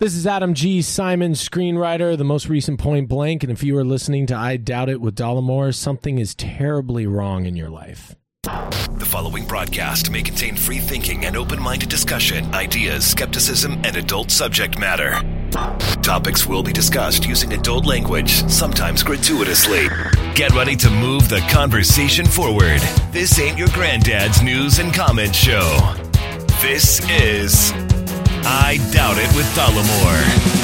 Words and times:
This 0.00 0.14
is 0.14 0.28
Adam 0.28 0.54
G. 0.54 0.80
Simon, 0.80 1.32
screenwriter, 1.32 2.16
the 2.16 2.22
most 2.22 2.48
recent 2.48 2.78
Point 2.78 3.08
Blank. 3.08 3.42
And 3.42 3.50
if 3.50 3.64
you 3.64 3.76
are 3.78 3.84
listening 3.84 4.28
to 4.28 4.36
I 4.36 4.56
Doubt 4.56 4.88
It 4.88 5.00
with 5.00 5.16
Dollemore, 5.16 5.74
something 5.74 6.20
is 6.20 6.36
terribly 6.36 7.08
wrong 7.08 7.46
in 7.46 7.56
your 7.56 7.68
life. 7.68 8.14
The 8.44 9.04
following 9.04 9.44
broadcast 9.44 10.12
may 10.12 10.22
contain 10.22 10.54
free 10.54 10.78
thinking 10.78 11.24
and 11.24 11.36
open 11.36 11.60
minded 11.60 11.88
discussion, 11.88 12.44
ideas, 12.54 13.04
skepticism, 13.04 13.72
and 13.82 13.96
adult 13.96 14.30
subject 14.30 14.78
matter. 14.78 15.20
Topics 16.00 16.46
will 16.46 16.62
be 16.62 16.72
discussed 16.72 17.26
using 17.26 17.52
adult 17.52 17.84
language, 17.84 18.48
sometimes 18.48 19.02
gratuitously. 19.02 19.88
Get 20.36 20.52
ready 20.52 20.76
to 20.76 20.90
move 20.90 21.28
the 21.28 21.40
conversation 21.50 22.24
forward. 22.24 22.78
This 23.10 23.36
ain't 23.40 23.58
your 23.58 23.68
granddad's 23.70 24.44
news 24.44 24.78
and 24.78 24.94
comment 24.94 25.34
show. 25.34 25.92
This 26.62 27.00
is 27.10 27.72
I 28.44 28.78
Doubt 28.92 29.16
It 29.18 29.34
with 29.34 29.46
Dollemore. 29.54 30.58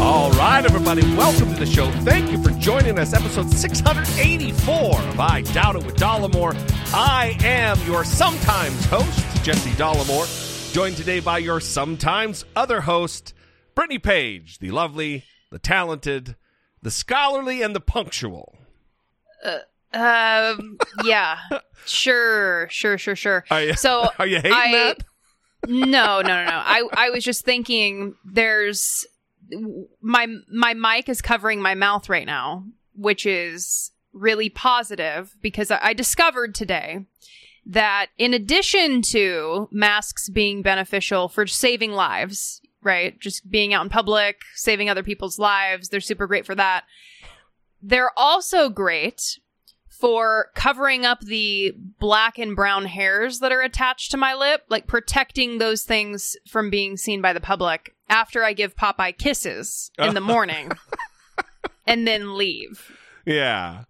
All 0.00 0.30
right, 0.32 0.64
everybody, 0.64 1.02
welcome 1.14 1.52
to 1.52 1.60
the 1.60 1.66
show. 1.66 1.90
Thank 2.02 2.32
you 2.32 2.42
for 2.42 2.50
joining 2.58 2.98
us, 2.98 3.12
episode 3.12 3.50
684 3.50 4.98
of 4.98 5.20
I 5.20 5.42
Doubt 5.42 5.76
It 5.76 5.84
with 5.84 5.96
Dollemore. 5.96 6.54
I 6.92 7.36
am 7.44 7.78
your 7.86 8.04
sometimes 8.04 8.84
host, 8.86 9.44
Jesse 9.44 9.70
Dollemore, 9.70 10.72
joined 10.72 10.96
today 10.96 11.20
by 11.20 11.38
your 11.38 11.60
sometimes 11.60 12.44
other 12.56 12.80
host, 12.80 13.34
Brittany 13.74 13.98
Page, 13.98 14.58
the 14.58 14.70
lovely, 14.70 15.24
the 15.50 15.58
talented, 15.58 16.36
the 16.82 16.90
scholarly, 16.90 17.62
and 17.62 17.74
the 17.74 17.80
punctual. 17.80 18.56
Um. 19.92 20.78
Yeah. 21.04 21.38
sure. 21.86 22.68
Sure. 22.70 22.96
Sure. 22.98 23.16
Sure. 23.16 23.44
Are 23.50 23.62
you, 23.62 23.74
So 23.74 24.08
are 24.18 24.26
you 24.26 24.36
hating 24.36 24.52
I- 24.52 24.72
that? 24.72 25.04
no, 25.68 26.20
no, 26.20 26.22
no, 26.22 26.44
no. 26.44 26.62
I 26.64 26.88
I 26.94 27.10
was 27.10 27.24
just 27.24 27.44
thinking. 27.44 28.14
There's 28.24 29.06
my 30.00 30.26
my 30.52 30.74
mic 30.74 31.08
is 31.08 31.20
covering 31.20 31.60
my 31.60 31.74
mouth 31.74 32.08
right 32.08 32.26
now, 32.26 32.64
which 32.94 33.26
is 33.26 33.90
really 34.12 34.48
positive 34.48 35.36
because 35.42 35.70
I, 35.70 35.78
I 35.82 35.92
discovered 35.92 36.54
today 36.54 37.04
that 37.66 38.06
in 38.16 38.32
addition 38.32 39.02
to 39.02 39.68
masks 39.72 40.28
being 40.28 40.62
beneficial 40.62 41.28
for 41.28 41.46
saving 41.46 41.92
lives, 41.92 42.59
right? 42.82 43.18
Just 43.20 43.50
being 43.50 43.74
out 43.74 43.82
in 43.82 43.90
public, 43.90 44.40
saving 44.54 44.88
other 44.88 45.02
people's 45.02 45.38
lives, 45.38 45.88
they're 45.88 46.00
super 46.00 46.26
great 46.26 46.46
for 46.46 46.54
that. 46.54 46.84
They're 47.82 48.10
also 48.16 48.68
great 48.68 49.38
for 50.00 50.50
covering 50.54 51.04
up 51.04 51.20
the 51.20 51.74
black 51.98 52.38
and 52.38 52.56
brown 52.56 52.86
hairs 52.86 53.40
that 53.40 53.52
are 53.52 53.60
attached 53.60 54.10
to 54.10 54.16
my 54.16 54.34
lip, 54.34 54.62
like 54.70 54.86
protecting 54.86 55.58
those 55.58 55.82
things 55.82 56.36
from 56.48 56.70
being 56.70 56.96
seen 56.96 57.20
by 57.20 57.34
the 57.34 57.40
public 57.40 57.94
after 58.08 58.42
I 58.42 58.54
give 58.54 58.76
Popeye 58.76 59.16
kisses 59.16 59.90
in 59.98 60.14
the 60.14 60.20
morning 60.22 60.72
and 61.86 62.06
then 62.06 62.36
leave. 62.36 62.96
Yeah. 63.26 63.84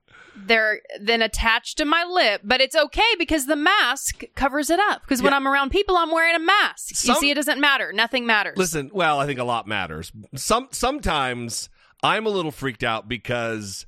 They're 0.46 0.80
then 1.00 1.22
attached 1.22 1.78
to 1.78 1.84
my 1.84 2.05
lip, 2.05 2.41
but 2.44 2.60
it's 2.60 2.74
okay 2.77 3.14
because 3.19 3.46
the 3.46 3.56
mask 3.56 4.22
covers 4.34 4.70
it 4.70 4.78
up. 4.80 5.02
Because 5.02 5.22
when 5.22 5.33
Yeah. 5.33 5.36
I'm 5.36 5.48
around 5.48 5.70
people, 5.70 5.96
I'm 5.96 6.10
wearing 6.10 6.34
a 6.34 6.38
mask. 6.41 6.94
Some- 6.94 7.14
you 7.14 7.20
see, 7.20 7.30
it 7.30 7.34
doesn't 7.34 7.60
matter. 7.60 7.92
Nothing 7.92 8.27
matters. 8.27 8.56
Listen, 8.56 8.91
well, 8.92 9.20
I 9.20 9.27
think 9.27 9.38
a 9.38 9.44
lot 9.44 9.66
matters. 9.66 10.12
Some 10.36 10.68
sometimes 10.70 11.68
I'm 12.02 12.27
a 12.27 12.30
little 12.30 12.50
freaked 12.52 12.83
out 12.84 13.08
because 13.08 13.86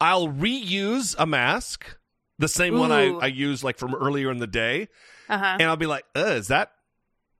I'll 0.00 0.28
reuse 0.28 1.14
a 1.18 1.26
mask, 1.26 1.96
the 2.38 2.48
same 2.48 2.78
one 2.78 2.92
I, 2.92 3.06
Ooh. 3.06 3.20
I 3.20 3.26
used 3.26 3.64
like 3.64 3.78
from 3.78 3.94
earlier 3.94 4.30
in 4.30 4.38
the 4.38 4.46
day, 4.46 4.88
Uh 5.28 5.38
huh. 5.38 5.56
and 5.58 5.64
I'll 5.64 5.76
be 5.76 5.86
like, 5.86 6.04
uh, 6.16 6.20
is 6.36 6.48
that 6.48 6.72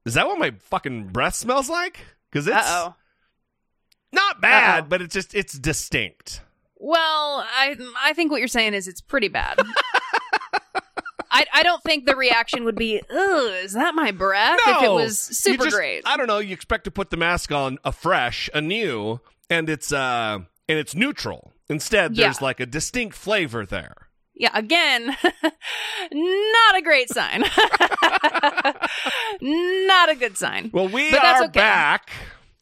is 0.04 0.14
that 0.14 0.26
what 0.26 0.38
my 0.38 0.52
fucking 0.58 1.08
breath 1.08 1.34
smells 1.34 1.68
like? 1.70 1.98
Because 2.30 2.46
it's 2.48 2.56
Uh 2.56 2.90
oh. 2.90 2.94
not 4.12 4.40
bad, 4.40 4.80
Uh-oh. 4.84 4.86
but 4.88 5.02
it's 5.02 5.14
just 5.14 5.34
it's 5.34 5.52
distinct. 5.58 6.42
Well, 6.78 7.44
I 7.46 7.76
I 8.00 8.12
think 8.14 8.30
what 8.30 8.38
you're 8.38 8.48
saying 8.48 8.74
is 8.74 8.88
it's 8.88 9.00
pretty 9.00 9.28
bad. 9.28 9.58
I 11.30 11.44
I 11.52 11.62
don't 11.62 11.82
think 11.82 12.06
the 12.06 12.16
reaction 12.16 12.64
would 12.64 12.76
be, 12.76 13.00
"Ugh, 13.10 13.50
is 13.64 13.74
that 13.74 13.94
my 13.94 14.12
breath?" 14.12 14.58
if 14.66 14.82
it 14.82 14.90
was 14.90 15.28
You 15.28 15.34
super 15.34 15.64
just- 15.64 15.76
great. 15.76 16.02
I 16.06 16.16
don't 16.16 16.26
know. 16.26 16.38
You 16.38 16.54
expect 16.54 16.84
to 16.84 16.90
put 16.90 17.10
the 17.10 17.16
mask 17.18 17.52
on 17.52 17.78
afresh, 17.84 18.48
anew, 18.54 19.20
and 19.50 19.68
it's 19.68 19.92
uh 19.92 20.38
and 20.68 20.78
it's 20.78 20.94
neutral. 20.94 21.52
Instead, 21.68 22.16
Yeah. 22.16 22.24
there's 22.26 22.40
like 22.40 22.60
a 22.60 22.66
distinct 22.66 23.14
flavor 23.16 23.66
there. 23.66 23.94
yeah, 24.34 24.50
again, 24.54 25.06
not 25.42 26.76
a 26.76 26.82
great 26.82 27.10
sign. 27.10 27.40
not 29.40 30.08
a 30.08 30.14
good 30.14 30.36
sign. 30.38 30.70
Well, 30.72 30.88
we 30.88 31.10
But 31.10 31.22
that's 31.22 31.40
are 31.40 31.44
okay. 31.46 31.60
back. 31.60 32.10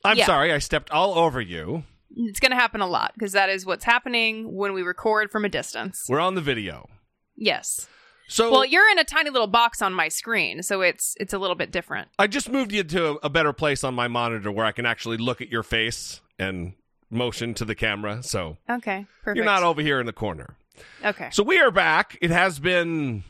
I'm 0.05 0.17
Yeah. 0.17 0.27
sorry, 0.27 0.53
I 0.53 0.59
stepped 0.59 0.91
all 0.91 1.19
over 1.19 1.41
you. 1.41 1.85
It's 2.17 2.41
going 2.41 2.51
to 2.51 2.57
happen 2.57 2.81
a 2.81 2.87
lot 2.87 3.13
because 3.15 3.33
that 3.33 3.49
is 3.51 3.67
what's 3.67 3.85
happening 3.85 4.55
when 4.57 4.73
we 4.73 4.83
record 4.83 5.31
from 5.31 5.45
a 5.45 5.49
distance. 5.49 6.07
We're 6.09 6.21
on 6.21 6.35
the 6.35 6.41
video. 6.41 6.89
Yes. 7.37 7.87
So 8.29 8.51
Well, 8.51 8.65
you're 8.65 8.89
in 8.91 8.99
a 8.99 9.05
tiny 9.05 9.31
little 9.31 9.47
box 9.47 9.81
on 9.83 9.93
my 9.93 10.09
screen, 10.09 10.63
so 10.63 10.81
it's 10.81 11.15
it's 11.21 11.33
a 11.33 11.39
little 11.39 11.55
bit 11.55 11.71
different. 11.71 12.09
I 12.19 12.27
just 12.27 12.49
moved 12.51 12.73
you 12.73 12.83
to 12.85 13.19
a 13.23 13.29
better 13.29 13.53
place 13.53 13.85
on 13.85 13.95
my 13.95 14.09
monitor 14.09 14.51
where 14.51 14.65
I 14.67 14.73
can 14.73 14.87
actually 14.87 15.17
look 15.19 15.41
at 15.41 15.49
your 15.49 15.63
face 15.63 16.21
and 16.39 16.73
motion 17.11 17.55
to 17.55 17.65
the 17.65 17.75
camera. 17.77 18.23
So 18.23 18.57
Okay, 18.69 19.07
perfect. 19.23 19.37
you're 19.37 19.45
not 19.45 19.63
over 19.63 19.81
here 19.81 20.01
in 20.01 20.07
the 20.07 20.13
corner. 20.13 20.57
okay. 21.05 21.29
So 21.31 21.43
we 21.45 21.59
are 21.61 21.71
back. 21.71 22.19
It 22.21 22.31
has 22.31 22.59
been 22.59 23.23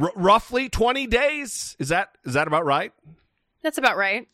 r- 0.00 0.12
roughly 0.16 0.68
20 0.70 1.06
days. 1.06 1.76
Is 1.78 1.88
that 1.88 2.16
is 2.24 2.32
that 2.34 2.46
about 2.46 2.64
right? 2.64 2.92
That's 3.62 3.76
about 3.78 3.96
right. 3.98 4.26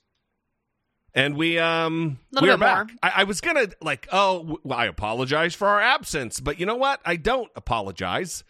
And 1.15 1.37
we 1.37 1.59
um 1.59 2.19
we 2.41 2.51
are 2.51 2.59
back. 2.59 2.89
I, 3.03 3.13
I 3.17 3.25
was 3.25 3.41
gonna 3.41 3.69
like 3.81 4.09
oh 4.13 4.59
well, 4.65 4.79
I 4.79 4.87
apologize 4.87 5.55
for 5.55 5.69
our 5.69 5.81
absence, 5.81 6.41
but 6.41 6.59
you 6.59 6.67
know 6.67 6.75
what? 6.75 7.01
I 7.05 7.17
don't 7.17 7.51
apologize. 7.55 8.43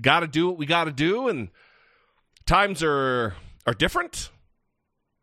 Got 0.00 0.20
to 0.20 0.26
do 0.26 0.48
what 0.48 0.56
we 0.56 0.64
got 0.64 0.84
to 0.84 0.90
do, 0.92 1.28
and 1.28 1.50
times 2.46 2.82
are 2.82 3.34
are 3.66 3.74
different. 3.74 4.30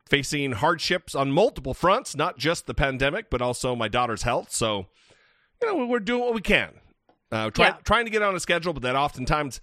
Facing 0.07 0.53
hardships 0.53 1.13
on 1.13 1.31
multiple 1.31 1.75
fronts, 1.75 2.15
not 2.15 2.37
just 2.37 2.65
the 2.65 2.73
pandemic, 2.73 3.29
but 3.29 3.43
also 3.43 3.75
my 3.75 3.87
daughter's 3.87 4.23
health. 4.23 4.51
So, 4.51 4.87
you 5.61 5.67
know, 5.67 5.85
we're 5.85 5.99
doing 5.99 6.21
what 6.21 6.33
we 6.33 6.41
can. 6.41 6.71
Uh, 7.31 7.51
try, 7.51 7.67
Yeah. 7.67 7.75
Trying 7.83 8.05
to 8.05 8.11
get 8.11 8.23
on 8.23 8.35
a 8.35 8.39
schedule, 8.39 8.73
but 8.73 8.81
that 8.81 8.95
oftentimes 8.95 9.61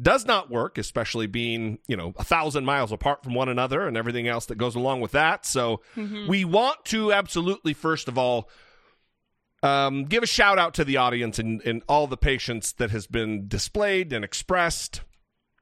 does 0.00 0.26
not 0.26 0.50
work, 0.50 0.76
especially 0.78 1.26
being, 1.26 1.78
you 1.86 1.96
know, 1.96 2.12
a 2.18 2.24
thousand 2.24 2.64
miles 2.64 2.92
apart 2.92 3.22
from 3.24 3.34
one 3.34 3.48
another 3.48 3.86
and 3.88 3.96
everything 3.96 4.28
else 4.28 4.46
that 4.46 4.56
goes 4.58 4.74
along 4.74 5.00
with 5.00 5.12
that. 5.12 5.46
So 5.46 5.80
Mm-hmm. 5.96 6.28
we 6.28 6.44
want 6.44 6.84
to 6.86 7.12
absolutely, 7.12 7.72
first 7.72 8.06
of 8.08 8.18
all, 8.18 8.48
um, 9.62 10.04
give 10.04 10.22
a 10.22 10.26
shout 10.26 10.58
out 10.58 10.74
to 10.74 10.84
the 10.84 10.96
audience 10.98 11.38
and, 11.38 11.62
and 11.62 11.82
all 11.88 12.06
the 12.06 12.16
patience 12.16 12.72
that 12.72 12.90
has 12.90 13.06
been 13.06 13.48
displayed 13.48 14.12
and 14.12 14.24
expressed 14.24 15.00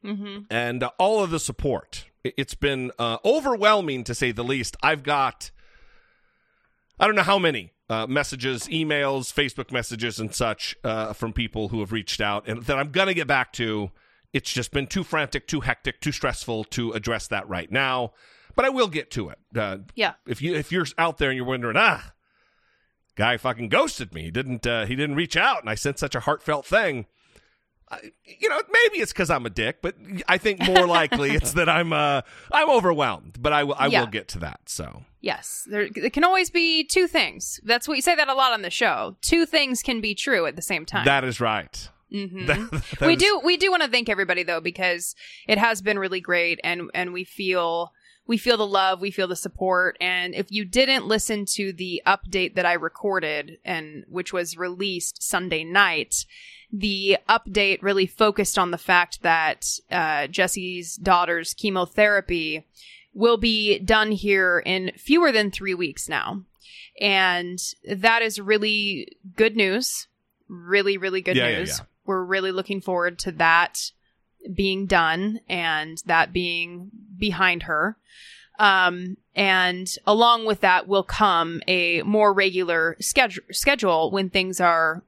Mm-hmm. 0.04 0.40
and 0.50 0.82
uh, 0.82 0.90
all 0.98 1.22
of 1.24 1.30
the 1.30 1.38
support. 1.40 2.04
It- 2.22 2.34
It's 2.36 2.54
been 2.54 2.90
uh, 2.98 3.16
overwhelming 3.24 4.04
to 4.04 4.14
say 4.14 4.32
the 4.32 4.44
least. 4.44 4.76
I've 4.82 5.02
got, 5.02 5.50
I 7.00 7.06
don't 7.06 7.14
know 7.16 7.22
how 7.22 7.38
many 7.38 7.72
uh, 7.88 8.06
messages, 8.06 8.64
emails, 8.68 9.32
Facebook 9.32 9.72
messages, 9.72 10.18
and 10.20 10.34
such 10.34 10.76
uh, 10.84 11.12
from 11.14 11.32
people 11.32 11.68
who 11.68 11.80
have 11.80 11.92
reached 11.92 12.20
out, 12.20 12.46
and 12.48 12.62
that 12.64 12.78
I'm 12.78 12.90
going 12.90 13.06
to 13.08 13.14
get 13.14 13.26
back 13.26 13.52
to. 13.54 13.90
It's 14.34 14.52
just 14.52 14.70
been 14.72 14.86
too 14.86 15.04
frantic, 15.04 15.46
too 15.46 15.60
hectic, 15.60 16.00
too 16.00 16.12
stressful 16.12 16.64
to 16.64 16.92
address 16.92 17.26
that 17.28 17.48
right 17.48 17.70
now. 17.72 18.12
But 18.56 18.66
I 18.66 18.68
will 18.68 18.88
get 18.88 19.10
to 19.12 19.30
it. 19.30 19.38
Uh, 19.56 19.78
Yeah. 19.94 20.14
if 20.26 20.42
you 20.42 20.54
if 20.54 20.70
you're 20.70 20.86
out 20.98 21.16
there 21.18 21.30
and 21.30 21.36
you're 21.38 21.46
wondering, 21.46 21.76
ah, 21.78 22.12
guy 23.16 23.36
fucking 23.36 23.68
ghosted 23.68 24.12
me. 24.12 24.22
He 24.24 24.30
didn't 24.30 24.66
uh, 24.66 24.86
he 24.86 24.96
didn't 24.96 25.16
reach 25.16 25.36
out, 25.36 25.60
and 25.60 25.70
I 25.70 25.74
sent 25.76 25.98
such 25.98 26.14
a 26.14 26.20
heartfelt 26.20 26.66
thing. 26.66 27.06
I, 27.90 28.00
you 28.24 28.48
know, 28.48 28.60
maybe 28.72 28.98
it's 29.02 29.12
because 29.12 29.28
I'm 29.30 29.44
a 29.44 29.50
dick, 29.50 29.82
but 29.82 29.94
I 30.26 30.38
think 30.38 30.58
more 30.60 30.86
likely 30.86 31.30
it's 31.32 31.52
that 31.52 31.68
I'm 31.68 31.92
uh, 31.92 32.22
I'm 32.50 32.70
overwhelmed. 32.70 33.38
But 33.40 33.52
I 33.52 33.64
will 33.64 33.76
I 33.78 33.86
Yeah. 33.88 34.00
will 34.00 34.06
get 34.08 34.28
to 34.28 34.38
that. 34.40 34.60
So 34.68 35.04
Yes, 35.20 35.66
there 35.70 35.82
it 35.82 36.12
can 36.12 36.24
always 36.24 36.50
be 36.50 36.84
two 36.84 37.06
things. 37.06 37.60
That's 37.62 37.86
what 37.88 37.94
you 37.94 38.02
say 38.02 38.14
that 38.14 38.28
a 38.28 38.34
lot 38.34 38.52
on 38.52 38.62
the 38.62 38.70
show. 38.70 39.16
Two 39.20 39.46
things 39.46 39.82
can 39.82 40.00
be 40.00 40.14
true 40.14 40.46
at 40.46 40.56
the 40.56 40.62
same 40.62 40.84
time. 40.86 41.04
that 41.06 41.24
is 41.24 41.40
right. 41.40 41.88
Mhm. 42.14 42.46
That- 42.46 42.70
that 43.00 43.06
we 43.06 43.16
do 43.16 43.40
we 43.44 43.56
do 43.56 43.70
want 43.70 43.82
to 43.82 43.88
thank 43.90 44.08
everybody 44.08 44.42
though 44.44 44.60
because 44.60 45.14
it 45.48 45.58
has 45.58 45.82
been 45.82 45.98
really 45.98 46.20
great 46.20 46.60
and 46.62 46.90
and 46.94 47.12
we 47.12 47.24
feel 47.24 47.92
we 48.26 48.38
feel 48.38 48.56
the 48.56 48.66
love, 48.66 49.00
we 49.02 49.10
feel 49.10 49.28
the 49.28 49.36
support 49.36 49.96
and 50.00 50.34
if 50.34 50.50
you 50.50 50.64
didn't 50.64 51.06
listen 51.06 51.44
to 51.56 51.72
the 51.74 52.00
update 52.06 52.54
that 52.54 52.64
I 52.64 52.72
recorded 52.74 53.58
and 53.64 54.04
which 54.08 54.32
was 54.32 54.56
released 54.56 55.22
Sunday 55.22 55.62
night, 55.64 56.24
the 56.72 57.18
update 57.28 57.82
really 57.82 58.06
focused 58.06 58.56
on 58.58 58.70
the 58.70 58.78
fact 58.78 59.20
that 59.22 59.66
uh, 59.90 60.26
Jesse's 60.28 60.96
daughter's 60.96 61.52
chemotherapy 61.52 62.64
will 63.12 63.36
be 63.36 63.78
done 63.78 64.10
here 64.12 64.62
in 64.64 64.92
fewer 64.96 65.30
than 65.30 65.50
three 65.50 65.74
weeks 65.74 66.08
now. 66.08 66.42
And 67.00 67.58
that 67.88 68.22
is 68.22 68.40
really 68.40 69.08
good 69.36 69.54
news. 69.54 70.08
Really, 70.48 70.96
really 70.96 71.20
good 71.20 71.36
Yeah, 71.36 71.48
yeah, 71.48 71.58
news. 71.58 71.78
yeah. 71.78 71.84
We're 72.06 72.22
really 72.24 72.52
looking 72.52 72.80
forward 72.80 73.18
to 73.20 73.32
that 73.32 73.90
being 74.52 74.86
done 74.86 75.40
and 75.48 76.02
that 76.06 76.32
being 76.32 76.90
behind 77.18 77.64
her. 77.64 77.96
Um, 78.58 79.16
and 79.34 79.88
along 80.06 80.46
with 80.46 80.60
that 80.60 80.86
will 80.86 81.02
come 81.02 81.60
a 81.66 82.02
more 82.02 82.32
regular 82.32 82.96
schedule 83.00 83.42
schedule 83.50 84.10
when 84.12 84.30
things 84.30 84.60
are 84.60 85.02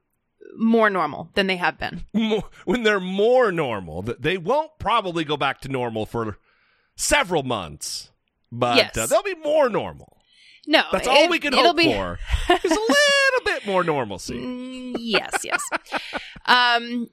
more 0.57 0.89
normal 0.89 1.29
than 1.35 1.47
they 1.47 1.55
have 1.57 1.77
been. 1.77 2.03
More, 2.13 2.43
when 2.65 2.83
they're 2.83 2.99
more 2.99 3.51
normal, 3.51 4.01
they 4.01 4.37
won't 4.37 4.71
probably 4.79 5.23
go 5.23 5.37
back 5.37 5.61
to 5.61 5.69
normal 5.69 6.05
for 6.07 6.39
several 6.95 7.43
months, 7.43 8.09
but 8.51 8.75
Yes. 8.77 8.97
uh, 8.97 9.05
they'll 9.05 9.21
be 9.23 9.35
more 9.35 9.69
normal. 9.69 10.16
No, 10.67 10.83
That's 10.91 11.07
all 11.07 11.29
we 11.29 11.39
can 11.39 11.53
hope 11.53 11.77
be, 11.77 11.85
for. 11.93 12.19
Is 12.49 12.63
a 12.63 12.67
little 12.67 13.45
bit 13.45 13.65
more 13.65 13.85
normalcy. 13.85 14.35
Mm, 14.35 14.97
yes, 14.99 15.33
yes. 15.43 15.61
um, 16.45 17.09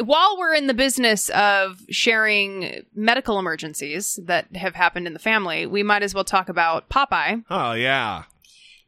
while 0.00 0.38
we're 0.38 0.54
in 0.54 0.68
the 0.68 0.74
business 0.74 1.30
of 1.30 1.80
sharing 1.90 2.84
medical 2.94 3.38
emergencies 3.38 4.18
that 4.24 4.54
have 4.56 4.74
happened 4.74 5.06
in 5.06 5.12
the 5.12 5.18
family, 5.18 5.66
we 5.66 5.82
might 5.82 6.02
as 6.02 6.14
well 6.14 6.24
talk 6.24 6.48
about 6.48 6.88
Popeye 6.88 7.42
Oh 7.50 7.72
yeah, 7.72 8.24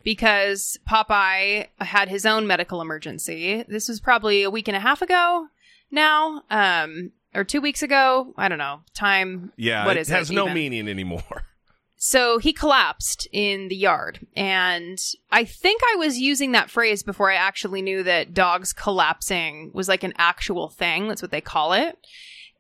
because 0.05 0.79
Popeye 0.89 1.67
had 1.81 2.09
his 2.09 2.25
own 2.25 2.47
medical 2.47 2.81
emergency. 2.81 3.65
This 3.69 3.89
was 3.89 4.01
probably 4.01 4.45
a 4.45 4.51
week 4.51 4.69
and 4.69 4.77
a 4.77 4.81
half 4.81 5.03
ago 5.03 5.49
now, 5.91 6.43
um, 6.51 7.11
or 7.35 7.43
two 7.43 7.61
weeks 7.61 7.83
ago. 7.83 8.33
I 8.37 8.49
don't 8.49 8.59
know. 8.59 8.81
Time. 8.95 9.53
yeah. 9.57 9.85
What 9.85 9.97
it 9.97 10.01
is 10.01 10.09
has 10.09 10.31
it 10.31 10.35
no 10.35 10.45
even? 10.45 10.55
meaning 10.55 10.89
anymore. 10.89 11.23
So 11.97 12.39
he 12.39 12.53
collapsed 12.53 13.27
in 13.33 13.69
the 13.69 13.77
yard. 13.77 14.27
And 14.37 14.99
I 15.33 15.45
think 15.45 15.81
I 15.93 15.97
was 15.97 16.19
using 16.19 16.53
that 16.53 16.71
phrase 16.71 17.03
before 17.03 17.31
I 17.31 17.37
actually 17.37 17.83
knew 17.83 18.03
that 18.03 18.35
dogs 18.35 18.73
collapsing 18.73 19.71
was 19.73 19.89
like 19.89 20.03
an 20.03 20.13
actual 20.19 20.69
thing. 20.69 21.09
That's 21.09 21.23
what 21.23 21.31
they 21.31 21.41
call 21.41 21.73
it. 21.73 21.99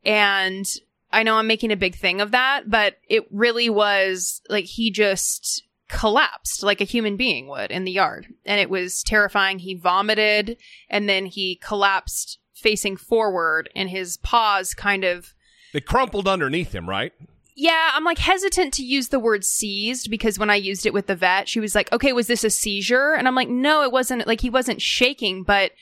And 0.04 0.66
I 1.12 1.22
know 1.22 1.36
I'm 1.36 1.46
making 1.46 1.70
a 1.70 1.76
big 1.76 1.96
thing 1.96 2.20
of 2.20 2.30
that, 2.30 2.70
but 2.70 2.96
it 3.08 3.26
really 3.30 3.68
was 3.68 4.40
like 4.48 4.64
he 4.64 4.90
just 4.90 5.62
collapsed 5.88 6.62
like 6.62 6.80
a 6.80 6.84
human 6.84 7.16
being 7.16 7.46
would 7.48 7.70
in 7.70 7.84
the 7.84 7.92
yard. 7.92 8.26
And 8.44 8.60
it 8.60 8.70
was 8.70 9.02
terrifying. 9.02 9.58
He 9.58 9.74
vomited 9.74 10.56
and 10.88 11.08
then 11.08 11.26
he 11.26 11.56
collapsed 11.56 12.38
facing 12.54 12.96
forward 12.96 13.68
and 13.76 13.90
his 13.90 14.16
paws 14.16 14.74
kind 14.74 15.04
of. 15.04 15.34
They 15.72 15.80
crumpled 15.80 16.26
underneath 16.26 16.74
him, 16.74 16.88
right? 16.88 17.12
Yeah, 17.58 17.90
I'm 17.94 18.04
like 18.04 18.18
hesitant 18.18 18.74
to 18.74 18.84
use 18.84 19.08
the 19.08 19.18
word 19.18 19.42
seized 19.44 20.10
because 20.10 20.38
when 20.38 20.50
I 20.50 20.56
used 20.56 20.84
it 20.84 20.92
with 20.92 21.06
the 21.06 21.16
vet, 21.16 21.48
she 21.48 21.58
was 21.58 21.74
like, 21.74 21.90
okay, 21.90 22.12
was 22.12 22.26
this 22.26 22.44
a 22.44 22.50
seizure? 22.50 23.14
And 23.14 23.26
I'm 23.26 23.34
like, 23.34 23.48
no, 23.48 23.82
it 23.82 23.90
wasn't. 23.90 24.26
Like, 24.26 24.42
he 24.42 24.50
wasn't 24.50 24.82
shaking, 24.82 25.42
but 25.42 25.72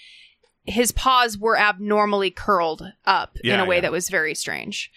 his 0.64 0.92
paws 0.92 1.36
were 1.36 1.58
abnormally 1.58 2.30
curled 2.30 2.82
up 3.04 3.36
in 3.42 3.58
a 3.58 3.64
way 3.64 3.76
yeah. 3.76 3.80
that 3.82 3.92
was 3.92 4.08
very 4.08 4.34
strange. 4.36 4.90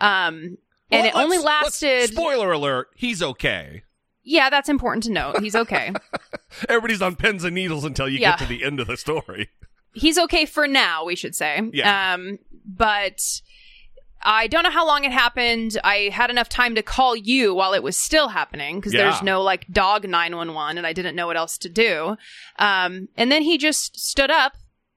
Um, 0.00 0.56
and 0.90 1.04
Well, 1.04 1.06
it 1.06 1.14
only 1.14 1.38
lasted. 1.38 2.10
Spoiler 2.10 2.50
alert: 2.50 2.88
He's 2.96 3.22
okay. 3.22 3.82
yeah, 4.24 4.48
that's 4.50 4.68
important 4.70 5.04
to 5.04 5.12
note. 5.12 5.40
He's 5.40 5.54
okay. 5.54 5.92
Everybody's 6.68 7.02
on 7.02 7.14
pins 7.14 7.44
and 7.44 7.54
needles 7.54 7.84
until 7.84 8.08
you 8.08 8.18
Yeah. 8.18 8.32
get 8.32 8.40
to 8.40 8.46
the 8.46 8.64
end 8.64 8.80
of 8.80 8.86
the 8.86 8.96
story. 8.96 9.50
he's 9.94 10.16
okay 10.18 10.46
for 10.46 10.66
now, 10.66 11.04
we 11.04 11.14
should 11.14 11.34
say. 11.34 11.60
Yeah. 11.72 12.14
Um, 12.14 12.38
but 12.64 13.20
I 14.24 14.46
don't 14.46 14.62
know 14.62 14.70
how 14.70 14.86
long 14.86 15.04
it 15.04 15.12
happened. 15.12 15.78
I 15.82 16.10
had 16.12 16.30
enough 16.30 16.48
time 16.48 16.74
to 16.76 16.82
call 16.82 17.16
you 17.16 17.54
while 17.54 17.72
it 17.74 17.82
was 17.82 17.96
still 17.96 18.28
happening 18.28 18.76
because 18.76 18.94
Yeah. 18.94 19.10
there's 19.10 19.22
no 19.22 19.42
like 19.42 19.66
dog 19.72 20.06
911 20.06 20.78
and 20.78 20.86
I 20.86 20.92
didn't 20.92 21.16
know 21.16 21.26
what 21.26 21.36
else 21.36 21.58
to 21.58 21.68
do. 21.68 22.16
Um, 22.58 23.08
and 23.16 23.32
then 23.32 23.42
he 23.42 23.58
just 23.58 23.98
stood 23.98 24.30
up 24.30 24.54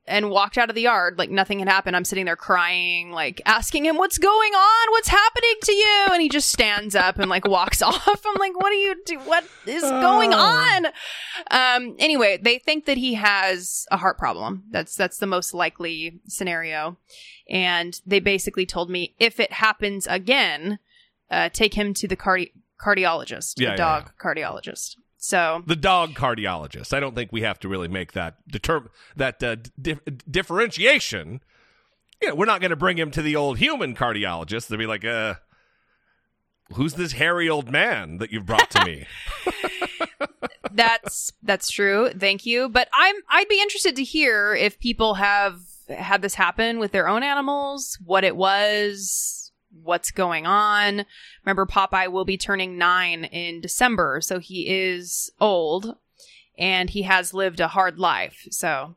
and 0.08 0.30
walked 0.30 0.58
out 0.58 0.70
of 0.70 0.76
the 0.76 0.82
yard 0.82 1.18
like 1.18 1.30
nothing 1.32 1.60
had 1.60 1.68
happened. 1.68 1.96
I'm 1.96 2.06
sitting 2.06 2.26
there 2.26 2.36
crying, 2.36 3.12
like 3.12 3.42
asking 3.46 3.86
him, 3.86 3.98
What's 3.98 4.18
going 4.18 4.54
on? 4.54 4.92
What's 4.92 5.08
happening 5.08 5.56
to 5.64 5.72
you? 5.74 6.08
And 6.12 6.22
he 6.22 6.30
just 6.30 6.52
stands 6.52 6.96
up 6.96 7.18
and 7.18 7.30
like 7.30 7.48
walks 7.48 7.82
off. 7.82 8.22
I'm 8.26 8.36
like, 8.40 8.56
What 8.56 8.72
are 8.72 8.76
you 8.76 8.96
do? 9.06 9.20
What 9.20 9.46
is 9.66 9.84
going 9.84 10.34
on? 10.34 10.88
Um, 11.50 11.96
anyway, 12.00 12.38
they 12.42 12.60
think 12.60 12.86
that 12.86 12.98
he 12.98 13.16
has 13.16 13.86
a 13.92 13.98
heart 13.98 14.18
problem. 14.18 14.64
That's 14.70 14.96
that's 14.96 15.18
the 15.18 15.28
most 15.28 15.54
likely 15.54 16.20
scenario. 16.28 16.98
And 17.50 18.00
they 18.06 18.20
basically 18.20 18.66
told 18.66 18.90
me 18.90 19.16
if 19.20 19.40
it 19.40 19.54
happens 19.54 20.08
again, 20.08 20.80
uh, 21.30 21.50
take 21.50 21.74
him 21.76 21.94
to 21.96 22.08
the 22.08 22.16
cardi- 22.16 22.54
cardiologist, 22.80 23.60
Yeah, 23.60 23.70
the 23.70 23.72
yeah, 23.74 23.76
dog 23.76 24.12
cardiologist. 24.20 24.96
So 25.18 25.64
The 25.66 25.76
dog 25.76 26.14
cardiologist. 26.14 26.94
I 26.94 27.00
don't 27.00 27.16
think 27.16 27.32
we 27.32 27.42
have 27.42 27.60
to 27.62 27.68
really 27.68 27.88
make 27.88 28.12
that 28.14 28.36
determ 28.52 28.90
that 29.16 29.42
uh, 29.42 29.56
dif- 29.82 30.02
differentiation. 30.30 31.42
Yeah, 32.22 32.34
we're 32.34 32.46
not 32.46 32.62
going 32.62 32.70
to 32.70 32.76
bring 32.76 32.98
him 32.98 33.12
to 33.12 33.22
the 33.22 33.36
old 33.36 33.58
human 33.58 33.96
cardiologist. 33.96 34.68
They'll 34.68 34.80
be 34.80 34.86
like, 34.86 35.04
uh, 35.04 35.36
"Who's 36.74 36.94
this 36.94 37.14
hairy 37.14 37.50
old 37.50 37.72
man 37.72 38.18
that 38.20 38.32
you've 38.32 38.46
brought 38.46 38.70
to 38.72 38.86
me?" 38.86 39.06
that's 40.72 41.32
that's 41.44 41.70
true. 41.70 42.12
Thank 42.18 42.46
you. 42.46 42.70
But 42.70 42.90
I'm 42.94 43.16
I'd 43.30 43.50
be 43.50 43.62
interested 43.62 43.96
to 43.98 44.04
hear 44.04 44.54
if 44.54 44.80
people 44.80 45.16
have 45.16 45.60
had 45.90 46.22
this 46.22 46.36
happen 46.36 46.80
with 46.80 46.92
their 46.92 47.08
own 47.08 47.24
animals, 47.24 47.98
what 48.04 48.24
it 48.24 48.36
was, 48.36 49.45
what's 49.84 50.12
going 50.12 50.46
on. 50.46 51.06
Remember 51.44 51.66
Popeye 51.66 52.12
will 52.12 52.26
be 52.26 52.38
turning 52.38 52.78
9 52.78 53.26
in 53.26 53.62
December, 53.62 54.20
so 54.22 54.40
he 54.40 54.68
is 54.70 55.32
old 55.40 55.96
and 56.58 56.90
he 56.90 57.02
has 57.04 57.34
lived 57.34 57.60
a 57.60 57.68
hard 57.68 58.00
life. 58.00 58.48
So 58.52 58.96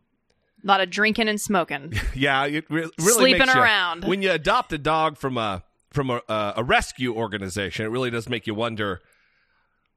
a 0.62 0.66
lot 0.66 0.80
of 0.80 0.90
drinking 0.90 1.28
and 1.28 1.40
smoking. 1.40 1.94
yeah, 2.14 2.44
it 2.46 2.64
re- 2.70 2.82
really 2.98 3.12
Sleeping 3.12 3.38
makes 3.40 3.54
you- 3.54 3.60
around. 3.60 4.04
when 4.04 4.22
you 4.22 4.30
adopt 4.30 4.72
a 4.72 4.78
dog 4.78 5.16
from 5.16 5.36
a 5.38 5.62
from 5.90 6.10
a, 6.10 6.20
a, 6.28 6.54
a 6.58 6.62
rescue 6.64 7.14
organization. 7.14 7.86
It 7.86 7.88
really 7.88 8.10
does 8.10 8.28
make 8.28 8.46
you 8.46 8.54
wonder 8.54 9.00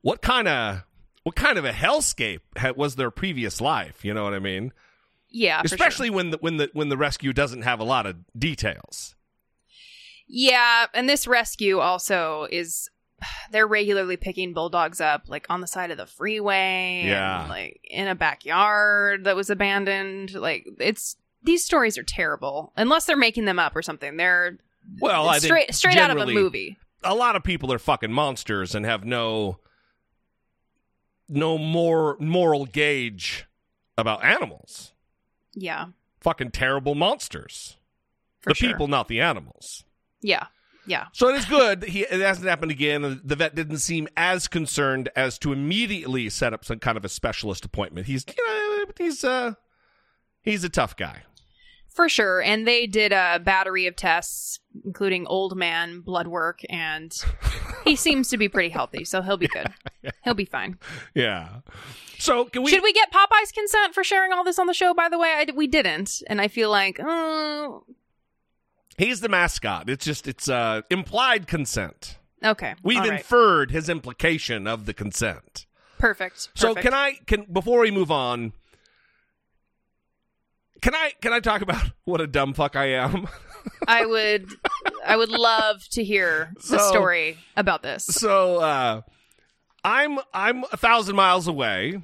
what 0.01 0.21
kind 0.21 0.47
of 0.47 0.83
what 1.23 1.35
kind 1.35 1.57
of 1.57 1.65
a 1.65 1.71
hellscape 1.71 2.39
ha- 2.57 2.71
was 2.75 2.95
their 2.95 3.11
previous 3.11 3.59
life. 3.61 4.03
You 4.05 4.13
know 4.13 4.23
what 4.23 4.33
I 4.33 4.39
mean? 4.39 4.71
Yeah, 5.29 5.61
for 5.61 5.67
sure. 5.67 5.75
Especially 5.75 6.09
when 6.09 6.31
the 6.31 6.37
when 6.39 6.57
the 6.57 6.69
when 6.73 6.89
the 6.89 6.97
rescue 6.97 7.33
doesn't 7.33 7.61
have 7.63 7.79
a 7.79 7.83
lot 7.83 8.05
of 8.05 8.15
details. 8.37 9.15
Yeah, 10.33 10.85
and 10.93 11.09
this 11.09 11.27
rescue 11.27 11.79
also 11.79 12.47
is 12.49 12.89
they're 13.51 13.67
regularly 13.67 14.17
picking 14.17 14.53
bulldogs 14.53 15.01
up 15.01 15.23
like 15.27 15.45
on 15.49 15.61
the 15.61 15.67
side 15.67 15.91
of 15.91 15.97
the 15.97 16.05
freeway 16.05 17.03
Yeah. 17.05 17.41
and, 17.41 17.49
like 17.49 17.81
in 17.83 18.07
a 18.07 18.15
backyard 18.15 19.25
that 19.25 19.35
was 19.35 19.49
abandoned. 19.49 20.33
Like 20.33 20.65
it's 20.79 21.17
these 21.43 21.63
stories 21.65 21.97
are 21.97 22.03
terrible 22.03 22.71
unless 22.77 23.05
they're 23.05 23.17
making 23.17 23.45
them 23.45 23.59
up 23.59 23.75
or 23.75 23.81
something. 23.81 24.15
They're 24.17 24.57
Well, 24.99 25.27
I 25.27 25.33
think 25.39 25.43
straight 25.43 25.75
straight 25.75 25.97
out 25.97 26.11
of 26.11 26.17
a 26.17 26.25
movie. 26.31 26.77
A 27.03 27.15
lot 27.15 27.35
of 27.35 27.43
people 27.43 27.73
are 27.73 27.79
fucking 27.79 28.11
monsters 28.13 28.73
and 28.73 28.85
have 28.85 29.03
no 29.03 29.57
no 31.27 31.57
more 31.57 32.17
moral 32.19 32.65
gauge 32.65 33.45
about 33.97 34.23
animals. 34.23 34.93
Yeah. 35.53 35.87
Fucking 36.19 36.51
terrible 36.51 36.95
monsters. 36.95 37.77
For 38.41 38.51
the 38.51 38.55
sure. 38.55 38.69
people, 38.69 38.87
not 38.87 39.07
the 39.07 39.19
animals. 39.21 39.83
Yeah. 40.21 40.47
Yeah. 40.87 41.05
So 41.13 41.29
it 41.29 41.35
is 41.35 41.45
good 41.45 41.83
he 41.83 42.01
it 42.01 42.21
hasn't 42.21 42.47
happened 42.47 42.71
again. 42.71 43.21
The 43.23 43.35
vet 43.35 43.53
didn't 43.55 43.77
seem 43.77 44.07
as 44.17 44.47
concerned 44.47 45.09
as 45.15 45.37
to 45.39 45.53
immediately 45.53 46.29
set 46.29 46.53
up 46.53 46.65
some 46.65 46.79
kind 46.79 46.97
of 46.97 47.05
a 47.05 47.09
specialist 47.09 47.65
appointment. 47.65 48.07
He's 48.07 48.25
you 48.27 48.45
know, 48.47 48.85
he's 48.97 49.23
uh 49.23 49.53
he's 50.41 50.63
a 50.63 50.69
tough 50.69 50.95
guy. 50.95 51.23
For 51.93 52.07
sure. 52.07 52.41
And 52.41 52.65
they 52.65 52.87
did 52.87 53.11
a 53.11 53.39
battery 53.43 53.85
of 53.85 53.97
tests, 53.97 54.59
including 54.85 55.27
old 55.27 55.57
man 55.57 55.99
blood 55.99 56.27
work, 56.27 56.61
and 56.69 57.13
he 57.83 57.97
seems 57.97 58.29
to 58.29 58.37
be 58.37 58.47
pretty 58.47 58.69
healthy, 58.69 59.03
so 59.03 59.21
he'll 59.21 59.37
be 59.37 59.47
good. 59.47 59.67
He'll 60.23 60.33
be 60.33 60.45
fine. 60.45 60.79
Yeah. 61.13 61.59
So 62.17 62.45
can 62.45 62.63
we? 62.63 62.71
Should 62.71 62.83
we 62.83 62.93
get 62.93 63.11
Popeye's 63.11 63.51
consent 63.51 63.93
for 63.93 64.05
sharing 64.05 64.31
all 64.31 64.45
this 64.45 64.57
on 64.57 64.67
the 64.67 64.73
show? 64.73 64.93
By 64.93 65.09
the 65.09 65.19
way, 65.19 65.29
I, 65.29 65.51
we 65.53 65.67
didn't, 65.67 66.23
and 66.27 66.39
I 66.39 66.47
feel 66.47 66.69
like, 66.69 66.97
oh, 67.03 67.83
He's 69.01 69.19
the 69.19 69.29
mascot. 69.29 69.89
It's 69.89 70.05
just 70.05 70.27
it's 70.27 70.47
uh 70.47 70.81
implied 70.91 71.47
consent. 71.47 72.19
okay, 72.45 72.75
We've 72.83 72.99
right. 72.99 73.13
inferred 73.13 73.71
his 73.71 73.89
implication 73.89 74.67
of 74.67 74.85
the 74.85 74.93
consent. 74.93 75.65
perfect. 75.97 76.49
So 76.53 76.75
perfect. 76.75 76.85
can 76.85 76.93
I 76.93 77.13
can 77.25 77.45
before 77.51 77.79
we 77.79 77.89
move 77.89 78.11
on? 78.11 78.53
Can 80.83 80.93
I 80.93 81.13
can 81.19 81.33
I 81.33 81.39
talk 81.39 81.63
about 81.63 81.83
what 82.05 82.21
a 82.21 82.27
dumb 82.27 82.53
fuck 82.53 82.75
I 82.75 82.89
am? 82.93 83.27
I 83.87 84.05
would, 84.05 84.47
I 85.03 85.17
would 85.17 85.29
love 85.29 85.83
to 85.93 86.03
hear 86.03 86.53
the 86.69 86.77
story 86.77 87.39
about 87.57 87.81
this. 87.81 88.05
so 88.05 88.57
uh 88.57 89.01
I'm 89.83 90.19
I'm 90.31 90.63
a 90.71 90.77
thousand 90.77 91.15
miles 91.15 91.47
away. 91.47 92.03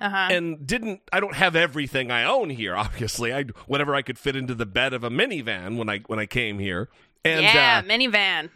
Uh 0.00 0.10
huh. 0.10 0.28
and 0.30 0.66
didn't 0.66 1.00
I 1.12 1.20
don't 1.20 1.34
have 1.34 1.56
everything 1.56 2.10
I 2.10 2.24
own 2.24 2.50
here. 2.50 2.76
Obviously, 2.76 3.32
I 3.32 3.44
whatever 3.66 3.94
I 3.94 4.02
could 4.02 4.18
fit 4.18 4.36
into 4.36 4.54
the 4.54 4.66
bed 4.66 4.92
of 4.92 5.04
a 5.04 5.10
minivan 5.10 5.76
when 5.76 5.88
I 5.88 5.98
when 6.06 6.18
I 6.18 6.26
came 6.26 6.58
here, 6.58 6.88
and 7.24 7.42
yeah, 7.42 7.82
uh, 7.84 7.88
minivan. 7.88 8.50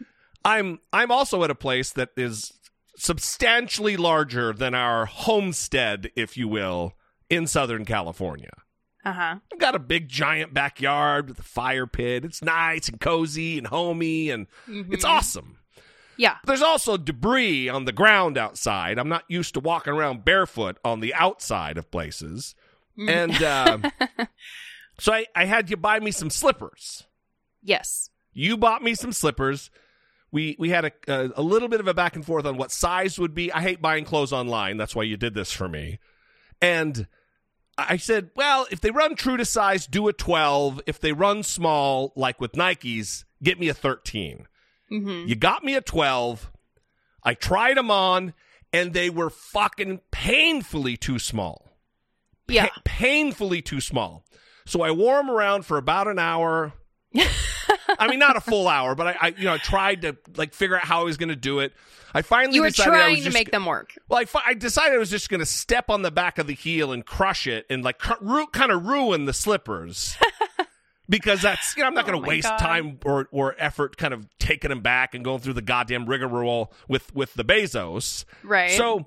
I'm 0.45 0.81
I'm 0.93 1.11
also 1.11 1.43
at 1.45 1.51
a 1.51 1.55
place 1.55 1.93
that 1.93 2.11
is 2.17 2.53
substantially 2.97 3.97
larger 3.97 4.53
than 4.53 4.75
our 4.75 5.07
homestead, 5.07 6.11
if 6.15 6.37
you 6.37 6.47
will, 6.49 6.95
in 7.29 7.47
Southern 7.47 7.85
California. 7.85 8.51
Uh 9.05 9.13
huh. 9.13 9.37
I've 9.53 9.59
got 9.59 9.75
a 9.75 9.81
big 9.81 10.09
giant 10.09 10.55
backyard 10.55 11.29
with 11.29 11.39
a 11.41 11.43
fire 11.43 11.87
pit. 11.87 12.25
It's 12.25 12.43
nice 12.43 12.89
and 12.89 13.01
cozy 13.01 13.59
and 13.59 13.67
homey 13.67 14.31
and 14.31 14.47
it's 14.69 15.05
awesome. 15.05 15.59
Yeah. 16.17 16.37
There's 16.45 16.63
also 16.63 16.97
debris 16.97 17.69
on 17.69 17.85
the 17.85 17.93
ground 17.93 18.37
outside. 18.37 18.99
I'm 18.99 19.09
not 19.09 19.25
used 19.29 19.55
to 19.55 19.61
walking 19.61 19.93
around 19.93 20.25
barefoot 20.25 20.79
on 20.85 21.01
the 21.01 21.15
outside 21.15 21.79
of 21.79 21.91
places. 21.91 22.55
And 22.99 23.43
uh, 23.43 23.79
so 24.99 25.13
I, 25.13 25.27
I 25.35 25.45
had 25.47 25.71
you 25.71 25.77
buy 25.77 26.01
me 26.01 26.11
some 26.11 26.31
slippers. 26.31 27.05
Yes. 27.63 28.11
You 28.33 28.57
bought 28.57 28.83
me 28.83 28.95
some 28.95 29.13
slippers. 29.13 29.71
We 30.31 30.57
we 30.59 30.71
had 30.71 30.87
a, 30.87 30.93
a 31.09 31.31
a 31.37 31.43
little 31.43 31.69
bit 31.69 31.81
of 31.81 31.87
a 31.87 31.95
back 31.95 32.17
and 32.17 32.25
forth 32.25 32.47
on 32.47 32.57
what 32.57 32.73
size 32.73 33.19
would 33.19 33.35
be. 33.35 33.53
I 33.53 33.61
hate 33.61 33.83
buying 33.83 34.05
clothes 34.05 34.33
online. 34.33 34.79
That's 34.79 34.97
why 34.97 35.03
you 35.03 35.19
did 35.19 35.35
this 35.35 35.53
for 35.53 35.69
me. 35.69 35.99
And 36.61 37.07
I 37.77 37.97
said, 37.97 38.31
well, 38.37 38.67
if 38.71 38.81
they 38.81 38.91
run 38.91 39.15
true 39.15 39.37
to 39.37 39.45
size, 39.45 39.87
do 39.87 40.09
a 40.09 40.13
12. 40.13 40.83
If 40.87 41.01
they 41.01 41.13
run 41.13 41.43
small, 41.43 42.13
like 42.17 42.41
with 42.41 42.53
Nikes, 42.53 43.25
get 43.43 43.59
me 43.59 43.69
a 43.69 43.75
13. 43.75 44.47
Mm-hmm. 44.93 45.29
You 45.29 45.35
got 45.35 45.65
me 45.65 45.75
a 45.75 45.81
12. 45.81 46.51
I 47.25 47.35
tried 47.35 47.77
them 47.77 47.91
on, 47.91 48.35
and 48.73 48.93
they 48.93 49.09
were 49.11 49.31
fucking 49.31 50.01
painfully 50.11 50.97
too 50.97 51.19
small. 51.19 51.71
Yeah. 52.49 52.67
Pa- 52.67 52.81
painfully 52.85 53.63
too 53.63 53.81
small. 53.81 54.25
So 54.67 54.83
I 54.83 54.91
wore 54.91 55.17
them 55.17 55.31
around 55.31 55.65
for 55.65 55.79
about 55.79 56.09
an 56.09 56.19
hour. 56.19 56.73
I 57.99 58.09
mean, 58.09 58.19
not 58.19 58.37
a 58.37 58.41
full 58.41 58.69
hour, 58.69 58.95
but 58.95 59.09
I, 59.09 59.17
I 59.21 59.29
you 59.37 59.45
know, 59.45 59.55
I 59.55 59.59
tried 59.59 60.03
to 60.03 60.17
like 60.37 60.55
figure 60.55 60.77
out 60.77 60.85
how 60.85 61.01
I 61.01 61.05
was 61.05 61.17
going 61.17 61.29
to 61.29 61.37
do 61.37 61.61
it. 61.61 61.73
I 62.15 62.23
finally 62.23 62.57
You 62.57 62.63
were 62.63 62.69
decided 62.69 62.95
I 62.95 62.99
trying 62.99 63.17
was 63.17 63.25
to 63.25 63.31
make 63.33 63.51
them 63.51 63.65
work. 63.65 63.95
Well, 64.09 64.19
I, 64.21 64.25
fi- 64.27 64.43
I 64.47 64.55
decided 64.55 64.95
I 64.95 64.99
was 64.99 65.11
just 65.11 65.29
going 65.31 65.41
to 65.41 65.47
step 65.47 65.89
on 65.89 66.03
the 66.03 66.11
back 66.11 66.39
of 66.39 66.47
the 66.47 66.55
heel 66.55 66.93
and 66.93 67.05
crush 67.05 67.47
it 67.47 67.65
and 67.71 67.83
like 67.83 67.99
cr- 67.99 68.13
ru- 68.21 68.47
kind 68.49 68.71
of 68.71 68.85
ruin 68.85 69.25
the 69.25 69.33
slippers. 69.33 70.17
because 71.13 71.43
that's, 71.43 71.77
you 71.77 71.83
know, 71.83 71.87
I'm 71.89 71.95
not 71.95 72.05
Oh 72.05 72.09
going 72.09 72.19
to 72.21 72.23
my 72.23 72.29
waste 72.29 72.49
God. 72.49 72.59
time 72.59 72.99
or, 73.05 73.29
or 73.31 73.55
effort 73.59 73.97
kind 73.97 74.13
of 74.15 74.27
taking 74.39 74.71
them 74.71 74.81
back 74.81 75.15
and 75.15 75.23
going 75.23 75.39
through 75.41 75.53
the 75.53 75.63
goddamn 75.63 76.07
rigmarole 76.07 76.73
with, 76.89 77.15
with 77.15 77.35
the 77.35 77.45
Bezos. 77.45 78.25
Right. 78.43 78.71
So, 78.73 79.07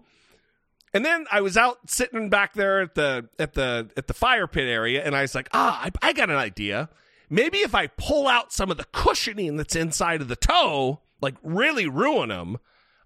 and 0.94 1.04
then 1.04 1.26
I 1.32 1.42
was 1.42 1.58
out 1.58 1.90
sitting 1.90 2.30
back 2.30 2.54
there 2.54 2.82
at 2.82 2.96
the 2.96 3.28
at 3.38 3.54
the 3.54 3.90
at 3.98 4.08
the 4.08 4.14
fire 4.14 4.48
pit 4.48 4.68
area, 4.68 5.04
and 5.04 5.14
I 5.14 5.24
was 5.24 5.36
like, 5.36 5.50
ah, 5.52 5.82
I, 5.84 6.10
I 6.10 6.14
got 6.14 6.30
an 6.30 6.38
idea. 6.38 6.90
Maybe 7.30 7.58
if 7.58 7.74
I 7.76 7.88
pull 7.88 8.28
out 8.30 8.54
some 8.54 8.72
of 8.72 8.78
the 8.78 8.86
cushioning 8.86 9.58
that's 9.58 9.76
inside 9.76 10.22
of 10.22 10.28
the 10.30 10.36
toe, 10.38 11.02
like 11.22 11.36
really 11.44 11.88
ruin 11.88 12.30
them, 12.30 12.60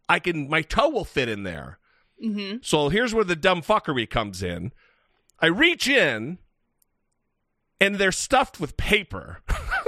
I 0.07 0.19
can 0.19 0.47
my 0.49 0.61
toe 0.61 0.89
will 0.89 1.05
fit 1.05 1.29
in 1.29 1.43
there. 1.43 1.79
hmm 2.21 2.57
So 2.61 2.89
here's 2.89 3.13
where 3.13 3.23
the 3.23 3.35
dumb 3.35 3.61
fuckery 3.63 4.07
comes 4.07 4.43
in. 4.43 4.71
I 5.39 5.47
reach 5.47 5.87
in, 5.87 6.37
and 7.81 7.95
they're 7.95 8.11
stuffed 8.11 8.59
with 8.59 8.77
paper. 8.77 9.41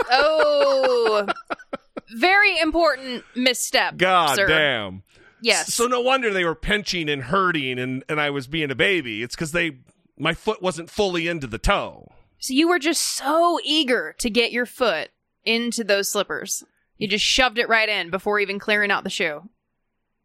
Oh, 0.10 1.28
very 2.16 2.60
important 2.60 3.24
misstep. 3.36 3.98
God 3.98 4.36
sir. 4.36 4.48
damn. 4.48 5.04
Yes. 5.42 5.74
So 5.74 5.88
no 5.88 6.02
wonder 6.02 6.32
they 6.32 6.46
were 6.46 6.56
pinching 6.56 7.10
and 7.10 7.24
hurting, 7.24 7.80
and 7.80 8.04
and 8.08 8.22
I 8.22 8.30
was 8.30 8.48
being 8.48 8.72
a 8.72 8.76
baby. 8.76 9.24
It's 9.24 9.36
because 9.36 9.52
they 9.52 9.80
my 10.18 10.34
foot 10.34 10.62
wasn't 10.62 10.90
fully 10.90 11.28
into 11.28 11.48
the 11.48 11.58
toe. 11.58 12.08
So 12.38 12.54
you 12.54 12.68
were 12.68 12.80
just 12.80 13.02
so 13.02 13.60
eager 13.64 14.16
to 14.20 14.30
get 14.30 14.52
your 14.52 14.66
foot 14.66 15.10
into 15.44 15.84
those 15.84 16.10
slippers. 16.12 16.64
You 16.98 17.08
just 17.08 17.26
shoved 17.26 17.58
it 17.58 17.70
right 17.70 17.90
in 17.90 18.10
before 18.12 18.40
even 18.40 18.60
clearing 18.60 18.92
out 18.92 19.04
the 19.04 19.10
shoe. 19.10 19.50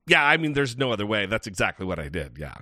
Yeah, 0.06 0.24
I 0.24 0.36
mean, 0.36 0.52
there's 0.52 0.76
no 0.76 0.92
other 0.92 1.06
way. 1.06 1.26
That's 1.26 1.46
exactly 1.46 1.84
what 1.84 1.98
I 1.98 2.08
did. 2.08 2.36
Yeah, 2.38 2.54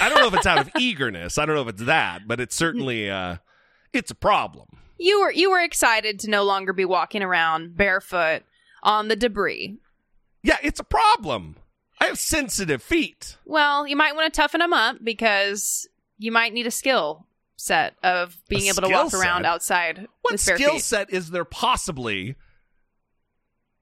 I 0.00 0.08
don't 0.08 0.20
know 0.20 0.26
if 0.26 0.34
it's 0.34 0.46
out 0.46 0.58
of 0.58 0.70
eagerness. 0.78 1.38
I 1.38 1.46
don't 1.46 1.54
know 1.54 1.62
if 1.62 1.68
it's 1.68 1.82
that, 1.84 2.26
but 2.26 2.40
it's 2.40 2.54
certainly 2.54 3.08
uh, 3.08 3.36
it's 3.92 4.10
a 4.10 4.14
problem. 4.14 4.66
You 4.98 5.20
were 5.22 5.32
you 5.32 5.50
were 5.50 5.60
excited 5.60 6.20
to 6.20 6.30
no 6.30 6.44
longer 6.44 6.72
be 6.72 6.84
walking 6.84 7.22
around 7.22 7.76
barefoot 7.76 8.42
on 8.82 9.08
the 9.08 9.16
debris. 9.16 9.78
Yeah, 10.42 10.58
it's 10.62 10.80
a 10.80 10.84
problem. 10.84 11.56
I 12.00 12.06
have 12.06 12.18
sensitive 12.18 12.82
feet. 12.82 13.36
Well, 13.44 13.86
you 13.86 13.96
might 13.96 14.14
want 14.14 14.32
to 14.32 14.40
toughen 14.40 14.60
them 14.60 14.72
up 14.72 14.96
because 15.02 15.86
you 16.18 16.32
might 16.32 16.52
need 16.52 16.66
a 16.66 16.70
skill 16.70 17.26
set 17.56 17.94
of 18.02 18.38
being 18.48 18.66
A 18.66 18.68
able 18.70 18.82
to 18.82 18.88
walk 18.88 19.12
around 19.12 19.44
outside 19.44 20.06
What 20.22 20.40
skill 20.40 20.72
feet. 20.72 20.82
set 20.82 21.10
is 21.10 21.30
there 21.30 21.44
possibly 21.44 22.36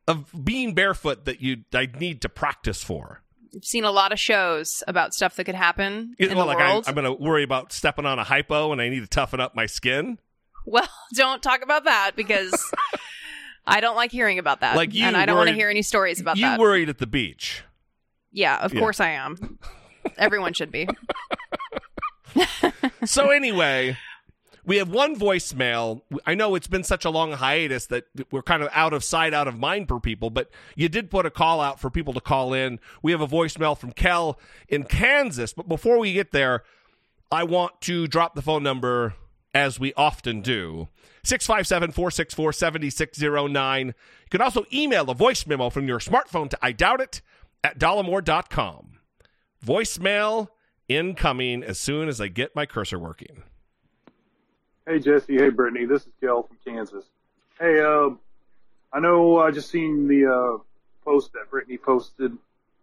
of 0.08 0.32
being 0.44 0.74
barefoot 0.74 1.26
that 1.26 1.40
you 1.40 1.58
I 1.72 1.86
need 1.98 2.20
to 2.22 2.28
practice 2.28 2.82
for? 2.82 3.22
I've 3.56 3.64
seen 3.64 3.84
a 3.84 3.90
lot 3.90 4.12
of 4.12 4.20
shows 4.20 4.82
about 4.86 5.14
stuff 5.14 5.36
that 5.36 5.44
could 5.44 5.54
happen 5.54 6.14
well, 6.20 6.46
like 6.46 6.58
I. 6.58 6.80
I'm 6.86 6.94
going 6.94 7.04
to 7.04 7.12
worry 7.12 7.42
about 7.42 7.72
stepping 7.72 8.06
on 8.06 8.18
a 8.18 8.24
hypo 8.24 8.72
and 8.72 8.80
I 8.80 8.88
need 8.88 9.00
to 9.00 9.06
toughen 9.06 9.40
up 9.40 9.54
my 9.54 9.66
skin. 9.66 10.18
Well, 10.66 10.88
don't 11.14 11.42
talk 11.42 11.62
about 11.62 11.84
that 11.84 12.12
because 12.16 12.72
I 13.66 13.80
don't 13.80 13.96
like 13.96 14.12
hearing 14.12 14.38
about 14.38 14.60
that. 14.60 14.76
Like 14.76 14.94
you 14.94 15.04
and 15.04 15.16
I 15.16 15.26
don't 15.26 15.36
want 15.36 15.48
to 15.48 15.54
hear 15.54 15.70
any 15.70 15.82
stories 15.82 16.20
about 16.20 16.36
you 16.36 16.42
that. 16.42 16.54
You 16.54 16.60
worried 16.60 16.88
at 16.88 16.98
the 16.98 17.06
beach. 17.06 17.62
yeah, 18.32 18.58
of 18.58 18.74
Yeah. 18.74 18.80
course 18.80 19.00
I 19.00 19.10
am. 19.10 19.58
Everyone 20.16 20.52
should 20.52 20.70
be. 20.70 20.88
so 23.04 23.30
anyway, 23.30 23.96
we 24.68 24.76
have 24.76 24.90
one 24.90 25.16
voicemail. 25.16 26.02
I 26.26 26.34
know 26.34 26.54
it's 26.54 26.66
been 26.66 26.84
such 26.84 27.06
a 27.06 27.10
long 27.10 27.32
hiatus 27.32 27.86
that 27.86 28.04
we're 28.30 28.42
kind 28.42 28.62
of 28.62 28.68
out 28.74 28.92
of 28.92 29.02
sight, 29.02 29.32
out 29.32 29.48
of 29.48 29.58
mind 29.58 29.88
for 29.88 29.98
people, 29.98 30.28
but 30.28 30.50
you 30.76 30.90
did 30.90 31.10
put 31.10 31.24
a 31.24 31.30
call 31.30 31.62
out 31.62 31.80
for 31.80 31.88
people 31.88 32.12
to 32.12 32.20
call 32.20 32.52
in. 32.52 32.78
We 33.02 33.12
have 33.12 33.22
a 33.22 33.26
voicemail 33.26 33.78
from 33.78 33.92
Kel 33.92 34.38
in 34.68 34.84
Kansas, 34.84 35.54
but 35.54 35.68
before 35.68 35.98
we 35.98 36.12
get 36.12 36.32
there, 36.32 36.64
I 37.32 37.44
want 37.44 37.80
to 37.82 38.06
drop 38.06 38.34
the 38.34 38.42
phone 38.42 38.62
number 38.62 39.14
as 39.54 39.80
we 39.80 39.94
often 39.94 40.42
do. 40.42 40.88
657-464-7609. 41.24 43.86
You 43.86 43.94
can 44.30 44.42
also 44.42 44.66
email 44.70 45.08
a 45.08 45.14
voice 45.14 45.46
memo 45.46 45.70
from 45.70 45.88
your 45.88 45.98
smartphone 45.98 46.50
to 46.50 46.58
I 46.60 46.72
doubt 46.72 47.00
it 47.00 47.22
at 47.64 47.78
dollemore.com. 47.78 48.98
Voicemail 49.64 50.48
incoming 50.88 51.62
as 51.62 51.78
soon 51.78 52.08
as 52.08 52.20
I 52.20 52.28
get 52.28 52.54
my 52.54 52.66
cursor 52.66 52.98
working. 52.98 53.44
Hey 54.88 55.00
Jesse, 55.00 55.36
hey 55.36 55.50
Brittany, 55.50 55.84
this 55.84 56.06
is 56.06 56.12
Kel 56.18 56.44
from 56.44 56.56
Kansas. 56.64 57.04
Hey, 57.60 57.78
uh, 57.78 58.08
I 58.90 59.00
know 59.00 59.38
I 59.38 59.50
just 59.50 59.70
seen 59.70 60.08
the 60.08 60.24
uh, 60.24 60.62
post 61.04 61.34
that 61.34 61.50
Brittany 61.50 61.76
posted 61.76 62.32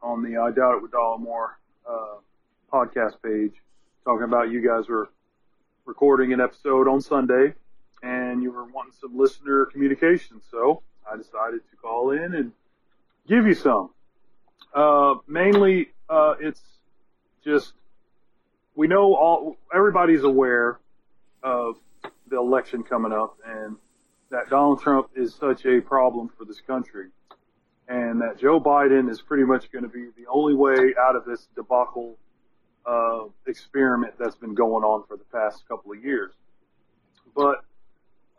on 0.04 0.22
the 0.22 0.38
I 0.38 0.52
Doubt 0.52 0.76
It 0.76 0.82
with 0.84 0.92
Dollemore 0.92 1.54
uh, 1.90 2.18
podcast 2.72 3.16
page, 3.24 3.54
talking 4.04 4.24
about 4.24 4.52
you 4.52 4.62
guys 4.62 4.88
were 4.88 5.10
recording 5.86 6.32
an 6.32 6.40
episode 6.42 6.88
on 6.88 7.02
Sunday, 7.02 7.56
and 8.04 8.44
you 8.44 8.52
were 8.52 8.66
wanting 8.66 8.94
some 9.02 9.18
listener 9.18 9.66
communication. 9.66 10.40
So 10.52 10.84
I 11.12 11.18
decided 11.18 11.62
to 11.72 11.76
call 11.82 12.12
in 12.12 12.36
and 12.36 12.52
give 13.28 13.48
you 13.48 13.56
some. 13.56 13.90
Uh, 14.76 15.16
mainly, 15.28 15.90
uh, 16.08 16.36
it's 16.40 16.62
just 17.44 17.74
we 18.76 18.86
know 18.86 19.16
all 19.16 19.58
everybody's 19.74 20.24
aware 20.24 20.78
of 21.42 21.78
the 22.30 22.38
election 22.38 22.84
coming 22.84 23.12
up 23.12 23.38
and 23.46 23.76
that 24.32 24.50
Donald 24.50 24.82
Trump 24.82 25.10
is 25.16 25.36
such 25.36 25.66
a 25.66 25.82
problem 25.82 26.30
for 26.38 26.46
this 26.46 26.62
country 26.62 27.10
and 27.88 28.22
that 28.22 28.38
Joe 28.40 28.60
Biden 28.60 29.10
is 29.10 29.22
pretty 29.22 29.44
much 29.44 29.72
going 29.72 29.84
to 29.84 29.90
be 29.90 30.08
the 30.18 30.28
only 30.30 30.56
way 30.56 30.96
out 31.00 31.16
of 31.16 31.26
this 31.26 31.48
debacle 31.56 32.18
uh, 32.86 33.26
experiment 33.48 34.16
that's 34.20 34.36
been 34.36 34.56
going 34.56 34.84
on 34.84 35.04
for 35.08 35.18
the 35.18 35.24
past 35.26 35.68
couple 35.68 35.92
of 35.92 36.04
years. 36.04 36.34
But 37.36 37.64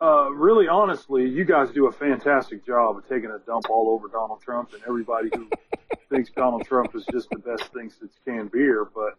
uh, 0.01 0.29
really, 0.31 0.67
honestly, 0.67 1.27
you 1.27 1.45
guys 1.45 1.71
do 1.71 1.87
a 1.87 1.91
fantastic 1.91 2.65
job 2.65 2.97
of 2.97 3.07
taking 3.07 3.31
a 3.31 3.39
dump 3.39 3.69
all 3.69 3.89
over 3.89 4.07
Donald 4.07 4.41
Trump 4.41 4.73
and 4.73 4.81
everybody 4.87 5.29
who 5.33 5.49
thinks 6.09 6.29
Donald 6.31 6.65
Trump 6.65 6.93
is 6.95 7.05
just 7.11 7.29
the 7.29 7.39
best 7.39 7.71
thing 7.73 7.89
since 7.89 8.13
canned 8.25 8.51
beer. 8.51 8.85
But 8.93 9.17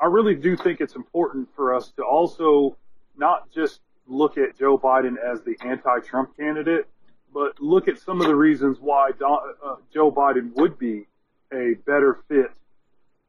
I 0.00 0.06
really 0.06 0.34
do 0.34 0.56
think 0.56 0.80
it's 0.80 0.96
important 0.96 1.48
for 1.54 1.74
us 1.74 1.90
to 1.96 2.02
also 2.02 2.76
not 3.16 3.50
just 3.52 3.80
look 4.06 4.38
at 4.38 4.58
Joe 4.58 4.78
Biden 4.78 5.16
as 5.16 5.42
the 5.42 5.56
anti-Trump 5.64 6.36
candidate, 6.36 6.86
but 7.32 7.60
look 7.60 7.88
at 7.88 7.98
some 7.98 8.20
of 8.20 8.26
the 8.26 8.36
reasons 8.36 8.78
why 8.80 9.10
Don, 9.18 9.54
uh, 9.64 9.76
Joe 9.92 10.12
Biden 10.12 10.54
would 10.54 10.78
be 10.78 11.06
a 11.52 11.74
better 11.86 12.20
fit 12.28 12.50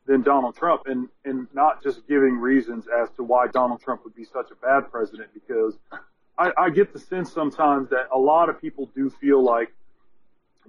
than 0.05 0.22
Donald 0.22 0.55
Trump, 0.55 0.84
and 0.86 1.10
and 1.24 1.48
not 1.53 1.82
just 1.82 2.08
giving 2.08 2.38
reasons 2.38 2.86
as 2.88 3.10
to 3.12 3.24
why 3.24 3.48
Donald 3.48 3.82
Trump 3.82 4.03
would 4.03 4.15
be 4.15 4.25
such 4.25 4.51
a 4.51 4.55
bad 4.55 4.91
president. 4.91 5.29
Because 5.34 5.75
I, 6.38 6.51
I 6.58 6.70
get 6.70 6.94
the 6.94 7.00
sense 7.00 7.32
sometimes 7.32 7.89
that 7.89 8.08
a 8.13 8.17
lot 8.17 8.50
of 8.50 8.62
people 8.62 8.89
do 8.96 9.10
feel 9.10 9.44
like 9.44 9.74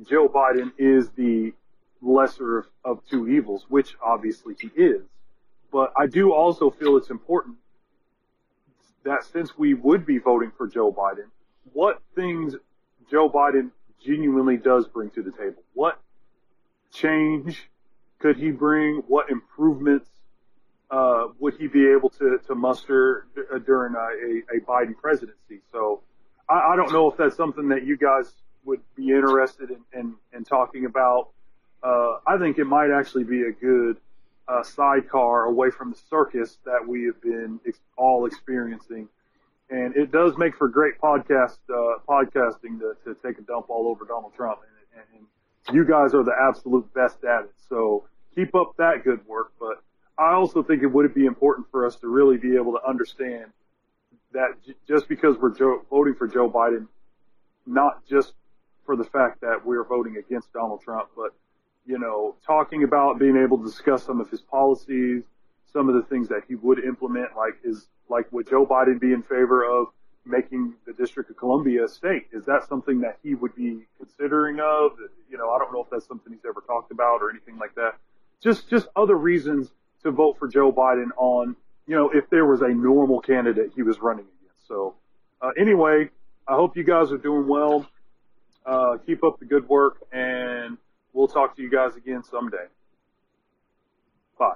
Joe 0.09 0.29
Biden 0.29 0.73
is 0.79 1.11
the 1.11 1.53
lesser 2.01 2.59
of, 2.59 2.67
of 2.85 3.01
two 3.11 3.29
evils, 3.29 3.67
which 3.69 3.97
obviously 4.03 4.55
he 4.59 4.69
is. 4.81 5.03
But 5.71 5.93
I 5.97 6.07
do 6.07 6.33
also 6.33 6.71
feel 6.71 6.97
it's 6.97 7.11
important 7.11 7.57
that 9.07 9.25
since 9.25 9.57
we 9.57 9.75
would 9.75 10.05
be 10.05 10.19
voting 10.19 10.53
for 10.57 10.67
Joe 10.67 10.93
Biden, 10.93 11.29
what 11.73 12.03
things 12.15 12.55
Joe 13.11 13.31
Biden 13.31 13.71
genuinely 14.05 14.57
does 14.57 14.87
bring 14.87 15.11
to 15.11 15.23
the 15.23 15.31
table? 15.31 15.63
What 15.75 16.01
change 16.93 17.71
could 18.19 18.37
he 18.37 18.51
bring? 18.51 19.03
What 19.07 19.31
improvements 19.31 20.09
uh, 20.91 21.29
would 21.39 21.55
he 21.55 21.67
be 21.67 21.89
able 21.89 22.11
to, 22.11 22.39
to 22.47 22.55
muster 22.55 23.27
d- 23.35 23.43
uh, 23.53 23.59
during 23.59 23.95
a, 23.95 24.57
a, 24.57 24.61
Biden 24.61 24.97
presidency? 24.97 25.61
So 25.73 26.03
I, 26.49 26.73
I 26.73 26.77
don't 26.77 26.93
know 26.93 27.11
if 27.11 27.17
that's 27.17 27.37
something 27.37 27.69
that 27.71 27.85
you 27.85 27.97
guys 27.97 28.33
would 28.65 28.81
be 28.95 29.11
interested 29.11 29.71
in, 29.71 29.81
in, 29.99 30.15
in 30.33 30.45
talking 30.45 30.85
about. 30.85 31.31
Uh, 31.83 32.19
I 32.27 32.39
think 32.39 32.59
it 32.59 32.65
might 32.65 32.91
actually 32.91 33.25
be 33.25 33.43
a 33.43 33.53
good 33.53 33.99
uh, 34.49 34.63
sidecar 34.63 35.45
away 35.45 35.71
from 35.71 35.91
the 35.91 35.99
circus 36.09 36.59
that 36.65 36.87
we 36.87 37.05
have 37.05 37.21
been 37.21 37.61
ex- 37.67 37.81
all 37.97 38.27
experiencing. 38.27 39.09
And 39.69 39.97
it 39.97 40.13
does 40.13 40.39
make 40.39 40.57
for 40.57 40.69
great 40.69 40.99
podcast 41.01 41.59
uh, 41.69 41.99
podcasting 42.09 42.79
to, 42.79 42.95
to 43.05 43.15
take 43.21 43.39
a 43.39 43.43
dump 43.43 43.69
all 43.69 43.89
over 43.89 44.05
Donald 44.05 44.35
Trump. 44.35 44.61
And, 44.95 45.03
and, 45.03 45.27
and 45.67 45.77
you 45.77 45.85
guys 45.85 46.15
are 46.15 46.23
the 46.23 46.37
absolute 46.41 46.93
best 46.95 47.25
at 47.25 47.45
it. 47.45 47.55
So 47.69 48.05
keep 48.35 48.55
up 48.55 48.75
that 48.79 49.03
good 49.03 49.27
work. 49.27 49.53
But 49.59 49.83
I 50.17 50.35
also 50.35 50.63
think 50.63 50.83
it 50.83 50.87
would 50.87 51.13
be 51.15 51.27
important 51.27 51.67
for 51.71 51.85
us 51.87 51.97
to 51.97 52.09
really 52.09 52.37
be 52.37 52.55
able 52.55 52.73
to 52.73 52.89
understand 52.89 53.47
that 54.33 54.51
j- 54.65 54.75
just 54.87 55.09
because 55.09 55.37
we're 55.39 55.55
voting 55.91 56.15
for 56.15 56.29
Joe 56.29 56.49
Biden, 56.49 56.87
not 57.67 58.07
just 58.07 58.35
for 58.85 58.95
the 58.95 59.05
fact 59.05 59.41
that 59.41 59.67
we're 59.67 59.85
voting 59.85 60.17
against 60.17 60.53
Donald 60.53 60.81
Trump, 60.83 61.09
but 61.17 61.35
you 61.87 61.99
know, 61.99 62.35
talking 62.45 62.83
about 62.83 63.19
being 63.19 63.37
able 63.37 63.59
to 63.59 63.65
discuss 63.65 64.03
some 64.05 64.21
of 64.21 64.29
his 64.29 64.41
policies, 64.41 65.23
some 65.73 65.89
of 65.89 65.95
the 65.95 66.03
things 66.03 66.29
that 66.29 66.43
he 66.49 66.55
would 66.57 66.85
implement, 66.85 67.37
like 67.37 67.55
is 67.65 67.87
like 68.09 68.31
would 68.33 68.49
Joe 68.49 68.67
Biden 68.67 69.01
be 69.01 69.13
in 69.13 69.23
favor 69.23 69.65
of 69.65 69.89
making 70.25 70.75
the 70.87 70.93
District 70.93 71.31
of 71.31 71.37
Columbia 71.37 71.85
a 71.85 71.89
state? 71.89 72.27
Is 72.33 72.45
that 72.47 72.69
something 72.69 73.01
that 73.01 73.19
he 73.23 73.35
would 73.35 73.55
be 73.55 73.87
considering 73.99 74.59
of? 74.59 74.93
You 75.31 75.39
know, 75.39 75.51
I 75.51 75.59
don't 75.59 75.73
know 75.73 75.83
if 75.83 75.91
that's 75.91 76.07
something 76.07 76.33
he's 76.33 76.45
ever 76.49 76.63
talked 76.67 76.91
about 76.91 77.23
or 77.23 77.31
anything 77.31 77.59
like 77.59 77.75
that. 77.77 77.95
Just 78.43 78.69
just 78.69 78.89
other 78.97 79.15
reasons 79.15 79.71
to 80.03 80.11
vote 80.11 80.39
for 80.39 80.49
Joe 80.49 80.73
Biden 80.73 81.09
on, 81.17 81.57
you 81.87 81.95
know, 81.95 82.11
if 82.11 82.29
there 82.31 82.47
was 82.47 82.63
a 82.63 82.69
normal 82.69 83.21
candidate 83.21 83.73
he 83.75 83.83
was 83.83 84.01
running 84.01 84.27
against. 84.41 84.67
So 84.67 84.95
uh, 85.41 85.51
anyway, 85.59 86.11
I 86.49 86.55
hope 86.55 86.77
you 86.77 86.85
guys 86.85 87.13
are 87.13 87.19
doing 87.19 87.47
well. 87.47 87.87
Uh, 88.65 88.97
keep 89.07 89.23
up 89.23 89.39
the 89.39 89.45
good 89.45 89.69
work 89.69 90.03
and 90.11 90.77
we'll 91.17 91.27
talk 91.29 91.57
to 91.57 91.63
you 91.63 91.71
guys 91.71 91.97
again 91.97 92.23
someday. 92.23 92.67
Bye. 94.39 94.53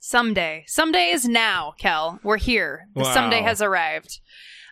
Someday. 0.00 0.64
Someday 0.66 1.10
is 1.10 1.26
now, 1.28 1.74
Kel. 1.78 2.18
We're 2.22 2.38
here. 2.38 2.88
The 2.94 3.02
Wow. 3.02 3.12
someday 3.14 3.42
has 3.42 3.60
arrived. 3.60 4.20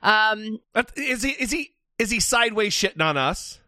Um, 0.02 0.60
That- 0.72 0.96
Is 0.96 1.22
he 1.22 1.30
is 1.32 1.50
he 1.50 1.74
is 1.98 2.10
he 2.10 2.20
sideways 2.20 2.72
shitting 2.74 3.00
on 3.02 3.16
us? 3.16 3.60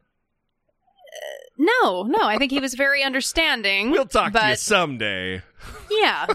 no, 1.59 2.03
no, 2.03 2.19
I 2.21 2.37
think 2.37 2.53
he 2.53 2.61
was 2.61 2.75
very 2.75 3.03
understanding. 3.03 3.91
We'll 3.91 4.05
talk 4.07 4.33
but 4.35 4.41
to 4.43 4.49
you 4.51 4.57
someday. 4.57 5.43
yeah. 5.91 6.27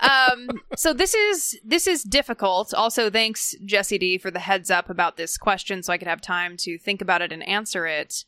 Um, 0.00 0.48
so 0.76 0.92
this 0.92 1.14
is 1.14 1.58
this 1.64 1.86
is 1.86 2.02
difficult. 2.02 2.74
Also, 2.74 3.08
thanks 3.08 3.54
Jesse 3.64 3.98
D 3.98 4.18
for 4.18 4.30
the 4.30 4.40
heads 4.40 4.70
up 4.70 4.90
about 4.90 5.16
this 5.16 5.38
question, 5.38 5.82
so 5.82 5.92
I 5.92 5.98
could 5.98 6.08
have 6.08 6.20
time 6.20 6.56
to 6.58 6.76
think 6.78 7.00
about 7.00 7.22
it 7.22 7.30
and 7.32 7.42
answer 7.48 7.86
it 7.86 8.24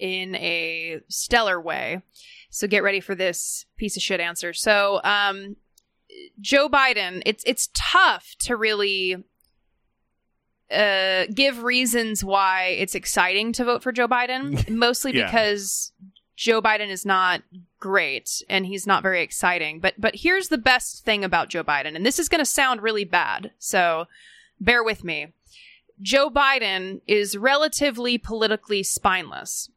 in 0.00 0.34
a 0.36 1.00
stellar 1.08 1.60
way. 1.60 2.02
So 2.50 2.66
get 2.66 2.82
ready 2.82 2.98
for 3.00 3.14
this 3.14 3.66
piece 3.76 3.96
of 3.96 4.02
shit 4.02 4.18
answer. 4.20 4.52
So, 4.52 5.00
um, 5.04 5.56
Joe 6.40 6.68
Biden, 6.68 7.22
it's 7.24 7.44
it's 7.46 7.68
tough 7.74 8.34
to 8.40 8.56
really 8.56 9.22
uh, 10.70 11.26
give 11.34 11.62
reasons 11.62 12.24
why 12.24 12.76
it's 12.78 12.94
exciting 12.94 13.52
to 13.54 13.64
vote 13.64 13.82
for 13.82 13.92
Joe 13.92 14.08
Biden, 14.08 14.68
mostly 14.70 15.16
Yeah. 15.16 15.26
because 15.26 15.92
Joe 16.36 16.62
Biden 16.62 16.88
is 16.88 17.04
not 17.04 17.42
great 17.78 18.42
and 18.48 18.66
he's 18.66 18.86
not 18.86 19.02
very 19.02 19.22
exciting. 19.22 19.80
But 19.80 19.94
but 19.98 20.16
here's 20.16 20.48
the 20.48 20.58
best 20.58 21.04
thing 21.04 21.24
about 21.24 21.48
Joe 21.48 21.62
Biden, 21.64 21.94
and 21.96 22.04
this 22.04 22.18
is 22.18 22.28
going 22.28 22.40
to 22.40 22.44
sound 22.46 22.82
really 22.82 23.04
bad, 23.04 23.52
so 23.58 24.06
bear 24.60 24.82
with 24.82 25.04
me. 25.04 25.28
Joe 26.00 26.30
Biden 26.30 27.02
is 27.06 27.36
relatively 27.36 28.16
politically 28.18 28.82
spineless. 28.82 29.70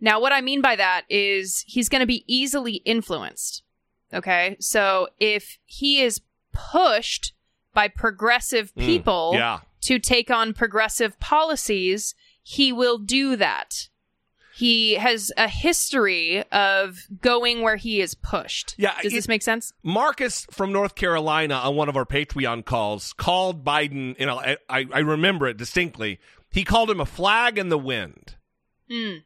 Now, 0.00 0.20
what 0.20 0.32
I 0.32 0.40
mean 0.40 0.60
by 0.62 0.76
that 0.76 1.02
is 1.08 1.64
he's 1.66 1.88
going 1.88 2.00
to 2.00 2.06
be 2.06 2.24
easily 2.26 2.74
influenced. 2.84 3.62
Okay, 4.14 4.56
so 4.60 5.08
if 5.20 5.58
he 5.66 6.00
is 6.00 6.20
pushed 6.52 7.32
by 7.74 7.88
progressive 7.88 8.74
people 8.74 9.32
Yeah. 9.34 9.60
to 9.82 9.98
take 9.98 10.30
on 10.30 10.54
progressive 10.54 11.18
policies, 11.20 12.14
he 12.42 12.72
will 12.72 12.98
do 12.98 13.36
that. 13.36 13.88
He 14.54 14.94
has 14.94 15.30
a 15.36 15.46
history 15.46 16.42
of 16.50 17.06
going 17.20 17.60
where 17.62 17.76
he 17.76 18.00
is 18.00 18.14
pushed. 18.14 18.74
Yeah, 18.76 18.94
Does 19.02 19.12
it- 19.12 19.16
this 19.16 19.28
make 19.28 19.42
sense? 19.42 19.72
Marcus 19.84 20.46
from 20.50 20.72
North 20.72 20.94
Carolina 20.96 21.54
on 21.54 21.76
one 21.76 21.88
of 21.88 21.96
our 21.96 22.06
Patreon 22.06 22.64
calls 22.64 23.12
called 23.12 23.64
Biden. 23.64 24.18
You 24.18 24.26
know, 24.26 24.40
I, 24.40 24.56
I 24.68 24.86
I 24.92 24.98
remember 25.00 25.46
it 25.46 25.58
distinctly. 25.58 26.18
He 26.50 26.64
called 26.64 26.90
him 26.90 26.98
a 27.00 27.06
flag 27.06 27.56
in 27.58 27.68
the 27.68 27.78
wind. 27.78 28.34
Mm. 28.90 29.22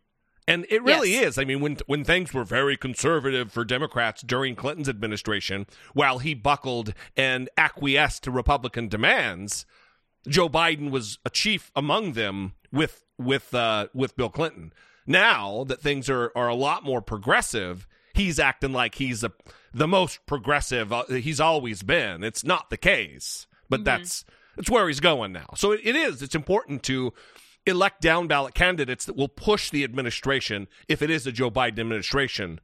And 0.49 0.67
it 0.69 0.83
really 0.83 1.13
Yes. 1.13 1.29
is. 1.29 1.39
I 1.39 1.45
mean, 1.45 1.61
when 1.61 1.77
when 1.87 2.05
things 2.05 2.35
were 2.35 2.45
very 2.45 2.77
conservative 2.77 3.53
for 3.53 3.65
Democrats 3.65 4.23
during 4.23 4.57
Clinton's 4.57 4.89
administration, 4.89 5.67
while 5.95 6.19
he 6.19 6.35
buckled 6.35 6.95
and 7.17 7.49
acquiesced 7.57 8.25
to 8.25 8.31
Republican 8.31 8.89
demands, 8.89 9.65
Joe 10.29 10.49
Biden 10.49 10.91
was 10.91 11.19
a 11.25 11.31
chief 11.31 11.71
among 11.77 12.13
them 12.15 12.55
with 12.73 13.05
with 13.19 13.55
uh, 13.55 13.87
with 13.95 14.17
Bill 14.17 14.31
Clinton. 14.31 14.73
Now 15.07 15.65
that 15.65 15.81
things 15.81 16.11
are 16.11 16.33
are 16.35 16.49
a 16.49 16.55
lot 16.55 16.83
more 16.85 17.03
progressive, 17.03 17.87
he's 18.15 18.39
acting 18.41 18.73
like 18.73 18.97
he's 18.97 19.23
a 19.23 19.33
the 19.73 19.89
most 19.89 20.27
progressive 20.27 20.93
uh, 20.93 21.05
he's 21.07 21.41
always 21.41 21.83
been. 21.83 22.25
It's 22.25 22.45
not 22.45 22.69
the 22.69 22.77
case, 22.77 23.47
but 23.71 23.85
that's 23.85 24.25
that's 24.57 24.69
where 24.71 24.89
he's 24.89 25.01
going 25.01 25.33
now. 25.33 25.51
So 25.57 25.71
it, 25.73 25.81
it 25.85 25.95
is. 25.97 26.21
It's 26.21 26.35
important 26.35 26.83
to 26.85 27.13
elect 27.67 28.01
down 28.01 28.27
ballot 28.27 28.55
candidates 28.55 29.05
that 29.05 29.17
will 29.17 29.29
push 29.29 29.71
the 29.71 29.85
administration, 29.85 30.69
if 30.89 31.03
it 31.03 31.11
is 31.11 31.27
a 31.27 31.33
Joe 31.33 31.51
Biden 31.51 31.79
administration, 31.79 32.61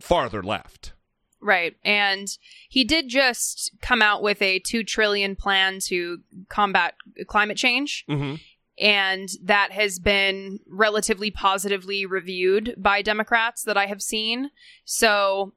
farther 0.00 0.42
left. 0.42 0.92
Right. 1.40 1.76
And 1.84 2.28
he 2.68 2.84
did 2.84 3.08
just 3.08 3.72
come 3.82 4.00
out 4.00 4.22
with 4.22 4.40
a 4.40 4.60
2 4.60 4.82
trillion 4.82 5.36
plan 5.36 5.78
to 5.84 6.20
combat 6.48 6.94
climate 7.26 7.58
change. 7.58 8.04
Mm-hmm. 8.08 8.36
And 8.78 9.28
that 9.42 9.70
has 9.70 9.98
been 9.98 10.58
relatively 10.66 11.30
positively 11.30 12.06
reviewed 12.06 12.74
by 12.76 13.02
Democrats 13.02 13.62
that 13.64 13.76
I 13.76 13.86
have 13.86 14.02
seen. 14.02 14.50
So 14.84 15.52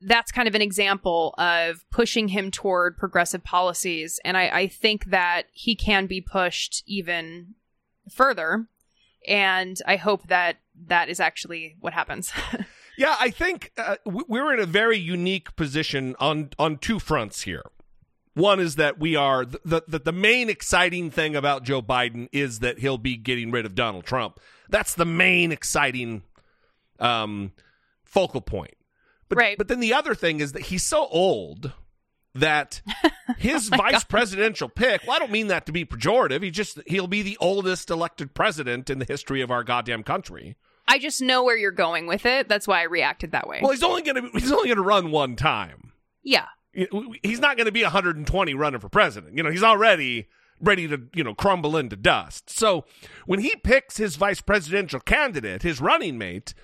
that's 0.00 0.32
kind 0.32 0.48
of 0.48 0.54
an 0.54 0.62
example 0.62 1.34
of 1.38 1.84
pushing 1.90 2.28
him 2.28 2.50
toward 2.50 2.96
progressive 2.96 3.44
policies. 3.44 4.18
And 4.24 4.36
I, 4.36 4.48
I 4.48 4.66
think 4.68 5.06
that 5.06 5.44
he 5.52 5.76
can 5.76 6.06
be 6.06 6.20
pushed 6.20 6.82
even 6.86 7.54
further. 8.12 8.66
And 9.26 9.76
I 9.86 9.96
hope 9.96 10.28
that 10.28 10.56
that 10.86 11.08
is 11.08 11.20
actually 11.20 11.76
what 11.80 11.92
happens. 11.92 12.32
Yeah, 13.00 13.14
I 13.20 13.30
think 13.30 13.70
uh, 13.78 13.94
we- 14.04 14.24
we're 14.26 14.52
in 14.52 14.58
a 14.58 14.66
very 14.66 14.98
unique 14.98 15.54
position 15.54 16.16
on 16.18 16.50
on 16.58 16.78
two 16.78 16.98
fronts 16.98 17.42
here. 17.42 17.62
One 18.34 18.58
is 18.58 18.74
that 18.74 18.98
we 18.98 19.14
are 19.14 19.44
the, 19.44 19.84
the 19.86 20.00
the 20.00 20.10
main 20.12 20.50
exciting 20.50 21.08
thing 21.12 21.36
about 21.36 21.62
Joe 21.62 21.80
Biden 21.80 22.28
is 22.32 22.58
that 22.58 22.80
he'll 22.80 22.98
be 22.98 23.16
getting 23.16 23.52
rid 23.52 23.64
of 23.66 23.76
Donald 23.76 24.04
Trump. 24.04 24.40
That's 24.68 24.94
the 24.96 25.04
main 25.04 25.52
exciting 25.52 26.22
um, 26.98 27.52
focal 28.04 28.40
point. 28.40 28.74
But 29.28 29.38
Right. 29.38 29.56
but 29.58 29.68
then 29.68 29.78
the 29.78 29.94
other 29.94 30.16
thing 30.16 30.40
is 30.40 30.50
that 30.50 30.62
he's 30.62 30.82
so 30.82 31.06
old 31.06 31.72
that 32.34 32.82
his 33.38 33.70
oh 33.72 33.76
vice 33.76 34.04
presidential 34.04 34.68
pick. 34.68 35.02
Well, 35.06 35.16
I 35.16 35.18
don't 35.18 35.32
mean 35.32 35.48
that 35.48 35.66
to 35.66 35.72
be 35.72 35.84
pejorative. 35.84 36.42
He 36.42 36.50
just 36.50 36.78
he'll 36.86 37.06
be 37.06 37.22
the 37.22 37.36
oldest 37.40 37.90
elected 37.90 38.34
president 38.34 38.90
in 38.90 38.98
the 38.98 39.04
history 39.04 39.40
of 39.40 39.50
our 39.50 39.64
goddamn 39.64 40.02
country. 40.02 40.56
I 40.86 40.98
just 40.98 41.20
know 41.20 41.44
where 41.44 41.56
you're 41.56 41.70
going 41.70 42.06
with 42.06 42.24
it. 42.24 42.48
That's 42.48 42.66
why 42.66 42.80
I 42.80 42.84
reacted 42.84 43.32
that 43.32 43.46
way. 43.46 43.60
Well, 43.62 43.72
he's 43.72 43.82
only 43.82 44.02
gonna 44.02 44.28
he's 44.32 44.52
only 44.52 44.68
gonna 44.68 44.82
run 44.82 45.10
one 45.10 45.36
time. 45.36 45.92
yeah. 46.22 46.46
He's 47.24 47.40
not 47.40 47.56
going 47.56 47.64
to 47.64 47.72
be 47.72 47.82
120 47.82 48.54
running 48.54 48.78
for 48.78 48.88
president. 48.88 49.36
You 49.36 49.42
know, 49.42 49.50
he's 49.50 49.64
already 49.64 50.28
ready 50.60 50.86
to 50.86 51.00
you 51.12 51.24
know 51.24 51.34
crumble 51.34 51.76
into 51.76 51.96
dust. 51.96 52.50
So 52.50 52.84
when 53.26 53.40
he 53.40 53.56
picks 53.56 53.96
his 53.96 54.14
vice 54.14 54.40
presidential 54.40 55.00
candidate, 55.00 55.62
his 55.62 55.80
running 55.80 56.18
mate, 56.18 56.54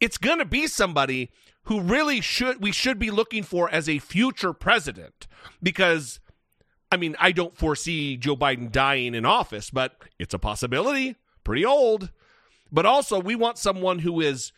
it's 0.00 0.18
going 0.18 0.38
to 0.38 0.44
be 0.44 0.66
somebody 0.66 1.30
who 1.64 1.80
really 1.80 2.20
should 2.20 2.60
we 2.62 2.72
should 2.72 2.98
be 2.98 3.10
looking 3.10 3.42
for 3.42 3.70
as 3.70 3.88
a 3.88 3.98
future 3.98 4.52
president 4.52 5.26
because. 5.62 6.20
I 6.92 6.96
mean, 6.96 7.16
I 7.18 7.32
don't 7.32 7.56
foresee 7.56 8.16
Joe 8.16 8.36
Biden 8.36 8.70
dying 8.70 9.16
in 9.16 9.24
office, 9.26 9.68
but 9.68 9.96
it's 10.20 10.32
a 10.32 10.38
possibility. 10.38 11.16
Pretty 11.42 11.64
old. 11.64 12.12
But 12.70 12.86
also, 12.86 13.18
we 13.18 13.34
want 13.34 13.58
someone 13.58 13.98
who 14.00 14.20
is 14.20 14.52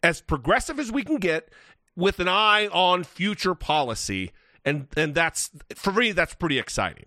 as 0.00 0.20
progressive 0.20 0.78
as 0.78 0.92
we 0.92 1.02
can 1.02 1.16
get 1.16 1.48
with 1.96 2.20
an 2.20 2.28
eye 2.28 2.68
on 2.68 3.02
future 3.02 3.56
policy 3.56 4.30
and 4.64 4.86
and 4.96 5.12
that's 5.12 5.50
for 5.74 5.92
me 5.92 6.12
that's 6.12 6.34
pretty 6.34 6.58
exciting 6.58 7.06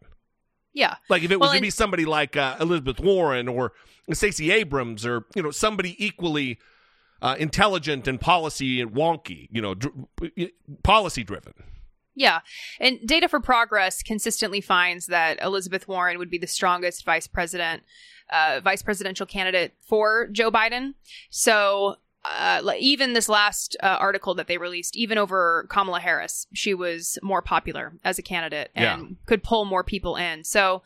Yeah. 0.74 0.96
like 1.10 1.24
if 1.24 1.32
it 1.32 1.40
was 1.40 1.46
Well, 1.48 1.52
to 1.52 1.58
and- 1.58 1.62
be 1.64 1.70
somebody 1.70 2.04
like 2.06 2.36
uh, 2.36 2.58
elizabeth 2.60 3.00
warren 3.00 3.48
or 3.48 3.72
stacey 4.12 4.52
abrams 4.52 5.06
or 5.06 5.26
you 5.36 5.42
know 5.42 5.52
somebody 5.52 5.96
equally 6.04 6.60
uh, 7.24 7.36
intelligent 7.40 8.08
and 8.08 8.22
policy 8.22 8.80
and 8.82 8.92
wonky, 8.92 9.48
you 9.52 9.62
know, 9.62 9.74
dr- 9.74 9.96
policy 10.84 11.24
driven. 11.24 11.54
Yeah. 12.16 12.42
And 12.80 13.00
Data 13.08 13.28
for 13.28 13.40
Progress 13.40 14.04
consistently 14.04 14.62
finds 14.62 15.08
that 15.08 15.42
Elizabeth 15.42 15.88
Warren 15.88 16.20
would 16.20 16.30
be 16.30 16.38
the 16.38 16.46
strongest 16.48 17.04
vice 17.06 17.26
president, 17.26 17.82
uh, 18.32 18.60
vice 18.64 18.84
presidential 18.84 19.26
candidate 19.26 19.74
for 19.82 20.28
Joe 20.32 20.52
Biden. 20.52 20.94
So, 21.32 21.96
uh, 22.26 22.62
even 22.78 23.14
this 23.14 23.28
last 23.28 23.76
uh, 23.82 23.86
article 24.00 24.34
that 24.36 24.48
they 24.48 24.58
released, 24.58 24.96
even 24.96 25.18
over 25.18 25.66
Kamala 25.70 26.00
Harris, 26.00 26.46
she 26.54 26.74
was 26.74 27.18
more 27.24 27.42
popular 27.42 27.94
as 28.04 28.20
a 28.20 28.22
candidate 28.22 28.70
and 28.76 29.02
Yeah. 29.02 29.08
could 29.26 29.44
pull 29.44 29.66
more 29.66 29.84
people 29.84 30.16
in. 30.16 30.44
So, 30.44 30.84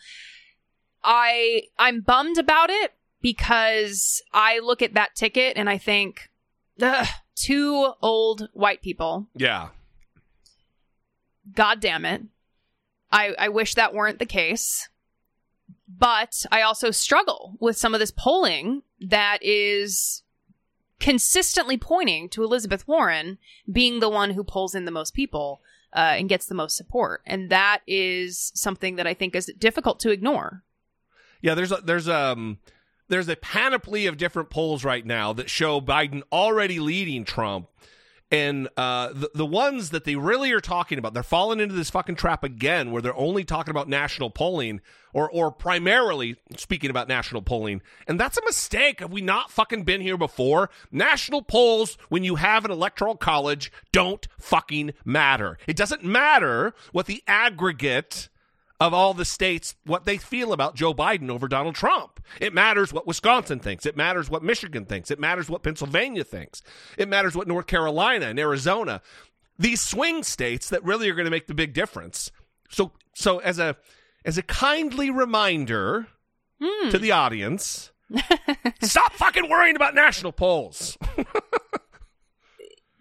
I 1.03 1.63
I'm 1.77 2.01
bummed 2.01 2.37
about 2.37 2.69
it 2.69 2.93
because 3.27 4.21
I 4.33 4.59
look 4.59 4.81
at 4.81 4.93
that 4.93 5.13
ticket 5.13 5.57
and 5.57 5.69
I 5.69 5.77
think, 5.77 6.29
ugh, 6.81 7.07
two 7.35 7.91
old 8.01 8.47
white 8.53 8.81
people 8.81 9.27
Yeah. 9.35 9.67
God 11.53 11.81
damn 11.81 12.05
it. 12.05 12.21
I, 13.11 13.35
I 13.37 13.49
wish 13.49 13.73
that 13.73 13.93
weren't 13.93 14.19
the 14.19 14.25
case. 14.25 14.87
But 15.89 16.45
I 16.53 16.61
also 16.61 16.89
struggle 16.91 17.57
with 17.59 17.75
some 17.75 17.93
of 17.93 17.99
this 17.99 18.11
polling 18.11 18.83
that 19.01 19.39
is 19.41 20.23
consistently 21.01 21.77
pointing 21.77 22.29
to 22.29 22.43
Elizabeth 22.43 22.87
Warren 22.87 23.39
being 23.69 23.99
the 23.99 24.09
one 24.09 24.31
who 24.31 24.43
pulls 24.45 24.73
in 24.73 24.85
the 24.85 24.91
most 24.91 25.13
people 25.13 25.59
uh, 25.93 26.15
and 26.17 26.29
gets 26.29 26.45
the 26.45 26.55
most 26.55 26.77
support. 26.77 27.23
And 27.25 27.49
that 27.49 27.81
is 27.87 28.53
something 28.55 28.95
that 28.95 29.07
I 29.07 29.13
think 29.13 29.35
is 29.35 29.51
difficult 29.57 29.99
to 30.01 30.11
ignore. 30.11 30.63
Yeah, 31.41 31.55
there's 31.55 31.73
a, 31.73 31.81
there's 31.83 32.07
um 32.07 32.59
there's 33.07 33.29
a 33.29 33.35
panoply 33.35 34.05
of 34.05 34.17
different 34.17 34.49
polls 34.49 34.83
right 34.83 35.05
now 35.05 35.33
that 35.33 35.49
show 35.49 35.81
Biden 35.81 36.23
already 36.31 36.79
leading 36.79 37.25
Trump. 37.25 37.67
And 38.29 38.67
uh, 38.75 39.13
the, 39.13 39.31
the 39.33 39.45
ones 39.45 39.91
that 39.91 40.03
they 40.03 40.17
really 40.17 40.51
are 40.51 40.59
talking 40.59 40.97
about, 40.97 41.13
they're 41.13 41.23
falling 41.23 41.61
into 41.61 41.75
this 41.75 41.89
fucking 41.89 42.15
trap 42.15 42.43
again 42.43 42.91
where 42.91 43.01
they're 43.01 43.15
only 43.15 43.45
talking 43.45 43.71
about 43.71 43.87
national 43.87 44.29
polling 44.31 44.81
or, 45.13 45.29
or 45.31 45.49
primarily 45.49 46.35
speaking 46.57 46.89
about 46.89 47.07
national 47.07 47.41
polling. 47.41 47.81
And 48.05 48.19
that's 48.19 48.37
a 48.37 48.43
mistake. 48.43 48.99
Have 48.99 49.13
we 49.13 49.21
not 49.21 49.49
fucking 49.49 49.83
been 49.83 50.01
here 50.01 50.17
before? 50.17 50.69
National 50.91 51.41
polls, 51.41 51.97
when 52.09 52.25
you 52.25 52.35
have 52.35 52.65
an 52.65 52.71
electoral 52.71 53.15
college, 53.15 53.71
don't 53.93 54.27
fucking 54.37 54.91
matter. 55.05 55.57
It 55.65 55.77
doesn't 55.77 56.03
matter 56.03 56.73
what 56.91 57.05
the 57.05 57.23
aggregate 57.27 58.27
of 58.79 58.93
all 58.93 59.13
the 59.13 59.25
states 59.25 59.75
what 59.85 60.05
they 60.05 60.17
feel 60.17 60.53
about 60.53 60.75
Joe 60.75 60.93
Biden 60.93 61.29
over 61.29 61.47
Donald 61.47 61.75
Trump. 61.75 62.19
It 62.39 62.53
matters 62.53 62.93
what 62.93 63.07
Wisconsin 63.07 63.59
thinks. 63.59 63.85
It 63.85 63.97
matters 63.97 64.29
what 64.29 64.43
Michigan 64.43 64.85
thinks. 64.85 65.09
It 65.09 65.19
matters 65.19 65.49
what 65.49 65.63
Pennsylvania 65.63 66.23
thinks. 66.23 66.61
It 66.97 67.07
matters 67.07 67.35
what 67.35 67.47
North 67.47 67.67
Carolina 67.67 68.27
and 68.27 68.39
Arizona. 68.39 69.01
These 69.57 69.81
swing 69.81 70.23
states 70.23 70.69
that 70.69 70.83
really 70.83 71.09
are 71.09 71.15
going 71.15 71.25
to 71.25 71.31
make 71.31 71.47
the 71.47 71.55
big 71.55 71.73
difference. 71.73 72.31
So 72.69 72.91
so 73.13 73.39
as 73.39 73.57
a 73.57 73.75
as 74.23 74.37
a 74.37 74.43
kindly 74.43 75.09
reminder 75.09 76.07
hmm. 76.61 76.89
to 76.89 76.99
the 76.99 77.11
audience, 77.11 77.91
stop 78.81 79.13
fucking 79.13 79.49
worrying 79.49 79.75
about 79.75 79.95
national 79.95 80.33
polls. 80.33 80.97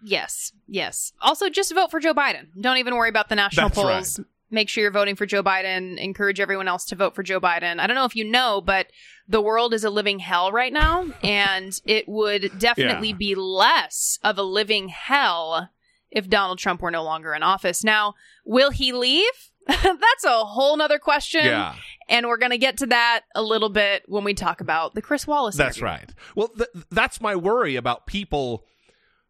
Yes, 0.03 0.53
yes. 0.67 1.11
Also, 1.21 1.49
just 1.49 1.73
vote 1.73 1.91
for 1.91 1.99
Joe 1.99 2.13
Biden. 2.13 2.47
Don't 2.59 2.77
even 2.77 2.95
worry 2.95 3.09
about 3.09 3.27
the 3.27 3.35
national 3.35 3.69
That's 3.69 3.81
polls. 3.81 4.19
Make 4.49 4.69
sure 4.69 4.81
you're 4.81 4.91
voting 4.91 5.15
for 5.17 5.25
Joe 5.25 5.43
Biden. 5.43 5.97
Encourage 5.97 6.39
everyone 6.39 6.67
else 6.67 6.85
to 6.85 6.95
vote 6.95 7.13
for 7.15 7.23
Joe 7.23 7.39
Biden. 7.41 7.79
I 7.79 7.87
don't 7.87 7.95
know 7.95 8.05
if 8.05 8.15
you 8.15 8.23
know, 8.23 8.61
but 8.61 8.87
the 9.27 9.41
world 9.41 9.73
is 9.73 9.83
a 9.83 9.89
living 9.89 10.19
hell 10.19 10.51
right 10.53 10.71
now, 10.71 11.05
and 11.23 11.79
it 11.85 12.07
would 12.07 12.51
definitely 12.57 13.09
Yeah. 13.09 13.15
be 13.15 13.35
less 13.35 14.19
of 14.23 14.37
a 14.37 14.43
living 14.43 14.87
hell 14.87 15.69
if 16.09 16.29
Donald 16.29 16.59
Trump 16.59 16.81
were 16.81 16.91
no 16.91 17.03
longer 17.03 17.33
in 17.33 17.43
office. 17.43 17.83
Now, 17.83 18.13
will 18.45 18.71
he 18.71 18.93
leave? 18.93 19.33
That's 19.67 20.23
a 20.25 20.45
whole 20.45 20.77
nother 20.77 20.97
question. 20.99 21.43
Yeah. 21.43 21.75
And 22.07 22.25
we're 22.27 22.37
going 22.37 22.51
to 22.51 22.57
get 22.57 22.77
to 22.77 22.85
that 22.85 23.23
a 23.35 23.41
little 23.43 23.67
bit 23.67 24.03
when 24.07 24.23
we 24.23 24.33
talk 24.33 24.61
about 24.61 24.93
the 24.95 25.01
Chris 25.01 25.27
Wallace. 25.27 25.57
That's 25.57 25.77
interview. 25.77 25.85
right. 25.93 26.13
Well, 26.37 26.47
th- 26.47 26.69
that's 26.89 27.19
my 27.19 27.35
worry 27.35 27.75
about 27.75 28.07
people. 28.07 28.63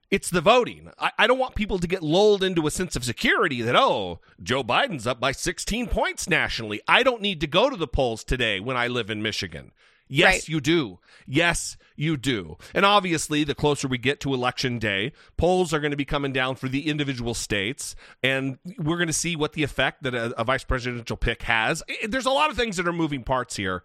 It's 0.09 0.29
the 0.29 0.41
voting. 0.41 0.89
I-, 0.99 1.11
I 1.17 1.27
don't 1.27 1.39
want 1.39 1.55
people 1.55 1.79
to 1.79 1.87
get 1.87 2.01
lulled 2.03 2.43
into 2.43 2.65
a 2.67 2.71
sense 2.71 2.95
of 2.95 3.03
security 3.03 3.61
that, 3.61 3.75
oh, 3.75 4.19
Joe 4.41 4.63
Biden's 4.63 5.05
up 5.07 5.19
by 5.19 5.31
16 5.31 5.87
points 5.87 6.29
nationally. 6.29 6.81
I 6.87 7.03
don't 7.03 7.21
need 7.21 7.41
to 7.41 7.47
go 7.47 7.69
to 7.69 7.75
the 7.75 7.87
polls 7.87 8.23
today 8.23 8.59
when 8.59 8.77
I 8.77 8.87
live 8.87 9.09
in 9.09 9.21
Michigan. 9.21 9.71
Yes, 10.09 10.33
Right. 10.33 10.47
you 10.47 10.61
do. 10.61 10.99
Yes, 11.27 11.75
you 11.97 12.15
do. 12.15 12.57
And 12.73 12.85
obviously, 12.85 13.43
the 13.43 13.53
closer 13.53 13.89
we 13.89 13.97
get 13.97 14.21
to 14.21 14.33
election 14.33 14.79
day, 14.79 15.11
polls 15.35 15.73
are 15.73 15.81
going 15.81 15.91
to 15.91 15.97
be 15.97 16.05
coming 16.05 16.31
down 16.31 16.55
for 16.55 16.69
the 16.69 16.87
individual 16.87 17.33
states, 17.33 17.93
and 18.23 18.57
we're 18.77 18.95
going 18.95 19.07
to 19.07 19.13
see 19.13 19.35
what 19.35 19.51
the 19.51 19.63
effect 19.63 20.03
that 20.03 20.15
a, 20.15 20.39
a 20.39 20.45
vice 20.45 20.63
presidential 20.63 21.17
pick 21.17 21.41
has. 21.43 21.83
There's 22.07 22.25
a 22.25 22.29
lot 22.31 22.49
of 22.49 22.55
things 22.55 22.77
that 22.77 22.87
are 22.87 22.93
moving 22.93 23.23
parts 23.25 23.57
here. 23.57 23.83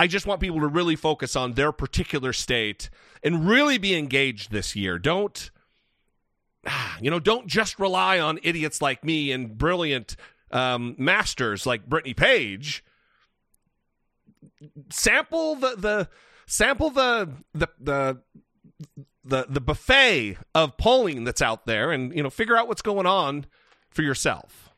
I 0.00 0.06
just 0.06 0.24
want 0.24 0.40
people 0.40 0.60
to 0.60 0.66
really 0.66 0.96
focus 0.96 1.36
on 1.36 1.52
their 1.52 1.72
particular 1.72 2.32
state 2.32 2.88
and 3.22 3.46
really 3.46 3.76
be 3.76 3.94
engaged 3.94 4.50
this 4.50 4.74
year. 4.74 4.98
Don't, 4.98 5.50
ah, 6.66 6.96
you 7.02 7.10
know, 7.10 7.20
don't 7.20 7.46
just 7.46 7.78
rely 7.78 8.18
on 8.18 8.38
idiots 8.42 8.80
like 8.80 9.04
me 9.04 9.30
and 9.30 9.58
brilliant 9.58 10.16
um, 10.52 10.94
masters 10.96 11.66
like 11.66 11.84
Brittany 11.86 12.14
Page. 12.14 12.82
Sample 14.88 15.56
the 15.56 15.74
the 15.76 16.08
sample 16.46 16.88
the 16.88 17.34
the 17.52 17.68
the 17.78 18.22
the 19.22 19.46
the 19.50 19.60
buffet 19.60 20.38
of 20.54 20.78
polling 20.78 21.24
that's 21.24 21.42
out 21.42 21.66
there, 21.66 21.92
and 21.92 22.16
you 22.16 22.22
know, 22.22 22.30
figure 22.30 22.56
out 22.56 22.68
what's 22.68 22.80
going 22.80 23.06
on 23.06 23.44
for 23.90 24.00
yourself. 24.00 24.69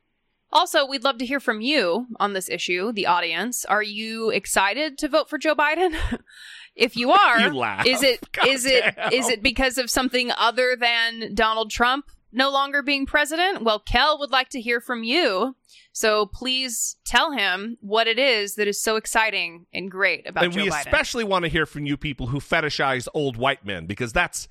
Also, 0.53 0.87
we'd 0.87 1.05
love 1.05 1.19
to 1.19 1.27
hear 1.27 1.41
from 1.41 1.61
you 1.61 2.07
on 2.21 2.33
this 2.35 2.49
issue, 2.49 2.93
the 2.93 3.07
audience. 3.07 3.65
Are 3.65 3.83
you 3.83 4.31
excited 4.31 4.99
to 4.99 5.09
vote 5.09 5.31
for 5.31 5.39
Joe 5.39 5.55
Biden? 5.55 5.95
if 6.77 6.97
you 6.97 7.11
are, 7.11 7.41
You 7.41 7.55
laugh. 7.55 7.87
is 7.87 8.03
it 8.03 8.21
is 8.47 8.67
it 8.67 8.95
is 9.13 9.29
it 9.29 9.43
because 9.43 9.79
of 9.79 9.91
something 9.91 10.31
other 10.37 10.77
than 10.79 11.35
Donald 11.35 11.71
Trump 11.71 12.07
no 12.33 12.51
longer 12.51 12.83
being 12.83 13.07
president? 13.07 13.63
Well, 13.63 13.79
Kel 13.81 14.19
would 14.19 14.31
like 14.31 14.51
to 14.51 14.61
hear 14.61 14.81
from 14.81 15.03
you. 15.05 15.57
So 15.95 16.25
please 16.27 16.97
tell 17.05 17.33
him 17.33 17.77
what 17.81 18.07
it 18.07 18.19
is 18.19 18.55
that 18.55 18.67
is 18.67 18.81
so 18.81 18.97
exciting 18.97 19.67
and 19.75 19.91
great 19.91 20.27
about 20.27 20.45
and 20.45 20.53
Joe 20.53 20.65
we 20.65 20.71
Biden. 20.71 20.81
especially 20.81 21.25
want 21.25 21.45
to 21.45 21.51
hear 21.51 21.67
from 21.67 21.85
you 21.85 21.97
people 21.99 22.29
who 22.29 22.41
fetishize 22.41 23.09
old 23.13 23.37
white 23.37 23.67
men 23.67 23.85
because 23.87 24.11
that's 24.13 24.49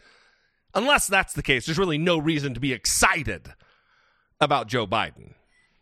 unless 0.75 1.07
that's 1.07 1.33
the 1.33 1.41
case 1.41 1.65
there's 1.65 1.79
really 1.79 1.97
no 1.97 2.17
reason 2.19 2.53
to 2.53 2.59
be 2.59 2.71
excited 2.71 3.53
about 4.39 4.67
joe 4.67 4.85
biden 4.87 5.33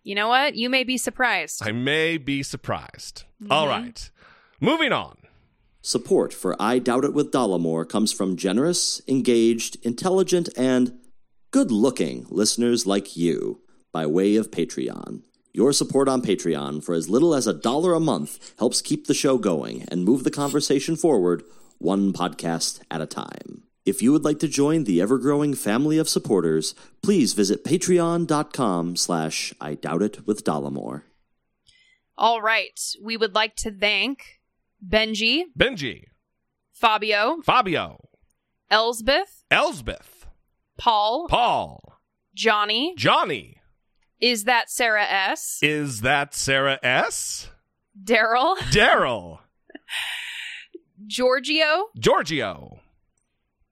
you 0.03 0.15
know 0.15 0.27
what? 0.29 0.55
You 0.55 0.69
may 0.69 0.83
be 0.83 0.97
surprised. 0.97 1.61
i 1.65 1.71
may 1.71 2.17
be 2.17 2.43
surprised 2.43 3.23
Mm-hmm. 3.41 3.53
All 3.53 3.67
right 3.67 4.11
moving 4.59 4.91
on 4.91 5.15
Support 5.81 6.33
for 6.33 6.61
I 6.61 6.77
Doubt 6.79 7.05
It 7.05 7.13
with 7.13 7.31
Dollemore 7.31 7.87
comes 7.87 8.11
from 8.11 8.35
generous, 8.35 9.01
engaged, 9.07 9.77
intelligent, 9.81 10.49
and 10.57 10.99
good 11.51 11.71
looking 11.71 12.25
listeners 12.29 12.85
like 12.85 13.15
you 13.15 13.61
by 13.93 14.05
way 14.05 14.35
of 14.35 14.51
Patreon. 14.51 15.23
Your 15.53 15.71
support 15.71 16.09
on 16.09 16.21
Patreon 16.21 16.83
for 16.83 16.93
as 16.93 17.09
little 17.09 17.33
as 17.33 17.47
a 17.47 17.53
dollar 17.53 17.93
a 17.93 17.99
month 18.01 18.53
helps 18.59 18.81
keep 18.81 19.07
the 19.07 19.13
show 19.13 19.37
going 19.37 19.85
and 19.87 20.03
move 20.03 20.25
the 20.25 20.31
conversation 20.31 20.97
forward 20.97 21.43
one 21.77 22.11
podcast 22.11 22.81
at 22.91 23.01
a 23.01 23.05
time. 23.05 23.63
If 23.85 24.01
you 24.01 24.11
would 24.11 24.23
like 24.23 24.39
to 24.39 24.47
join 24.47 24.83
the 24.83 25.01
ever-growing 25.01 25.55
family 25.55 25.97
of 25.97 26.09
supporters, 26.09 26.75
please 27.01 27.33
visit 27.33 27.63
patreon.com 27.63 28.95
slash 28.95 29.53
I 29.59 29.75
Doubt 29.75 30.01
It 30.01 30.27
with 30.27 30.43
Dollemore. 30.43 31.03
All 32.17 32.41
right. 32.41 32.77
We 33.01 33.15
would 33.15 33.33
like 33.33 33.55
to 33.57 33.71
thank 33.71 34.39
Benji, 34.85 35.43
benji. 35.57 36.03
Fabio, 36.73 37.41
fabio. 37.43 38.09
Elsbeth, 38.71 39.43
elsbeth. 39.51 40.27
Paul, 40.77 41.27
paul. 41.27 41.99
Johnny. 42.33 42.93
johnny. 42.97 43.57
Is 44.21 44.45
that 44.45 44.69
Sarah 44.69 45.05
S? 45.05 45.59
is 45.61 46.01
that 46.01 46.33
sarah 46.33 46.79
s? 46.83 47.49
Daryl, 48.01 48.57
daryl. 48.71 49.39
Giorgio, 51.07 51.87
giorgio 51.97 52.79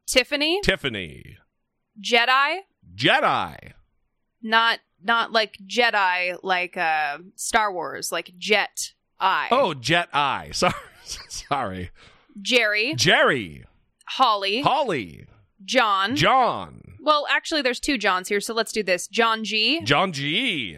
Tiffany, 0.07 0.61
tiffany 0.63 1.37
Jedi, 2.01 2.59
jedi 2.95 3.73
not 4.41 4.79
not 5.03 5.31
like 5.31 5.57
Jedi 5.67 6.37
like 6.43 6.77
uh 6.77 7.17
Star 7.35 7.71
Wars, 7.73 8.11
like 8.11 8.31
Jet 8.37 8.93
I. 9.19 9.47
oh 9.51 9.73
jet 9.73 10.07
I. 10.13 10.51
sorry 10.53 10.73
sorry 11.03 11.91
Jerry, 12.41 12.93
jerry 12.95 13.65
Holly, 14.05 14.61
holly 14.61 15.25
John. 15.65 16.15
John. 16.15 16.81
well, 17.01 17.25
actually 17.29 17.61
there's 17.61 17.79
two 17.79 17.97
Johns 17.97 18.29
here, 18.29 18.39
so 18.39 18.53
let's 18.53 18.71
do 18.71 18.83
this. 18.83 19.07
John 19.07 19.43
G 19.43 19.81
John 19.81 20.13
G. 20.13 20.77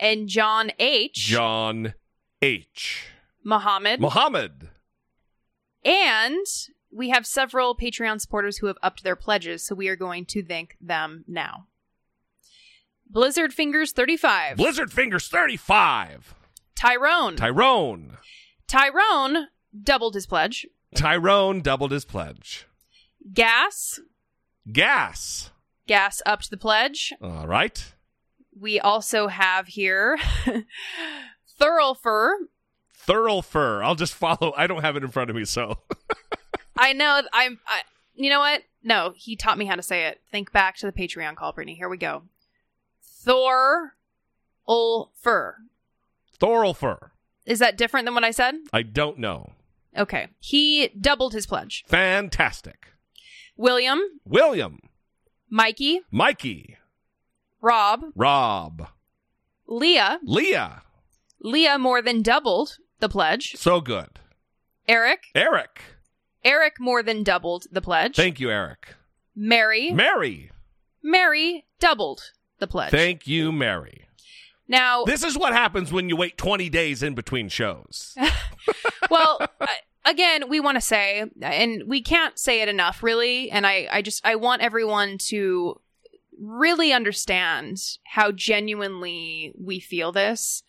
and 0.00 0.28
John 0.28 0.70
H. 0.78 1.14
John 1.26 1.92
H. 2.40 3.06
Muhammad. 3.44 4.00
Muhammad. 4.00 4.68
and 5.84 6.46
we 6.92 7.10
have 7.10 7.26
several 7.26 7.76
Patreon 7.76 8.20
supporters 8.20 8.58
who 8.58 8.66
have 8.66 8.78
upped 8.82 9.04
their 9.04 9.16
pledges, 9.16 9.64
so 9.64 9.74
we 9.74 9.88
are 9.88 9.96
going 9.96 10.24
to 10.26 10.42
thank 10.42 10.76
them 10.80 11.24
now. 11.26 11.66
Blizzard 13.08 13.52
Fingers 13.52 13.92
35. 13.92 14.56
Blizzard 14.56 14.92
Fingers 14.92 15.28
35. 15.28 16.34
Tyrone. 16.76 17.36
Tyrone. 17.36 18.16
Tyrone 18.66 19.48
doubled 19.82 20.14
his 20.14 20.26
pledge. 20.26 20.66
Tyrone 20.94 21.60
doubled 21.60 21.92
his 21.92 22.04
pledge. 22.04 22.66
Gas. 23.32 24.00
Gas. 24.70 25.50
Gas 25.86 26.22
upped 26.24 26.50
the 26.50 26.56
pledge. 26.56 27.12
All 27.20 27.46
right. 27.46 27.94
We 28.58 28.78
also 28.78 29.28
have 29.28 29.68
here 29.68 30.18
Thurlfur. 31.60 32.32
Thurlfur. 33.06 33.84
I'll 33.84 33.94
just 33.94 34.14
follow. 34.14 34.52
I 34.56 34.66
don't 34.66 34.82
have 34.82 34.96
it 34.96 35.02
in 35.02 35.10
front 35.10 35.30
of 35.30 35.36
me, 35.36 35.44
so. 35.44 35.78
I 36.80 36.94
know 36.94 37.20
I'm 37.32 37.60
I, 37.66 37.82
you 38.14 38.30
know 38.30 38.40
what? 38.40 38.62
No, 38.82 39.12
he 39.14 39.36
taught 39.36 39.58
me 39.58 39.66
how 39.66 39.74
to 39.74 39.82
say 39.82 40.06
it. 40.06 40.20
Think 40.32 40.50
back 40.50 40.76
to 40.78 40.86
the 40.86 40.92
Patreon 40.92 41.36
call, 41.36 41.52
Brittany. 41.52 41.74
Here 41.74 41.88
we 41.88 41.98
go. 41.98 42.22
Thor 43.02 43.96
Ulfur. 44.66 45.54
Thorlfur. 46.40 47.10
Is 47.44 47.58
that 47.58 47.76
different 47.76 48.06
than 48.06 48.14
what 48.14 48.24
I 48.24 48.30
said? 48.30 48.54
I 48.72 48.82
don't 48.82 49.18
know. 49.18 49.52
Okay. 49.96 50.28
He 50.38 50.88
doubled 50.88 51.34
his 51.34 51.46
pledge. 51.46 51.84
Fantastic. 51.86 52.88
William, 53.56 54.00
William. 54.24 54.78
Mikey, 55.50 56.00
Mikey. 56.10 56.78
Rob, 57.60 58.04
Rob. 58.16 58.88
Leah. 59.66 60.18
Leah. 60.22 60.82
Leah 61.42 61.78
more 61.78 62.00
than 62.00 62.22
doubled 62.22 62.78
the 63.00 63.08
pledge. 63.08 63.56
So 63.56 63.80
good. 63.82 64.18
Eric. 64.88 65.24
Eric. 65.34 65.82
Eric 66.44 66.80
more 66.80 67.02
than 67.02 67.22
doubled 67.22 67.66
the 67.70 67.80
pledge. 67.82 68.16
Thank 68.16 68.40
you, 68.40 68.50
Eric. 68.50 68.94
Mary. 69.36 69.90
Mary. 69.92 70.50
Mary 71.02 71.66
doubled 71.78 72.22
the 72.58 72.66
pledge. 72.66 72.90
Thank 72.90 73.26
you, 73.26 73.52
Mary. 73.52 74.06
now, 74.68 75.04
This 75.04 75.22
is 75.24 75.36
what 75.36 75.52
happens 75.52 75.92
when 75.92 76.08
you 76.08 76.16
wait 76.16 76.36
20 76.36 76.68
days 76.68 77.02
in 77.02 77.14
between 77.14 77.48
shows. 77.48 78.14
well, 79.10 79.38
I- 79.60 79.78
again, 80.04 80.48
we 80.48 80.60
want 80.60 80.76
to 80.76 80.80
say, 80.80 81.24
and 81.42 81.82
we 81.86 82.02
can't 82.02 82.38
say 82.38 82.60
it 82.62 82.68
enough, 82.68 83.02
really. 83.02 83.50
And 83.50 83.66
I, 83.66 83.88
I 83.90 84.02
just, 84.02 84.24
I 84.26 84.34
want 84.36 84.62
everyone 84.62 85.18
to 85.28 85.80
really 86.38 86.92
understand 86.92 87.78
how 88.04 88.32
genuinely 88.32 89.52
we 89.58 89.78
feel 89.80 90.10
this. 90.12 90.62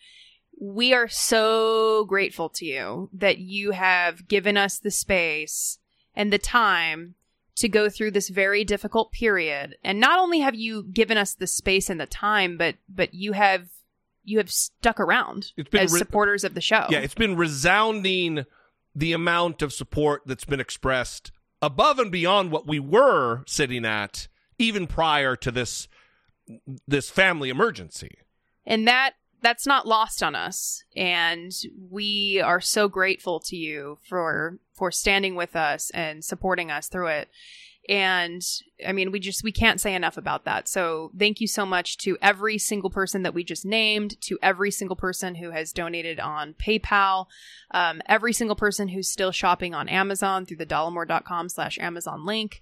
We 0.64 0.94
are 0.94 1.08
so 1.08 2.06
grateful 2.06 2.48
to 2.50 2.66
you 2.66 3.10
that 3.14 3.40
you 3.40 3.72
have 3.72 4.28
given 4.28 4.58
us 4.58 4.78
the 4.78 4.92
space 4.92 5.80
and 6.16 6.32
the 6.32 6.38
time 6.38 7.16
to 7.56 7.68
go 7.68 7.90
through 7.90 8.12
this 8.12 8.30
very 8.30 8.64
difficult 8.64 9.12
period. 9.12 9.76
And 9.84 10.00
not 10.00 10.20
only 10.20 10.40
have 10.42 10.54
you 10.54 10.84
given 10.84 11.18
us 11.18 11.34
the 11.34 11.48
space 11.48 11.90
and 11.90 12.00
the 12.00 12.06
time, 12.06 12.58
but 12.58 12.76
but 12.88 13.16
you 13.16 13.32
have 13.32 13.70
you 14.24 14.38
have 14.38 14.52
stuck 14.52 15.00
around 15.00 15.52
as 15.74 15.92
re- 15.92 15.98
supporters 15.98 16.44
of 16.44 16.54
the 16.54 16.62
show. 16.62 16.86
Yeah, 16.92 17.00
it's 17.00 17.16
been 17.16 17.36
resounding 17.36 18.46
the 18.94 19.14
amount 19.14 19.64
of 19.64 19.74
support 19.74 20.22
that's 20.28 20.46
been 20.46 20.60
expressed 20.60 21.32
above 21.60 21.98
and 21.98 22.12
beyond 22.12 22.52
what 22.52 22.68
we 22.68 22.80
were 22.80 23.44
sitting 23.48 23.84
at 23.84 24.28
even 24.60 24.86
prior 24.86 25.36
to 25.38 25.50
this 25.50 25.88
this 26.88 27.10
family 27.10 27.50
emergency. 27.50 28.20
and 28.64 28.88
that 28.88 29.14
that's 29.42 29.66
not 29.66 29.88
lost 29.88 30.22
on 30.22 30.36
us. 30.36 30.84
And 30.96 31.52
we 31.90 32.42
are 32.44 32.62
so 32.62 32.88
grateful 32.88 33.40
to 33.42 33.56
you 33.56 33.98
for 34.08 34.60
for 34.74 34.92
standing 34.92 35.36
with 35.36 35.56
us 35.56 35.90
and 35.92 36.24
supporting 36.24 36.72
us 36.72 36.88
through 36.88 37.08
it. 37.08 37.30
And 37.90 38.44
i 38.88 38.92
mean 38.92 39.12
we 39.12 39.20
just 39.20 39.44
we 39.44 39.52
can't 39.52 39.82
say 39.82 39.96
enough 39.96 40.18
about 40.18 40.46
that. 40.46 40.68
So 40.68 41.12
thank 41.18 41.42
you 41.42 41.48
so 41.48 41.66
much 41.66 41.98
to 42.00 42.18
every 42.22 42.58
single 42.58 42.92
person 42.92 43.24
that 43.24 43.34
we 43.34 43.44
just 43.44 43.66
named 43.66 44.22
to 44.22 44.38
every 44.42 44.72
single 44.72 44.96
person 44.96 45.36
who 45.36 45.52
has 45.52 45.74
donated 45.74 46.20
on 46.20 46.54
paypal 46.54 47.26
um, 47.72 48.02
every 48.06 48.34
single 48.34 48.56
person 48.56 48.90
who's 48.90 49.10
still 49.10 49.32
shopping 49.32 49.74
on 49.74 49.90
amazon 49.90 50.46
through 50.46 50.58
the 50.58 50.66
dollemore.com 50.66 51.50
slash 51.50 51.80
amazon 51.80 52.26
link 52.26 52.62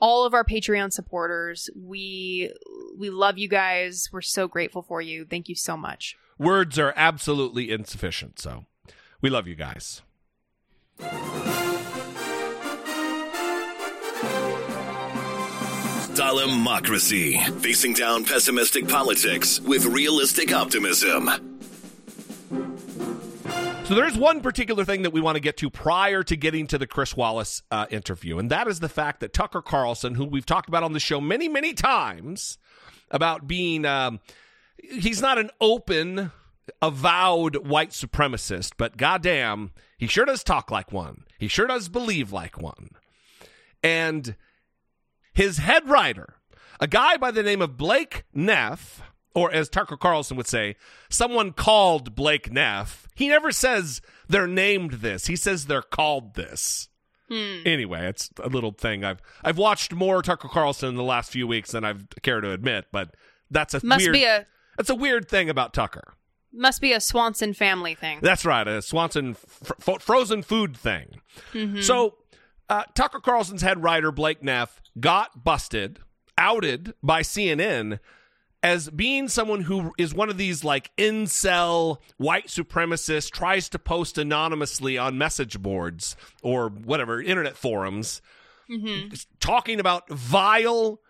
all 0.00 0.24
of 0.24 0.34
our 0.34 0.44
patreon 0.44 0.92
supporters 0.92 1.70
we 1.74 2.52
we 2.98 3.10
love 3.10 3.38
you 3.38 3.48
guys 3.48 4.08
we're 4.12 4.20
so 4.20 4.46
grateful 4.46 4.82
for 4.82 5.00
you 5.00 5.24
thank 5.24 5.48
you 5.48 5.54
so 5.54 5.76
much 5.76 6.16
Words 6.38 6.78
are 6.78 6.92
absolutely 6.96 7.70
insufficient, 7.70 8.38
so 8.38 8.66
we 9.22 9.30
love 9.30 9.46
you 9.46 9.54
guys. 9.54 10.02
Democracy, 16.14 17.38
facing 17.60 17.94
down 17.94 18.24
pessimistic 18.24 18.86
politics 18.86 19.60
with 19.60 19.86
realistic 19.86 20.52
optimism. 20.52 21.55
So 23.86 23.94
there's 23.94 24.18
one 24.18 24.40
particular 24.40 24.84
thing 24.84 25.02
that 25.02 25.12
we 25.12 25.20
want 25.20 25.36
to 25.36 25.40
get 25.40 25.56
to 25.58 25.70
prior 25.70 26.24
to 26.24 26.36
getting 26.36 26.66
to 26.66 26.76
the 26.76 26.88
Chris 26.88 27.16
Wallace 27.16 27.62
uh, 27.70 27.86
interview, 27.88 28.36
and 28.36 28.50
that 28.50 28.66
is 28.66 28.80
the 28.80 28.88
fact 28.88 29.20
that 29.20 29.32
Tucker 29.32 29.62
Carlson, 29.62 30.16
who 30.16 30.24
we've 30.24 30.44
talked 30.44 30.68
about 30.68 30.82
on 30.82 30.92
the 30.92 30.98
show 30.98 31.20
many, 31.20 31.48
many 31.48 31.72
times, 31.72 32.58
about 33.12 33.46
being 33.46 33.84
um, 33.84 34.18
he's 34.82 35.22
not 35.22 35.38
an 35.38 35.50
open, 35.60 36.32
avowed 36.82 37.64
white 37.64 37.90
supremacist, 37.90 38.72
but 38.76 38.96
goddamn, 38.96 39.70
he 39.98 40.08
sure 40.08 40.24
does 40.24 40.42
talk 40.42 40.68
like 40.68 40.90
one. 40.90 41.22
He 41.38 41.46
sure 41.46 41.68
does 41.68 41.88
believe 41.88 42.32
like 42.32 42.60
one. 42.60 42.90
And 43.84 44.34
his 45.32 45.58
head 45.58 45.88
writer, 45.88 46.34
a 46.80 46.88
guy 46.88 47.18
by 47.18 47.30
the 47.30 47.44
name 47.44 47.62
of 47.62 47.76
Blake 47.76 48.24
Neff, 48.34 49.00
or 49.32 49.52
as 49.52 49.68
Tucker 49.68 49.96
Carlson 49.96 50.36
would 50.36 50.48
say, 50.48 50.74
someone 51.08 51.52
called 51.52 52.16
Blake 52.16 52.50
Neff. 52.50 53.05
He 53.16 53.28
never 53.28 53.50
says 53.50 54.00
they're 54.28 54.46
named 54.46 54.92
this. 55.00 55.26
He 55.26 55.34
says 55.34 55.66
they're 55.66 55.82
called 55.82 56.34
this. 56.34 56.88
Anyway, 57.28 58.06
it's 58.06 58.30
a 58.40 58.48
little 58.48 58.70
thing. 58.70 59.02
I've 59.02 59.20
I've 59.42 59.58
watched 59.58 59.92
more 59.92 60.22
Tucker 60.22 60.46
Carlson 60.48 60.90
in 60.90 60.94
the 60.94 61.02
last 61.02 61.32
few 61.32 61.48
weeks 61.48 61.72
than 61.72 61.84
I've 61.84 62.06
care 62.22 62.40
to 62.40 62.52
admit, 62.52 62.84
but 62.92 63.16
that's 63.50 63.74
a 63.74 63.84
must 63.84 64.04
weird, 64.04 64.12
be 64.12 64.24
a 64.24 64.46
that's 64.76 64.90
a 64.90 64.94
weird 64.94 65.28
thing 65.28 65.50
about 65.50 65.74
Tucker. 65.74 66.14
must 66.52 66.80
be 66.80 66.92
a 66.92 67.00
swanson 67.00 67.52
family 67.52 67.96
thing 67.96 68.20
That's 68.22 68.44
right, 68.44 68.68
a 68.68 68.80
Swanson 68.80 69.34
frozen 69.34 70.42
food 70.42 70.76
thing. 70.76 71.20
So, 71.80 72.14
uh, 72.68 72.84
Tucker 72.94 73.18
Carlson's 73.18 73.62
head 73.62 73.82
writer 73.82 74.12
Blake 74.12 74.44
Neff 74.44 74.80
got 75.00 75.42
busted, 75.42 75.98
outed 76.38 76.94
by 77.02 77.22
CNN 77.22 77.98
as 78.66 78.90
being 78.90 79.28
someone 79.28 79.60
who 79.60 79.92
is 79.96 80.12
one 80.12 80.28
of 80.28 80.36
these 80.36 80.64
like 80.64 80.90
incel 80.96 81.98
white 82.16 82.48
supremacists, 82.48 83.30
tries 83.30 83.68
to 83.68 83.78
post 83.78 84.18
anonymously 84.18 84.98
on 84.98 85.16
message 85.16 85.60
boards 85.60 86.16
or 86.42 86.68
whatever 86.68 87.22
internet 87.22 87.56
forums, 87.56 88.20
talking 89.38 89.78
about 89.78 90.08
vile, 90.10 91.00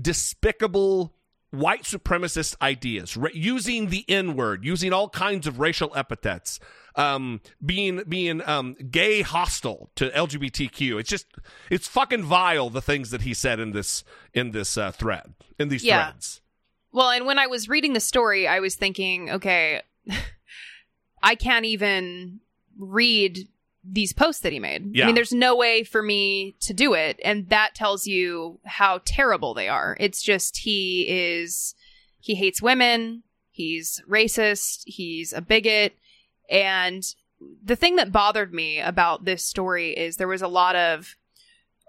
despicable 0.00 1.14
white 1.50 1.82
supremacist 1.82 2.54
ideas, 2.62 3.16
using 3.34 3.88
the 3.88 4.04
N 4.08 4.36
word, 4.36 4.64
using 4.64 4.92
all 4.92 5.08
kinds 5.08 5.46
of 5.46 5.58
racial 5.58 5.92
epithets, 5.96 6.60
um, 6.94 7.40
being 7.64 8.02
being 8.08 8.46
um, 8.48 8.74
gay 8.90 9.22
hostile 9.22 9.90
to 9.96 10.08
LGBTQ. 10.10 11.00
It's 11.00 11.10
just 11.10 11.26
it's 11.70 11.88
fucking 11.88 12.22
vile 12.22 12.70
the 12.70 12.80
things 12.82 13.10
that 13.10 13.22
he 13.22 13.34
said 13.34 13.58
in 13.58 13.72
this 13.72 14.04
in 14.32 14.52
this 14.52 14.76
uh, 14.78 14.92
thread 14.92 15.34
in 15.58 15.68
these 15.68 15.82
Yeah. 15.84 16.10
threads. 16.10 16.41
Well, 16.92 17.10
and 17.10 17.26
when 17.26 17.38
I 17.38 17.46
was 17.46 17.68
reading 17.68 17.94
the 17.94 18.00
story, 18.00 18.46
I 18.46 18.60
was 18.60 18.74
thinking, 18.74 19.30
okay, 19.30 19.82
I 21.22 21.34
can't 21.34 21.64
even 21.64 22.40
read 22.78 23.48
these 23.84 24.12
posts 24.12 24.42
that 24.42 24.52
he 24.52 24.58
made. 24.58 24.94
Yeah. 24.94 25.04
I 25.04 25.06
mean, 25.06 25.14
there's 25.14 25.32
no 25.32 25.56
way 25.56 25.82
for 25.82 26.02
me 26.02 26.54
to 26.60 26.72
do 26.72 26.94
it. 26.94 27.18
And 27.24 27.48
that 27.48 27.74
tells 27.74 28.06
you 28.06 28.60
how 28.64 29.00
terrible 29.04 29.54
they 29.54 29.68
are. 29.68 29.96
It's 29.98 30.22
just 30.22 30.58
he 30.58 31.06
is, 31.08 31.74
he 32.20 32.34
hates 32.34 32.62
women, 32.62 33.24
he's 33.50 34.00
racist, 34.08 34.82
he's 34.86 35.32
a 35.32 35.40
bigot. 35.40 35.96
And 36.48 37.02
the 37.64 37.76
thing 37.76 37.96
that 37.96 38.12
bothered 38.12 38.54
me 38.54 38.78
about 38.80 39.24
this 39.24 39.44
story 39.44 39.90
is 39.96 40.16
there 40.16 40.28
was 40.28 40.42
a 40.42 40.48
lot 40.48 40.76
of, 40.76 41.16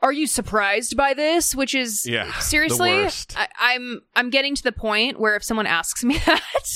are 0.03 0.11
you 0.11 0.27
surprised 0.27 0.97
by 0.97 1.13
this? 1.13 1.55
Which 1.55 1.73
is 1.73 2.05
Yeah, 2.05 2.31
seriously. 2.39 2.91
I, 2.91 3.47
I'm 3.57 4.01
I'm 4.15 4.29
getting 4.29 4.53
to 4.53 4.61
the 4.61 4.73
point 4.73 5.17
where 5.17 5.35
if 5.37 5.43
someone 5.43 5.65
asks 5.65 6.03
me 6.03 6.17
that, 6.25 6.67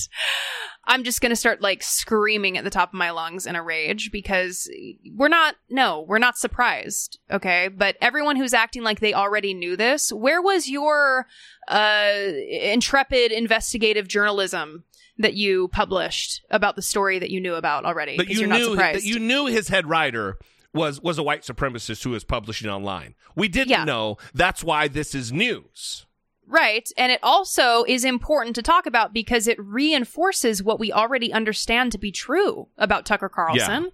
I'm 0.85 1.03
just 1.03 1.19
gonna 1.19 1.35
start 1.35 1.61
like 1.61 1.83
screaming 1.83 2.57
at 2.57 2.63
the 2.63 2.69
top 2.69 2.89
of 2.89 2.93
my 2.93 3.11
lungs 3.11 3.45
in 3.45 3.57
a 3.57 3.61
rage 3.61 4.11
because 4.13 4.71
we're 5.13 5.27
not 5.27 5.55
no, 5.69 6.05
we're 6.07 6.19
not 6.19 6.37
surprised, 6.37 7.19
okay? 7.29 7.67
But 7.67 7.97
everyone 8.01 8.37
who's 8.37 8.53
acting 8.53 8.83
like 8.83 9.01
they 9.01 9.13
already 9.13 9.53
knew 9.53 9.75
this, 9.75 10.11
where 10.13 10.41
was 10.41 10.69
your 10.69 11.27
uh 11.67 12.31
intrepid 12.49 13.33
investigative 13.33 14.07
journalism 14.07 14.85
that 15.17 15.33
you 15.33 15.67
published 15.67 16.43
about 16.49 16.77
the 16.77 16.81
story 16.81 17.19
that 17.19 17.29
you 17.29 17.41
knew 17.41 17.55
about 17.55 17.83
already? 17.83 18.15
That 18.15 18.29
you 18.29 18.39
you're 18.39 18.47
not 18.47 18.59
knew 18.59 18.71
surprised. 18.71 18.99
that 18.99 19.03
you 19.03 19.19
knew 19.19 19.47
his 19.47 19.67
head 19.67 19.85
writer 19.85 20.39
was 20.77 21.01
was 21.01 21.17
a 21.17 21.23
white 21.23 21.41
supremacist 21.41 22.03
who 22.03 22.11
was 22.11 22.23
publishing 22.23 22.69
online. 22.69 23.15
We 23.35 23.47
didn't 23.49 23.71
Yeah. 23.71 23.83
know. 23.83 24.17
That's 24.33 24.63
why 24.63 24.87
this 24.87 25.13
is 25.13 25.31
news. 25.33 26.05
Right. 26.49 26.87
And 26.97 27.11
it 27.11 27.19
also 27.21 27.83
is 27.89 28.05
important 28.05 28.55
to 28.55 28.61
talk 28.61 28.85
about 28.85 29.11
because 29.11 29.49
it 29.49 29.57
reinforces 29.59 30.63
what 30.63 30.79
we 30.79 30.93
already 30.93 31.33
understand 31.33 31.91
to 31.91 31.97
be 31.97 32.09
true 32.09 32.69
about 32.77 33.05
Tucker 33.05 33.27
Carlson, 33.27 33.89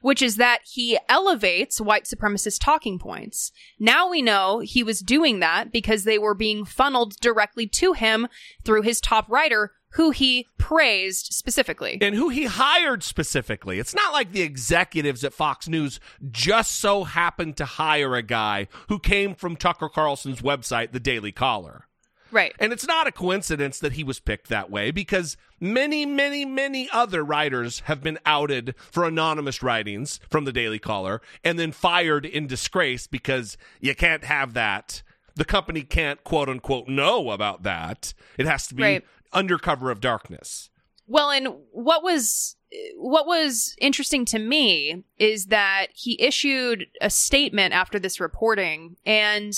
which 0.00 0.22
is 0.22 0.36
that 0.36 0.60
he 0.64 0.98
elevates 1.10 1.82
white 1.82 2.04
supremacist 2.04 2.60
talking 2.64 2.98
points. 2.98 3.52
Now 3.78 4.08
we 4.08 4.22
know 4.22 4.60
he 4.60 4.82
was 4.82 5.00
doing 5.00 5.40
that 5.40 5.70
because 5.70 6.04
they 6.04 6.18
were 6.18 6.34
being 6.34 6.64
funneled 6.64 7.16
directly 7.20 7.66
to 7.66 7.92
him 7.92 8.26
through 8.64 8.82
his 8.82 9.02
top 9.02 9.28
writer, 9.28 9.72
who 9.98 10.10
he 10.12 10.46
praised 10.58 11.32
specifically. 11.32 11.98
and 12.00 12.14
who 12.14 12.28
he 12.28 12.44
hired 12.44 13.02
specifically. 13.02 13.80
It's 13.80 13.94
not 13.94 14.12
like 14.12 14.30
the 14.30 14.42
executives 14.42 15.24
at 15.24 15.32
Fox 15.34 15.66
News 15.66 15.98
just 16.30 16.76
so 16.76 17.02
happened 17.02 17.56
to 17.56 17.64
hire 17.64 18.14
a 18.14 18.22
guy 18.22 18.68
who 18.88 19.00
came 19.00 19.34
from 19.34 19.56
Tucker 19.56 19.88
Carlson's 19.88 20.40
website, 20.40 20.92
The 20.92 21.00
Daily 21.00 21.32
Caller. 21.32 21.86
right. 22.30 22.54
And 22.60 22.72
it's 22.72 22.86
not 22.86 23.08
a 23.08 23.12
coincidence 23.12 23.80
that 23.80 23.94
he 23.94 24.04
was 24.04 24.20
picked 24.20 24.48
that 24.50 24.70
way 24.70 24.92
because 24.92 25.36
many, 25.58 26.06
many, 26.06 26.44
many 26.44 26.88
other 26.92 27.24
writers 27.24 27.80
have 27.86 28.00
been 28.00 28.20
outed 28.24 28.76
for 28.92 29.04
anonymous 29.04 29.64
writings 29.64 30.20
from 30.30 30.44
the 30.44 30.52
Daily 30.52 30.78
Caller 30.78 31.20
and 31.42 31.58
then 31.58 31.72
fired 31.72 32.24
in 32.24 32.46
disgrace 32.46 33.08
because 33.08 33.56
you 33.80 33.96
can't 33.96 34.22
have 34.24 34.54
that. 34.54 35.02
The 35.34 35.44
company 35.44 35.82
can't 35.82 36.22
quote 36.24 36.48
unquote 36.48 36.88
know 36.88 37.30
about 37.30 37.62
that. 37.62 38.12
It 38.36 38.46
has 38.46 38.66
to 38.68 38.74
be 38.74 38.82
Right. 38.82 39.04
Under 39.32 39.58
cover 39.58 39.90
of 39.90 40.00
darkness. 40.00 40.70
Well, 41.06 41.30
and 41.30 41.48
what 41.72 42.02
was 42.02 42.56
what 42.96 43.26
was 43.26 43.74
interesting 43.80 44.24
to 44.26 44.38
me 44.38 45.04
is 45.18 45.46
that 45.46 45.86
he 45.94 46.20
issued 46.20 46.86
a 47.00 47.08
statement 47.08 47.72
after 47.72 47.98
this 47.98 48.20
reporting 48.20 48.96
and 49.06 49.54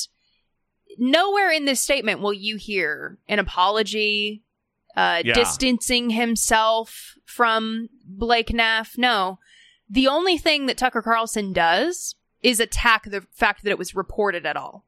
nowhere 0.96 1.50
in 1.50 1.64
this 1.64 1.80
statement 1.80 2.20
will 2.20 2.32
you 2.32 2.56
hear 2.56 3.18
an 3.28 3.40
apology 3.40 4.42
uh 4.96 5.22
Yeah. 5.24 5.34
distancing 5.34 6.10
himself 6.10 7.16
from 7.24 7.88
Blake 8.04 8.52
Neff. 8.52 8.96
No. 8.96 9.40
The 9.88 10.06
only 10.06 10.38
thing 10.38 10.66
that 10.66 10.78
Tucker 10.78 11.02
Carlson 11.02 11.52
does 11.52 12.14
is 12.42 12.60
attack 12.60 13.04
the 13.10 13.22
fact 13.32 13.64
that 13.64 13.70
it 13.70 13.78
was 13.78 13.94
reported 13.94 14.46
at 14.46 14.56
all. 14.56 14.84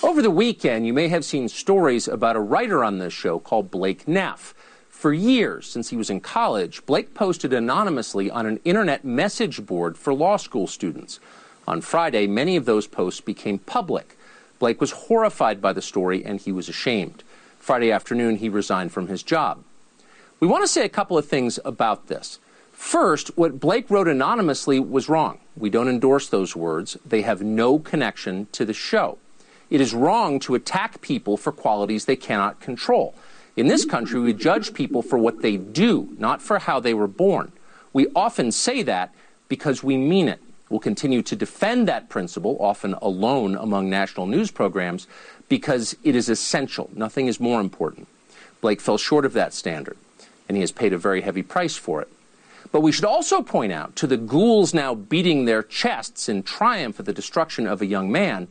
Over 0.00 0.22
the 0.22 0.30
weekend, 0.30 0.86
you 0.86 0.92
may 0.92 1.08
have 1.08 1.24
seen 1.24 1.48
stories 1.48 2.06
about 2.06 2.36
a 2.36 2.40
writer 2.40 2.84
on 2.84 2.98
this 2.98 3.12
show 3.12 3.40
called 3.40 3.68
Blake 3.68 4.06
Neff. 4.06 4.54
For 4.88 5.12
years, 5.12 5.68
since 5.68 5.88
he 5.90 5.96
was 5.96 6.08
in 6.08 6.20
college, 6.20 6.86
Blake 6.86 7.14
posted 7.14 7.52
anonymously 7.52 8.30
on 8.30 8.46
an 8.46 8.60
internet 8.64 9.04
message 9.04 9.66
board 9.66 9.98
for 9.98 10.14
law 10.14 10.36
school 10.36 10.68
students. 10.68 11.18
On 11.66 11.80
Friday, 11.80 12.28
many 12.28 12.54
of 12.54 12.64
those 12.64 12.86
posts 12.86 13.20
became 13.20 13.58
public. 13.58 14.16
Blake 14.60 14.80
was 14.80 14.92
horrified 14.92 15.60
by 15.60 15.72
the 15.72 15.82
story 15.82 16.24
and 16.24 16.40
he 16.40 16.52
was 16.52 16.68
ashamed. 16.68 17.24
Friday 17.58 17.90
afternoon, 17.90 18.36
he 18.36 18.48
resigned 18.48 18.92
from 18.92 19.08
his 19.08 19.24
job. 19.24 19.64
We 20.38 20.46
want 20.46 20.62
to 20.62 20.68
say 20.68 20.84
a 20.84 20.88
couple 20.88 21.18
of 21.18 21.26
things 21.26 21.58
about 21.64 22.06
this. 22.06 22.38
First, 22.70 23.36
what 23.36 23.58
Blake 23.58 23.90
wrote 23.90 24.06
anonymously 24.06 24.78
was 24.78 25.08
wrong. 25.08 25.40
We 25.56 25.70
don't 25.70 25.88
endorse 25.88 26.28
those 26.28 26.54
words. 26.54 26.96
They 27.04 27.22
have 27.22 27.42
no 27.42 27.80
connection 27.80 28.46
to 28.52 28.64
the 28.64 28.72
show. 28.72 29.18
It 29.70 29.80
is 29.80 29.94
wrong 29.94 30.38
to 30.40 30.54
attack 30.54 31.00
people 31.00 31.36
for 31.36 31.52
qualities 31.52 32.04
they 32.04 32.16
cannot 32.16 32.60
control. 32.60 33.14
In 33.56 33.66
this 33.66 33.84
country, 33.84 34.20
we 34.20 34.32
judge 34.32 34.72
people 34.72 35.02
for 35.02 35.18
what 35.18 35.42
they 35.42 35.56
do, 35.56 36.14
not 36.18 36.40
for 36.40 36.60
how 36.60 36.80
they 36.80 36.94
were 36.94 37.08
born. 37.08 37.52
We 37.92 38.06
often 38.14 38.52
say 38.52 38.82
that 38.84 39.12
because 39.48 39.82
we 39.82 39.96
mean 39.96 40.28
it. 40.28 40.40
We'll 40.70 40.80
continue 40.80 41.22
to 41.22 41.34
defend 41.34 41.88
that 41.88 42.08
principle, 42.08 42.56
often 42.60 42.94
alone 42.94 43.56
among 43.56 43.88
national 43.88 44.26
news 44.26 44.50
programs, 44.50 45.06
because 45.48 45.96
it 46.04 46.14
is 46.14 46.28
essential. 46.28 46.90
Nothing 46.94 47.26
is 47.26 47.40
more 47.40 47.60
important. 47.60 48.06
Blake 48.60 48.80
fell 48.80 48.98
short 48.98 49.24
of 49.24 49.32
that 49.32 49.54
standard, 49.54 49.96
and 50.48 50.56
he 50.56 50.60
has 50.60 50.72
paid 50.72 50.92
a 50.92 50.98
very 50.98 51.22
heavy 51.22 51.42
price 51.42 51.76
for 51.76 52.02
it. 52.02 52.08
But 52.70 52.82
we 52.82 52.92
should 52.92 53.06
also 53.06 53.42
point 53.42 53.72
out 53.72 53.96
to 53.96 54.06
the 54.06 54.18
ghouls 54.18 54.74
now 54.74 54.94
beating 54.94 55.46
their 55.46 55.62
chests 55.62 56.28
in 56.28 56.42
triumph 56.42 57.00
at 57.00 57.06
the 57.06 57.14
destruction 57.14 57.66
of 57.66 57.80
a 57.80 57.86
young 57.86 58.12
man 58.12 58.48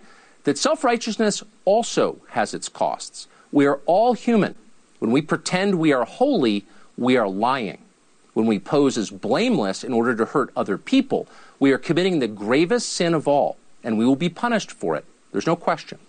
that 0.47 0.57
self 0.57 0.85
righteousness 0.85 1.43
also 1.65 2.21
has 2.29 2.53
its 2.53 2.69
costs. 2.69 3.27
We 3.51 3.65
are 3.65 3.81
all 3.85 4.13
human. 4.13 4.55
When 4.99 5.11
we 5.11 5.21
pretend 5.21 5.75
we 5.75 5.91
are 5.91 6.05
holy, 6.05 6.65
we 6.97 7.17
are 7.17 7.27
lying. 7.27 7.79
When 8.33 8.45
we 8.45 8.57
pose 8.57 8.97
as 8.97 9.09
blameless 9.09 9.83
in 9.83 9.91
order 9.91 10.15
to 10.15 10.23
hurt 10.23 10.53
other 10.55 10.77
people, 10.77 11.27
we 11.59 11.73
are 11.73 11.77
committing 11.77 12.19
the 12.19 12.29
gravest 12.29 12.93
sin 12.93 13.13
of 13.13 13.27
all, 13.27 13.57
and 13.83 13.97
we 13.97 14.05
will 14.05 14.15
be 14.15 14.29
punished 14.29 14.71
for 14.71 14.95
it. 14.95 15.03
There's 15.33 15.45
no 15.45 15.57
question. 15.57 15.99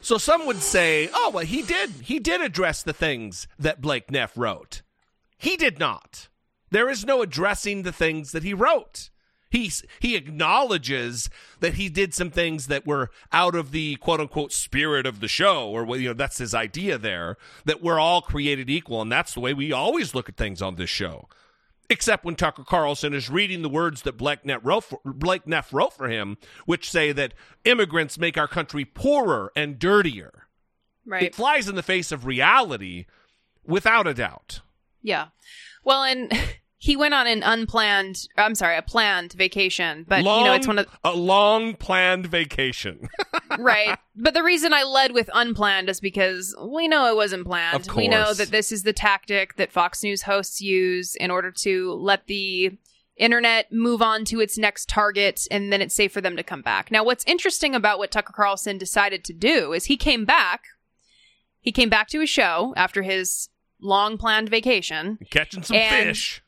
So 0.00 0.16
some 0.16 0.46
would 0.46 0.62
say, 0.62 1.10
"Oh, 1.12 1.30
well, 1.34 1.44
he 1.44 1.62
did. 1.62 1.90
He 2.04 2.20
did 2.20 2.40
address 2.40 2.84
the 2.84 2.92
things 2.92 3.48
that 3.58 3.80
Blake 3.80 4.12
Neff 4.12 4.30
wrote. 4.36 4.82
He 5.38 5.56
did 5.56 5.80
not. 5.80 6.28
There 6.70 6.88
is 6.88 7.04
no 7.04 7.20
addressing 7.20 7.82
the 7.82 7.90
things 7.90 8.30
that 8.30 8.44
he 8.44 8.54
wrote. 8.54 9.10
He's, 9.56 9.82
he 10.00 10.16
acknowledges 10.16 11.30
that 11.60 11.74
he 11.74 11.88
did 11.88 12.12
some 12.12 12.30
things 12.30 12.66
that 12.66 12.86
were 12.86 13.10
out 13.32 13.54
of 13.54 13.70
the 13.70 13.96
quote 13.96 14.20
unquote 14.20 14.52
spirit 14.52 15.06
of 15.06 15.20
the 15.20 15.28
show, 15.28 15.70
or 15.70 15.96
you 15.96 16.08
know, 16.08 16.12
that's 16.12 16.36
his 16.36 16.54
idea 16.54 16.98
there. 16.98 17.38
That 17.64 17.82
we're 17.82 17.98
all 17.98 18.20
created 18.20 18.68
equal, 18.68 19.00
and 19.00 19.10
that's 19.10 19.32
the 19.32 19.40
way 19.40 19.54
we 19.54 19.72
always 19.72 20.14
look 20.14 20.28
at 20.28 20.36
things 20.36 20.60
on 20.60 20.74
this 20.74 20.90
show." 20.90 21.30
Except 21.88 22.22
when 22.22 22.34
Tucker 22.34 22.64
Carlson 22.64 23.14
is 23.14 23.30
reading 23.30 23.62
the 23.62 23.70
words 23.70 24.02
that 24.02 24.18
Blake 24.18 24.44
Neff, 24.44 24.60
wrote 24.62 24.84
for, 24.84 25.00
Blake 25.06 25.46
Neff 25.46 25.72
wrote 25.72 25.94
for 25.94 26.08
him, 26.08 26.36
which 26.66 26.90
say 26.90 27.12
that 27.12 27.32
immigrants 27.64 28.18
make 28.18 28.36
our 28.36 28.48
country 28.48 28.84
poorer 28.84 29.52
and 29.56 29.78
dirtier. 29.78 30.48
Right. 31.06 31.22
It 31.22 31.34
flies 31.34 31.66
in 31.66 31.76
the 31.76 31.82
face 31.82 32.12
of 32.12 32.26
reality, 32.26 33.06
without 33.64 34.06
a 34.06 34.12
doubt. 34.12 34.60
Yeah. 35.00 35.28
Well, 35.82 36.02
and 36.02 36.30
he 36.86 36.94
went 36.94 37.14
on 37.14 37.26
an 37.26 37.42
unplanned, 37.42 38.28
I'm 38.38 38.54
sorry, 38.54 38.76
a 38.76 38.82
planned 38.82 39.32
vacation, 39.32 40.04
but 40.06 40.22
long, 40.22 40.38
you 40.38 40.44
know, 40.44 40.54
it's 40.54 40.68
one 40.68 40.78
of 40.78 40.86
a 41.02 41.12
long 41.12 41.74
planned 41.74 42.28
vacation. 42.28 43.08
right. 43.58 43.98
But 44.14 44.34
the 44.34 44.44
reason 44.44 44.72
I 44.72 44.84
led 44.84 45.10
with 45.10 45.28
unplanned 45.34 45.88
is 45.88 45.98
because 45.98 46.54
we 46.62 46.86
know 46.86 47.10
it 47.10 47.16
wasn't 47.16 47.44
planned. 47.44 47.88
We 47.96 48.06
know 48.06 48.32
that 48.34 48.52
this 48.52 48.70
is 48.70 48.84
the 48.84 48.92
tactic 48.92 49.56
that 49.56 49.72
Fox 49.72 50.04
News 50.04 50.22
hosts 50.22 50.60
use 50.60 51.16
in 51.16 51.32
order 51.32 51.50
to 51.62 51.92
let 51.94 52.28
the 52.28 52.78
internet 53.16 53.72
move 53.72 54.00
on 54.00 54.24
to 54.26 54.38
its 54.38 54.56
next 54.56 54.88
target 54.88 55.40
and 55.50 55.72
then 55.72 55.82
it's 55.82 55.94
safe 55.94 56.12
for 56.12 56.20
them 56.20 56.36
to 56.36 56.44
come 56.44 56.62
back. 56.62 56.92
Now, 56.92 57.02
what's 57.02 57.24
interesting 57.24 57.74
about 57.74 57.98
what 57.98 58.12
Tucker 58.12 58.32
Carlson 58.32 58.78
decided 58.78 59.24
to 59.24 59.32
do 59.32 59.72
is 59.72 59.86
he 59.86 59.96
came 59.96 60.24
back. 60.24 60.62
He 61.58 61.72
came 61.72 61.88
back 61.88 62.06
to 62.10 62.20
his 62.20 62.30
show 62.30 62.74
after 62.76 63.02
his 63.02 63.48
long 63.80 64.18
planned 64.18 64.48
vacation. 64.48 65.18
Catching 65.32 65.64
some 65.64 65.76
fish. 65.76 66.44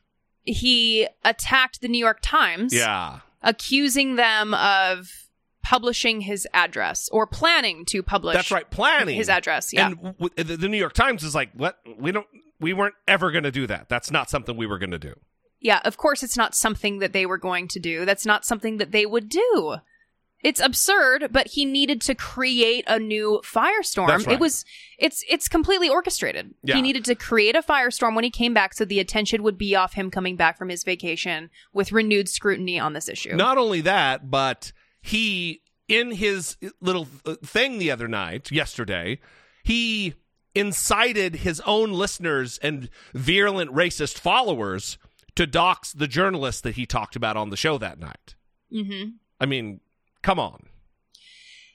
He 0.53 1.07
attacked 1.23 1.81
the 1.81 1.87
New 1.87 1.97
York 1.99 2.19
Times. 2.21 2.73
Yeah. 2.73 3.19
accusing 3.41 4.15
them 4.15 4.53
of 4.53 5.29
publishing 5.63 6.21
his 6.21 6.47
address 6.53 7.07
or 7.11 7.27
planning 7.27 7.85
to 7.85 8.01
publish 8.01 8.35
That's 8.35 8.51
right. 8.51 8.69
Planning 8.69 9.15
his 9.15 9.29
address. 9.29 9.71
Yeah. 9.71 9.87
And 9.87 9.97
w- 10.19 10.29
the, 10.35 10.57
the 10.57 10.67
New 10.67 10.77
York 10.77 10.93
Times 10.93 11.23
is 11.23 11.35
like, 11.35 11.51
what? 11.53 11.79
We 11.97 12.11
don't. 12.11 12.27
We 12.59 12.73
weren't 12.73 12.95
ever 13.07 13.31
going 13.31 13.43
to 13.45 13.51
do 13.51 13.67
that. 13.67 13.87
That's 13.87 14.11
not 14.11 14.29
something 14.29 14.57
we 14.57 14.65
were 14.67 14.77
going 14.79 14.91
to 14.91 14.99
do. 14.99 15.13
yeah, 15.61 15.79
of 15.85 15.95
course 15.97 16.23
it's 16.23 16.35
not 16.37 16.55
something 16.55 16.99
that 16.99 17.13
they 17.13 17.25
were 17.25 17.37
going 17.37 17.67
to 17.69 17.79
do. 17.79 18.05
That's 18.05 18.25
not 18.25 18.45
something 18.45 18.77
that 18.77 18.91
they 18.91 19.05
would 19.05 19.29
do. 19.29 19.75
It's 20.41 20.61
absurd, 20.61 21.29
but 21.31 21.47
he 21.47 21.65
needed 21.65 21.99
to 22.01 22.15
create 22.15 22.85
a 22.87 22.97
new 22.97 23.41
firestorm. 23.43 24.07
Right. 24.25 24.27
It 24.29 24.39
was 24.39 24.63
it's 24.97 25.23
it's 25.29 25.49
completely 25.49 25.89
orchestrated. 25.89 26.53
Yeah. 26.63 26.75
He 26.75 26.81
needed 26.81 27.03
to 27.05 27.15
create 27.15 27.55
a 27.55 27.61
firestorm 27.61 28.15
when 28.15 28.23
he 28.23 28.29
came 28.29 28.53
back 28.53 28.73
so 28.73 28.85
the 28.85 28.99
attention 28.99 29.43
would 29.43 29.57
be 29.57 29.75
off 29.75 29.93
him 29.93 30.09
coming 30.09 30.35
back 30.37 30.57
from 30.57 30.69
his 30.69 30.83
vacation 30.83 31.49
with 31.73 31.91
renewed 31.91 32.29
scrutiny 32.29 32.79
on 32.79 32.93
this 32.93 33.09
issue. 33.09 33.35
Not 33.35 33.57
only 33.57 33.81
that, 33.81 34.31
but 34.31 34.71
he, 35.01 35.61
in 35.89 36.11
his 36.11 36.55
little 36.79 37.07
uh, 37.25 37.35
thing 37.43 37.77
the 37.77 37.91
other 37.91 38.07
night, 38.07 38.49
yesterday, 38.51 39.19
he 39.63 40.13
incited 40.55 41.35
his 41.37 41.61
own 41.65 41.91
listeners 41.91 42.57
and 42.63 42.89
virulent 43.13 43.71
racist 43.73 44.17
followers 44.17 44.97
to 45.35 45.45
dox 45.45 45.91
the 45.93 46.07
journalist 46.07 46.63
that 46.63 46.75
he 46.75 46.85
talked 46.85 47.15
about 47.15 47.37
on 47.37 47.49
the 47.49 47.57
show 47.57 47.77
that 47.77 47.99
night. 47.99 48.35
Mhm. 48.73 49.13
I 49.39 49.45
mean, 49.45 49.79
come 50.21 50.39
on. 50.39 50.65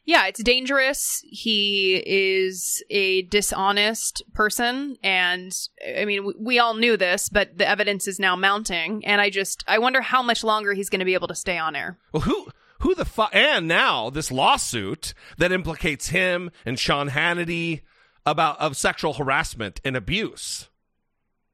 Yeah, 0.07 0.27
it's 0.27 0.43
dangerous. 0.43 1.23
He 1.25 2.03
is 2.05 2.83
a 2.91 3.23
dishonest 3.23 4.23
person. 4.35 4.97
And 5.03 5.51
I 5.97 6.05
mean, 6.05 6.27
we, 6.27 6.35
we 6.39 6.59
all 6.59 6.75
knew 6.75 6.99
this, 6.99 7.31
but 7.31 7.57
the 7.57 7.67
evidence 7.67 8.07
is 8.07 8.19
now 8.19 8.37
mounting. 8.37 9.05
And 9.07 9.21
I 9.21 9.31
just, 9.31 9.65
I 9.67 9.79
wonder 9.79 10.03
how 10.03 10.23
much 10.23 10.45
longer 10.45 10.75
he's 10.75 10.91
going 10.91 10.99
to 10.99 11.07
be 11.07 11.15
able 11.15 11.29
to 11.29 11.35
stay 11.35 11.57
on 11.57 11.75
air. 11.75 11.99
Well, 12.13 12.23
who 12.23 12.49
who 12.81 12.95
the 12.95 13.07
fuck? 13.07 13.31
And 13.33 13.67
now 13.67 14.11
this 14.11 14.31
lawsuit 14.31 15.15
that 15.39 15.53
implicates 15.53 16.09
him 16.09 16.51
and 16.67 16.79
Sean 16.79 17.09
Hannity 17.09 17.81
about 18.27 18.61
of 18.61 18.77
sexual 18.77 19.15
harassment 19.15 19.81
and 19.87 19.97
abuse. 19.97 20.69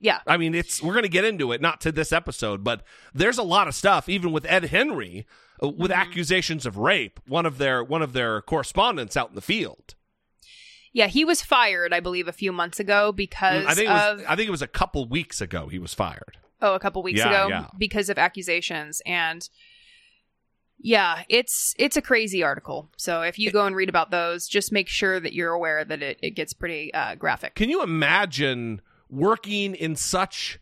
Yeah. 0.01 0.21
I 0.27 0.39
mean, 0.39 0.57
it's 0.57 0.83
we're 0.83 0.95
going 0.95 1.05
to 1.05 1.09
get 1.09 1.25
into 1.25 1.53
it, 1.53 1.61
not 1.61 1.81
to 1.83 1.93
this 1.93 2.11
episode, 2.11 2.65
but 2.65 2.83
there's 3.15 3.39
a 3.39 3.45
lot 3.45 3.69
of 3.69 3.77
stuff, 3.77 4.09
even 4.09 4.33
with 4.33 4.45
Ed 4.47 4.65
Henry, 4.67 5.27
with 5.63 5.91
Mm-hmm. 5.91 5.93
accusations 5.93 6.67
of 6.67 6.77
rape. 6.79 7.21
One 7.27 7.47
of 7.47 7.59
their 7.59 7.83
one 7.85 8.03
of 8.03 8.13
their 8.13 8.41
correspondents 8.43 9.17
out 9.17 9.29
in 9.31 9.35
the 9.35 9.41
field. 9.43 9.95
Yeah, 10.93 11.07
he 11.07 11.25
was 11.25 11.41
fired, 11.43 11.93
I 11.93 12.01
believe, 12.01 12.27
a 12.27 12.33
few 12.33 12.51
months 12.51 12.81
ago 12.81 13.13
because 13.13 13.65
I 13.67 13.75
think 13.75 13.89
it 13.89 13.93
was, 13.93 14.21
of 14.21 14.27
I 14.29 14.37
think 14.37 14.49
it 14.49 14.51
was 14.51 14.63
a 14.63 14.67
couple 14.67 15.07
weeks 15.09 15.41
ago 15.41 15.69
he 15.69 15.79
was 15.79 15.95
fired. 15.95 16.39
oh, 16.61 16.75
a 16.75 16.81
couple 16.81 17.03
weeks 17.03 17.19
Yeah, 17.21 17.29
ago 17.29 17.49
yeah. 17.49 17.67
because 17.79 18.09
of 18.09 18.19
accusations 18.19 19.01
and 19.07 19.49
yeah, 20.83 21.25
it's 21.29 21.75
it's 21.79 21.97
a 21.97 22.03
crazy 22.03 22.43
article. 22.43 22.91
So 22.97 23.21
if 23.23 23.39
you 23.39 23.51
go 23.53 23.67
and 23.67 23.77
read 23.77 23.89
about 23.91 24.11
those, 24.11 24.49
just 24.49 24.73
make 24.73 24.89
sure 24.89 25.21
that 25.21 25.33
you're 25.35 25.53
aware 25.53 25.85
that 25.85 26.03
it, 26.03 26.19
it 26.23 26.31
gets 26.31 26.55
pretty 26.55 26.93
uh, 26.95 27.17
graphic. 27.17 27.55
Can 27.55 27.69
you 27.69 27.83
imagine 27.83 28.81
working 29.11 29.75
in 29.75 29.95
such 29.95 30.59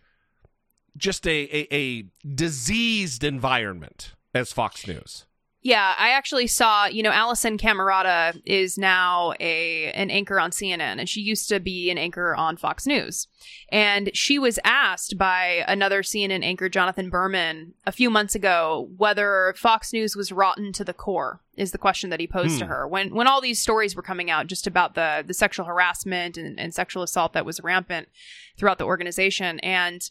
just 0.96 1.24
a, 1.26 1.30
a, 1.30 1.68
a 1.74 2.02
diseased 2.26 3.22
environment 3.22 4.14
as 4.34 4.52
Fox 4.52 4.86
News? 4.86 5.26
Yeah, 5.60 5.94
I 5.98 6.10
actually 6.10 6.46
saw, 6.46 6.86
you 6.86 7.02
know, 7.02 7.10
Alisyn 7.10 7.58
Camerota 7.58 8.40
is 8.46 8.78
now 8.78 9.34
a 9.40 9.90
an 9.90 10.08
anchor 10.08 10.38
on 10.38 10.52
CNN 10.52 10.98
and 10.98 11.08
she 11.08 11.20
used 11.20 11.48
to 11.48 11.58
be 11.58 11.90
an 11.90 11.98
anchor 11.98 12.34
on 12.34 12.56
Fox 12.56 12.86
News. 12.86 13.26
And 13.70 14.10
she 14.14 14.38
was 14.38 14.60
asked 14.64 15.18
by 15.18 15.64
another 15.66 16.02
CNN 16.02 16.44
anchor 16.44 16.68
Jonathan 16.68 17.10
Berman 17.10 17.74
a 17.84 17.92
few 17.92 18.08
months 18.08 18.36
ago 18.36 18.88
whether 18.96 19.52
Fox 19.56 19.92
News 19.92 20.14
was 20.14 20.30
rotten 20.30 20.72
to 20.74 20.84
the 20.84 20.94
core 20.94 21.40
is 21.56 21.72
the 21.72 21.78
question 21.78 22.08
that 22.10 22.20
he 22.20 22.28
posed 22.28 22.60
to 22.60 22.64
hmm. 22.64 22.70
her. 22.70 22.86
When 22.86 23.12
when 23.12 23.26
all 23.26 23.40
these 23.40 23.60
stories 23.60 23.96
were 23.96 24.02
coming 24.02 24.30
out 24.30 24.46
just 24.46 24.68
about 24.68 24.94
the 24.94 25.24
the 25.26 25.34
sexual 25.34 25.66
harassment 25.66 26.36
and, 26.36 26.58
and 26.60 26.72
sexual 26.72 27.02
assault 27.02 27.32
that 27.32 27.44
was 27.44 27.60
rampant 27.60 28.08
throughout 28.56 28.78
the 28.78 28.86
organization 28.86 29.58
and 29.60 30.08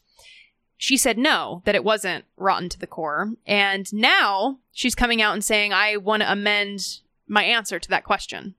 she 0.77 0.95
said 0.97 1.17
no, 1.17 1.61
that 1.65 1.75
it 1.75 1.83
wasn't 1.83 2.25
rotten 2.37 2.69
to 2.69 2.79
the 2.79 2.87
core. 2.87 3.31
And 3.45 3.91
now 3.91 4.59
she's 4.71 4.95
coming 4.95 5.21
out 5.21 5.33
and 5.33 5.43
saying, 5.43 5.73
I 5.73 5.97
want 5.97 6.21
to 6.21 6.31
amend 6.31 6.99
my 7.27 7.43
answer 7.43 7.79
to 7.79 7.89
that 7.89 8.03
question. 8.03 8.55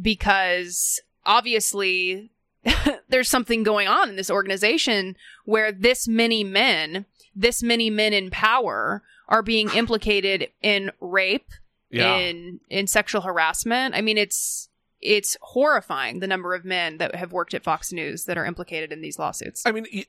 Because 0.00 1.00
obviously 1.24 2.30
there's 3.08 3.28
something 3.28 3.62
going 3.62 3.88
on 3.88 4.08
in 4.08 4.16
this 4.16 4.30
organization 4.30 5.16
where 5.44 5.70
this 5.70 6.08
many 6.08 6.42
men, 6.42 7.06
this 7.34 7.62
many 7.62 7.90
men 7.90 8.12
in 8.12 8.30
power 8.30 9.02
are 9.28 9.42
being 9.42 9.70
implicated 9.74 10.48
in 10.62 10.90
rape, 11.00 11.50
Yeah. 11.90 12.16
in 12.16 12.60
in 12.68 12.86
sexual 12.86 13.20
harassment. 13.22 13.94
I 13.94 14.00
mean, 14.00 14.18
it's 14.18 14.68
it's 15.04 15.36
horrifying 15.42 16.20
the 16.20 16.26
number 16.26 16.54
of 16.54 16.64
men 16.64 16.96
that 16.96 17.14
have 17.14 17.30
worked 17.30 17.52
at 17.52 17.62
Fox 17.62 17.92
News 17.92 18.24
that 18.24 18.38
are 18.38 18.44
implicated 18.46 18.90
in 18.90 19.02
these 19.02 19.18
lawsuits. 19.18 19.62
I 19.66 19.72
mean, 19.72 19.86
you, 19.90 20.04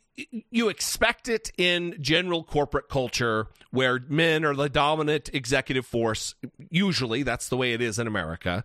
you 0.49 0.69
expect 0.69 1.27
it 1.27 1.51
in 1.57 1.97
general 2.01 2.43
corporate 2.45 2.87
culture 2.89 3.47
where 3.71 3.99
men 4.07 4.45
are 4.45 4.55
the 4.55 4.69
dominant 4.69 5.29
executive 5.33 5.85
force. 5.85 6.33
Usually, 6.69 7.23
that's 7.23 7.49
the 7.49 7.57
way 7.57 7.73
it 7.73 7.81
is 7.81 7.99
in 7.99 8.07
America. 8.07 8.63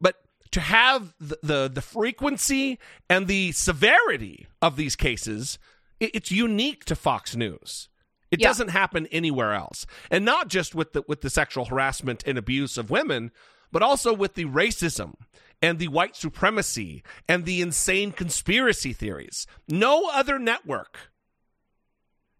But 0.00 0.16
to 0.50 0.60
have 0.60 1.14
the 1.20 1.38
the, 1.42 1.70
the 1.72 1.82
frequency 1.82 2.78
and 3.08 3.28
the 3.28 3.52
severity 3.52 4.48
of 4.60 4.74
these 4.76 4.96
cases, 4.96 5.58
it, 6.00 6.10
it's 6.14 6.32
unique 6.32 6.84
to 6.86 6.96
Fox 6.96 7.36
News. 7.36 7.88
It 8.32 8.40
Yeah. 8.40 8.48
doesn't 8.48 8.68
happen 8.68 9.06
anywhere 9.12 9.54
else, 9.54 9.86
and 10.10 10.24
not 10.24 10.48
just 10.48 10.74
with 10.74 10.94
the 10.94 11.02
with 11.06 11.20
the 11.20 11.30
sexual 11.30 11.66
harassment 11.66 12.24
and 12.26 12.36
abuse 12.36 12.76
of 12.76 12.90
women, 12.90 13.30
but 13.70 13.82
also 13.82 14.12
with 14.12 14.34
the 14.34 14.46
racism 14.46 15.14
and 15.62 15.78
the 15.78 15.88
white 15.88 16.16
supremacy 16.16 17.02
and 17.28 17.44
the 17.44 17.60
insane 17.60 18.12
conspiracy 18.12 18.92
theories. 18.92 19.46
No 19.68 20.08
other 20.10 20.38
network, 20.38 21.10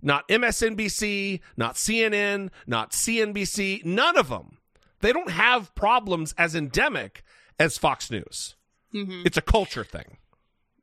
not 0.02 0.28
MSNBC, 0.28 1.40
not 1.56 1.74
CNN, 1.74 2.50
not 2.66 2.92
CNBC, 2.92 3.84
none 3.84 4.16
of 4.16 4.28
them, 4.28 4.58
they 5.00 5.12
don't 5.12 5.30
have 5.30 5.74
problems 5.74 6.34
as 6.38 6.54
endemic 6.54 7.24
as 7.58 7.78
Fox 7.78 8.10
News. 8.10 8.56
Mm-hmm. 8.94 9.22
It's 9.24 9.36
a 9.36 9.42
culture 9.42 9.84
thing. 9.84 10.18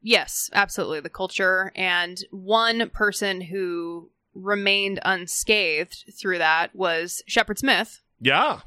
Yes, 0.01 0.49
absolutely. 0.53 0.99
The 1.01 1.09
culture. 1.09 1.71
And 1.75 2.17
one 2.31 2.89
person 2.91 3.41
who 3.41 4.09
remained 4.33 4.99
unscathed 5.03 6.05
through 6.19 6.37
that 6.37 6.75
was 6.75 7.23
Shepard 7.27 7.59
Smith. 7.59 8.01
Yeah, 8.19 8.61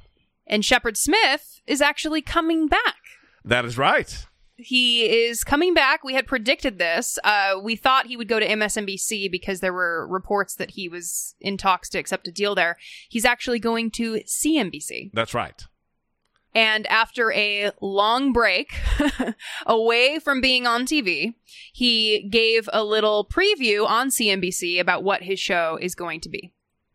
And 0.46 0.64
Shepard 0.64 0.96
Smith 0.96 1.60
is 1.66 1.80
actually 1.80 2.22
coming 2.22 2.68
back. 2.68 2.96
That 3.44 3.64
is 3.64 3.78
right. 3.78 4.26
He 4.56 5.04
is 5.26 5.42
coming 5.42 5.72
back. 5.72 6.04
We 6.04 6.14
had 6.14 6.26
predicted 6.26 6.78
this. 6.78 7.18
Uh, 7.24 7.54
we 7.62 7.76
thought 7.76 8.06
he 8.06 8.16
would 8.16 8.28
go 8.28 8.38
to 8.38 8.46
MSNBC 8.46 9.30
because 9.30 9.60
there 9.60 9.72
were 9.72 10.06
reports 10.06 10.54
that 10.56 10.72
he 10.72 10.88
was 10.88 11.34
in 11.40 11.56
talks 11.56 11.88
to 11.90 11.98
accept 11.98 12.28
a 12.28 12.32
deal 12.32 12.54
there. 12.54 12.76
He's 13.08 13.24
actually 13.24 13.58
going 13.58 13.90
to 13.92 14.20
CNBC. 14.26 15.12
That's 15.14 15.32
right. 15.32 15.64
And 16.54 16.86
after 16.88 17.32
a 17.32 17.70
long 17.80 18.32
break 18.32 18.74
away 19.66 20.18
from 20.18 20.40
being 20.40 20.66
on 20.66 20.84
TV, 20.84 21.34
he 21.72 22.28
gave 22.28 22.68
a 22.72 22.82
little 22.82 23.24
preview 23.24 23.86
on 23.86 24.10
CNBC 24.10 24.80
about 24.80 25.04
what 25.04 25.22
his 25.22 25.38
show 25.38 25.78
is 25.80 25.94
going 25.94 26.20
to 26.20 26.28
be. 26.28 26.52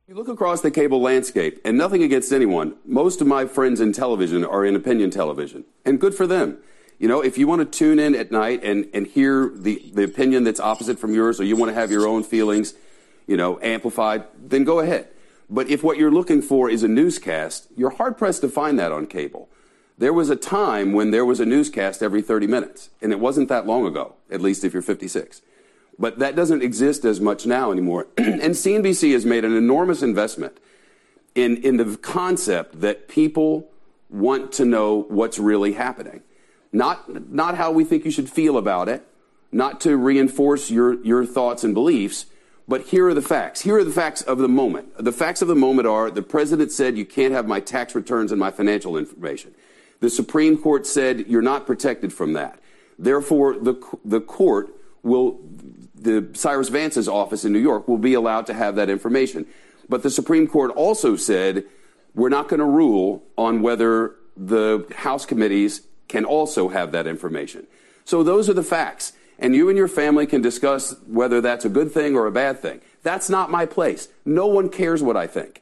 You 0.08 0.14
look 0.14 0.28
across 0.28 0.62
the 0.62 0.70
cable 0.70 1.02
landscape, 1.02 1.60
and 1.66 1.80
nothing 1.80 2.04
against 2.04 2.32
anyone. 2.32 2.76
Most 2.86 3.22
of 3.22 3.28
my 3.28 3.48
friends 3.48 3.82
in 3.82 3.92
television 3.92 4.46
are 4.46 4.64
in 4.64 4.76
opinion 4.76 5.10
television, 5.10 5.66
and 5.84 6.00
good 6.00 6.14
for 6.14 6.28
them. 6.28 6.60
You 7.00 7.08
know, 7.08 7.22
if 7.22 7.40
you 7.40 7.48
want 7.48 7.62
to 7.62 7.78
tune 7.80 7.98
in 7.98 8.14
at 8.14 8.32
night 8.32 8.64
and, 8.64 8.88
and 8.94 9.08
hear 9.08 9.50
the, 9.56 9.82
the 9.96 10.04
opinion 10.04 10.44
that's 10.44 10.60
opposite 10.60 11.00
from 11.00 11.16
yours, 11.16 11.40
or 11.40 11.44
you 11.44 11.56
want 11.56 11.72
to 11.72 11.74
have 11.74 11.90
your 11.90 12.08
own 12.08 12.22
feelings, 12.22 12.76
you 13.26 13.36
know, 13.36 13.60
amplified, 13.64 14.26
then 14.38 14.64
go 14.64 14.80
ahead. 14.80 15.08
But 15.50 15.70
if 15.70 15.84
what 15.84 15.98
you're 15.98 16.12
looking 16.12 16.44
for 16.44 16.70
is 16.70 16.84
a 16.84 16.88
newscast, 16.88 17.68
you're 17.76 17.90
hard 17.90 18.16
pressed 18.16 18.42
to 18.42 18.48
find 18.48 18.78
that 18.78 18.92
on 18.92 19.08
cable. 19.08 19.50
There 19.98 20.14
was 20.14 20.30
a 20.30 20.36
time 20.36 20.94
when 20.94 21.10
there 21.10 21.26
was 21.26 21.40
a 21.40 21.48
newscast 21.48 22.04
every 22.04 22.22
30 22.22 22.46
minutes, 22.46 22.92
and 23.02 23.12
it 23.12 23.20
wasn't 23.20 23.50
that 23.50 23.66
long 23.66 23.88
ago, 23.88 24.14
at 24.30 24.40
least 24.40 24.64
if 24.64 24.72
you're 24.72 24.84
56. 24.84 25.42
But 25.98 26.20
that 26.20 26.36
doesn't 26.36 26.62
exist 26.62 27.06
as 27.06 27.22
much 27.22 27.46
now 27.46 27.72
anymore. 27.72 28.08
and 28.18 28.54
CNBC 28.54 29.14
has 29.14 29.26
made 29.26 29.46
an 29.46 29.56
enormous 29.56 30.02
investment 30.02 30.58
in, 31.36 31.58
in 31.58 31.78
the 31.78 31.98
concept 31.98 32.82
that 32.82 33.08
people 33.08 33.70
want 34.10 34.52
to 34.54 34.66
know 34.66 35.06
what's 35.10 35.40
really 35.40 35.74
happening. 35.74 36.22
Not, 36.72 37.32
not 37.32 37.56
how 37.56 37.72
we 37.72 37.84
think 37.84 38.06
you 38.06 38.12
should 38.12 38.30
feel 38.30 38.58
about 38.58 38.90
it, 38.90 39.08
not 39.52 39.80
to 39.82 39.96
reinforce 39.96 40.70
your, 40.70 41.02
your 41.04 41.26
thoughts 41.26 41.64
and 41.64 41.74
beliefs, 41.74 42.26
but 42.68 42.82
here 42.82 43.08
are 43.08 43.14
the 43.14 43.22
facts. 43.22 43.62
Here 43.62 43.78
are 43.78 43.84
the 43.84 43.92
facts 43.92 44.22
of 44.22 44.40
the 44.40 44.50
moment. 44.50 44.98
The 44.98 45.12
facts 45.12 45.42
of 45.42 45.48
the 45.48 45.56
moment 45.56 45.88
are 45.88 46.10
the 46.10 46.22
president 46.22 46.72
said 46.72 46.98
you 46.98 47.06
can't 47.06 47.34
have 47.34 47.48
my 47.48 47.60
tax 47.60 47.94
returns 47.96 48.32
and 48.32 48.40
my 48.40 48.52
financial 48.52 48.98
information. 48.98 49.54
The 50.00 50.10
Supreme 50.10 50.58
Court 50.58 50.86
said 50.86 51.28
you're 51.28 51.42
not 51.42 51.66
protected 51.66 52.12
from 52.12 52.34
that. 52.34 52.60
Therefore, 52.98 53.58
the, 53.58 53.76
the 54.04 54.22
court 54.22 54.76
will, 55.04 55.40
the 56.06 56.30
Cyrus 56.34 56.70
Vance's 56.70 57.10
office 57.10 57.44
in 57.44 57.52
New 57.52 57.60
York 57.60 57.88
will 57.88 57.98
be 57.98 58.14
allowed 58.14 58.46
to 58.48 58.54
have 58.54 58.76
that 58.76 58.90
information. 58.90 59.46
But 59.90 60.04
the 60.04 60.10
Supreme 60.10 60.48
Court 60.48 60.72
also 60.72 61.16
said 61.16 61.66
we're 62.14 62.30
not 62.30 62.48
going 62.48 62.62
to 62.62 62.66
rule 62.66 63.24
on 63.38 63.62
whether 63.62 64.16
the 64.38 64.86
House 64.96 65.26
committees 65.26 65.82
can 66.08 66.24
also 66.24 66.70
have 66.70 66.92
that 66.94 67.08
information. 67.08 67.68
So 68.06 68.24
those 68.24 68.50
are 68.50 68.54
the 68.54 68.64
facts. 68.64 69.14
And 69.38 69.54
you 69.54 69.68
and 69.68 69.78
your 69.78 69.90
family 69.90 70.26
can 70.26 70.42
discuss 70.42 70.96
whether 71.08 71.42
that's 71.42 71.66
a 71.66 71.70
good 71.70 71.92
thing 71.92 72.16
or 72.16 72.26
a 72.26 72.32
bad 72.32 72.60
thing. 72.60 72.80
That's 73.04 73.30
not 73.30 73.52
my 73.52 73.66
place. 73.66 74.08
No 74.24 74.48
one 74.48 74.70
cares 74.70 75.04
what 75.04 75.18
I 75.18 75.28
think. 75.28 75.62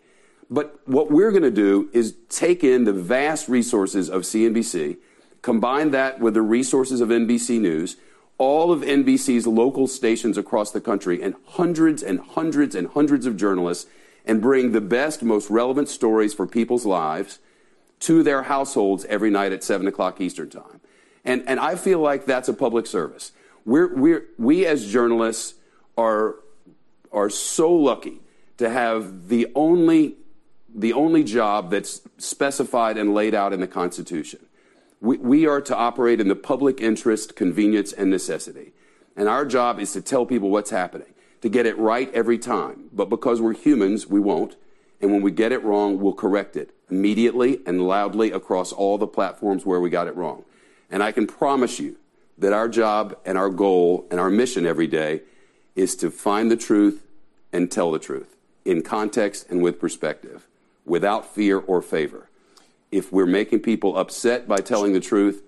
But 0.49 0.79
what 0.85 1.09
we're 1.09 1.31
going 1.31 1.43
to 1.43 1.51
do 1.51 1.89
is 1.93 2.15
take 2.29 2.63
in 2.63 2.83
the 2.83 2.93
vast 2.93 3.49
resources 3.49 4.09
of 4.09 4.21
CNBC, 4.21 4.97
combine 5.41 5.91
that 5.91 6.19
with 6.19 6.35
the 6.35 6.43
resources 6.43 7.01
of 7.01 7.09
NBC 7.09 7.59
News, 7.59 7.97
all 8.43 8.73
of 8.73 8.81
NBC's 8.81 9.47
local 9.47 9.87
stations 9.87 10.37
across 10.37 10.71
the 10.71 10.81
country, 10.81 11.21
and 11.23 11.33
hundreds 11.45 12.03
and 12.03 12.19
hundreds 12.19 12.75
and 12.75 12.89
hundreds 12.89 13.25
of 13.25 13.37
journalists, 13.37 13.89
and 14.25 14.41
bring 14.41 14.73
the 14.73 14.81
best, 14.81 15.23
most 15.23 15.49
relevant 15.49 15.87
stories 15.87 16.33
for 16.33 16.45
people's 16.45 16.85
lives 16.85 17.39
to 17.99 18.21
their 18.21 18.43
households 18.43 19.05
every 19.05 19.29
night 19.29 19.53
at 19.53 19.63
7 19.63 19.87
o'clock 19.87 20.19
Eastern 20.19 20.49
Time. 20.49 20.81
And, 21.23 21.43
and 21.47 21.57
I 21.57 21.75
feel 21.75 21.99
like 21.99 22.25
that's 22.25 22.49
a 22.49 22.53
public 22.53 22.85
service. 22.85 23.31
We're, 23.63 23.95
we're, 23.95 24.25
we 24.37 24.65
as 24.65 24.91
journalists 24.91 25.53
are, 25.97 26.35
are 27.13 27.29
so 27.29 27.71
lucky 27.71 28.19
to 28.57 28.69
have 28.69 29.29
the 29.29 29.47
only, 29.55 30.17
the 30.75 30.91
only 30.91 31.23
job 31.23 31.71
that's 31.71 32.01
specified 32.17 32.97
and 32.97 33.13
laid 33.13 33.33
out 33.33 33.53
in 33.53 33.61
the 33.61 33.67
Constitution. 33.67 34.45
We, 35.03 35.45
are 35.45 35.59
to 35.59 35.75
operate 35.75 36.21
in 36.21 36.29
the 36.29 36.35
public 36.35 36.79
interest, 36.79 37.35
convenience, 37.35 37.91
and 37.91 38.09
necessity. 38.09 38.71
And 39.17 39.27
our 39.27 39.45
job 39.45 39.77
is 39.81 39.91
to 39.91 40.01
tell 40.01 40.25
people 40.25 40.49
what's 40.49 40.69
happening, 40.69 41.13
to 41.41 41.49
get 41.49 41.65
it 41.65 41.77
right 41.77 42.11
every 42.13 42.37
time. 42.37 42.85
But 42.93 43.09
because 43.09 43.41
we're 43.41 43.53
humans, 43.53 44.07
we 44.07 44.21
won't. 44.21 44.55
And 45.01 45.11
when 45.11 45.21
we 45.21 45.31
get 45.31 45.51
it 45.51 45.61
wrong, 45.61 45.99
we'll 45.99 46.13
correct 46.13 46.55
it 46.55 46.73
immediately 46.89 47.59
and 47.65 47.85
loudly 47.85 48.31
across 48.31 48.71
all 48.71 48.97
the 48.97 49.05
platforms 49.05 49.65
where 49.65 49.81
we 49.81 49.89
got 49.89 50.07
it 50.07 50.15
wrong. 50.15 50.45
And 50.89 51.03
I 51.03 51.11
can 51.11 51.27
promise 51.27 51.81
you 51.81 51.97
that 52.37 52.53
our 52.53 52.69
job 52.69 53.17
and 53.25 53.37
our 53.37 53.49
goal 53.49 54.07
and 54.09 54.21
our 54.21 54.29
mission 54.29 54.65
every 54.65 54.87
day 54.87 55.23
is 55.75 55.97
to 55.97 56.11
find 56.11 56.49
the 56.49 56.55
truth 56.55 57.05
and 57.51 57.69
tell 57.69 57.91
the 57.91 57.99
truth 57.99 58.37
in 58.63 58.81
context 58.81 59.49
and 59.49 59.61
with 59.61 59.81
perspective, 59.81 60.47
without 60.85 61.25
fear 61.35 61.59
or 61.59 61.81
favor. 61.81 62.29
If 62.93 63.11
we're 63.11 63.25
making 63.25 63.61
people 63.61 63.97
upset 63.97 64.47
by 64.47 64.57
telling 64.57 64.93
the 64.93 64.99
truth, 64.99 65.41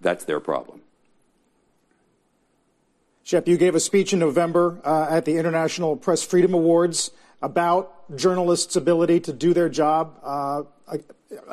that's 0.00 0.24
their 0.24 0.38
problem. 0.38 0.82
Shep, 3.24 3.48
you 3.48 3.56
gave 3.56 3.74
a 3.74 3.80
speech 3.80 4.12
in 4.12 4.20
November 4.20 4.80
uh, 4.84 5.08
at 5.10 5.24
the 5.24 5.36
International 5.36 5.96
Press 5.96 6.22
Freedom 6.22 6.54
Awards 6.54 7.10
about 7.40 8.16
journalists' 8.16 8.76
ability 8.76 9.18
to 9.18 9.32
do 9.32 9.52
their 9.52 9.68
job 9.68 10.16
uh, 10.22 10.62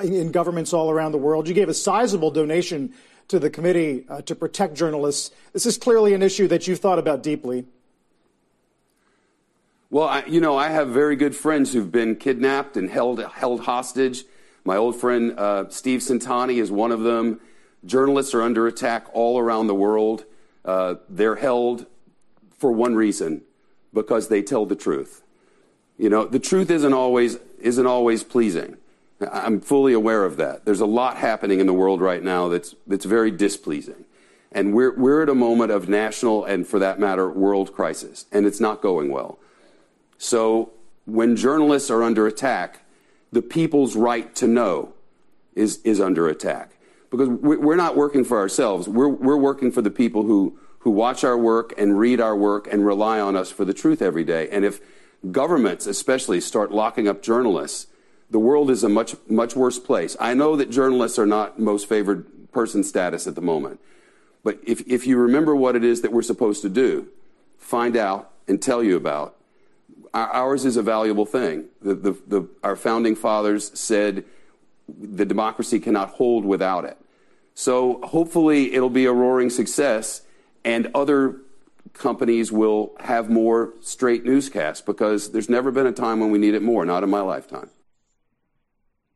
in 0.04 0.32
governments 0.32 0.72
all 0.72 0.92
around 0.92 1.14
the 1.14 1.18
world. 1.18 1.48
You 1.48 1.56
gave 1.56 1.70
a 1.70 1.74
sizable 1.74 2.30
donation 2.30 2.94
to 3.28 3.40
the 3.40 3.50
committee 3.50 4.06
uh, 4.08 4.22
to 4.24 4.36
protect 4.36 4.76
journalists. 4.76 5.32
This 5.54 5.66
is 5.66 5.80
clearly 5.80 6.14
an 6.14 6.22
issue 6.22 6.48
that 6.48 6.68
you've 6.68 6.80
thought 6.80 7.00
about 7.00 7.24
deeply. 7.24 7.66
Well, 9.90 10.08
I, 10.08 10.26
you 10.26 10.42
know, 10.42 10.56
I 10.56 10.70
have 10.70 10.90
very 10.90 11.16
good 11.16 11.36
friends 11.36 11.74
who've 11.74 11.92
been 11.92 12.18
kidnapped 12.18 12.78
and 12.78 12.88
held 12.88 13.24
held 13.24 13.62
hostage. 13.62 14.26
My 14.66 14.78
old 14.78 14.96
friend 14.96 15.38
uh, 15.38 15.70
Steve 15.70 16.00
Centanni 16.00 16.62
is 16.62 16.72
one 16.72 16.92
of 16.92 17.02
them. 17.02 17.40
Journalists 17.86 18.34
are 18.34 18.42
under 18.42 18.68
attack 18.68 19.08
all 19.14 19.40
around 19.40 19.68
the 19.68 19.76
world. 19.76 20.26
Uh, 20.66 20.96
they're 21.08 21.36
held 21.36 21.86
for 22.58 22.72
one 22.72 22.96
reason, 22.96 23.42
because 23.94 24.28
they 24.28 24.42
tell 24.42 24.66
the 24.66 24.76
truth. 24.76 25.24
You 25.98 26.10
know, 26.10 26.26
the 26.26 26.40
truth 26.40 26.70
isn't 26.70 26.94
always 26.94 27.38
isn't 27.60 27.86
always 27.86 28.24
pleasing. 28.24 28.78
I'm 29.32 29.60
fully 29.60 29.94
aware 29.94 30.24
of 30.24 30.38
that. 30.38 30.64
There's 30.64 30.80
a 30.80 30.86
lot 30.86 31.18
happening 31.18 31.60
in 31.60 31.68
the 31.68 31.74
world 31.74 32.02
right 32.02 32.24
now 32.24 32.48
that's 32.48 32.76
that's 32.88 33.06
very 33.06 33.32
displeasing. 33.32 34.06
And 34.52 34.74
we're 34.74 34.96
we're 34.96 35.24
at 35.24 35.30
a 35.30 35.36
moment 35.36 35.72
of 35.72 35.90
national 35.90 36.46
and 36.46 36.66
for 36.66 36.80
that 36.80 37.00
matter 37.00 37.30
world 37.30 37.74
crisis 37.74 38.26
and 38.32 38.46
it's 38.46 38.60
not 38.60 38.82
going 38.82 39.10
well. 39.10 39.40
So 40.18 40.72
when 41.06 41.36
journalists 41.36 41.90
are 41.90 42.04
under 42.04 42.28
attack, 42.28 42.82
the 43.32 43.42
people's 43.42 43.96
right 43.96 44.34
to 44.36 44.48
know 44.48 44.94
is 45.56 45.80
is 45.84 46.00
under 46.00 46.28
attack. 46.28 46.76
Because 47.10 47.30
we're 47.30 47.76
not 47.76 47.96
working 47.96 48.24
for 48.24 48.38
ourselves. 48.38 48.88
We're 48.88 49.10
we're 49.10 49.38
working 49.38 49.72
for 49.72 49.82
the 49.82 49.92
people 49.92 50.24
who 50.24 50.60
who 50.80 50.92
watch 50.92 51.24
our 51.24 51.38
work 51.38 51.74
and 51.78 52.00
read 52.00 52.22
our 52.22 52.36
work 52.36 52.72
and 52.72 52.86
rely 52.86 53.20
on 53.20 53.36
us 53.36 53.52
for 53.52 53.66
the 53.66 53.74
truth 53.74 54.02
every 54.02 54.24
day. 54.24 54.50
And 54.50 54.64
if 54.64 54.80
governments 55.32 55.86
especially 55.86 56.40
start 56.40 56.72
locking 56.72 57.08
up 57.08 57.22
journalists, 57.22 57.88
the 58.30 58.40
world 58.40 58.70
is 58.70 58.84
a 58.84 58.90
much, 58.90 59.16
much 59.28 59.56
worse 59.56 59.80
place. 59.80 60.16
I 60.20 60.34
know 60.34 60.56
that 60.56 60.70
journalists 60.70 61.20
are 61.20 61.26
not 61.26 61.60
most 61.60 61.90
favored 61.90 62.52
person 62.52 62.84
status 62.84 63.28
at 63.28 63.36
the 63.36 63.42
moment. 63.42 63.80
But 64.44 64.60
if, 64.66 64.82
if 64.88 65.06
you 65.06 65.18
remember 65.18 65.56
what 65.56 65.76
it 65.76 65.84
is 65.84 66.02
that 66.02 66.14
we're 66.14 66.22
supposed 66.22 66.62
to 66.62 66.70
do, 66.70 67.08
find 67.58 67.98
out 67.98 68.32
and 68.48 68.62
tell 68.62 68.84
you 68.84 68.96
about, 68.96 69.36
ours 70.14 70.66
is 70.66 70.78
a 70.78 70.82
valuable 70.82 71.26
thing. 71.26 71.66
The, 71.82 71.96
the, 71.96 72.12
the, 72.28 72.50
our 72.64 72.76
founding 72.76 73.16
fathers 73.16 73.78
said 73.80 74.26
the 74.88 75.26
democracy 75.26 75.80
cannot 75.80 76.10
hold 76.12 76.46
without 76.46 76.86
it. 76.86 76.98
So 77.54 78.00
hopefully 78.04 78.74
it'll 78.74 78.90
be 78.90 79.06
a 79.06 79.14
roaring 79.14 79.50
success 79.50 80.22
and 80.64 80.90
other 80.96 81.42
companies 81.94 82.52
will 82.52 82.96
have 83.00 83.30
more 83.30 83.74
straight 83.82 84.24
newscasts 84.26 84.82
because 84.82 85.32
there's 85.32 85.50
never 85.50 85.72
been 85.72 85.86
a 85.86 85.92
time 85.92 86.20
when 86.20 86.32
we 86.32 86.38
need 86.38 86.54
it 86.54 86.62
more, 86.62 86.86
not 86.86 87.04
in 87.04 87.10
my 87.10 87.22
lifetime. 87.22 87.70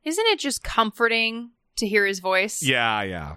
Isn't 0.04 0.26
it 0.28 0.40
just 0.40 0.64
comforting 0.64 1.52
to 1.78 1.88
hear 1.88 2.06
his 2.06 2.20
voice? 2.20 2.62
Yeah, 2.62 3.04
yeah. 3.04 3.36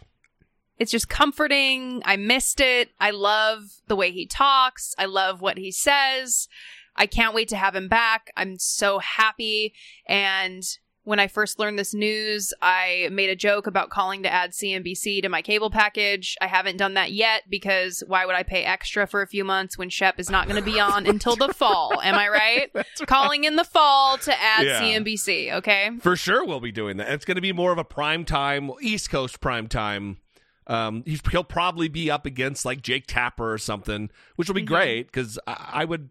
It's 0.78 0.90
just 0.90 1.08
comforting. 1.08 2.02
I 2.04 2.16
missed 2.16 2.60
it. 2.60 2.90
I 3.00 3.10
love 3.10 3.80
the 3.86 3.96
way 3.96 4.10
he 4.10 4.26
talks. 4.26 4.94
I 4.98 5.06
love 5.06 5.40
what 5.40 5.58
he 5.58 5.70
says. 5.70 6.48
I 6.96 7.06
can't 7.06 7.34
wait 7.34 7.48
to 7.48 7.56
have 7.56 7.76
him 7.76 7.88
back. 7.88 8.30
I'm 8.36 8.58
so 8.58 8.98
happy. 8.98 9.74
And 10.06 10.64
when 11.06 11.20
I 11.20 11.28
first 11.28 11.60
learned 11.60 11.78
this 11.78 11.94
news, 11.94 12.52
I 12.60 13.08
made 13.12 13.30
a 13.30 13.36
joke 13.36 13.68
about 13.68 13.90
calling 13.90 14.24
to 14.24 14.32
add 14.32 14.50
CNBC 14.50 15.22
to 15.22 15.28
my 15.28 15.40
cable 15.40 15.70
package. 15.70 16.36
I 16.40 16.48
haven't 16.48 16.78
done 16.78 16.94
that 16.94 17.12
yet 17.12 17.44
because 17.48 18.02
why 18.08 18.26
would 18.26 18.34
I 18.34 18.42
pay 18.42 18.64
extra 18.64 19.06
for 19.06 19.22
a 19.22 19.26
few 19.28 19.44
months 19.44 19.78
when 19.78 19.88
Shep 19.88 20.18
is 20.18 20.28
not 20.28 20.48
going 20.48 20.62
to 20.62 20.68
be 20.68 20.80
on 20.80 21.06
until 21.06 21.36
the 21.36 21.54
fall? 21.54 22.00
Am 22.02 22.16
I 22.16 22.28
right? 22.28 22.70
right? 22.74 22.86
Calling 23.06 23.44
in 23.44 23.54
the 23.54 23.62
fall 23.62 24.18
to 24.18 24.42
add 24.42 24.66
yeah. 24.66 24.80
CNBC, 24.80 25.52
okay? 25.52 25.90
For 26.00 26.16
sure, 26.16 26.44
we'll 26.44 26.58
be 26.58 26.72
doing 26.72 26.96
that. 26.96 27.08
It's 27.12 27.24
going 27.24 27.36
to 27.36 27.40
be 27.40 27.52
more 27.52 27.70
of 27.70 27.78
a 27.78 27.84
prime 27.84 28.24
time, 28.24 28.72
East 28.82 29.08
Coast 29.08 29.40
prime 29.40 29.68
time. 29.68 30.16
Um, 30.66 31.04
he'll 31.06 31.44
probably 31.44 31.86
be 31.86 32.10
up 32.10 32.26
against 32.26 32.64
like 32.64 32.82
Jake 32.82 33.06
Tapper 33.06 33.52
or 33.52 33.58
something, 33.58 34.10
which 34.34 34.48
will 34.48 34.56
be 34.56 34.62
mm-hmm. 34.62 34.74
great 34.74 35.06
because 35.06 35.38
I-, 35.46 35.70
I 35.72 35.84
would 35.84 36.10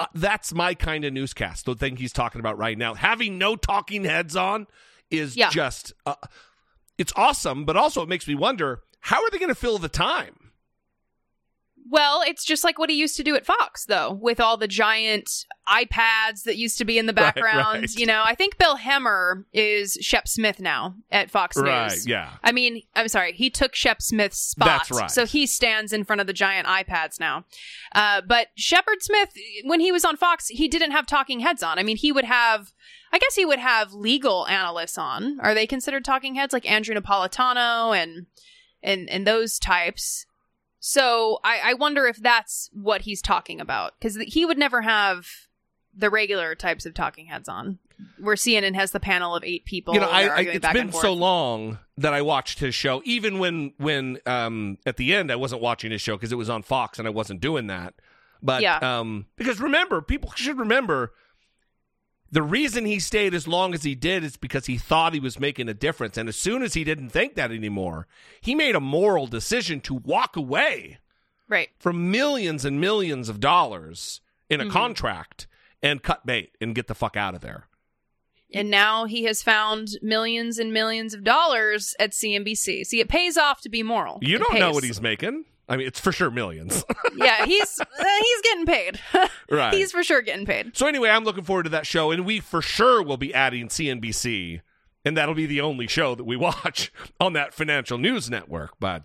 uh, 0.00 0.06
that's 0.14 0.52
my 0.54 0.74
kind 0.74 1.04
of 1.04 1.12
newscast. 1.12 1.66
The 1.66 1.74
thing 1.74 1.96
he's 1.96 2.12
talking 2.12 2.40
about 2.40 2.58
right 2.58 2.76
now, 2.76 2.94
having 2.94 3.38
no 3.38 3.56
talking 3.56 4.04
heads 4.04 4.36
on, 4.36 4.66
is 5.10 5.36
yeah. 5.36 5.50
just 5.50 5.92
uh, 6.06 6.14
it's 6.98 7.12
awesome. 7.16 7.64
But 7.64 7.76
also, 7.76 8.02
it 8.02 8.08
makes 8.08 8.26
me 8.26 8.34
wonder 8.34 8.82
how 9.00 9.22
are 9.22 9.30
they 9.30 9.38
going 9.38 9.48
to 9.48 9.54
fill 9.54 9.78
the 9.78 9.88
time? 9.88 10.34
Well, 11.90 12.22
it's 12.24 12.44
just 12.44 12.62
like 12.62 12.78
what 12.78 12.88
he 12.88 12.96
used 12.96 13.16
to 13.16 13.24
do 13.24 13.34
at 13.34 13.44
Fox, 13.44 13.84
though, 13.86 14.12
with 14.12 14.38
all 14.38 14.56
the 14.56 14.68
giant 14.68 15.44
iPads 15.68 16.44
that 16.44 16.56
used 16.56 16.78
to 16.78 16.84
be 16.84 16.98
in 16.98 17.06
the 17.06 17.12
background. 17.12 17.40
Right, 17.50 17.80
right. 17.80 17.94
You 17.98 18.06
know, 18.06 18.22
I 18.24 18.34
think 18.34 18.58
Bill 18.58 18.76
Hemmer 18.76 19.44
is 19.52 19.98
Shep 20.00 20.28
Smith 20.28 20.60
now 20.60 20.94
at 21.10 21.30
Fox 21.30 21.56
right, 21.56 21.90
News. 21.90 22.06
Yeah. 22.06 22.30
I 22.44 22.52
mean, 22.52 22.82
I'm 22.94 23.08
sorry, 23.08 23.32
he 23.32 23.50
took 23.50 23.74
Shep 23.74 24.00
Smith's 24.00 24.38
spot. 24.38 24.66
That's 24.66 24.90
right. 24.90 25.10
So 25.10 25.26
he 25.26 25.46
stands 25.46 25.92
in 25.92 26.04
front 26.04 26.20
of 26.20 26.26
the 26.26 26.32
giant 26.32 26.68
iPads 26.68 27.18
now. 27.18 27.44
Uh, 27.92 28.22
but 28.26 28.48
Shepard 28.54 29.02
Smith, 29.02 29.30
when 29.64 29.80
he 29.80 29.90
was 29.90 30.04
on 30.04 30.16
Fox, 30.16 30.46
he 30.48 30.68
didn't 30.68 30.92
have 30.92 31.06
talking 31.06 31.40
heads 31.40 31.62
on. 31.62 31.78
I 31.78 31.82
mean, 31.82 31.96
he 31.96 32.12
would 32.12 32.24
have. 32.24 32.72
I 33.12 33.18
guess 33.18 33.34
he 33.34 33.44
would 33.44 33.58
have 33.58 33.92
legal 33.92 34.46
analysts 34.46 34.96
on. 34.96 35.40
Are 35.40 35.54
they 35.54 35.66
considered 35.66 36.04
talking 36.04 36.36
heads 36.36 36.52
like 36.52 36.70
Andrew 36.70 36.94
Napolitano 36.94 37.96
and 37.96 38.26
and 38.82 39.10
and 39.10 39.26
those 39.26 39.58
types? 39.58 40.26
So 40.80 41.38
I, 41.44 41.60
I 41.62 41.74
wonder 41.74 42.06
if 42.06 42.16
that's 42.16 42.70
what 42.72 43.02
he's 43.02 43.20
talking 43.22 43.60
about 43.60 43.92
because 44.00 44.16
he 44.16 44.44
would 44.46 44.58
never 44.58 44.80
have 44.80 45.28
the 45.94 46.10
regular 46.10 46.54
types 46.54 46.86
of 46.86 46.94
talking 46.94 47.26
heads 47.26 47.48
on. 47.48 47.78
Where 48.18 48.34
CNN 48.34 48.74
has 48.76 48.92
the 48.92 49.00
panel 49.00 49.36
of 49.36 49.44
eight 49.44 49.66
people. 49.66 49.92
You 49.92 50.00
know, 50.00 50.08
I, 50.08 50.22
I, 50.22 50.40
it's 50.40 50.72
been 50.72 50.90
so 50.90 51.12
long 51.12 51.78
that 51.98 52.14
I 52.14 52.22
watched 52.22 52.58
his 52.58 52.74
show. 52.74 53.02
Even 53.04 53.38
when 53.38 53.74
when 53.76 54.18
um, 54.24 54.78
at 54.86 54.96
the 54.96 55.14
end 55.14 55.30
I 55.30 55.36
wasn't 55.36 55.60
watching 55.60 55.90
his 55.90 56.00
show 56.00 56.16
because 56.16 56.32
it 56.32 56.36
was 56.36 56.48
on 56.48 56.62
Fox 56.62 56.98
and 56.98 57.06
I 57.06 57.10
wasn't 57.10 57.42
doing 57.42 57.66
that. 57.66 57.92
But 58.42 58.62
yeah. 58.62 58.78
um, 58.78 59.26
because 59.36 59.60
remember, 59.60 60.00
people 60.00 60.32
should 60.34 60.58
remember 60.58 61.12
the 62.32 62.42
reason 62.42 62.84
he 62.84 63.00
stayed 63.00 63.34
as 63.34 63.48
long 63.48 63.74
as 63.74 63.82
he 63.82 63.94
did 63.94 64.22
is 64.22 64.36
because 64.36 64.66
he 64.66 64.78
thought 64.78 65.14
he 65.14 65.20
was 65.20 65.40
making 65.40 65.68
a 65.68 65.74
difference. 65.74 66.16
And 66.16 66.28
as 66.28 66.36
soon 66.36 66.62
as 66.62 66.74
he 66.74 66.84
didn't 66.84 67.10
think 67.10 67.34
that 67.34 67.50
anymore, 67.50 68.06
he 68.40 68.54
made 68.54 68.76
a 68.76 68.80
moral 68.80 69.26
decision 69.26 69.80
to 69.82 69.94
walk 69.94 70.36
away 70.36 70.98
right. 71.48 71.70
from 71.78 72.10
millions 72.10 72.64
and 72.64 72.80
millions 72.80 73.28
of 73.28 73.40
dollars 73.40 74.20
in 74.48 74.60
a 74.60 74.64
mm-hmm. 74.64 74.72
contract 74.72 75.46
and 75.82 76.02
cut 76.02 76.24
bait 76.24 76.56
and 76.60 76.74
get 76.74 76.86
the 76.86 76.94
fuck 76.94 77.16
out 77.16 77.34
of 77.34 77.40
there. 77.40 77.66
And 78.52 78.70
now 78.70 79.04
he 79.04 79.24
has 79.24 79.42
found 79.42 79.90
millions 80.02 80.58
and 80.58 80.72
millions 80.72 81.14
of 81.14 81.22
dollars 81.22 81.94
at 82.00 82.10
CNBC. 82.10 82.84
See, 82.84 83.00
it 83.00 83.08
pays 83.08 83.36
off 83.36 83.60
to 83.62 83.68
be 83.68 83.82
moral. 83.82 84.18
You 84.22 84.36
it 84.36 84.38
don't 84.40 84.52
pays. 84.52 84.60
know 84.60 84.72
what 84.72 84.82
he's 84.82 85.00
making. 85.00 85.44
I 85.70 85.76
mean, 85.76 85.86
it's 85.86 86.00
for 86.00 86.10
sure 86.10 86.32
millions. 86.32 86.84
yeah, 87.16 87.46
he's 87.46 87.80
uh, 87.80 88.04
he's 88.20 88.40
getting 88.42 88.66
paid. 88.66 89.00
right. 89.50 89.72
He's 89.72 89.92
for 89.92 90.02
sure 90.02 90.20
getting 90.20 90.44
paid. 90.44 90.76
So 90.76 90.88
anyway, 90.88 91.10
I'm 91.10 91.22
looking 91.22 91.44
forward 91.44 91.62
to 91.62 91.70
that 91.70 91.86
show, 91.86 92.10
and 92.10 92.26
we 92.26 92.40
for 92.40 92.60
sure 92.60 93.00
will 93.02 93.16
be 93.16 93.32
adding 93.32 93.68
CNBC, 93.68 94.62
and 95.04 95.16
that'll 95.16 95.36
be 95.36 95.46
the 95.46 95.60
only 95.60 95.86
show 95.86 96.16
that 96.16 96.24
we 96.24 96.36
watch 96.36 96.92
on 97.20 97.34
that 97.34 97.54
financial 97.54 97.98
news 97.98 98.28
network. 98.28 98.72
But 98.80 99.04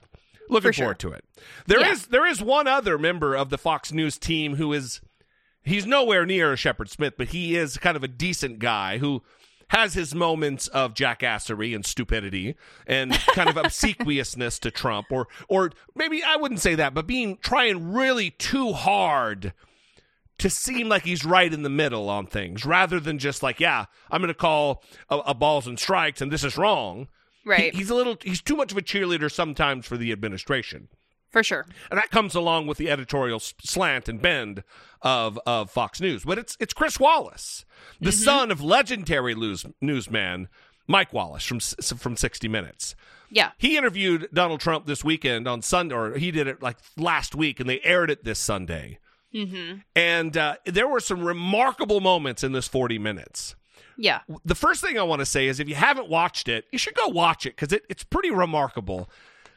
looking 0.49 0.71
sure. 0.71 0.85
forward 0.85 0.99
to 0.99 1.11
it. 1.11 1.23
There 1.67 1.81
yeah. 1.81 1.91
is 1.91 2.07
there 2.07 2.25
is 2.25 2.41
one 2.41 2.67
other 2.67 2.97
member 2.97 3.35
of 3.35 3.51
the 3.51 3.59
Fox 3.59 3.91
News 3.91 4.17
team 4.17 4.55
who 4.55 4.73
is 4.73 5.01
he's 5.61 5.85
nowhere 5.85 6.25
near 6.25 6.57
Shepard 6.57 6.89
Smith, 6.89 7.13
but 7.15 7.27
he 7.27 7.55
is 7.55 7.77
kind 7.77 7.95
of 7.95 8.03
a 8.03 8.07
decent 8.07 8.57
guy 8.57 8.97
who 8.97 9.21
has 9.69 9.93
his 9.93 10.13
moments 10.13 10.67
of 10.67 10.93
jackassery 10.93 11.75
and 11.75 11.85
stupidity 11.85 12.55
and 12.85 13.11
kind 13.11 13.49
of 13.49 13.57
obsequiousness 13.63 14.59
to 14.59 14.71
Trump, 14.71 15.07
or 15.11 15.27
or 15.47 15.71
maybe 15.95 16.23
I 16.23 16.35
wouldn't 16.37 16.59
say 16.59 16.75
that, 16.75 16.93
but 16.93 17.07
being 17.07 17.37
trying 17.41 17.93
really 17.93 18.31
too 18.31 18.73
hard 18.73 19.53
to 20.37 20.49
seem 20.49 20.89
like 20.89 21.03
he's 21.03 21.23
right 21.23 21.53
in 21.53 21.63
the 21.63 21.69
middle 21.69 22.09
on 22.09 22.27
things, 22.27 22.65
rather 22.65 22.99
than 22.99 23.19
just 23.19 23.41
like, 23.41 23.59
yeah, 23.59 23.85
I'm 24.11 24.21
going 24.21 24.27
to 24.27 24.33
call 24.33 24.83
a, 25.09 25.17
a, 25.19 25.33
balls 25.33 25.65
and 25.65 25.79
strikes, 25.79 26.21
and 26.21 26.31
this 26.31 26.43
is 26.43 26.57
wrong. 26.57 27.07
Right. 27.45 27.73
He, 27.73 27.79
he's 27.79 27.89
a 27.89 27.95
little. 27.95 28.17
He's 28.21 28.41
too 28.41 28.55
much 28.55 28.71
of 28.71 28.77
a 28.77 28.81
cheerleader 28.81 29.31
sometimes 29.31 29.85
for 29.85 29.97
the 29.97 30.11
administration. 30.11 30.89
For 31.35 31.43
sure. 31.43 31.65
And 31.91 31.99
that 31.99 32.11
comes 32.11 32.33
along 32.33 32.67
with 32.67 32.77
the 32.77 32.89
editorial 32.89 33.41
slant 33.41 34.07
and 34.07 34.21
bend 34.21 34.63
of 35.01 35.37
of 35.45 35.69
Fox 35.69 35.99
News. 35.99 36.23
But 36.23 36.37
it's 36.37 36.55
it's 36.61 36.73
Chris 36.73 36.97
Wallace, 36.97 37.65
the 37.99 38.11
mm-hmm. 38.11 38.23
son 38.23 38.51
of 38.51 38.63
legendary 38.63 39.35
news, 39.35 39.65
newsman 39.81 40.47
Mike 40.87 41.11
Wallace 41.11 41.43
from 41.43 41.59
from 41.59 42.15
60 42.15 42.47
Minutes. 42.47 42.95
Yeah. 43.29 43.51
He 43.57 43.75
interviewed 43.75 44.29
Donald 44.33 44.61
Trump 44.61 44.85
this 44.85 45.03
weekend 45.03 45.45
on 45.45 45.61
Sunday 45.61 45.93
or 45.93 46.17
he 46.17 46.31
did 46.31 46.47
it 46.47 46.61
like 46.61 46.77
last 46.95 47.35
week 47.35 47.59
and 47.59 47.69
they 47.69 47.81
aired 47.81 48.09
it 48.09 48.23
this 48.23 48.39
Sunday. 48.39 48.99
Mm-hmm. 49.33 49.79
And 49.93 50.37
uh, 50.37 50.55
there 50.63 50.87
were 50.87 51.01
some 51.01 51.21
remarkable 51.21 51.99
moments 51.99 52.45
in 52.45 52.53
this 52.53 52.69
40 52.69 52.97
minutes. 52.97 53.57
Yeah. 53.97 54.21
The 54.45 54.55
first 54.55 54.79
thing 54.79 54.97
I 54.97 55.03
want 55.03 55.19
to 55.19 55.25
say 55.25 55.47
is 55.47 55.59
if 55.59 55.67
you 55.67 55.75
haven't 55.75 56.07
watched 56.07 56.47
it, 56.47 56.63
you 56.71 56.77
should 56.77 56.95
go 56.95 57.09
watch 57.09 57.45
it 57.45 57.57
because 57.57 57.73
it, 57.73 57.83
it's 57.89 58.05
pretty 58.05 58.31
remarkable. 58.31 59.09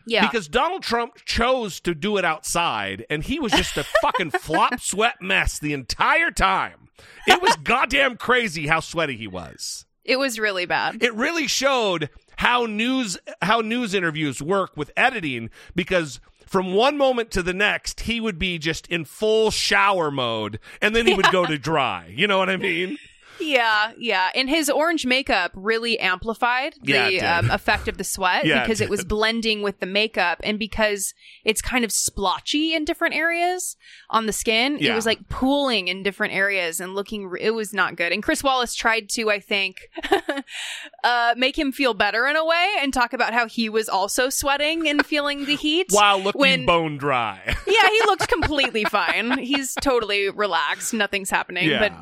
Yeah. 0.09 0.26
Because 0.26 0.48
Donald 0.48 0.82
Trump 0.82 1.16
chose 1.24 1.80
to 1.80 1.94
do 1.94 2.16
it 2.16 2.24
outside, 2.24 3.04
and 3.11 3.22
he 3.22 3.38
was 3.38 3.52
just 3.52 3.76
a 3.76 3.84
fucking 4.02 4.30
flop 4.32 4.80
sweat 4.80 5.20
mess 5.20 5.59
the 5.59 5.72
entire 5.72 6.30
time. 6.30 6.88
It 7.26 7.40
was 7.40 7.54
goddamn 7.56 8.16
crazy 8.16 8.66
how 8.66 8.80
sweaty 8.80 9.16
he 9.16 9.28
was. 9.28 9.86
it 10.04 10.18
was 10.18 10.38
really 10.38 10.66
bad. 10.66 11.02
It 11.02 11.14
really 11.14 11.46
showed 11.46 12.11
how 12.38 12.66
news 12.66 13.18
how 13.42 13.61
news 13.61 13.94
interviews 13.94 14.40
work 14.42 14.76
with 14.76 14.90
editing 14.96 15.50
because 15.74 16.20
from 16.46 16.72
one 16.72 16.96
moment 16.96 17.30
to 17.32 17.42
the 17.42 17.52
next 17.52 18.00
he 18.02 18.20
would 18.20 18.38
be 18.38 18.59
just 18.59 18.86
in 18.86 19.04
full 19.04 19.50
shower 19.50 20.11
mode 20.11 20.59
and 20.80 20.94
then 20.96 21.06
he 21.06 21.14
would 21.14 21.30
go 21.30 21.44
to 21.44 21.59
dry. 21.70 22.06
You 22.14 22.26
know 22.26 22.38
what 22.38 22.48
I 22.48 22.56
mean? 22.56 22.96
Yeah, 23.41 23.93
yeah. 23.99 24.30
And 24.34 24.49
his 24.49 24.68
orange 24.70 25.07
makeup 25.07 25.53
really 25.55 25.99
amplified 25.99 26.74
the 26.82 26.93
did. 26.93 27.24
um, 27.24 27.51
effect 27.51 27.89
of 27.89 27.99
the 27.99 28.05
sweat 28.05 28.45
Yeah, 28.49 28.61
because 28.62 28.80
it 28.80 28.91
was 28.91 29.05
blending 29.05 29.62
with 29.62 29.80
the 29.80 29.86
makeup 29.86 30.41
and 30.45 30.59
because 30.59 31.14
it's 31.45 31.61
kind 31.62 31.84
of 31.84 31.93
splotchy 31.93 32.74
in 32.74 32.84
different 32.84 33.14
areas 33.14 33.76
on 34.11 34.26
the 34.26 34.32
skin. 34.32 34.78
It 34.78 34.95
was 34.95 35.07
like 35.07 35.28
pooling 35.28 35.89
in 35.89 36.03
different 36.03 36.34
areas 36.34 36.80
and 36.80 36.95
looking, 36.95 37.26
re- 37.28 37.41
it 37.43 37.51
was 37.51 37.72
not 37.72 37.97
good. 37.97 38.12
And 38.12 38.22
Chris 38.22 38.43
Wallace 38.43 38.74
tried 38.74 39.09
to, 39.11 39.30
I 39.30 39.41
think, 39.41 39.76
uh, 41.05 41.34
make 41.36 41.59
him 41.59 41.72
feel 41.72 41.95
better 41.95 42.26
in 42.26 42.36
a 42.36 42.45
way 42.45 42.74
and 42.80 42.93
talk 42.93 43.12
about 43.12 43.32
how 43.34 43.47
he 43.47 43.68
was 43.68 43.89
also 43.89 44.28
sweating 44.28 44.89
and 44.89 45.05
feeling 45.05 45.45
the 45.47 45.57
heat. 45.57 45.86
While 45.91 46.20
looking 46.20 46.41
When- 46.41 46.66
bone 46.66 46.97
dry. 46.99 47.41
yeah, 47.66 47.89
he 47.89 48.01
looked 48.07 48.28
completely 48.28 48.84
fine. 48.84 49.39
He's 49.39 49.74
totally 49.80 50.28
relaxed. 50.30 50.93
Nothing's 50.95 51.30
happening. 51.30 51.68
Yeah. 51.68 51.78
But 51.89 51.93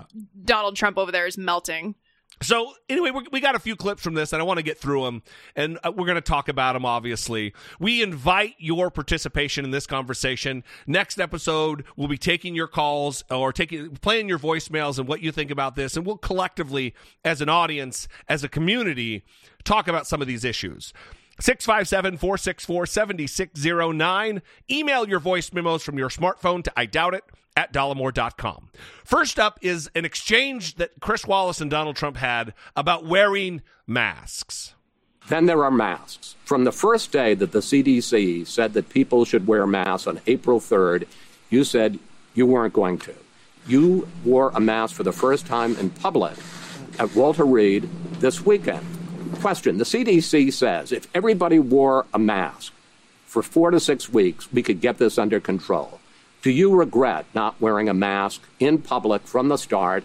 Donald 0.45 0.76
Trump 0.76 0.97
over 0.99 1.12
there 1.12 1.26
is 1.27 1.39
melting. 1.39 1.95
So 2.43 2.74
anyway, 2.91 3.12
we 3.33 3.41
got 3.41 3.55
a 3.55 3.59
few 3.59 3.77
clips 3.77 4.03
from 4.03 4.12
this, 4.12 4.33
and 4.35 4.43
I 4.43 4.45
want 4.45 4.59
to 4.59 4.62
get 4.62 4.77
through 4.77 5.05
them, 5.05 5.22
and 5.55 5.79
uh, 5.83 5.91
we're 5.91 6.05
going 6.05 6.16
to 6.16 6.20
talk 6.20 6.49
about 6.49 6.74
them. 6.74 6.85
Obviously, 6.85 7.55
we 7.81 8.03
invite 8.03 8.55
your 8.59 8.91
participation 8.91 9.64
in 9.64 9.70
this 9.70 9.87
conversation. 9.87 10.62
Next 10.87 11.18
episode, 11.18 11.85
we'll 11.97 12.09
be 12.09 12.18
taking 12.18 12.55
your 12.55 12.66
calls 12.66 13.24
or 13.31 13.55
taking 13.55 13.97
playing 13.97 14.29
your 14.29 14.39
voicemails 14.39 14.99
and 14.99 15.09
what 15.09 15.22
you 15.22 15.33
think 15.33 15.51
about 15.51 15.77
this, 15.77 15.97
and 15.97 16.05
we'll 16.05 16.18
collectively, 16.18 16.95
as 17.24 17.41
an 17.41 17.49
audience, 17.49 18.07
as 18.29 18.45
a 18.45 18.51
community, 18.51 19.24
talk 19.64 19.89
about 19.89 20.07
some 20.07 20.20
of 20.20 20.29
these 20.29 20.45
issues. 20.45 20.93
657 21.41 22.16
464 22.16 22.87
7609. 22.87 24.43
Email 24.70 25.09
your 25.09 25.20
voice 25.20 25.53
memos 25.53 25.82
from 25.82 25.99
your 25.99 26.09
smartphone 26.09 26.62
to 26.64 26.72
I 26.76 26.87
doubt 26.87 27.14
it 27.14 27.24
at 27.57 27.72
dollemore.com. 27.72 28.70
First 29.05 29.39
up 29.39 29.59
is 29.62 29.91
an 29.95 30.05
exchange 30.05 30.76
that 30.76 30.93
Chris 31.01 31.26
Wallace 31.26 31.61
and 31.61 31.70
Donald 31.70 31.97
Trump 31.97 32.18
had 32.18 32.53
about 32.76 33.07
wearing 33.07 33.62
masks. 33.87 34.74
Then 35.28 35.47
there 35.47 35.64
are 35.64 35.70
masks. 35.70 36.37
From 36.45 36.64
the 36.64 36.72
first 36.72 37.11
day 37.11 37.34
that 37.34 37.53
the 37.53 37.59
CDC 37.59 38.47
said 38.47 38.74
that 38.74 38.91
people 38.91 39.24
should 39.24 39.47
wear 39.47 39.66
masks 39.66 40.07
on 40.07 40.20
April 40.26 40.61
3rd, 40.61 41.07
you 41.51 41.64
said 41.64 41.99
you 42.34 42.47
weren't 42.47 42.74
going 42.74 42.99
to. 42.99 43.14
You 43.66 44.07
wore 44.24 44.51
a 44.51 44.61
mask 44.61 44.95
for 44.95 45.03
the 45.03 45.12
first 45.12 45.47
time 45.47 45.76
in 45.76 45.91
public 45.91 46.37
at 47.01 47.14
Walter 47.16 47.45
Reed 47.45 47.89
this 48.20 48.45
weekend. 48.47 48.87
Question 49.35 49.79
The 49.79 49.85
CDC 49.85 50.53
says 50.53 50.93
if 50.93 51.09
everybody 51.14 51.59
wore 51.59 52.07
a 52.14 52.18
mask 52.18 52.72
for 53.27 53.43
four 53.43 53.70
to 53.70 53.81
six 53.81 54.09
weeks, 54.09 54.51
we 54.53 54.62
could 54.62 54.81
get 54.81 54.99
this 54.99 55.18
under 55.18 55.41
control. 55.41 56.01
Do 56.43 56.51
you 56.51 56.74
regret 56.74 57.27
not 57.35 57.61
wearing 57.61 57.89
a 57.89 57.95
mask 57.95 58.43
in 58.61 58.79
public 58.79 59.22
from 59.22 59.49
the 59.49 59.57
start? 59.57 60.05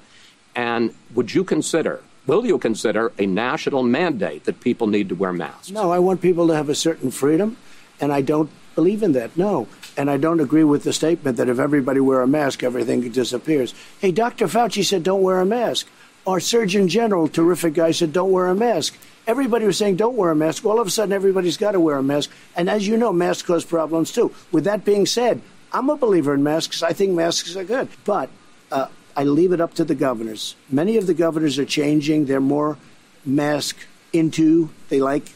And 0.56 0.94
would 1.14 1.34
you 1.34 1.44
consider, 1.44 2.04
will 2.26 2.46
you 2.46 2.58
consider 2.58 3.12
a 3.18 3.26
national 3.26 3.84
mandate 3.84 4.46
that 4.46 4.60
people 4.60 4.88
need 4.88 5.10
to 5.10 5.16
wear 5.16 5.32
masks? 5.32 5.70
No, 5.70 5.92
I 5.92 6.00
want 6.00 6.22
people 6.22 6.48
to 6.48 6.56
have 6.56 6.68
a 6.68 6.76
certain 6.76 7.12
freedom, 7.12 7.58
and 8.00 8.12
I 8.12 8.22
don't 8.22 8.50
believe 8.76 9.04
in 9.04 9.12
that. 9.14 9.38
No. 9.38 9.68
And 9.96 10.10
I 10.10 10.18
don't 10.18 10.40
agree 10.40 10.64
with 10.64 10.84
the 10.84 10.94
statement 10.94 11.38
that 11.38 11.50
if 11.50 11.60
everybody 11.60 12.00
wear 12.00 12.22
a 12.22 12.28
mask, 12.28 12.64
everything 12.64 13.08
disappears. 13.12 13.74
Hey, 14.00 14.12
Dr. 14.12 14.48
Fauci 14.48 14.84
said 14.84 15.04
don't 15.04 15.22
wear 15.22 15.40
a 15.40 15.46
mask. 15.46 15.88
Our 16.26 16.40
Surgeon 16.40 16.88
General, 16.88 17.28
terrific 17.28 17.74
guy, 17.74 17.92
said 17.92 18.14
don't 18.14 18.32
wear 18.32 18.48
a 18.48 18.56
mask. 18.56 18.98
Everybody 19.28 19.66
was 19.66 19.78
saying 19.78 19.98
don't 19.98 20.16
wear 20.16 20.32
a 20.32 20.36
mask. 20.36 20.66
All 20.66 20.80
of 20.80 20.88
a 20.88 20.92
sudden, 20.92 21.14
everybody's 21.14 21.58
got 21.58 21.72
to 21.72 21.80
wear 21.80 21.98
a 21.98 22.04
mask. 22.04 22.32
And 22.56 22.70
as 22.70 22.88
you 22.88 22.98
know, 22.98 23.14
masks 23.14 23.44
cause 23.44 23.64
problems 23.64 24.12
too. 24.12 24.34
With 24.52 24.64
that 24.64 24.84
being 24.84 25.06
said, 25.06 25.42
I'm 25.72 25.90
a 25.90 25.96
believer 25.96 26.34
in 26.34 26.44
masks. 26.44 26.84
I 26.84 26.94
think 26.94 27.14
masks 27.14 27.56
are 27.56 27.64
good. 27.64 27.88
But 28.04 28.30
uh, 28.72 28.88
I 29.16 29.24
leave 29.24 29.52
it 29.52 29.62
up 29.62 29.74
to 29.76 29.84
the 29.84 29.96
governors. 29.96 30.56
Many 30.70 30.98
of 30.98 31.08
the 31.08 31.14
governors 31.14 31.60
are 31.60 31.66
changing. 31.66 32.26
They're 32.26 32.42
more 32.42 32.78
mask 33.26 33.78
into. 34.12 34.70
They 34.90 35.00
like 35.00 35.32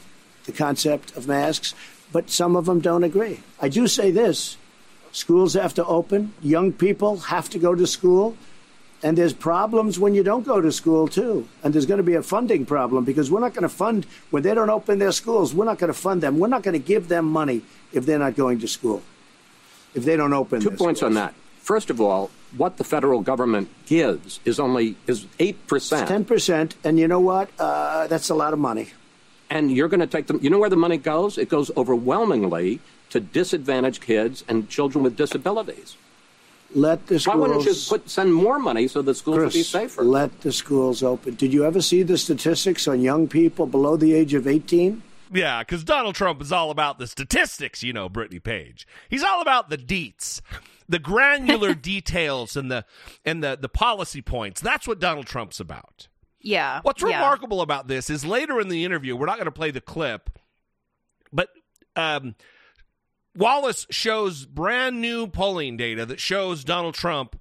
the 0.46 0.52
concept 0.52 1.16
of 1.18 1.28
masks, 1.28 1.74
but 2.12 2.30
some 2.30 2.56
of 2.56 2.66
them 2.66 2.80
don't 2.80 3.04
agree. 3.04 3.42
I 3.60 3.70
do 3.70 3.88
say 3.88 4.12
this 4.12 4.58
schools 5.12 5.54
have 5.54 5.74
to 5.76 5.86
open, 5.86 6.34
young 6.42 6.74
people 6.74 7.18
have 7.18 7.50
to 7.50 7.60
go 7.60 7.74
to 7.74 7.88
school. 7.88 8.38
And 9.06 9.16
there's 9.16 9.34
problems 9.34 10.00
when 10.00 10.16
you 10.16 10.24
don't 10.24 10.46
go 10.46 10.60
to 10.60 10.72
school, 10.72 11.08
too. 11.08 11.48
And 11.64 11.74
there's 11.74 11.86
going 11.86 12.00
to 12.00 12.04
be 12.04 12.16
a 12.16 12.24
funding 12.24 12.66
problem 12.66 13.06
because 13.06 13.30
we're 13.30 13.40
not 13.48 13.54
going 13.54 13.62
to 13.62 13.70
fund, 13.70 14.06
when 14.32 14.42
they 14.42 14.56
don't 14.56 14.72
open 14.72 14.98
their 14.98 15.12
schools, 15.12 15.54
we're 15.54 15.66
not 15.72 15.78
going 15.78 15.94
to 15.94 16.00
fund 16.08 16.24
them. 16.24 16.40
We're 16.40 16.48
not 16.56 16.64
going 16.64 16.74
to 16.82 16.86
give 16.94 17.08
them 17.08 17.26
money 17.26 17.62
if 17.94 18.08
they're 18.08 18.18
not 18.18 18.36
going 18.36 18.60
to 18.62 18.68
school, 18.68 19.04
if 19.94 20.04
they 20.06 20.16
don't 20.18 20.34
open 20.34 20.60
Two 20.60 20.72
points 20.72 21.02
schools. 21.02 21.04
on 21.04 21.14
that. 21.14 21.36
First 21.60 21.92
of 21.92 22.02
all, 22.02 22.32
what 22.58 22.78
the 22.78 22.84
federal 22.84 23.22
government 23.22 23.70
gives 23.86 24.40
is 24.44 24.60
only 24.60 24.96
is 25.06 25.28
eight 25.40 25.68
percent, 25.68 26.10
10%. 26.10 26.74
And 26.84 26.98
you 26.98 27.08
know 27.08 27.20
what? 27.20 27.50
Uh, 27.60 28.08
that's 28.08 28.30
a 28.30 28.36
lot 28.36 28.54
of 28.54 28.60
money. 28.60 28.88
and 29.52 29.72
you're 29.72 29.88
going 29.88 30.00
to 30.00 30.08
take 30.08 30.26
them. 30.28 30.40
You 30.42 30.50
know 30.50 30.58
where 30.60 30.70
the 30.70 30.84
money 30.88 30.98
goes? 30.98 31.38
It 31.38 31.50
goes 31.50 31.70
overwhelmingly 31.78 32.80
to 33.12 33.20
disadvantaged 33.20 34.02
kids 34.02 34.44
and 34.48 34.68
children 34.68 35.04
with 35.04 35.16
disabilities. 35.16 35.96
Let 36.76 37.08
the 37.08 37.20
schools. 37.20 37.38
Why 37.38 37.48
wouldn't 37.48 37.66
you 37.66 37.74
put 37.88 38.10
send 38.10 38.34
more 38.34 38.60
money 38.60 38.90
so 38.90 39.02
the 39.02 39.16
schools 39.16 39.38
would 39.38 39.54
be 39.54 39.64
safer? 39.64 40.04
let 40.04 40.42
the 40.42 40.52
schools 40.52 41.04
open. 41.04 41.36
Did 41.36 41.54
you 41.54 41.64
ever 41.64 41.82
see 41.82 42.04
the 42.04 42.18
statistics 42.18 42.86
on 42.88 43.00
young 43.00 43.30
people 43.30 43.66
below 43.66 43.96
the 43.96 44.14
age 44.14 44.34
of 44.34 44.46
18? 44.46 45.02
Yeah, 45.34 45.62
because 45.62 45.86
Donald 45.86 46.16
Trump 46.16 46.42
is 46.42 46.52
all 46.52 46.72
about 46.72 47.00
the 47.00 47.08
statistics, 47.08 47.82
you 47.82 47.94
know, 47.94 48.10
Brittany 48.10 48.40
Page. 48.40 48.86
He's 49.10 49.24
all 49.24 49.42
about 49.42 49.70
the 49.70 49.78
deets, 49.78 50.42
the 50.88 51.00
granular 51.00 51.74
details 51.92 52.58
and 52.58 52.70
the 52.70 52.86
and 53.24 53.42
the, 53.42 53.58
the 53.60 53.70
policy 53.70 54.22
points. 54.22 54.60
That's 54.60 54.86
what 54.86 55.00
Donald 55.00 55.28
Trump's 55.28 55.62
about. 55.62 56.10
Yeah. 56.42 56.82
What's 56.84 57.02
yeah. 57.02 57.16
remarkable 57.16 57.62
about 57.62 57.88
this 57.88 58.10
is 58.10 58.26
later 58.26 58.60
in 58.60 58.68
the 58.68 58.84
interview, 58.84 59.16
we're 59.16 59.26
not 59.26 59.38
going 59.38 59.46
to 59.46 59.52
play 59.52 59.72
the 59.72 59.82
clip, 59.82 60.30
but 61.32 61.50
um, 61.96 62.36
Wallace 63.36 63.86
shows 63.90 64.46
brand 64.46 65.02
new 65.02 65.28
polling 65.28 65.78
data 65.78 66.06
that 66.06 66.20
shows 66.20 66.64
Donald 66.64 66.96
Trump 66.96 67.40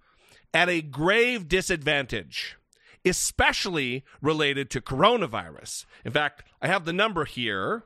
at 0.53 0.69
a 0.69 0.83
grave 0.83 1.49
disadvantage, 1.49 2.57
especially 3.05 4.05
related 4.21 4.71
to 4.71 4.81
coronavirus. 4.81 5.87
In 6.05 6.13
fact, 6.13 6.45
I 6.61 6.67
have 6.67 6.85
the 6.85 6.93
number 6.93 7.25
here. 7.25 7.85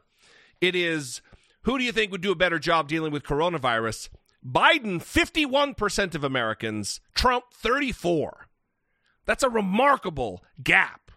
It 0.61 0.75
is 0.75 1.21
who 1.63 1.79
do 1.79 1.85
you 1.85 1.93
think 1.93 2.11
would 2.13 2.23
do 2.23 2.33
a 2.33 2.37
better 2.37 2.59
job 2.59 2.89
dealing 2.89 3.13
with 3.13 3.25
coronavirus? 3.25 4.09
Biden, 4.47 5.03
51% 5.03 6.15
of 6.15 6.25
Americans, 6.25 7.01
Trump, 7.15 7.45
34. 7.53 8.47
That's 9.27 9.43
a 9.43 9.51
remarkable 9.51 10.43
gap 10.63 11.11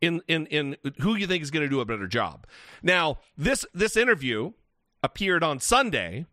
in 0.00 0.22
in 0.26 0.46
in 0.46 0.76
who 1.00 1.14
you 1.14 1.26
think 1.26 1.42
is 1.42 1.50
going 1.50 1.64
to 1.64 1.68
do 1.68 1.80
a 1.80 1.84
better 1.84 2.06
job. 2.06 2.46
Now, 2.82 3.18
this 3.36 3.66
this 3.74 3.96
interview 3.96 4.52
appeared 5.02 5.42
on 5.44 5.60
Sunday. 5.60 6.26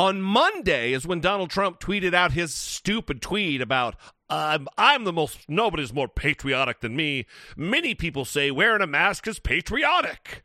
On 0.00 0.22
Monday 0.22 0.94
is 0.94 1.06
when 1.06 1.20
Donald 1.20 1.50
Trump 1.50 1.78
tweeted 1.78 2.14
out 2.14 2.32
his 2.32 2.54
stupid 2.54 3.20
tweet 3.20 3.60
about 3.60 3.96
I'm 4.30 5.04
the 5.04 5.12
most 5.12 5.46
nobody's 5.46 5.92
more 5.92 6.08
patriotic 6.08 6.80
than 6.80 6.96
me. 6.96 7.26
Many 7.54 7.94
people 7.94 8.24
say 8.24 8.50
wearing 8.50 8.80
a 8.80 8.86
mask 8.86 9.28
is 9.28 9.38
patriotic. 9.38 10.42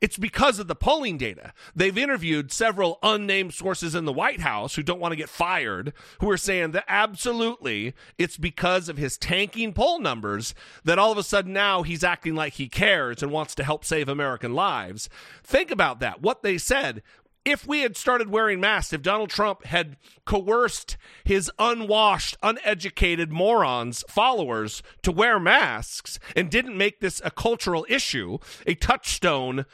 It's 0.00 0.16
because 0.16 0.58
of 0.58 0.66
the 0.66 0.74
polling 0.74 1.18
data. 1.18 1.52
They've 1.76 1.96
interviewed 1.96 2.50
several 2.50 2.98
unnamed 3.02 3.52
sources 3.52 3.94
in 3.94 4.06
the 4.06 4.14
White 4.14 4.40
House 4.40 4.74
who 4.74 4.82
don't 4.82 4.98
want 4.98 5.12
to 5.12 5.16
get 5.16 5.28
fired, 5.28 5.92
who 6.20 6.30
are 6.30 6.38
saying 6.38 6.70
that 6.70 6.86
absolutely 6.88 7.94
it's 8.18 8.38
because 8.38 8.88
of 8.88 8.96
his 8.96 9.18
tanking 9.18 9.74
poll 9.74 10.00
numbers 10.00 10.54
that 10.84 10.98
all 10.98 11.12
of 11.12 11.18
a 11.18 11.22
sudden 11.22 11.52
now 11.52 11.82
he's 11.82 12.02
acting 12.02 12.34
like 12.34 12.54
he 12.54 12.66
cares 12.66 13.22
and 13.22 13.30
wants 13.30 13.54
to 13.54 13.62
help 13.62 13.84
save 13.84 14.08
American 14.08 14.54
lives. 14.54 15.10
Think 15.44 15.70
about 15.70 16.00
that. 16.00 16.22
What 16.22 16.42
they 16.42 16.56
said. 16.56 17.02
If 17.44 17.66
we 17.66 17.80
had 17.80 17.96
started 17.96 18.30
wearing 18.30 18.60
masks, 18.60 18.92
if 18.92 19.00
Donald 19.00 19.30
Trump 19.30 19.64
had 19.64 19.96
coerced 20.26 20.98
his 21.24 21.50
unwashed, 21.58 22.36
uneducated 22.42 23.32
morons 23.32 24.04
followers 24.08 24.82
to 25.02 25.10
wear 25.10 25.40
masks 25.40 26.18
and 26.36 26.50
didn't 26.50 26.76
make 26.76 27.00
this 27.00 27.20
a 27.24 27.30
cultural 27.30 27.86
issue, 27.88 28.38
a 28.66 28.74
touchstone, 28.74 29.64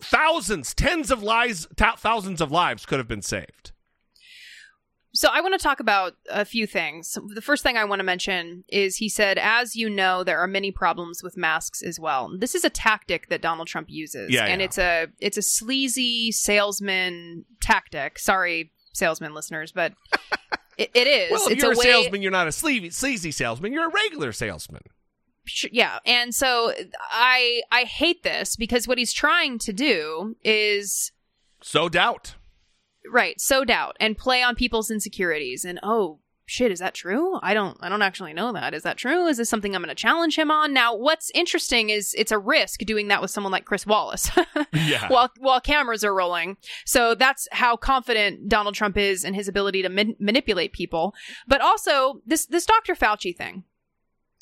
thousands, 0.00 0.74
tens 0.74 1.10
of 1.10 1.22
lives, 1.22 1.66
thousands 1.76 2.40
of 2.40 2.50
lives 2.50 2.86
could 2.86 2.98
have 2.98 3.08
been 3.08 3.22
saved. 3.22 3.72
Sow 5.18 5.30
I 5.32 5.40
want 5.40 5.52
to 5.52 5.58
talk 5.58 5.80
about 5.80 6.14
a 6.30 6.44
few 6.44 6.64
things. 6.64 7.18
The 7.34 7.42
first 7.42 7.64
thing 7.64 7.76
I 7.76 7.82
want 7.82 7.98
to 7.98 8.04
mention 8.04 8.62
is 8.68 8.98
he 8.98 9.08
said, 9.08 9.36
as 9.36 9.74
you 9.74 9.90
know, 9.90 10.22
there 10.22 10.38
are 10.38 10.46
many 10.46 10.70
problems 10.70 11.24
with 11.24 11.36
masks 11.36 11.82
as 11.82 11.98
well. 11.98 12.30
This 12.38 12.54
is 12.54 12.64
a 12.64 12.70
tactic 12.70 13.28
that 13.28 13.42
Donald 13.42 13.66
Trump 13.66 13.88
uses. 13.90 14.30
Yeah, 14.30 14.44
and 14.44 14.60
yeah. 14.60 14.64
it's 14.64 14.78
a 14.78 15.06
it's 15.18 15.36
a 15.36 15.42
sleazy 15.42 16.30
salesman 16.30 17.44
tactic. 17.60 18.20
Sorry, 18.20 18.70
salesman 18.92 19.34
listeners, 19.34 19.72
but 19.72 19.94
it, 20.78 20.92
it 20.94 21.08
is. 21.08 21.32
Well, 21.32 21.46
if 21.46 21.54
it's 21.54 21.62
you're 21.64 21.72
a, 21.72 21.76
way, 21.76 21.84
salesman, 21.84 22.22
you're 22.22 22.30
not 22.30 22.46
a 22.46 22.52
sleazy, 22.52 22.90
sleazy 22.90 23.32
salesman. 23.32 23.72
You're 23.72 23.88
a 23.88 23.92
regular 23.92 24.30
salesman. 24.30 24.82
Yeah 25.72 25.98
and 26.04 26.34
so 26.34 26.74
i 27.10 27.62
i 27.72 27.84
hate 27.84 28.22
this 28.22 28.54
because 28.54 28.86
what 28.86 28.98
he's 28.98 29.14
trying 29.14 29.58
to 29.60 29.72
do 29.72 30.36
is 30.44 31.10
So 31.62 31.88
doubt. 31.88 32.34
Right 33.10 33.40
sow 33.40 33.64
doubt 33.64 33.96
and 34.00 34.16
play 34.18 34.42
on 34.42 34.54
people's 34.54 34.90
insecurities 34.90 35.64
and 35.64 35.78
oh 35.82 36.18
shit 36.50 36.72
is 36.72 36.78
that 36.78 36.94
true 36.94 37.38
i 37.42 37.52
don't 37.52 37.76
i 37.82 37.90
don't 37.90 38.00
actually 38.00 38.32
know 38.32 38.52
that 38.52 38.72
is 38.72 38.82
that 38.82 38.96
true 38.96 39.26
is 39.26 39.36
this 39.36 39.50
something 39.50 39.74
i'm 39.74 39.82
going 39.82 39.94
to 39.94 39.94
challenge 39.94 40.38
him 40.38 40.50
on 40.50 40.72
now 40.72 40.94
what's 40.96 41.30
interesting 41.34 41.90
is 41.90 42.14
it's 42.16 42.32
a 42.32 42.38
risk 42.38 42.80
doing 42.80 43.08
that 43.08 43.20
with 43.20 43.30
someone 43.30 43.52
like 43.52 43.66
chris 43.66 43.84
wallace 43.86 44.30
Yeah. 44.72 45.08
while 45.08 45.30
while 45.38 45.60
cameras 45.60 46.04
are 46.04 46.14
rolling 46.14 46.56
so 46.86 47.14
that's 47.14 47.48
how 47.52 47.76
confident 47.76 48.48
donald 48.48 48.74
trump 48.74 48.96
is 48.96 49.24
in 49.24 49.34
his 49.34 49.46
ability 49.46 49.82
to 49.82 49.90
man- 49.90 50.16
manipulate 50.18 50.72
people 50.72 51.14
but 51.46 51.60
also 51.60 52.22
this 52.24 52.46
this 52.46 52.64
dr 52.64 52.94
fauci 52.94 53.36
thing 53.36 53.64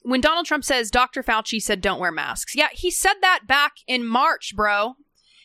when 0.02 0.20
Donald 0.20 0.46
Trump 0.46 0.62
says 0.62 0.92
Dr. 0.92 1.24
Fauci 1.24 1.60
said 1.60 1.80
don't 1.80 1.98
wear 1.98 2.12
masks. 2.12 2.54
Yeah, 2.54 2.68
he 2.70 2.92
said 2.92 3.14
that 3.22 3.40
back 3.48 3.72
in 3.88 4.06
March, 4.06 4.54
bro. 4.54 4.94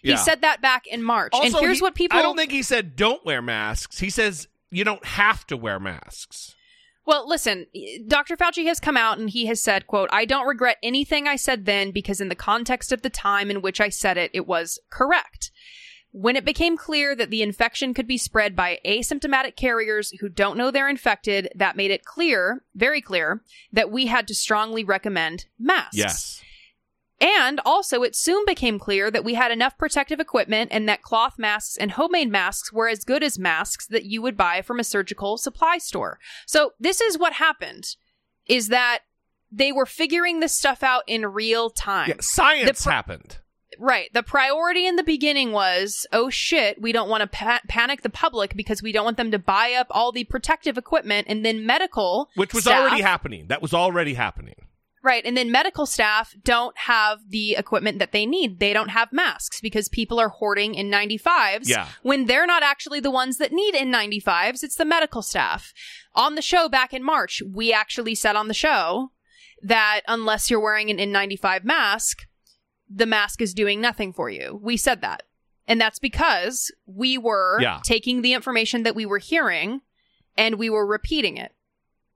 Yeah. 0.04 0.14
He 0.14 0.18
said 0.18 0.42
that 0.42 0.62
back 0.62 0.88
in 0.88 1.04
March. 1.04 1.34
and 1.34 1.54
here's 1.56 1.78
he- 1.78 1.82
what 1.82 1.96
people 1.96 2.18
I 2.18 2.22
don't 2.22 2.36
think 2.38 2.52
he 2.52 2.64
said 2.64 2.96
don't 2.96 3.24
wear 3.26 3.42
masks. 3.42 4.00
He 4.00 4.10
says 4.10 4.48
you 4.72 4.84
don't 4.84 5.06
have 5.06 5.46
to 5.48 5.58
wear 5.58 5.80
masks. 5.80 6.56
Well, 7.06 7.28
listen, 7.28 7.66
Dr. 8.08 8.38
Fauci 8.38 8.66
has 8.68 8.80
come 8.80 8.96
out 8.96 9.18
and 9.18 9.30
he 9.30 9.48
has 9.48 9.60
said, 9.60 9.88
quote, 9.88 10.10
I 10.14 10.24
don't 10.26 10.48
regret 10.48 10.78
anything 10.84 11.28
I 11.28 11.36
said 11.36 11.66
then 11.66 11.92
because 11.92 12.22
in 12.22 12.30
the 12.30 12.36
context 12.36 12.92
of 12.92 13.02
the 13.02 13.10
time 13.10 13.50
in 13.50 13.62
which 13.62 13.82
I 13.82 13.90
said 13.90 14.18
it, 14.18 14.30
it 14.34 14.46
was 14.48 14.80
correct. 14.92 15.52
When 16.12 16.36
it 16.36 16.46
became 16.46 16.78
clear 16.78 17.16
that 17.16 17.30
the 17.30 17.42
infection 17.42 17.94
could 17.94 18.06
be 18.06 18.18
spread 18.18 18.56
by 18.56 18.80
asymptomatic 18.86 19.56
carriers 19.56 20.12
who 20.20 20.30
don't 20.30 20.58
know 20.58 20.70
they're 20.70 20.90
infected, 20.90 21.50
that 21.56 21.76
made 21.78 21.90
it 21.90 22.06
clear, 22.06 22.64
very 22.76 23.02
clear, 23.02 23.42
that 23.74 23.90
we 23.92 24.06
had 24.08 24.28
to 24.28 24.36
strongly 24.36 24.84
recommend 24.84 25.46
masks. 25.58 25.98
Yes. 25.98 26.44
And 27.22 27.62
also, 27.64 28.02
it 28.02 28.16
soon 28.16 28.44
became 28.48 28.80
clear 28.80 29.12
that 29.12 29.24
we 29.24 29.36
had 29.36 29.52
enough 29.52 29.78
protective 29.78 30.20
equipment 30.20 30.72
and 30.74 30.90
that 30.90 31.04
cloth 31.04 31.36
masks 31.38 31.78
and 31.78 31.92
homemade 31.92 32.32
masks 32.32 32.74
were 32.74 32.90
as 32.90 33.04
good 33.04 33.22
as 33.22 33.38
masks 33.38 33.86
that 33.88 34.06
you 34.06 34.24
would 34.24 34.36
buy 34.36 34.64
from 34.64 34.80
a 34.80 34.84
surgical 34.84 35.38
supply 35.38 35.78
store. 35.78 36.18
So, 36.48 36.72
this 36.80 37.00
is 37.00 37.20
what 37.20 37.34
happened 37.34 37.96
is 38.48 38.70
that 38.70 39.02
they 39.52 39.72
were 39.72 39.86
figuring 39.86 40.40
this 40.40 40.58
stuff 40.58 40.82
out 40.82 41.04
in 41.06 41.26
real 41.28 41.70
time. 41.70 42.10
Yeah, 42.10 42.16
science 42.22 42.80
The 42.80 42.84
pr- 42.84 42.90
happened. 42.92 43.38
Right. 43.80 44.10
The 44.14 44.24
priority 44.24 44.86
in 44.88 44.96
the 44.96 45.04
beginning 45.04 45.52
was, 45.52 46.06
oh 46.12 46.30
shit, 46.30 46.82
we 46.82 46.92
don't 46.92 47.10
want 47.10 47.22
to 47.22 47.28
pa- 47.28 47.62
panic 47.68 48.02
the 48.02 48.10
public 48.10 48.56
because 48.56 48.82
we 48.82 48.92
don't 48.92 49.06
want 49.06 49.18
them 49.18 49.32
to 49.32 49.40
buy 49.40 49.74
up 49.74 49.88
all 49.92 50.12
the 50.12 50.24
protective 50.26 50.78
equipment 50.78 51.28
and 51.30 51.46
then 51.46 51.66
medical 51.66 52.30
Which 52.36 52.54
was 52.54 52.64
staff- 52.64 52.82
already 52.82 53.02
happening. 53.02 53.48
That 53.48 53.62
was 53.62 53.74
already 53.74 54.14
happening. 54.16 54.56
Right. 55.04 55.26
And 55.26 55.36
then 55.36 55.52
medical 55.52 55.88
staff 55.88 56.36
don't 56.44 56.78
have 56.78 57.22
the 57.28 57.56
equipment 57.56 57.98
that 58.00 58.12
they 58.12 58.26
need. 58.28 58.60
They 58.60 58.72
don't 58.72 58.90
have 58.90 59.12
masks 59.12 59.60
because 59.60 59.90
people 59.90 60.20
are 60.20 60.30
hoarding 60.30 60.76
N95s 60.76 61.68
Yeah. 61.68 61.88
when 62.04 62.26
they're 62.26 62.46
not 62.46 62.62
actually 62.62 63.00
the 63.00 63.10
ones 63.10 63.38
that 63.38 63.52
need 63.52 63.74
N95s. 63.74 64.64
It's 64.64 64.76
the 64.76 64.86
medical 64.86 65.24
staff. 65.24 65.74
On 66.14 66.36
the 66.36 66.42
show 66.42 66.70
back 66.70 66.94
in 66.94 67.04
March, 67.04 67.42
we 67.52 67.74
actually 67.74 68.14
said 68.14 68.36
on 68.36 68.48
the 68.48 68.54
show 68.54 69.12
that 69.64 70.02
unless 70.08 70.52
you're 70.52 70.60
wearing 70.60 70.92
an 70.92 70.98
N95 70.98 71.64
mask, 71.64 72.28
the 72.88 73.06
mask 73.08 73.42
is 73.42 73.54
doing 73.56 73.82
nothing 73.82 74.14
for 74.14 74.30
you. 74.30 74.60
We 74.62 74.78
said 74.78 75.02
that. 75.02 75.24
And 75.68 75.80
that's 75.82 76.00
because 76.00 76.72
we 76.86 77.18
were 77.18 77.60
Yeah. 77.62 77.80
taking 77.84 78.22
the 78.22 78.34
information 78.34 78.84
that 78.84 78.96
we 78.96 79.06
were 79.06 79.20
hearing 79.20 79.82
and 80.38 80.56
we 80.56 80.70
were 80.70 80.86
repeating 80.86 81.38
it. 81.38 81.54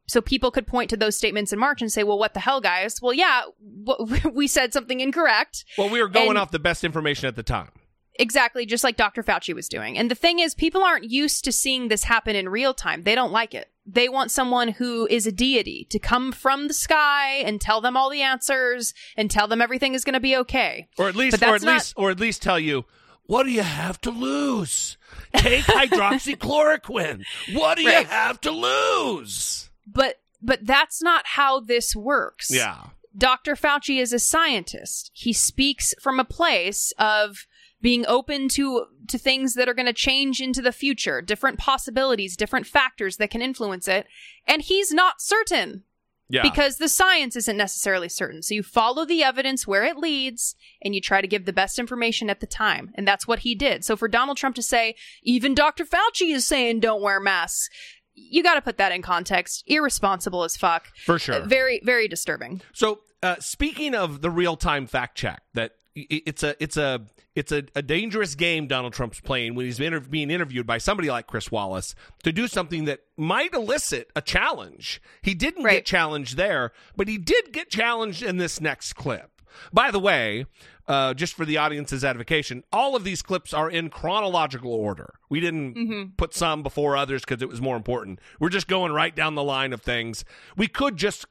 So 0.08 0.22
people 0.22 0.51
could 0.51 0.68
point 0.68 0.89
to 0.91 0.97
those 0.97 1.18
statements 1.18 1.51
in 1.51 1.60
March 1.60 1.82
and 1.82 1.91
say, 1.91 2.03
well, 2.03 2.20
what 2.20 2.34
the 2.34 2.39
hell, 2.39 2.62
guys? 2.62 3.01
Well, 3.01 3.14
yeah, 3.14 3.43
w- 3.86 4.30
we 4.34 4.47
said 4.47 4.72
something 4.74 4.99
incorrect. 4.99 5.66
Well, 5.78 5.89
we 5.89 6.01
were 6.01 6.08
going 6.10 6.30
And- 6.30 6.38
off 6.38 6.51
the 6.51 6.60
best 6.60 6.84
information 6.84 7.28
at 7.28 7.36
the 7.36 7.43
time. 7.43 7.70
Exactly, 8.18 8.66
just 8.66 8.84
like 8.86 8.95
Dr. 8.95 9.24
Fauci 9.24 9.53
was 9.53 9.68
doing. 9.68 9.97
And 9.97 10.10
the 10.10 10.16
thing 10.16 10.39
is, 10.39 10.56
people 10.56 10.82
aren't 10.84 11.03
used 11.12 11.43
to 11.43 11.51
seeing 11.51 11.89
this 11.89 12.06
happen 12.06 12.34
in 12.34 12.47
real 12.47 12.74
time. 12.74 13.03
They 13.03 13.14
don't 13.14 13.34
like 13.34 13.53
it. 13.53 13.70
They 13.86 14.08
want 14.08 14.32
someone 14.32 14.70
who 14.70 15.06
is 15.08 15.28
a 15.28 15.34
deity 15.34 15.86
to 15.89 15.99
come 15.99 16.32
from 16.32 16.70
the 16.70 16.74
sky 16.74 17.32
and 17.45 17.60
tell 17.60 17.82
them 17.82 17.97
all 17.97 18.10
the 18.10 18.22
answers 18.22 18.93
and 19.18 19.30
tell 19.30 19.49
them 19.49 19.62
everything 19.62 19.95
is 19.95 20.06
going 20.06 20.14
to 20.14 20.22
be 20.22 20.34
okay. 20.38 20.88
Or 20.97 21.10
at 21.10 21.16
least 21.18 21.43
or 21.43 21.56
at 21.56 21.62
not- 21.62 21.74
least 21.74 21.93
or 21.97 22.10
at 22.10 22.20
least 22.20 22.41
tell 22.41 22.58
you 22.60 22.86
what 23.26 23.43
do 23.43 23.51
you 23.51 23.64
have 23.64 23.99
to 24.01 24.12
lose? 24.12 24.95
Take 25.36 25.64
hydroxychloroquine. 25.66 27.24
What 27.53 27.76
do 27.78 27.84
you 27.84 28.03
have 28.06 28.39
to 28.41 28.51
lose? 28.51 29.70
But 29.86 30.22
but 30.42 30.66
that's 30.66 31.02
not 31.02 31.26
how 31.28 31.60
this 31.60 31.96
works. 31.96 32.52
Yeah. 32.52 32.88
Dr. 33.18 33.56
Fauci 33.56 34.00
is 34.02 34.12
a 34.14 34.20
scientist. 34.20 35.10
He 35.14 35.32
speaks 35.34 35.94
from 36.02 36.20
a 36.20 36.26
place 36.26 36.92
of 37.00 37.48
being 37.82 38.06
open 38.08 38.50
to 38.50 38.86
to 39.08 39.18
things 39.18 39.54
that 39.54 39.70
are 39.70 39.74
going 39.74 39.86
to 39.86 39.94
change 39.94 40.42
into 40.42 40.62
the 40.62 40.72
future, 40.72 41.22
different 41.22 41.58
possibilities, 41.60 42.36
different 42.36 42.68
factors 42.68 43.18
that 43.18 43.30
can 43.30 43.42
influence 43.42 43.88
it, 43.88 44.08
and 44.48 44.64
he's 44.64 44.92
not 44.92 45.22
certain 45.22 45.84
Yeah. 46.28 46.42
because 46.42 46.78
the 46.78 46.90
science 46.90 47.36
isn't 47.36 47.56
necessarily 47.58 48.10
certain. 48.10 48.42
So 48.42 48.56
you 48.56 48.64
follow 48.64 49.06
the 49.06 49.24
evidence 49.24 49.68
where 49.68 49.84
it 49.84 49.98
leads 49.98 50.56
and 50.82 50.96
you 50.96 51.02
try 51.02 51.22
to 51.22 51.28
give 51.28 51.46
the 51.46 51.54
best 51.54 51.78
information 51.78 52.32
at 52.32 52.40
the 52.40 52.48
time. 52.48 52.90
And 52.96 53.08
that's 53.08 53.28
what 53.28 53.40
he 53.40 53.54
did. 53.54 53.86
So 53.86 53.96
for 53.96 54.08
Donald 54.08 54.38
Trump 54.38 54.56
to 54.56 54.64
say, 54.64 54.96
even 55.22 55.54
Dr. 55.54 55.86
Fauci 55.86 56.34
is 56.34 56.48
saying 56.48 56.80
don't 56.80 57.04
wear 57.04 57.20
masks, 57.20 57.70
you 58.16 58.41
got 58.41 58.55
to 58.55 58.61
put 58.61 58.78
that 58.78 58.91
in 58.91 59.01
context. 59.01 59.63
Irresponsible 59.68 60.43
as 60.43 60.57
fuck. 60.57 60.88
For 61.05 61.20
sure. 61.20 61.41
Very, 61.41 61.82
very 61.84 62.07
disturbing. 62.07 62.61
So, 62.74 63.01
uh, 63.22 63.36
speaking 63.39 63.95
of 63.95 64.22
the 64.22 64.30
real-time 64.30 64.88
fact 64.88 65.18
check, 65.18 65.41
that 65.53 65.74
it's 65.95 66.43
a 66.43 66.61
it's 66.61 66.76
a 66.76 67.05
it's 67.36 67.51
a, 67.51 67.63
a 67.74 67.82
dangerous 67.82 68.36
game 68.36 68.68
Donald 68.68 68.93
Trump's 68.93 69.22
playing 69.22 69.55
when 69.55 69.66
he's 69.66 69.80
inter- 69.80 70.01
being 70.01 70.30
interviewed 70.30 70.68
by 70.68 70.78
somebody 70.78 71.09
like 71.09 71.28
Chris 71.28 71.51
Wallace 71.51 71.95
to 72.24 72.32
do 72.32 72.47
something 72.47 72.86
that 72.86 72.99
might 73.18 73.53
elicit 73.53 74.11
a 74.16 74.22
challenge. 74.22 75.01
He 75.22 75.34
didn't 75.34 75.63
get 75.63 75.86
challenged 75.86 76.38
there, 76.38 76.72
but 76.95 77.07
he 77.07 77.18
did 77.18 77.53
get 77.53 77.70
challenged 77.70 78.24
in 78.24 78.38
this 78.38 78.59
next 78.59 78.93
clip. 78.93 79.32
By 79.72 79.89
the 79.89 79.99
way, 79.99 80.45
uh, 80.88 81.14
just 81.14 81.34
for 81.34 81.46
the 81.46 81.58
audience's 81.58 82.04
edification, 82.04 82.64
all 82.72 82.96
of 82.96 83.04
these 83.04 83.22
clips 83.22 83.54
are 83.54 83.70
in 83.70 83.90
chronological 83.90 84.72
order. 84.74 85.16
We 85.30 85.40
didn't 85.40 86.18
put 86.18 86.34
some 86.34 86.62
before 86.64 86.96
others 86.96 87.22
because 87.22 87.42
it 87.42 87.50
was 87.50 87.62
more 87.62 87.76
important. 87.76 88.20
We're 88.40 88.50
just 88.50 88.68
going 88.68 88.92
right 88.92 89.16
down 89.16 89.36
the 89.36 89.44
line 89.44 89.74
of 89.74 89.82
things. 89.82 90.26
We 90.56 90.68
could 90.68 90.98
just 90.98 91.26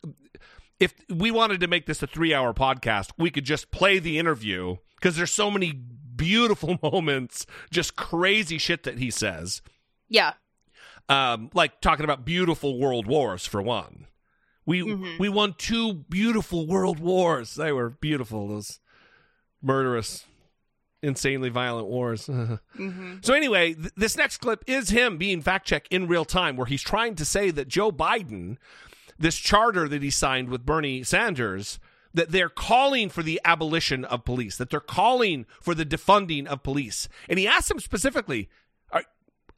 if 0.80 0.94
we 1.08 1.30
wanted 1.30 1.60
to 1.60 1.68
make 1.68 1.86
this 1.86 2.02
a 2.02 2.06
three 2.06 2.34
hour 2.34 2.52
podcast, 2.52 3.10
we 3.16 3.30
could 3.30 3.44
just 3.44 3.70
play 3.70 3.98
the 3.98 4.18
interview 4.18 4.76
because 4.96 5.16
there's 5.16 5.32
so 5.32 5.50
many 5.50 5.72
beautiful 5.72 6.78
moments, 6.82 7.46
just 7.70 7.96
crazy 7.96 8.58
shit 8.58 8.82
that 8.84 8.98
he 8.98 9.10
says. 9.10 9.62
Yeah. 10.08 10.34
Um, 11.08 11.50
like 11.54 11.80
talking 11.80 12.04
about 12.04 12.24
beautiful 12.24 12.78
world 12.78 13.06
wars 13.06 13.46
for 13.46 13.60
one. 13.60 14.06
We 14.66 14.82
we 15.18 15.28
won 15.28 15.54
two 15.58 15.92
beautiful 15.92 16.66
world 16.66 16.98
wars. 16.98 17.54
They 17.54 17.70
were 17.70 17.90
beautiful, 17.90 18.48
those 18.48 18.80
murderous, 19.64 20.26
insanely 21.02 21.48
violent 21.48 21.88
wars. 21.88 22.28
Mm-hmm. 22.74 23.18
So 23.22 23.34
anyway, 23.34 23.74
th- 23.74 23.92
this 23.96 24.16
next 24.16 24.38
clip 24.38 24.64
is 24.66 24.90
him 24.90 25.16
being 25.16 25.40
fact 25.40 25.64
checked 25.66 25.86
in 25.92 26.08
real 26.08 26.24
time, 26.24 26.56
where 26.56 26.66
he's 26.66 26.82
trying 26.82 27.14
to 27.14 27.24
say 27.24 27.52
that 27.52 27.68
Joe 27.68 27.92
Biden, 27.92 28.56
this 29.16 29.36
charter 29.36 29.88
that 29.88 30.02
he 30.02 30.10
signed 30.10 30.48
with 30.48 30.66
Bernie 30.66 31.04
Sanders, 31.04 31.78
that 32.12 32.32
they're 32.32 32.48
calling 32.48 33.10
for 33.10 33.22
the 33.22 33.40
abolition 33.44 34.04
of 34.04 34.24
police, 34.24 34.56
that 34.56 34.70
they're 34.70 34.80
calling 34.80 35.46
for 35.60 35.72
the 35.72 35.86
defunding 35.86 36.46
of 36.46 36.64
police, 36.64 37.08
and 37.28 37.38
he 37.38 37.46
asked 37.46 37.70
him 37.70 37.78
specifically. 37.78 38.48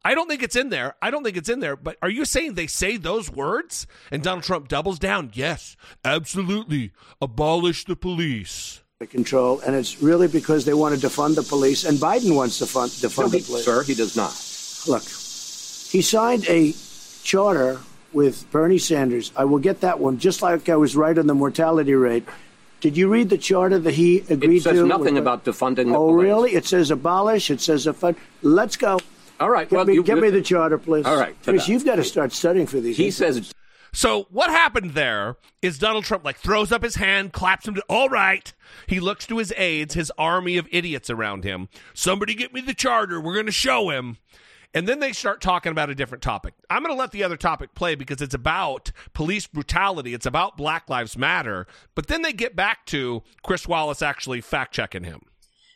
I 0.07 0.15
don't 0.15 0.29
think 0.29 0.45
it's 0.45 0.55
in 0.55 0.69
there. 0.69 0.95
I 1.03 1.11
don't 1.11 1.25
think 1.25 1.37
it's 1.37 1.49
in 1.49 1.59
there. 1.59 1.75
But 1.75 1.97
are 2.01 2.09
you 2.09 2.25
saying 2.25 2.55
they 2.55 2.69
say 2.69 2.97
those 2.97 3.29
words? 3.29 3.89
And 4.13 4.23
Donald 4.23 4.45
Trump 4.45 4.69
doubles 4.69 5.01
down. 5.01 5.33
Yes, 5.35 5.77
absolutely. 6.05 6.93
Abolish 7.21 7.85
the 7.85 7.97
police. 7.97 8.85
Control, 9.11 9.61
and 9.61 9.77
it's 9.77 10.01
really 10.01 10.27
because 10.27 10.65
they 10.65 10.73
want 10.73 10.99
to 10.99 11.07
defund 11.07 11.35
the 11.35 11.43
police, 11.43 11.85
and 11.85 11.99
Biden 11.99 12.35
wants 12.35 12.59
to 12.61 12.67
fund, 12.67 12.91
defund 12.93 13.25
No, 13.25 13.29
the 13.29 13.41
police. 13.41 13.65
sir, 13.67 13.83
he 13.83 13.95
does 13.95 14.17
not. 14.17 14.33
Look, 14.89 15.03
he 15.03 16.01
signed 16.01 16.47
a 16.49 16.75
charter 17.23 17.79
with 18.15 18.51
Bernie 18.51 18.79
Sanders. 18.79 19.33
I 19.37 19.45
will 19.45 19.59
get 19.59 19.83
that 19.83 20.01
one, 20.01 20.17
just 20.17 20.41
like 20.41 20.71
I 20.71 20.77
was 20.77 20.97
right 20.97 21.19
on 21.19 21.27
the 21.27 21.35
mortality 21.35 21.93
rate. 21.95 22.25
Did 22.81 22.97
you 22.97 23.09
read 23.09 23.29
the 23.29 23.37
charter 23.37 23.79
that 23.79 23.93
he 23.93 24.21
agreed 24.31 24.41
to? 24.41 24.55
It 24.57 24.63
says 24.63 24.79
to? 24.79 24.87
nothing 24.87 25.15
with- 25.15 25.23
about 25.23 25.45
defunding 25.45 25.87
the 25.93 25.97
Oh, 25.97 26.07
police. 26.09 26.25
really? 26.25 26.55
It 26.55 26.65
says 26.65 26.91
abolish. 26.91 27.51
It 27.51 27.61
says 27.61 27.85
defund. 27.85 28.17
Let's 28.43 28.77
go. 28.79 28.99
All 29.39 29.51
right, 29.51 29.69
Get, 29.69 29.77
well, 29.77 29.85
me, 29.85 29.93
you- 29.95 30.03
get 30.03 30.19
me 30.19 30.31
the 30.31 30.41
charter, 30.41 30.79
please. 30.79 31.05
All 31.05 31.17
right, 31.19 31.37
Chris, 31.45 31.69
you've 31.69 31.85
got 31.85 31.97
to 31.97 32.05
start 32.05 32.33
studying 32.33 32.67
for 32.67 32.81
these. 32.81 32.97
He 32.97 33.11
says 33.11 33.53
So 33.97 34.27
what 34.29 34.51
happened 34.51 34.91
there 34.91 35.37
is 35.63 35.79
Donald 35.79 36.05
Trump 36.05 36.23
like 36.23 36.37
throws 36.37 36.71
up 36.71 36.83
his 36.83 36.97
hand, 36.97 37.33
claps 37.33 37.67
him 37.67 37.77
to 37.77 37.85
all 37.89 38.11
right. 38.11 38.53
He 38.87 39.01
looks 39.01 39.27
to 39.27 39.39
his 39.39 39.55
aides, 39.57 39.95
his 39.95 40.13
army 40.19 40.59
of 40.59 40.69
idiots 40.71 41.09
around 41.09 41.45
him. 41.45 41.71
Somebody 41.95 42.35
get 42.35 42.53
me 42.53 42.61
the 42.61 42.75
charter. 42.75 43.19
We're 43.23 43.33
going 43.33 43.47
to 43.47 43.53
show 43.53 43.89
him. 43.89 44.19
And 44.75 44.87
then 44.87 45.01
they 45.01 45.13
start 45.13 45.41
talking 45.41 45.73
about 45.73 45.89
a 45.89 45.95
different 45.95 46.21
topic. 46.21 46.53
I'm 46.69 46.83
going 46.83 46.95
to 46.95 47.01
let 47.01 47.13
the 47.13 47.25
other 47.25 47.39
topic 47.39 47.75
play 47.75 47.95
because 47.95 48.21
it's 48.21 48.35
about 48.35 48.93
police 49.15 49.47
brutality. 49.47 50.13
It's 50.13 50.27
about 50.27 50.59
Black 50.59 50.91
Lives 50.91 51.17
Matter. 51.17 51.67
But 51.95 52.09
then 52.09 52.21
they 52.21 52.35
get 52.35 52.55
back 52.55 52.85
to 52.87 53.23
Chris 53.43 53.67
Wallace 53.67 54.03
actually 54.03 54.43
fact 54.43 54.75
checking 54.75 55.05
him. 55.05 55.23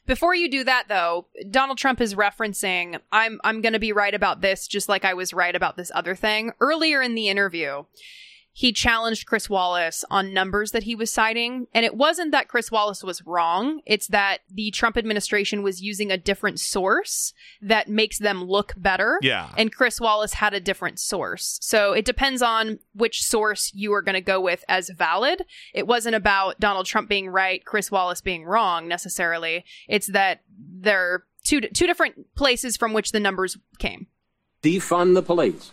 Before 0.06 0.34
you 0.34 0.50
do 0.50 0.64
that 0.64 0.84
though, 0.88 1.26
Donald 1.50 1.78
Trump 1.78 2.00
is 2.00 2.14
referencing 2.14 2.98
I'm 3.12 3.40
I'm 3.44 3.60
going 3.60 3.74
to 3.74 3.78
be 3.78 3.92
right 3.92 4.14
about 4.14 4.40
this 4.40 4.66
just 4.66 4.88
like 4.88 5.04
I 5.04 5.14
was 5.14 5.32
right 5.32 5.54
about 5.54 5.76
this 5.76 5.92
other 5.94 6.14
thing. 6.14 6.52
Earlier 6.60 7.00
in 7.02 7.14
the 7.14 7.28
interview, 7.28 7.84
he 8.60 8.74
challenged 8.74 9.24
Chris 9.24 9.48
Wallace 9.48 10.04
on 10.10 10.34
numbers 10.34 10.72
that 10.72 10.82
he 10.82 10.94
was 10.94 11.10
citing, 11.10 11.66
and 11.72 11.86
it 11.86 11.96
wasn't 11.96 12.30
that 12.32 12.46
Chris 12.46 12.70
Wallace 12.70 13.02
was 13.02 13.24
wrong, 13.24 13.80
it's 13.86 14.08
that 14.08 14.40
the 14.52 14.70
Trump 14.70 14.98
administration 14.98 15.62
was 15.62 15.80
using 15.80 16.10
a 16.10 16.18
different 16.18 16.60
source 16.60 17.32
that 17.62 17.88
makes 17.88 18.18
them 18.18 18.44
look 18.44 18.74
better. 18.76 19.18
Yeah. 19.22 19.48
And 19.56 19.74
Chris 19.74 19.98
Wallace 19.98 20.34
had 20.34 20.52
a 20.52 20.60
different 20.60 20.98
source. 21.00 21.58
So 21.62 21.94
it 21.94 22.04
depends 22.04 22.42
on 22.42 22.80
which 22.92 23.24
source 23.24 23.72
you 23.74 23.94
are 23.94 24.02
going 24.02 24.12
to 24.12 24.20
go 24.20 24.42
with 24.42 24.62
as 24.68 24.90
valid. 24.90 25.42
It 25.72 25.86
wasn't 25.86 26.16
about 26.16 26.60
Donald 26.60 26.84
Trump 26.84 27.08
being 27.08 27.30
right, 27.30 27.64
Chris 27.64 27.90
Wallace 27.90 28.20
being 28.20 28.44
wrong 28.44 28.86
necessarily. 28.86 29.64
It's 29.88 30.08
that 30.08 30.42
they're 30.58 31.24
two 31.44 31.62
two 31.62 31.86
different 31.86 32.34
places 32.34 32.76
from 32.76 32.92
which 32.92 33.12
the 33.12 33.20
numbers 33.20 33.56
came. 33.78 34.08
defund 34.62 35.14
the 35.14 35.22
police. 35.22 35.72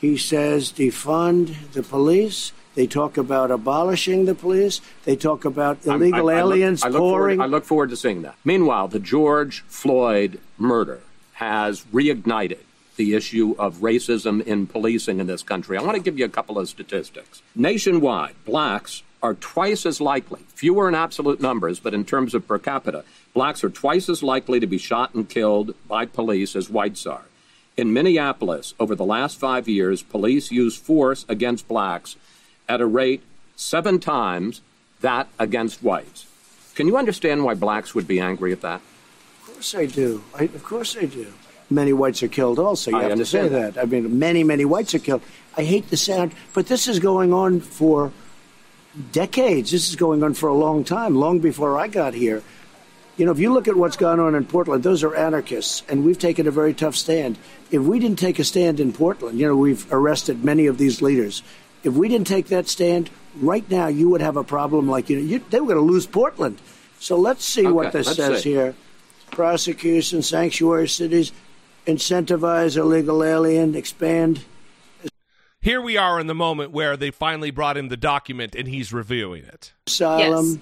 He 0.00 0.16
says 0.16 0.72
defund 0.72 1.72
the 1.72 1.82
police. 1.82 2.52
They 2.74 2.86
talk 2.86 3.16
about 3.16 3.50
abolishing 3.50 4.24
the 4.24 4.34
police. 4.34 4.80
They 5.04 5.16
talk 5.16 5.44
about 5.44 5.78
illegal 5.86 6.28
I- 6.28 6.34
I 6.34 6.42
look- 6.42 6.52
aliens 6.52 6.82
I 6.84 6.88
look, 6.88 6.98
forward, 6.98 7.18
pouring. 7.18 7.40
I 7.40 7.46
look 7.46 7.64
forward 7.64 7.90
to 7.90 7.96
seeing 7.96 8.22
that. 8.22 8.34
Meanwhile, 8.44 8.88
the 8.88 8.98
George 8.98 9.64
Floyd 9.68 10.40
murder 10.58 11.00
has 11.34 11.84
reignited 11.92 12.58
the 12.96 13.14
issue 13.14 13.54
of 13.58 13.76
racism 13.78 14.40
in 14.46 14.66
policing 14.66 15.18
in 15.20 15.26
this 15.26 15.42
country. 15.42 15.76
I 15.76 15.82
want 15.82 15.96
to 15.96 16.02
give 16.02 16.18
you 16.18 16.24
a 16.24 16.28
couple 16.28 16.58
of 16.58 16.68
statistics. 16.68 17.42
Nationwide, 17.54 18.34
blacks 18.44 19.02
are 19.22 19.34
twice 19.34 19.86
as 19.86 20.00
likely, 20.00 20.40
fewer 20.54 20.88
in 20.88 20.94
absolute 20.94 21.40
numbers, 21.40 21.80
but 21.80 21.94
in 21.94 22.04
terms 22.04 22.34
of 22.34 22.46
per 22.46 22.58
capita, 22.58 23.04
blacks 23.32 23.64
are 23.64 23.70
twice 23.70 24.08
as 24.08 24.22
likely 24.22 24.60
to 24.60 24.66
be 24.66 24.78
shot 24.78 25.14
and 25.14 25.28
killed 25.28 25.74
by 25.88 26.04
police 26.06 26.54
as 26.54 26.68
whites 26.68 27.06
are. 27.06 27.22
In 27.76 27.92
Minneapolis, 27.92 28.74
over 28.78 28.94
the 28.94 29.04
last 29.04 29.38
five 29.38 29.68
years, 29.68 30.02
police 30.02 30.52
used 30.52 30.80
force 30.80 31.24
against 31.28 31.66
blacks 31.66 32.16
at 32.68 32.80
a 32.80 32.86
rate 32.86 33.22
seven 33.56 33.98
times 33.98 34.60
that 35.00 35.26
against 35.38 35.82
whites. 35.82 36.26
Can 36.76 36.86
you 36.86 36.96
understand 36.96 37.44
why 37.44 37.54
blacks 37.54 37.94
would 37.94 38.06
be 38.06 38.20
angry 38.20 38.52
at 38.52 38.60
that? 38.60 38.80
Of 39.40 39.54
course 39.54 39.74
I 39.74 39.86
do. 39.86 40.22
I, 40.38 40.44
of 40.44 40.62
course 40.62 40.96
I 40.96 41.06
do. 41.06 41.32
Many 41.68 41.92
whites 41.92 42.22
are 42.22 42.28
killed 42.28 42.58
also. 42.58 42.90
You 42.92 42.98
I 42.98 43.02
have 43.04 43.18
to 43.18 43.24
say 43.24 43.40
understand 43.40 43.74
that. 43.74 43.82
I 43.82 43.86
mean, 43.86 44.18
many, 44.18 44.44
many 44.44 44.64
whites 44.64 44.94
are 44.94 44.98
killed. 45.00 45.22
I 45.56 45.64
hate 45.64 45.90
the 45.90 45.96
sound, 45.96 46.32
but 46.52 46.66
this 46.66 46.86
is 46.86 47.00
going 47.00 47.32
on 47.32 47.60
for 47.60 48.12
decades. 49.12 49.72
This 49.72 49.88
is 49.88 49.96
going 49.96 50.22
on 50.22 50.34
for 50.34 50.48
a 50.48 50.54
long 50.54 50.84
time, 50.84 51.16
long 51.16 51.40
before 51.40 51.78
I 51.78 51.88
got 51.88 52.14
here. 52.14 52.42
You 53.16 53.26
know, 53.26 53.32
if 53.32 53.38
you 53.38 53.52
look 53.52 53.68
at 53.68 53.76
what's 53.76 53.96
gone 53.96 54.18
on 54.18 54.34
in 54.34 54.44
Portland, 54.44 54.82
those 54.82 55.04
are 55.04 55.14
anarchists, 55.14 55.84
and 55.88 56.04
we've 56.04 56.18
taken 56.18 56.48
a 56.48 56.50
very 56.50 56.74
tough 56.74 56.96
stand. 56.96 57.38
If 57.70 57.82
we 57.82 58.00
didn't 58.00 58.18
take 58.18 58.40
a 58.40 58.44
stand 58.44 58.80
in 58.80 58.92
Portland, 58.92 59.38
you 59.38 59.46
know, 59.46 59.54
we've 59.54 59.90
arrested 59.92 60.42
many 60.44 60.66
of 60.66 60.78
these 60.78 61.00
leaders. 61.00 61.42
If 61.84 61.94
we 61.94 62.08
didn't 62.08 62.26
take 62.26 62.46
that 62.46 62.66
stand, 62.66 63.10
right 63.36 63.68
now 63.70 63.86
you 63.86 64.08
would 64.08 64.20
have 64.20 64.36
a 64.36 64.42
problem 64.42 64.88
like, 64.88 65.10
you 65.10 65.16
know, 65.16 65.22
you, 65.22 65.44
they 65.50 65.60
were 65.60 65.66
going 65.66 65.86
to 65.86 65.92
lose 65.92 66.06
Portland. 66.06 66.60
So 66.98 67.16
let's 67.16 67.44
see 67.44 67.66
what 67.66 67.92
this 67.92 68.16
says 68.16 68.42
see. 68.42 68.52
here. 68.52 68.74
Prosecution, 69.30 70.22
sanctuary 70.22 70.88
cities, 70.88 71.32
incentivize 71.86 72.76
illegal 72.76 73.22
alien, 73.22 73.74
expand 73.74 74.44
Here 75.60 75.80
we 75.80 75.96
are 75.96 76.18
in 76.18 76.26
the 76.26 76.34
moment 76.34 76.72
where 76.72 76.96
they 76.96 77.10
finally 77.10 77.50
brought 77.50 77.76
him 77.76 77.88
the 77.88 77.96
document 77.96 78.54
and 78.54 78.66
he's 78.66 78.92
reviewing 78.92 79.44
it. 79.44 79.72
asylum, 79.86 80.46
Yes. 80.46 80.58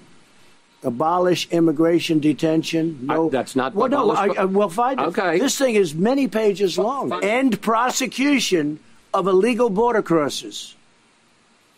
Abolish 0.83 1.47
immigration 1.49 2.19
detention. 2.19 2.99
No, 3.03 3.27
I- 3.27 3.29
that's 3.29 3.55
not 3.55 3.73
Well, 3.73 3.89
no, 3.89 4.09
abolish- 4.11 4.37
I, 4.37 4.41
I, 4.41 4.45
well, 4.45 4.69
fine. 4.69 4.99
Okay. 4.99 5.39
This 5.39 5.57
thing 5.57 5.75
is 5.75 5.93
many 5.95 6.27
pages 6.27 6.77
long. 6.77 7.09
fine. 7.09 7.23
End 7.23 7.61
prosecution 7.61 8.79
of 9.13 9.27
illegal 9.27 9.69
border 9.69 10.01
crossers. 10.03 10.73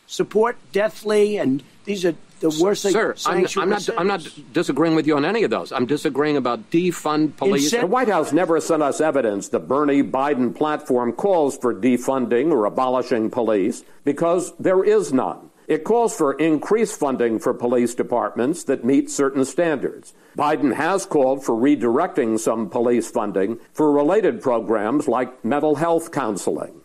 Support 0.07 0.57
deathly, 0.71 1.37
and 1.37 1.63
these 1.85 2.05
are 2.05 2.13
the 2.39 2.49
worst 2.61 2.83
things. 2.83 2.93
Sir, 2.93 3.15
I'm, 3.25 3.47
I'm 3.57 3.69
not. 3.69 3.89
I'm 3.97 4.07
not 4.07 4.27
disagreeing 4.53 4.93
with 4.95 5.07
you 5.07 5.15
on 5.17 5.25
any 5.25 5.41
of 5.43 5.49
those. 5.49 5.71
I'm 5.71 5.87
disagreeing 5.87 6.37
about 6.37 6.69
defund 6.69 7.37
police. 7.37 7.71
Incent- 7.73 7.81
The 7.81 7.87
White 7.87 8.07
House 8.09 8.31
never 8.31 8.59
sent 8.61 8.83
us 8.83 9.01
evidence 9.01 9.49
the 9.49 9.57
Bernie 9.59 10.03
Biden 10.03 10.55
platform 10.55 11.11
calls 11.11 11.57
for 11.57 11.73
defunding 11.73 12.51
or 12.51 12.65
abolishing 12.65 13.31
police 13.31 13.83
because 14.03 14.53
there 14.59 14.83
is 14.83 15.11
none. 15.11 15.49
It 15.67 15.83
calls 15.83 16.15
for 16.15 16.33
increased 16.33 16.99
funding 16.99 17.39
for 17.39 17.53
police 17.53 17.95
departments 17.95 18.63
that 18.65 18.83
meet 18.85 19.09
certain 19.09 19.45
standards. 19.45 20.13
Biden 20.37 20.75
has 20.75 21.05
called 21.05 21.43
for 21.43 21.55
redirecting 21.55 22.39
some 22.39 22.69
police 22.69 23.09
funding 23.09 23.59
for 23.73 23.91
related 23.91 24.41
programs 24.41 25.07
like 25.07 25.43
mental 25.43 25.75
health 25.75 26.11
counseling. 26.11 26.81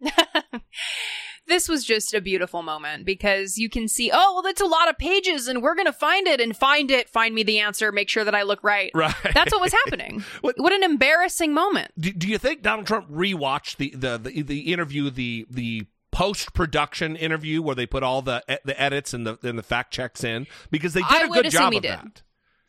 this 1.46 1.68
was 1.68 1.84
just 1.84 2.14
a 2.14 2.20
beautiful 2.20 2.62
moment 2.62 3.04
because 3.04 3.58
you 3.58 3.68
can 3.68 3.86
see, 3.88 4.10
oh, 4.12 4.32
well, 4.34 4.42
that's 4.42 4.60
a 4.60 4.66
lot 4.66 4.88
of 4.88 4.98
pages 4.98 5.46
and 5.46 5.62
we're 5.62 5.74
going 5.74 5.86
to 5.86 5.92
find 5.92 6.26
it 6.26 6.40
and 6.40 6.56
find 6.56 6.90
it, 6.90 7.08
find 7.08 7.34
me 7.34 7.42
the 7.42 7.60
answer, 7.60 7.92
make 7.92 8.08
sure 8.08 8.24
that 8.24 8.34
I 8.34 8.42
look 8.42 8.62
right. 8.62 8.90
Right. 8.94 9.14
That's 9.32 9.52
what 9.52 9.60
was 9.60 9.72
happening. 9.84 10.24
What- 10.40 10.54
what, 10.58 10.72
an 10.72 10.82
embarrassing 10.82 11.54
moment. 11.54 11.92
Do, 11.98 12.12
do 12.12 12.28
you 12.28 12.38
think 12.38 12.62
Donald 12.62 12.86
Trump 12.86 13.10
rewatched 13.10 13.76
the 13.76 13.90
the 13.94 14.18
the, 14.18 14.42
the 14.42 14.72
interview, 14.72 15.10
the 15.10 15.46
the 15.48 15.86
post 16.14 16.54
production 16.54 17.16
interview 17.16 17.60
where 17.60 17.74
they 17.74 17.86
put 17.86 18.04
all 18.04 18.22
the 18.22 18.42
the 18.64 18.80
edits 18.80 19.12
and 19.12 19.26
the 19.26 19.36
and 19.42 19.58
the 19.58 19.62
fact 19.64 19.92
checks 19.92 20.22
in 20.22 20.46
because 20.70 20.94
they 20.94 21.02
did 21.02 21.10
I 21.10 21.24
a 21.24 21.28
would 21.28 21.34
good 21.34 21.46
assume 21.46 21.60
job 21.60 21.72
he 21.72 21.76
of 21.78 21.82
did. 21.82 21.90
that. 21.90 22.22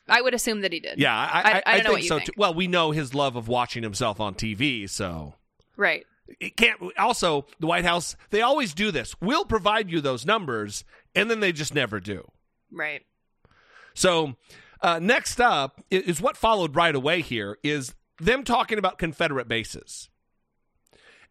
I 0.07 0.21
would 0.21 0.33
assume 0.33 0.61
that 0.61 0.73
he 0.73 0.79
did. 0.79 0.99
Yeah, 0.99 1.15
I, 1.15 1.61
I, 1.65 1.77
I, 1.77 1.81
know 1.81 1.93
think 1.95 2.07
so 2.07 2.17
think. 2.17 2.27
too. 2.27 2.33
Well, 2.37 2.53
we 2.53 2.67
know 2.67 2.91
his 2.91 3.13
love 3.15 3.35
of 3.35 3.47
watching 3.47 3.81
himself 3.83 4.19
on 4.19 4.33
TV, 4.35 4.89
so 4.89 5.35
Right. 5.77 6.05
it 6.39 6.57
can't. 6.57 6.79
Also, 6.97 7.45
the 7.59 7.67
White 7.67 7.85
House 7.85 8.15
they 8.31 8.41
always 8.41 8.73
do 8.73 8.89
this. 8.91 9.15
We'll 9.21 9.45
provide 9.45 9.89
you 9.91 10.01
those 10.01 10.25
numbers, 10.25 10.83
and 11.15 11.29
then 11.29 11.39
they 11.39 11.51
just 11.51 11.73
never 11.73 11.99
do. 11.99 12.27
Right. 12.71 13.03
So 13.93 14.35
uh, 14.81 14.99
next 14.99 15.39
up 15.39 15.81
is 15.91 16.19
what 16.19 16.35
followed 16.35 16.75
right 16.75 16.95
away 16.95 17.21
here 17.21 17.57
is 17.63 17.93
them 18.19 18.43
talking 18.43 18.77
about 18.79 18.97
Confederate 18.97 19.47
bases 19.47 20.09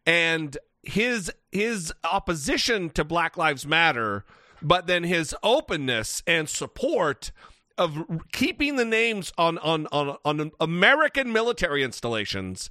and 0.05 0.57
his 0.85 1.31
his 1.51 1.93
opposition 2.03 2.89
to 2.91 3.03
Black 3.03 3.37
Lives 3.37 3.65
Matter, 3.65 4.23
but 4.61 4.87
then 4.87 5.03
his 5.03 5.35
openness 5.43 6.21
and 6.25 6.47
support 6.49 7.31
of 7.77 8.05
keeping 8.31 8.75
the 8.75 8.85
names 8.85 9.33
on 9.37 9.57
on 9.59 9.87
on, 9.87 10.17
on 10.23 10.51
American 10.59 11.31
military 11.31 11.83
installations 11.83 12.69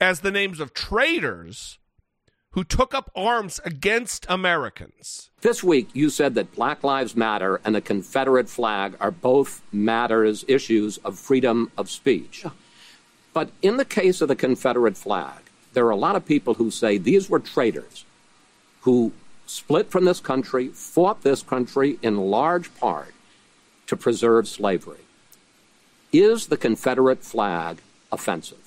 as 0.00 0.20
the 0.20 0.30
names 0.30 0.60
of 0.60 0.74
traitors 0.74 1.78
who 2.52 2.64
took 2.64 2.94
up 2.94 3.10
arms 3.14 3.60
against 3.64 4.26
Americans. 4.28 5.30
This 5.40 5.62
week, 5.62 5.88
you 5.92 6.10
said 6.10 6.34
that 6.34 6.52
Black 6.52 6.82
Lives 6.82 7.14
Matter 7.14 7.60
and 7.64 7.74
the 7.74 7.80
Confederate 7.80 8.48
flag 8.48 8.96
are 8.98 9.12
both 9.12 9.62
matters, 9.72 10.44
issues 10.48 10.98
of 10.98 11.16
freedom 11.18 11.70
of 11.78 11.88
speech. 11.88 12.44
But 13.32 13.50
in 13.62 13.76
the 13.76 13.84
case 13.84 14.20
of 14.20 14.26
the 14.26 14.34
Confederate 14.34 14.96
flag, 14.96 15.49
there 15.72 15.86
are 15.86 15.90
a 15.90 15.96
lot 15.96 16.16
of 16.16 16.26
people 16.26 16.54
who 16.54 16.70
say 16.70 16.98
these 16.98 17.30
were 17.30 17.38
traitors 17.38 18.04
who 18.82 19.12
split 19.46 19.90
from 19.90 20.04
this 20.04 20.20
country, 20.20 20.68
fought 20.68 21.22
this 21.22 21.42
country 21.42 21.98
in 22.02 22.16
large 22.16 22.74
part 22.76 23.12
to 23.86 23.96
preserve 23.96 24.48
slavery. 24.48 25.00
Is 26.12 26.46
the 26.46 26.56
Confederate 26.56 27.22
flag 27.22 27.78
offensive? 28.10 28.58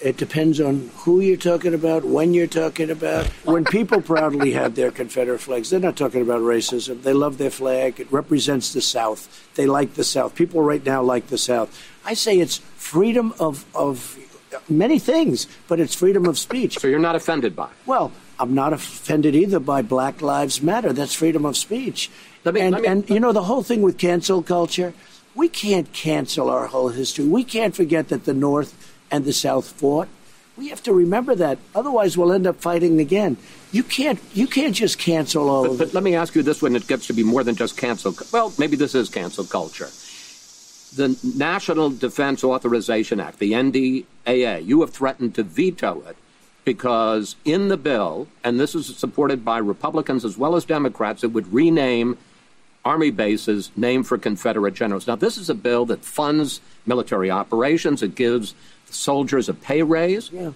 It 0.00 0.16
depends 0.16 0.60
on 0.60 0.90
who 0.98 1.20
you're 1.20 1.36
talking 1.36 1.74
about, 1.74 2.04
when 2.04 2.34
you're 2.34 2.48
talking 2.48 2.90
about. 2.90 3.26
When 3.44 3.64
people 3.64 4.00
proudly 4.12 4.50
have 4.52 4.74
their 4.74 4.90
Confederate 4.90 5.38
flags, 5.38 5.70
they're 5.70 5.78
not 5.78 5.96
talking 5.96 6.22
about 6.22 6.40
racism. 6.40 7.02
They 7.02 7.12
love 7.12 7.38
their 7.38 7.50
flag. 7.50 8.00
It 8.00 8.10
represents 8.10 8.72
the 8.72 8.80
South. 8.80 9.48
They 9.54 9.66
like 9.66 9.94
the 9.94 10.02
South. 10.02 10.34
People 10.34 10.60
right 10.62 10.84
now 10.84 11.02
like 11.02 11.28
the 11.28 11.38
South. 11.38 11.70
I 12.04 12.14
say 12.14 12.40
it's 12.40 12.58
freedom 12.76 13.32
of, 13.38 13.64
of 13.76 14.18
many 14.68 14.98
things, 14.98 15.46
but 15.68 15.80
it's 15.80 15.94
freedom 15.94 16.26
of 16.26 16.38
speech. 16.38 16.78
So 16.78 16.88
you're 16.88 16.98
not 16.98 17.14
offended 17.16 17.54
by 17.56 17.64
it? 17.66 17.70
Well, 17.86 18.12
I'm 18.38 18.54
not 18.54 18.72
offended 18.72 19.34
either 19.34 19.60
by 19.60 19.82
Black 19.82 20.20
Lives 20.22 20.62
Matter. 20.62 20.92
That's 20.92 21.14
freedom 21.14 21.44
of 21.44 21.56
speech. 21.56 22.10
Let 22.44 22.54
me- 22.54 22.60
and, 22.60 22.76
me- 22.76 22.86
and 22.86 23.10
you 23.10 23.20
know 23.20 23.32
the 23.32 23.44
whole 23.44 23.62
thing 23.62 23.82
with 23.82 23.98
cancel 23.98 24.42
culture. 24.42 24.94
We 25.34 25.48
can't 25.48 25.90
cancel 25.92 26.50
our 26.50 26.66
whole 26.66 26.88
history. 26.90 27.24
We 27.26 27.44
can't 27.44 27.74
forget 27.74 28.08
that 28.08 28.24
the 28.24 28.34
North 28.34 28.74
and 29.10 29.24
the 29.24 29.32
South 29.32 29.66
fought. 29.72 30.08
We 30.58 30.68
have 30.68 30.82
to 30.82 30.92
remember 30.92 31.34
that. 31.36 31.56
Otherwise, 31.74 32.18
we'll 32.18 32.32
end 32.32 32.46
up 32.46 32.60
fighting 32.60 33.00
again. 33.00 33.38
You 33.72 33.82
can't. 33.82 34.18
You 34.34 34.46
can't 34.46 34.74
just 34.74 34.98
cancel 34.98 35.48
all 35.48 35.62
But, 35.62 35.70
of 35.72 35.78
but 35.78 35.94
let 35.94 36.02
me 36.02 36.14
ask 36.14 36.34
you 36.34 36.42
this: 36.42 36.60
when 36.60 36.76
it 36.76 36.86
gets 36.86 37.06
to 37.06 37.14
be 37.14 37.22
more 37.22 37.42
than 37.42 37.54
just 37.54 37.78
cancel, 37.78 38.14
well, 38.32 38.52
maybe 38.58 38.76
this 38.76 38.94
is 38.94 39.08
cancel 39.08 39.44
culture. 39.44 39.88
The 40.94 41.18
National 41.36 41.90
Defense 41.90 42.44
Authorization 42.44 43.20
Act, 43.20 43.38
the 43.38 43.52
NDAA, 43.52 44.64
you 44.64 44.80
have 44.82 44.90
threatened 44.90 45.34
to 45.36 45.42
veto 45.42 46.02
it 46.06 46.16
because 46.64 47.36
in 47.44 47.68
the 47.68 47.76
bill, 47.76 48.28
and 48.44 48.60
this 48.60 48.74
is 48.74 48.94
supported 48.96 49.44
by 49.44 49.58
Republicans 49.58 50.24
as 50.24 50.36
well 50.36 50.54
as 50.54 50.64
Democrats, 50.64 51.24
it 51.24 51.28
would 51.28 51.52
rename 51.52 52.18
Army 52.84 53.10
bases 53.10 53.70
named 53.76 54.06
for 54.06 54.18
Confederate 54.18 54.74
generals. 54.74 55.06
Now, 55.06 55.16
this 55.16 55.38
is 55.38 55.48
a 55.48 55.54
bill 55.54 55.86
that 55.86 56.04
funds 56.04 56.60
military 56.84 57.30
operations. 57.30 58.02
It 58.02 58.14
gives 58.14 58.54
soldiers 58.86 59.48
a 59.48 59.54
pay 59.54 59.82
raise. 59.82 60.30
Yeah. 60.30 60.52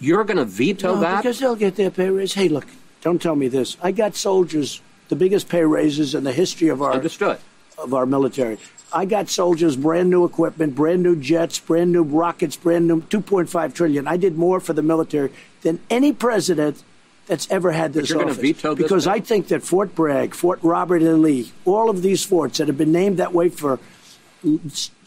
You're 0.00 0.24
going 0.24 0.36
to 0.36 0.44
veto 0.44 0.94
no, 0.94 1.00
that? 1.00 1.22
because 1.22 1.40
they'll 1.40 1.56
get 1.56 1.76
their 1.76 1.90
pay 1.90 2.10
raise. 2.10 2.34
Hey, 2.34 2.48
look, 2.48 2.66
don't 3.00 3.20
tell 3.20 3.36
me 3.36 3.48
this. 3.48 3.76
I 3.82 3.92
got 3.92 4.16
soldiers 4.16 4.80
the 5.08 5.16
biggest 5.16 5.48
pay 5.48 5.64
raises 5.64 6.14
in 6.14 6.24
the 6.24 6.32
history 6.32 6.68
of 6.68 6.82
our 6.82 6.92
Understood. 6.92 7.38
of 7.78 7.92
our 7.92 8.06
military. 8.06 8.58
I 8.94 9.06
got 9.06 9.28
soldiers 9.28 9.74
brand 9.74 10.08
new 10.08 10.24
equipment, 10.24 10.76
brand 10.76 11.02
new 11.02 11.16
jets, 11.16 11.58
brand 11.58 11.90
new 11.90 12.04
rockets, 12.04 12.54
brand 12.54 12.86
new 12.86 13.02
2.5 13.02 13.74
trillion. 13.74 14.06
I 14.06 14.16
did 14.16 14.38
more 14.38 14.60
for 14.60 14.72
the 14.72 14.82
military 14.82 15.32
than 15.62 15.80
any 15.90 16.12
president 16.12 16.82
that's 17.26 17.50
ever 17.50 17.72
had 17.72 17.92
this 17.92 18.10
you're 18.10 18.22
office. 18.22 18.36
veto 18.36 18.74
this 18.74 18.84
because 18.84 19.04
bill? 19.06 19.14
I 19.14 19.20
think 19.20 19.48
that 19.48 19.64
Fort 19.64 19.96
Bragg, 19.96 20.32
Fort 20.34 20.60
Robert 20.62 21.02
E. 21.02 21.08
Lee, 21.08 21.52
all 21.64 21.90
of 21.90 22.02
these 22.02 22.24
forts 22.24 22.58
that 22.58 22.68
have 22.68 22.78
been 22.78 22.92
named 22.92 23.16
that 23.16 23.32
way 23.32 23.48
for 23.48 23.80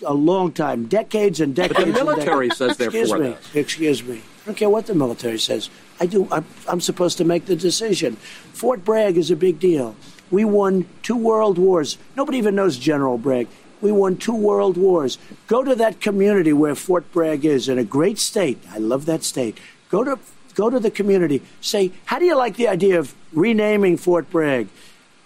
a 0.05 0.13
long 0.13 0.51
time, 0.51 0.87
decades 0.87 1.39
and 1.39 1.55
But 1.55 1.69
decades. 1.69 1.93
the 1.93 1.99
and 1.99 2.07
military 2.07 2.49
says 2.49 2.75
they're 2.75 2.87
Excuse 2.87 3.11
for 3.11 3.19
me. 3.19 3.35
Excuse 3.53 4.03
me. 4.03 4.17
I 4.17 4.45
don't 4.47 4.55
care 4.55 4.69
what 4.69 4.87
the 4.87 4.95
military 4.95 5.39
says. 5.39 5.69
I 5.99 6.07
do. 6.07 6.27
I'm, 6.31 6.45
I'm 6.67 6.81
supposed 6.81 7.17
to 7.19 7.23
make 7.23 7.45
the 7.45 7.55
decision. 7.55 8.15
Fort 8.51 8.83
Bragg 8.83 9.15
is 9.15 9.31
a 9.31 9.35
big 9.35 9.59
deal. 9.59 9.95
We 10.31 10.43
won 10.43 10.87
two 11.03 11.15
world 11.15 11.57
wars. 11.57 11.97
Nobody 12.17 12.37
even 12.39 12.55
knows 12.55 12.77
General 12.77 13.17
Bragg. 13.17 13.47
We 13.81 13.91
won 13.91 14.17
two 14.17 14.35
world 14.35 14.77
wars. 14.77 15.17
Go 15.47 15.63
to 15.63 15.75
that 15.75 16.01
community 16.01 16.53
where 16.53 16.75
Fort 16.75 17.11
Bragg 17.11 17.45
is 17.45 17.69
in 17.69 17.77
a 17.77 17.83
great 17.83 18.19
state. 18.19 18.59
I 18.71 18.79
love 18.79 19.05
that 19.05 19.23
state. 19.23 19.59
Go 19.89 20.03
to 20.03 20.19
go 20.55 20.69
to 20.69 20.79
the 20.79 20.89
community. 20.89 21.43
Say, 21.61 21.91
how 22.05 22.17
do 22.17 22.25
you 22.25 22.35
like 22.35 22.55
the 22.55 22.67
idea 22.67 22.99
of 22.99 23.13
renaming 23.31 23.97
Fort 23.97 24.29
Bragg? 24.31 24.67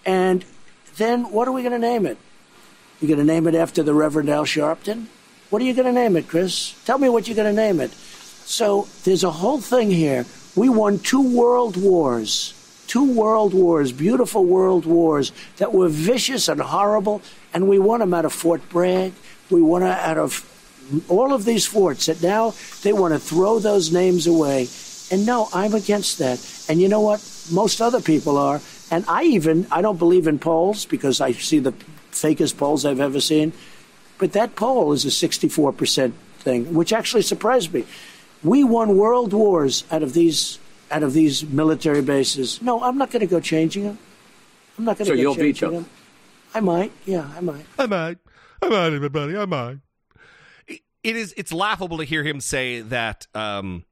And 0.04 0.44
then 0.96 1.32
what 1.32 1.48
are 1.48 1.52
we 1.52 1.62
going 1.62 1.72
to 1.72 1.78
name 1.78 2.04
it? 2.04 2.18
You 3.00 3.08
going 3.08 3.18
to 3.18 3.24
name 3.24 3.46
it 3.46 3.54
after 3.54 3.82
the 3.82 3.94
Reverend 3.94 4.28
Al 4.28 4.44
Sharpton? 4.44 5.06
What 5.50 5.60
are 5.62 5.64
you 5.64 5.74
going 5.74 5.86
to 5.86 5.92
name 5.92 6.16
it, 6.16 6.28
Chris? 6.28 6.74
Tell 6.84 6.98
me 6.98 7.08
what 7.08 7.26
you're 7.26 7.36
going 7.36 7.54
to 7.54 7.60
name 7.60 7.80
it. 7.80 7.90
So 7.90 8.88
there's 9.04 9.24
a 9.24 9.30
whole 9.30 9.60
thing 9.60 9.90
here. 9.90 10.26
We 10.54 10.68
won 10.68 10.98
two 10.98 11.36
world 11.36 11.76
wars, 11.76 12.52
two 12.92 13.10
world 13.10 13.54
wars, 13.54 13.90
beautiful 13.90 14.44
world 14.44 14.84
wars 14.84 15.32
that 15.56 15.72
were 15.72 15.88
vicious 15.88 16.46
and 16.46 16.60
horrible, 16.60 17.22
and 17.54 17.66
we 17.66 17.78
won 17.78 18.00
them 18.00 18.12
out 18.12 18.26
of 18.26 18.34
Fort 18.34 18.60
Bragg. 18.68 19.14
We 19.48 19.62
won 19.62 19.82
out 19.82 20.18
of 20.18 20.44
all 21.08 21.32
of 21.32 21.46
these 21.46 21.64
forts 21.64 22.04
that 22.04 22.22
now 22.22 22.52
they 22.82 22.92
want 22.92 23.14
to 23.14 23.18
throw 23.18 23.58
those 23.58 23.90
names 23.90 24.26
away. 24.26 24.68
And 25.10 25.24
no, 25.24 25.48
I'm 25.54 25.72
against 25.72 26.18
that. 26.18 26.38
And 26.68 26.82
you 26.82 26.88
know 26.90 27.00
what? 27.00 27.26
Most 27.50 27.80
other 27.80 28.02
people 28.02 28.36
are. 28.36 28.60
And 28.90 29.06
I 29.08 29.22
even, 29.22 29.66
I 29.70 29.80
don't 29.80 29.98
believe 29.98 30.26
in 30.26 30.38
polls 30.38 30.84
because 30.84 31.18
I 31.18 31.32
see 31.32 31.60
the 31.60 31.72
fakest 32.10 32.58
polls 32.58 32.84
I've 32.84 33.00
ever 33.00 33.22
seen. 33.22 33.54
But 34.18 34.34
that 34.34 34.54
poll 34.54 34.92
is 34.92 35.06
a 35.06 35.08
64% 35.08 36.12
thing, 36.40 36.74
which 36.74 36.92
actually 36.92 37.22
surprised 37.22 37.72
me. 37.72 37.86
We 38.44 38.64
won 38.64 38.98
world 38.98 39.32
wars 39.32 39.84
out 39.90 40.02
of 40.02 40.12
these 40.12 40.58
out 40.92 41.02
of 41.02 41.12
these 41.12 41.44
military 41.44 42.02
bases. 42.02 42.60
No, 42.62 42.82
I'm 42.82 42.98
not 42.98 43.10
going 43.10 43.20
to 43.20 43.26
go 43.26 43.40
changing 43.40 43.84
them. 43.84 43.98
I'm 44.78 44.84
not 44.84 44.98
going 44.98 45.06
to 45.06 45.12
So 45.12 45.16
go 45.16 45.20
you'll 45.20 45.34
changing 45.34 45.70
veto. 45.70 45.80
them. 45.82 45.90
I 46.54 46.60
might. 46.60 46.92
Yeah, 47.06 47.28
I 47.36 47.40
might. 47.40 47.64
I 47.78 47.86
might. 47.86 48.18
I 48.62 48.68
might, 48.68 48.92
everybody. 48.92 49.36
I 49.36 49.44
might. 49.46 49.78
It 50.68 51.16
is. 51.16 51.34
It's 51.36 51.52
laughable 51.52 51.98
to 51.98 52.04
hear 52.04 52.22
him 52.22 52.40
say 52.40 52.80
that 52.80 53.26
um, 53.34 53.84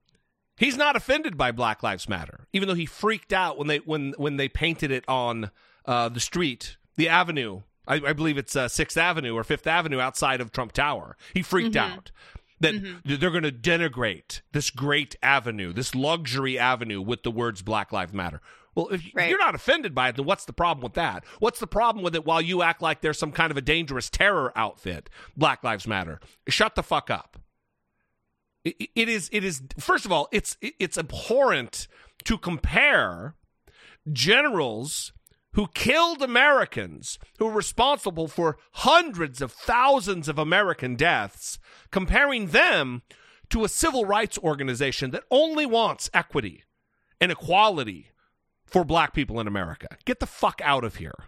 he's 0.57 0.77
not 0.77 0.95
offended 0.95 1.37
by 1.37 1.51
Black 1.51 1.83
Lives 1.83 2.09
Matter, 2.09 2.47
even 2.53 2.69
though 2.69 2.75
he 2.75 2.87
freaked 2.87 3.33
out 3.33 3.59
when 3.59 3.67
they 3.67 3.79
when 3.79 4.15
when 4.17 4.37
they 4.37 4.49
painted 4.49 4.91
it 4.93 5.05
on 5.09 5.51
uh, 5.87 6.09
the 6.09 6.21
street, 6.21 6.77
the 6.97 7.09
avenue. 7.09 7.63
I, 7.89 7.95
I 7.95 8.13
believe 8.13 8.39
it's 8.39 8.55
uh, 8.55 8.69
Sixth 8.69 8.97
Avenue 8.97 9.35
or 9.35 9.43
Fifth 9.43 9.67
Avenue 9.67 9.99
outside 9.99 10.41
of 10.41 10.53
Trump 10.53 10.71
Tower. 10.73 11.17
He 11.35 11.43
freaked 11.43 11.75
out 11.75 12.13
that 12.61 12.75
mm-hmm. 12.75 13.15
they're 13.17 13.31
going 13.31 13.43
to 13.43 13.53
denigrate 13.53 14.43
this 14.53 14.71
great 14.71 15.17
avenue, 15.23 15.73
this 15.73 15.95
luxury 15.95 16.59
avenue, 16.59 17.01
with 17.01 17.23
the 17.23 17.31
words 17.31 17.63
Black 17.63 17.93
Lives 17.93 18.13
Matter. 18.13 18.41
Well, 18.75 18.89
if 18.89 19.03
Right. 19.15 19.29
you're 19.29 19.39
not 19.39 19.55
offended 19.55 19.95
by 19.95 20.11
it, 20.11 20.17
then 20.17 20.27
what's 20.27 20.45
the 20.45 20.53
problem 20.53 20.83
with 20.83 20.95
that? 20.95 21.25
What's 21.41 21.59
the 21.59 21.67
problem 21.67 22.05
with 22.05 22.15
it 22.15 22.25
while 22.25 22.41
you 22.41 22.63
act 22.63 22.81
like 22.83 23.01
there's 23.01 23.19
some 23.19 23.33
kind 23.33 23.51
of 23.51 23.57
a 23.57 23.63
dangerous 23.63 24.09
terror 24.09 24.53
outfit? 24.57 25.11
Black 25.37 25.65
Lives 25.65 25.87
Matter. 25.87 26.21
Shut 26.49 26.75
the 26.77 26.83
fuck 26.83 27.11
up. 27.11 27.39
It- 28.65 28.91
it 28.95 29.09
is. 29.09 29.29
It 29.33 29.43
is. 29.43 29.63
First 29.79 30.05
of 30.05 30.13
all, 30.13 30.29
it's 30.31 30.57
it's 30.61 30.99
abhorrent 30.99 31.89
to 32.25 32.37
compare 32.37 33.35
generals 34.13 35.13
who 35.55 35.67
killed 35.69 36.23
Americans, 36.23 37.19
who 37.39 37.47
were 37.47 37.53
responsible 37.53 38.29
for 38.29 38.59
hundreds 38.73 39.43
of 39.43 39.53
thousands 39.53 40.29
of 40.29 40.39
American 40.39 40.95
deaths, 40.97 41.59
comparing 41.91 42.49
them 42.49 43.03
to 43.51 43.65
a 43.65 43.69
civil 43.69 44.05
rights 44.05 44.39
organization 44.39 45.11
that 45.11 45.25
only 45.31 45.67
wants 45.67 46.09
equity 46.15 46.65
and 47.21 47.33
equality 47.33 48.11
for 48.65 48.85
black 48.85 49.13
people 49.13 49.41
in 49.41 49.49
America. 49.49 49.89
Get 50.05 50.21
the 50.21 50.27
fuck 50.27 50.61
out 50.63 50.85
of 50.85 50.97
here. 50.97 51.27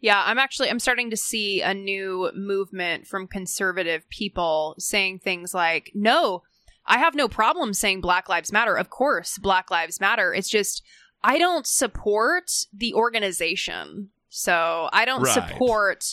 Yeah, 0.00 0.22
I'm 0.26 0.38
actually 0.38 0.68
I'm 0.68 0.80
starting 0.80 1.10
to 1.10 1.16
see 1.16 1.62
a 1.62 1.72
new 1.72 2.30
movement 2.34 3.06
from 3.06 3.26
conservative 3.26 4.08
people 4.10 4.74
saying 4.78 5.20
things 5.20 5.54
like, 5.54 5.90
"No, 5.94 6.42
I 6.86 6.98
have 6.98 7.14
no 7.14 7.28
problem 7.28 7.72
saying 7.72 8.00
Black 8.00 8.28
Lives 8.28 8.52
Matter. 8.52 8.74
Of 8.74 8.90
course, 8.90 9.38
Black 9.38 9.70
Lives 9.70 10.00
Matter. 10.00 10.34
It's 10.34 10.50
just 10.50 10.82
I 11.24 11.38
don't 11.38 11.66
support 11.66 12.50
the 12.72 12.94
organization. 12.94 14.10
So, 14.28 14.88
I 14.92 15.04
don't 15.04 15.22
Right. 15.22 15.32
support 15.34 16.04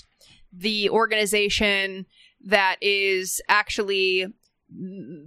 the 0.53 0.89
organization 0.89 2.05
that 2.45 2.77
is 2.81 3.41
actually 3.49 4.25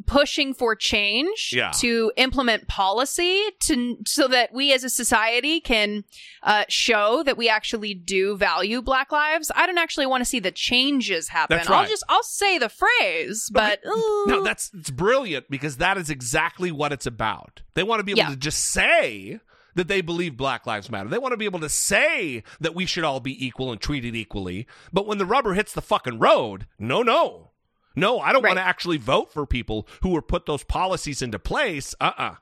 pushing 0.07 0.55
for 0.55 0.75
change 0.75 1.51
Yeah. 1.53 1.71
to 1.73 2.11
implement 2.17 2.67
policy 2.67 3.43
to 3.65 3.99
so 4.07 4.27
that 4.29 4.55
we 4.55 4.73
as 4.73 4.85
a 4.85 4.89
society 4.89 5.61
can 5.61 6.05
uh, 6.43 6.65
show 6.71 7.23
that 7.25 7.37
we 7.37 7.49
actually 7.51 7.93
do 7.93 8.39
value 8.39 8.81
black 8.81 9.13
lives 9.13 9.53
i 9.55 9.67
don't 9.67 9.77
actually 9.77 10.07
want 10.07 10.23
to 10.23 10.25
see 10.25 10.41
the 10.41 10.51
changes 10.51 11.29
happen 11.29 11.59
That's 11.59 11.69
i'll 11.69 11.87
just 11.87 12.03
i'll 12.09 12.23
say 12.23 12.57
the 12.57 12.71
phrase 12.71 13.51
but 13.53 13.81
ooh. 13.87 14.25
No, 14.29 14.43
that's 14.43 14.71
it's 14.73 14.91
brilliant 14.91 15.51
because 15.51 15.77
that 15.77 15.99
is 15.99 16.09
exactly 16.09 16.73
what 16.73 16.91
it's 16.93 17.05
about. 17.07 17.61
They 17.75 17.83
want 17.83 18.01
to 18.01 18.05
be 18.05 18.13
able 18.13 18.21
Yeah. 18.23 18.31
to 18.31 18.37
just 18.37 18.65
say 18.73 19.41
that 19.75 19.89
they 19.89 20.01
believe 20.01 20.37
Black 20.37 20.67
Lives 20.67 20.91
Matter. 20.91 21.09
They 21.09 21.19
want 21.19 21.33
to 21.33 21.37
be 21.37 21.45
able 21.45 21.61
to 21.61 21.69
say 21.69 22.43
that 22.61 22.75
we 22.75 22.87
should 22.87 23.05
all 23.05 23.21
be 23.21 23.45
equal 23.47 23.73
and 23.73 23.81
treated 23.81 24.15
equally. 24.17 24.67
But 24.93 25.07
when 25.07 25.19
the 25.19 25.27
rubber 25.27 25.55
hits 25.55 25.73
the 25.73 25.83
fucking 25.83 26.19
road, 26.19 26.67
no, 26.79 27.03
no. 27.03 27.51
No, 27.97 28.19
I 28.21 28.33
don't 28.33 28.43
want 28.45 28.57
to 28.59 28.63
actually 28.63 28.97
vote 28.97 29.33
for 29.33 29.47
people 29.47 29.87
who 30.03 30.11
were 30.11 30.23
put 30.23 30.47
those 30.47 30.65
policies 30.65 31.23
into 31.23 31.39
place. 31.39 31.95
Uh-uh. 32.01 32.35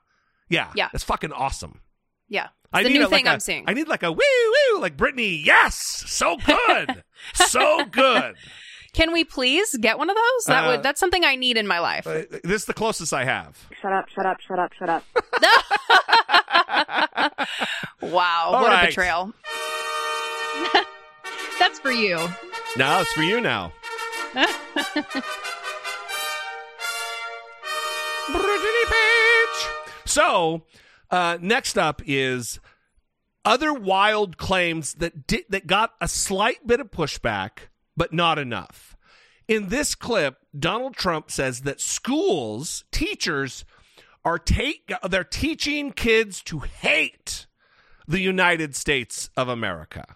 Yeah. 0.49 0.71
Yeah. 0.75 0.89
It's 0.93 1.03
fucking 1.03 1.31
awesome. 1.31 1.81
yeah 2.27 2.47
I 2.71 2.79
it's 2.81 2.87
the 2.87 2.93
need 2.93 2.99
new 2.99 3.05
a, 3.05 3.07
like 3.07 3.11
thing 3.19 3.27
a- 3.27 3.31
i'm 3.31 3.39
seeing 3.39 3.65
I 3.67 3.73
need 3.73 3.87
like 3.87 4.01
a 4.01 4.11
woo 4.11 4.17
woo 4.73 4.79
like 4.81 4.97
Brittany. 4.97 5.41
Yes, 5.45 5.75
so 6.07 6.37
good, 6.37 7.03
so 7.35 7.85
good. 7.85 8.35
can 8.93 9.11
we 9.13 9.23
please 9.23 9.77
get 9.79 9.99
one 9.99 10.09
of 10.09 10.15
those 10.15 10.45
that 10.47 10.63
Uh, 10.65 10.67
would 10.71 10.81
that's 10.83 10.99
something 10.99 11.23
i 11.23 11.35
need 11.35 11.55
in 11.57 11.67
my 11.67 11.77
life 11.79 12.07
Uh, 12.07 12.23
this 12.43 12.61
is 12.61 12.65
the 12.65 12.73
closest 12.73 13.13
I 13.13 13.25
have. 13.25 13.67
Shut 13.79 13.93
up, 13.93 14.09
shut 14.09 14.25
up, 14.25 14.37
shut 14.41 14.57
up, 14.57 14.73
shut 14.73 14.89
up. 14.89 15.03
wow 18.01 18.45
All 18.47 18.61
what 18.61 18.71
right. 18.71 18.83
a 18.83 18.87
betrayal 18.87 19.33
That's 21.59 21.79
for 21.79 21.91
you. 21.91 22.17
Now 22.77 23.01
it's 23.01 23.13
for 23.13 23.21
you 23.21 23.39
now. 23.39 23.71
Brittany 28.31 28.85
Page. 28.85 29.69
So, 30.05 30.63
uh, 31.11 31.37
next 31.41 31.77
up 31.77 32.01
is 32.05 32.59
other 33.45 33.73
wild 33.73 34.37
claims 34.37 34.95
that 34.95 35.27
di- 35.27 35.45
that 35.49 35.67
got 35.67 35.93
a 36.01 36.07
slight 36.07 36.65
bit 36.65 36.79
of 36.79 36.91
pushback, 36.91 37.69
but 37.95 38.13
not 38.13 38.39
enough. 38.39 38.95
In 39.47 39.69
this 39.69 39.95
clip, 39.95 40.37
Donald 40.57 40.95
Trump 40.95 41.29
says 41.29 41.61
that 41.61 41.81
schools, 41.81 42.85
teachers, 42.91 43.65
are 44.25 44.39
take 44.39 44.91
they're 45.09 45.23
teaching 45.23 45.91
kids 45.91 46.41
to 46.43 46.59
hate 46.59 47.45
the 48.07 48.19
United 48.19 48.75
States 48.75 49.29
of 49.35 49.47
America. 49.47 50.15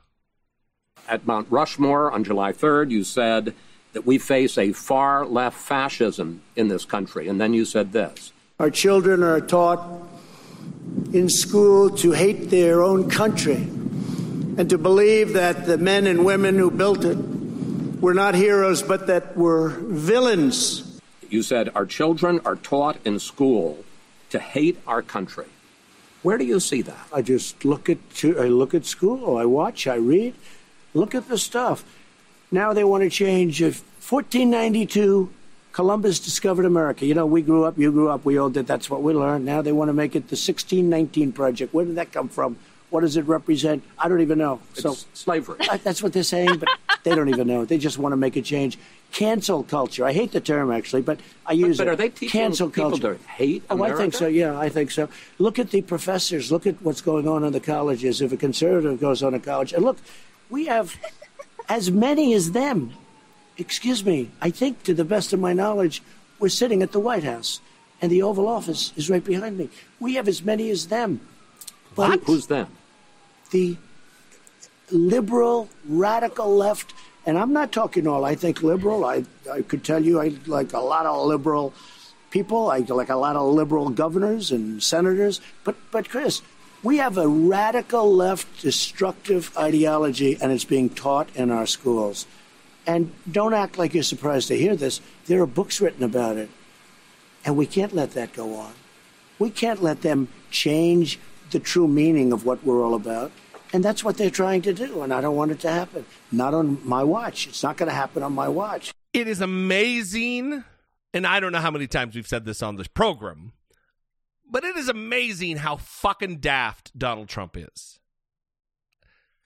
At 1.07 1.25
Mount 1.25 1.47
Rushmore 1.49 2.11
on 2.11 2.23
July 2.23 2.51
3rd, 2.51 2.91
you 2.91 3.03
said 3.03 3.53
that 3.93 4.05
we 4.05 4.17
face 4.17 4.57
a 4.57 4.73
far 4.73 5.25
left 5.25 5.57
fascism 5.57 6.41
in 6.55 6.67
this 6.67 6.85
country. 6.85 7.27
And 7.27 7.39
then 7.39 7.53
you 7.53 7.65
said 7.65 7.93
this. 7.93 8.33
Our 8.59 8.69
children 8.69 9.23
are 9.23 9.39
taught 9.39 10.03
in 11.13 11.29
school 11.29 11.89
to 11.97 12.11
hate 12.11 12.49
their 12.49 12.81
own 12.83 13.09
country 13.09 13.55
and 13.55 14.69
to 14.69 14.77
believe 14.77 15.33
that 15.33 15.65
the 15.65 15.77
men 15.77 16.07
and 16.07 16.25
women 16.25 16.57
who 16.57 16.71
built 16.71 17.05
it 17.05 17.17
were 18.01 18.13
not 18.13 18.35
heroes, 18.35 18.81
but 18.81 19.07
that 19.07 19.37
were 19.37 19.69
villains. 19.69 20.99
You 21.29 21.43
said 21.43 21.69
our 21.75 21.85
children 21.85 22.41
are 22.45 22.55
taught 22.55 22.97
in 23.05 23.19
school 23.19 23.83
to 24.29 24.39
hate 24.39 24.79
our 24.87 25.01
country. 25.01 25.45
Where 26.23 26.37
do 26.37 26.45
you 26.45 26.59
see 26.59 26.81
that? 26.81 27.07
I 27.13 27.21
just 27.21 27.63
look 27.63 27.89
at 27.89 27.99
I 28.23 28.47
look 28.47 28.73
at 28.73 28.85
school. 28.85 29.37
I 29.37 29.45
watch. 29.45 29.87
I 29.87 29.95
read. 29.95 30.33
Look 30.93 31.15
at 31.15 31.29
the 31.29 31.37
stuff. 31.37 31.85
Now 32.51 32.73
they 32.73 32.83
want 32.83 33.03
to 33.03 33.09
change. 33.09 33.61
If 33.61 33.81
1492, 34.09 35.31
Columbus 35.71 36.19
discovered 36.19 36.65
America. 36.65 37.05
You 37.05 37.13
know, 37.13 37.25
we 37.25 37.41
grew 37.41 37.65
up. 37.65 37.77
You 37.77 37.91
grew 37.91 38.09
up. 38.09 38.25
We 38.25 38.37
all 38.37 38.49
did. 38.49 38.67
That's 38.67 38.89
what 38.89 39.03
we 39.03 39.13
learned. 39.13 39.45
Now 39.45 39.61
they 39.61 39.71
want 39.71 39.89
to 39.89 39.93
make 39.93 40.15
it 40.15 40.27
the 40.29 40.35
1619 40.35 41.33
project. 41.33 41.73
Where 41.73 41.85
did 41.85 41.95
that 41.95 42.11
come 42.11 42.29
from? 42.29 42.57
What 42.89 43.01
does 43.01 43.17
it 43.17 43.25
represent? 43.25 43.83
I 43.99 44.07
don't 44.07 44.21
even 44.21 44.37
know. 44.37 44.61
It's 44.71 44.81
so 44.81 44.95
slavery. 45.13 45.59
That's 45.83 46.01
what 46.01 46.13
they're 46.13 46.23
saying, 46.23 46.57
but 46.57 46.69
they 47.03 47.13
don't 47.13 47.27
even 47.29 47.47
know. 47.47 47.65
They 47.65 47.77
just 47.77 47.97
want 47.97 48.13
to 48.13 48.17
make 48.17 48.37
a 48.37 48.41
change. 48.41 48.79
Cancel 49.11 49.63
culture. 49.63 50.05
I 50.05 50.13
hate 50.13 50.31
the 50.31 50.41
term 50.41 50.71
actually, 50.71 51.01
but 51.01 51.19
I 51.45 51.53
use 51.53 51.77
but 51.77 51.87
it. 51.87 51.89
are 51.89 51.95
they 51.95 52.09
teaching 52.09 52.29
cancel 52.29 52.69
people 52.69 52.91
culture? 52.91 53.15
to 53.15 53.29
hate 53.29 53.63
Oh, 53.69 53.81
I 53.81 53.93
think 53.93 54.13
so. 54.13 54.27
Yeah, 54.27 54.59
I 54.59 54.69
think 54.69 54.91
so. 54.91 55.09
Look 55.39 55.57
at 55.57 55.71
the 55.71 55.81
professors. 55.81 56.51
Look 56.51 56.67
at 56.67 56.81
what's 56.81 57.01
going 57.01 57.27
on 57.27 57.43
in 57.43 57.53
the 57.53 57.59
colleges. 57.59 58.21
If 58.21 58.31
a 58.31 58.37
conservative 58.37 58.99
goes 58.99 59.23
on 59.23 59.33
a 59.33 59.39
college, 59.39 59.73
and 59.73 59.83
look, 59.83 59.97
we 60.49 60.65
have 60.65 60.95
as 61.69 61.89
many 61.89 62.33
as 62.33 62.51
them. 62.51 62.93
Excuse 63.57 64.05
me. 64.05 64.29
I 64.39 64.51
think, 64.51 64.83
to 64.83 64.93
the 64.93 65.05
best 65.05 65.33
of 65.33 65.39
my 65.39 65.53
knowledge, 65.53 66.03
we're 66.39 66.49
sitting 66.49 66.83
at 66.83 66.91
the 66.91 66.99
White 66.99 67.23
House, 67.23 67.59
and 68.01 68.11
the 68.11 68.21
Oval 68.21 68.47
Office 68.47 68.93
is 68.95 69.09
right 69.09 69.23
behind 69.23 69.57
me. 69.57 69.69
We 69.99 70.13
have 70.15 70.27
as 70.27 70.43
many 70.43 70.69
as 70.69 70.87
them. 70.87 71.21
But 71.95 72.19
Who's 72.25 72.47
them? 72.47 72.67
the 73.51 73.77
liberal, 74.91 75.69
radical 75.87 76.55
left, 76.55 76.93
and 77.27 77.37
I'm 77.37 77.51
not 77.51 77.73
talking 77.73 78.07
all. 78.07 78.23
I 78.23 78.35
think 78.35 78.63
liberal. 78.63 79.03
I, 79.03 79.25
I 79.51 79.61
could 79.61 79.83
tell 79.83 80.03
you 80.03 80.21
I 80.21 80.37
like 80.47 80.71
a 80.71 80.79
lot 80.79 81.05
of 81.05 81.27
liberal 81.27 81.73
people. 82.31 82.71
I 82.71 82.79
like 82.79 83.09
a 83.09 83.17
lot 83.17 83.35
of 83.35 83.53
liberal 83.53 83.89
governors 83.89 84.49
and 84.49 84.81
senators. 84.81 85.41
But, 85.65 85.75
but 85.91 86.07
Chris, 86.07 86.41
we 86.83 86.97
have 86.97 87.17
a 87.17 87.27
radical 87.27 88.15
left 88.15 88.61
destructive 88.61 89.55
ideology, 89.57 90.37
and 90.41 90.53
it's 90.53 90.63
being 90.63 90.89
taught 90.89 91.27
in 91.35 91.51
our 91.51 91.67
schools. 91.67 92.25
And 92.87 93.11
don't 93.29 93.53
act 93.53 93.77
like 93.77 93.93
you're 93.93 94.03
surprised 94.03 94.47
to 94.47 94.57
hear 94.57 94.77
this. 94.77 95.01
There 95.25 95.41
are 95.41 95.47
books 95.47 95.81
written 95.81 96.03
about 96.03 96.37
it. 96.37 96.49
And 97.43 97.57
we 97.57 97.65
can't 97.65 97.93
let 97.93 98.11
that 98.11 98.31
go 98.31 98.55
on. 98.55 98.71
We 99.37 99.49
can't 99.49 99.83
let 99.83 100.01
them 100.01 100.29
change 100.49 101.19
the 101.51 101.59
true 101.59 101.89
meaning 101.89 102.31
of 102.31 102.45
what 102.45 102.63
we're 102.63 102.81
all 102.81 102.95
about. 102.95 103.33
And 103.77 103.85
that's 103.85 104.03
what 104.03 104.17
they're 104.17 104.31
trying 104.31 104.63
to 104.63 104.73
do. 104.73 105.03
And 105.03 105.13
I 105.13 105.21
don't 105.21 105.35
want 105.35 105.51
it 105.51 105.59
to 105.59 105.69
happen. 105.69 106.03
Not 106.31 106.55
on 106.55 106.79
my 106.83 107.03
watch. 107.03 107.45
It's 107.45 107.61
not 107.61 107.77
going 107.77 107.89
to 107.89 107.93
happen 107.93 108.23
on 108.23 108.33
my 108.33 108.47
watch. 108.47 108.91
It 109.13 109.27
is 109.27 109.39
amazing, 109.39 110.63
and 111.13 111.27
I 111.27 111.39
don't 111.39 111.51
know 111.51 111.59
how 111.59 111.69
many 111.69 111.85
times 111.85 112.15
we've 112.15 112.25
said 112.25 112.43
this 112.43 112.63
on 112.63 112.77
this 112.77 112.87
program, 112.87 113.53
but 114.49 114.63
it 114.63 114.75
is 114.77 114.89
amazing 114.89 115.57
how 115.57 115.75
fucking 115.75 116.37
daft 116.39 116.97
Donald 116.97 117.29
Trump 117.29 117.55
is. 117.55 117.99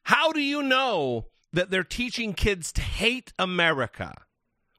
How 0.04 0.32
do 0.32 0.40
you 0.40 0.64
know 0.64 1.26
that 1.52 1.70
they're 1.70 1.84
teaching 1.84 2.34
kids 2.34 2.72
to 2.72 2.82
hate 2.82 3.34
America? 3.38 4.14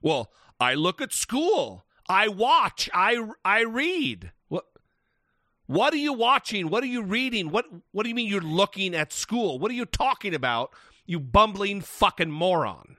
Well, 0.01 0.33
I 0.59 0.73
look 0.73 1.03
at 1.03 1.13
school, 1.13 1.85
I 2.09 2.29
watch, 2.29 2.89
I 2.95 3.23
I 3.45 3.65
read. 3.65 4.33
What 5.73 5.95
are 5.95 5.99
you 5.99 6.13
watching? 6.13 6.69
What 6.69 6.83
are 6.83 6.89
you 6.89 7.03
reading? 7.03 7.51
What 7.51 7.65
what 7.93 8.03
do 8.03 8.11
you 8.11 8.15
mean 8.15 8.29
you're 8.29 8.43
looking 8.43 8.95
at 8.95 9.11
school? 9.11 9.59
What 9.59 9.71
are 9.71 9.75
you 9.75 9.87
talking 9.87 10.35
about? 10.35 10.75
You 11.07 11.19
bumbling 11.19 11.81
fucking 11.81 12.31
moron. 12.31 12.97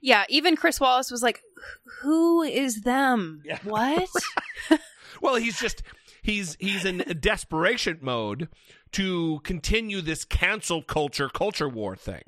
Yeah, 0.00 0.24
even 0.28 0.56
Chris 0.56 0.80
Wallace 0.80 1.08
was 1.08 1.22
like, 1.22 1.40
"Who 2.02 2.42
is 2.42 2.82
them? 2.82 3.42
What?" 3.62 4.08
Well, 5.20 5.36
he's 5.36 5.58
just 5.58 5.82
he's 6.22 6.56
he's 6.60 6.84
in 6.84 6.98
desperation 7.20 7.98
mode 8.00 8.48
to 8.92 9.40
continue 9.42 10.00
this 10.00 10.24
cancel 10.24 10.82
culture 10.82 11.28
culture 11.28 11.68
war 11.68 11.96
thing. 11.96 12.22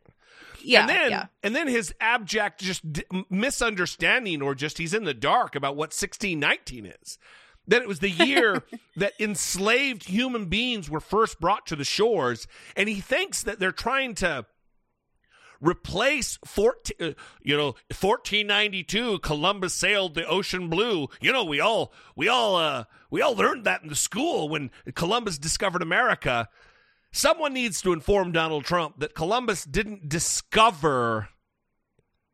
Yeah, 0.63 0.81
and 0.81 0.89
then 0.89 1.11
yeah. 1.11 1.27
and 1.43 1.57
then 1.57 1.69
his 1.69 1.95
abject 2.01 2.61
just 2.61 2.93
d- 2.93 3.05
misunderstanding 3.29 4.43
or 4.43 4.55
just 4.55 4.79
he's 4.79 4.95
in 4.95 5.05
the 5.05 5.15
dark 5.15 5.55
about 5.55 5.75
what 5.75 5.93
1619 5.93 6.87
is. 6.87 7.19
That 7.71 7.83
it 7.83 7.89
was 7.89 8.01
the 8.01 8.11
year 8.11 8.65
that 8.97 9.15
enslaved 9.21 10.05
human 10.05 10.47
beings 10.47 10.91
were 10.91 11.01
first 11.01 11.41
brought 11.41 11.67
to 11.67 11.77
the 11.77 11.85
shores 11.85 12.47
and 12.77 12.89
he 12.89 13.01
thinks 13.01 13.43
that 13.45 13.59
they're 13.59 13.73
trying 13.73 14.15
to 14.17 14.45
replace 15.61 16.39
14 16.45 16.97
uh, 17.01 17.13
you 17.43 17.57
know 17.57 17.75
1492 17.89 19.21
columbus 19.21 19.73
sailed 19.73 20.15
the 20.15 20.27
ocean 20.27 20.69
blue. 20.69 21.09
You 21.21 21.33
know 21.33 21.45
we 21.45 21.61
all 21.61 21.93
we 22.17 22.29
all 22.29 22.57
uh 22.57 22.85
we 23.11 23.23
all 23.23 23.35
learned 23.37 23.65
that 23.65 23.83
in 23.83 23.89
the 23.89 23.95
school 23.95 24.49
when 24.49 24.71
columbus 24.95 25.39
discovered 25.39 25.83
america. 25.83 26.49
Someone 27.13 27.53
needs 27.55 27.81
to 27.83 27.93
inform 27.93 28.33
donald 28.33 28.65
trump 28.65 28.99
that 28.99 29.15
columbus 29.15 29.65
didn't 29.65 30.09
discover 30.09 31.29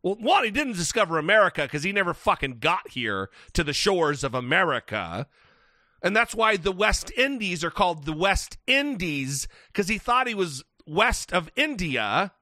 well 0.06 0.16
one 0.20 0.44
he 0.44 0.50
didn't 0.50 0.76
discover 0.76 1.18
america 1.18 1.62
because 1.62 1.82
he 1.82 1.92
never 1.92 2.14
fucking 2.14 2.58
got 2.58 2.88
here 2.90 3.30
to 3.52 3.64
the 3.64 3.72
shores 3.72 4.22
of 4.22 4.34
america 4.34 5.26
and 6.02 6.14
that's 6.14 6.34
why 6.34 6.56
the 6.56 6.72
west 6.72 7.10
indies 7.16 7.64
are 7.64 7.70
called 7.70 8.04
the 8.04 8.12
west 8.12 8.56
indies 8.66 9.48
because 9.68 9.88
he 9.88 9.98
thought 9.98 10.28
he 10.28 10.34
was 10.34 10.64
west 10.86 11.32
of 11.32 11.50
india 11.56 12.32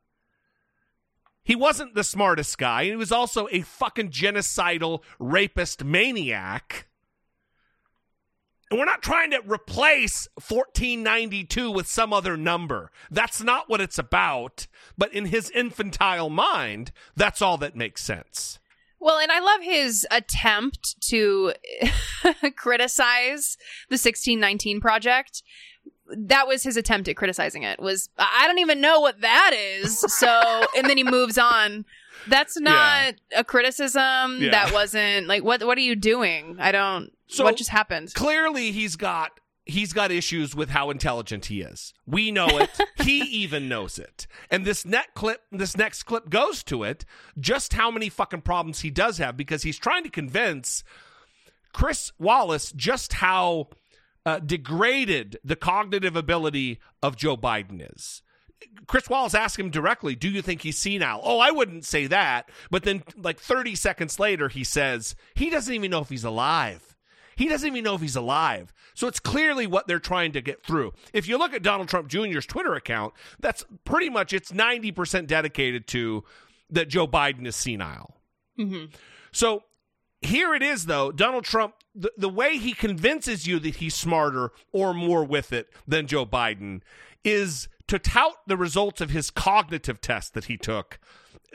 he 1.45 1.55
wasn't 1.55 1.95
the 1.95 2.05
smartest 2.05 2.57
guy. 2.57 2.85
He 2.87 2.97
was 2.97 3.13
also 3.13 3.49
a 3.53 3.61
fucking 3.61 4.11
genocidal 4.11 5.03
rapist 5.19 5.85
maniac. 5.85 6.89
And 8.71 8.79
we're 8.79 8.87
not 8.87 9.03
trying 9.03 9.31
to 9.31 9.41
replace 9.47 10.27
1492 10.35 11.71
with 11.71 11.87
some 11.87 12.13
other 12.13 12.37
number. 12.37 12.91
That's 13.11 13.43
not 13.43 13.69
what 13.69 13.81
it's 13.81 13.99
about. 13.99 14.67
But 14.97 15.13
in 15.13 15.27
his 15.27 15.51
infantile 15.51 16.31
mind, 16.31 16.91
that's 17.15 17.43
all 17.43 17.59
that 17.59 17.77
makes 17.77 18.03
sense. 18.03 18.59
Well, 19.05 19.19
and 19.19 19.31
I 19.31 19.41
love 19.41 19.61
his 19.61 20.07
attempt 20.11 20.99
to 21.09 21.53
criticize 22.57 23.59
the 23.91 23.97
1619 23.97 24.81
project. 24.81 25.43
That 26.17 26.49
was 26.49 26.63
his 26.63 26.79
attempt 26.79 27.09
at 27.09 27.17
criticizing 27.17 27.65
it. 27.65 27.81
Was 27.81 28.09
I 28.19 28.47
don't 28.47 28.61
even 28.61 28.81
know 28.81 29.01
what 29.01 29.21
that 29.21 29.53
is. 29.55 30.01
So, 30.01 30.65
and 30.77 30.89
then 30.89 30.97
he 30.97 31.05
moves 31.05 31.37
on. 31.37 31.85
That's 32.29 32.59
not 32.59 33.15
a 33.37 33.45
criticism. 33.45 34.39
Yeah. 34.43 34.51
That 34.51 34.73
wasn't 34.73 35.27
like 35.27 35.43
what 35.45 35.65
what 35.65 35.79
are 35.79 35.83
you 35.83 35.97
doing? 35.97 36.57
I 36.59 36.73
don't 36.73 37.13
So- 37.27 37.45
what 37.45 37.57
just 37.57 37.71
happened? 37.71 38.13
Clearly, 38.15 38.73
he's 38.73 38.97
got 38.97 39.39
he's 39.67 39.93
got 39.95 40.11
issues 40.11 40.55
with 40.55 40.71
how 40.71 40.91
intelligent 40.91 41.47
he 41.47 41.63
is. 41.63 41.95
We 42.07 42.31
know 42.31 42.49
it. 42.59 42.71
he 43.03 43.21
even 43.21 43.69
knows 43.69 43.99
it. 43.99 44.27
And 44.51 44.65
this 44.65 44.85
net 44.85 45.15
clip, 45.15 45.41
this 45.51 45.77
next 45.77 46.03
clip 46.03 46.29
goes 46.29 46.63
to 46.65 46.83
it. 46.83 47.05
Just 47.39 47.73
how 47.73 47.91
many 47.91 48.09
fucking 48.11 48.43
problems 48.43 48.81
he 48.81 48.91
does 48.91 49.19
have 49.19 49.37
because 49.37 49.63
he's 49.63 49.79
trying 49.79 50.05
to 50.05 50.11
convince 50.11 50.85
Chris 51.73 52.13
Wallace 52.19 52.73
just 52.73 53.15
how 53.15 53.69
uh, 54.27 54.39
degraded 54.39 55.39
the 55.45 55.57
cognitive 55.57 56.15
ability 56.17 56.79
of 57.03 57.17
Joe 57.17 57.37
Biden 57.37 57.87
is. 57.95 58.23
Chris 58.87 59.09
Wallace 59.09 59.35
asked 59.35 59.59
him 59.59 59.71
directly, 59.71 60.15
Do 60.15 60.29
you 60.29 60.43
think 60.43 60.63
he's 60.63 60.79
senile? 60.79 61.21
Oh, 61.23 61.39
I 61.39 61.51
wouldn't 61.51 61.85
say 61.85 62.07
that. 62.07 62.51
But 62.71 62.85
then, 62.85 63.03
like 63.17 63.39
30 63.39 63.75
seconds 63.75 64.19
later, 64.19 64.49
he 64.49 64.65
says, 64.65 65.15
He 65.35 65.51
doesn't 65.51 65.73
even 65.73 65.91
know 65.91 66.01
if 66.01 66.09
he's 66.09 66.25
alive. 66.25 66.97
He 67.37 67.49
doesn't 67.49 67.67
even 67.67 67.85
know 67.85 67.95
if 67.95 68.01
he's 68.01 68.17
alive. 68.17 68.73
So 68.95 69.09
it's 69.09 69.21
clearly 69.21 69.67
what 69.67 69.89
they're 69.89 69.99
trying 69.99 70.33
to 70.33 70.41
get 70.41 70.63
through. 70.63 70.93
If 71.13 71.29
you 71.29 71.37
look 71.37 71.53
at 71.53 71.63
Donald 71.63 71.89
Trump 71.89 72.09
Jr.'s 72.09 72.47
Twitter 72.47 72.75
account, 72.75 73.15
that's 73.41 73.65
pretty 73.85 74.09
much 74.09 74.33
it's 74.33 74.53
90% 74.53 75.27
dedicated 75.27 75.87
to 75.89 76.25
that 76.71 76.89
Joe 76.89 77.07
Biden 77.07 77.47
is 77.47 77.57
senile. 77.57 78.17
Mm-hmm. 78.59 78.95
So 79.33 79.65
here 80.21 80.55
it 80.55 80.63
is, 80.63 80.87
though. 80.87 81.11
Donald 81.13 81.45
Trump, 81.45 81.75
the, 81.95 82.13
the 82.17 82.29
way 82.29 82.57
he 82.57 82.73
convinces 82.73 83.47
you 83.47 83.59
that 83.61 83.77
he's 83.77 83.95
smarter 83.95 84.53
or 84.73 84.95
more 84.95 85.25
with 85.25 85.53
it 85.53 85.69
than 85.87 86.07
Joe 86.07 86.25
Biden 86.25 86.81
is 87.25 87.69
to 87.89 87.99
tout 87.99 88.35
the 88.47 88.57
results 88.57 89.01
of 89.01 89.11
his 89.11 89.31
cognitive 89.31 90.01
test 90.01 90.35
that 90.35 90.45
he 90.47 90.57
took. 90.57 90.99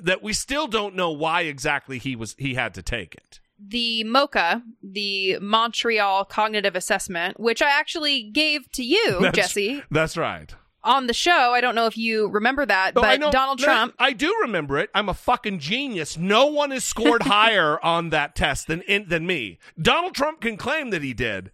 That 0.01 0.21
we 0.23 0.33
still 0.33 0.67
don't 0.67 0.95
know 0.95 1.11
why 1.11 1.41
exactly 1.41 1.97
he 1.97 2.15
was 2.15 2.35
he 2.37 2.53
had 2.53 2.73
to 2.75 2.81
take 2.81 3.15
it. 3.15 3.39
the 3.61 4.03
MOCA, 4.05 4.61
the 4.81 5.37
Montreal 5.41 6.23
Cognitive 6.25 6.75
Assessment, 6.75 7.37
which 7.39 7.61
I 7.61 7.69
actually 7.69 8.23
gave 8.23 8.71
to 8.73 8.83
you, 8.83 9.11
That's- 9.19 9.35
Jesse. 9.35 9.83
That's 9.91 10.15
right. 10.15 10.55
on 10.85 11.07
the 11.07 11.13
show, 11.13 11.51
I 11.53 11.59
don't 11.59 11.75
know 11.75 11.87
if 11.87 11.97
you 11.97 12.29
remember 12.29 12.65
that, 12.65 12.93
Oh, 12.95 13.01
but 13.01 13.19
Donald 13.31 13.59
Trump. 13.59 13.93
I 13.99 14.13
do 14.13 14.33
remember 14.43 14.77
it. 14.77 14.89
I'm 14.95 15.09
a 15.09 15.13
fucking 15.13 15.59
genius. 15.59 16.17
No 16.17 16.45
one 16.45 16.71
has 16.71 16.85
scored 16.85 17.23
higher 17.37 17.83
on 17.83 18.11
that 18.11 18.33
test 18.37 18.67
than 18.67 18.81
in, 18.83 19.09
than 19.09 19.27
me. 19.27 19.59
Donald 19.81 20.15
Trump 20.15 20.39
can 20.39 20.55
claim 20.55 20.91
that 20.91 21.01
he 21.03 21.13
did, 21.13 21.51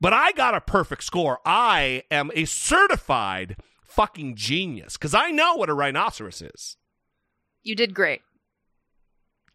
but 0.00 0.12
I 0.12 0.30
got 0.30 0.54
a 0.54 0.60
perfect 0.60 1.02
score. 1.02 1.40
I 1.44 2.04
am 2.12 2.30
a 2.36 2.44
certified 2.44 3.56
fucking 3.94 4.36
genius 4.36 4.96
because 4.96 5.14
I 5.14 5.30
know 5.30 5.54
what 5.56 5.68
a 5.68 5.74
rhinoceros 5.74 6.42
is. 6.42 6.76
You 7.62 7.74
did 7.74 7.94
great. 7.94 8.22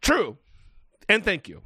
True, 0.01 0.37
and 1.09 1.23
thank 1.23 1.47
you. 1.47 1.61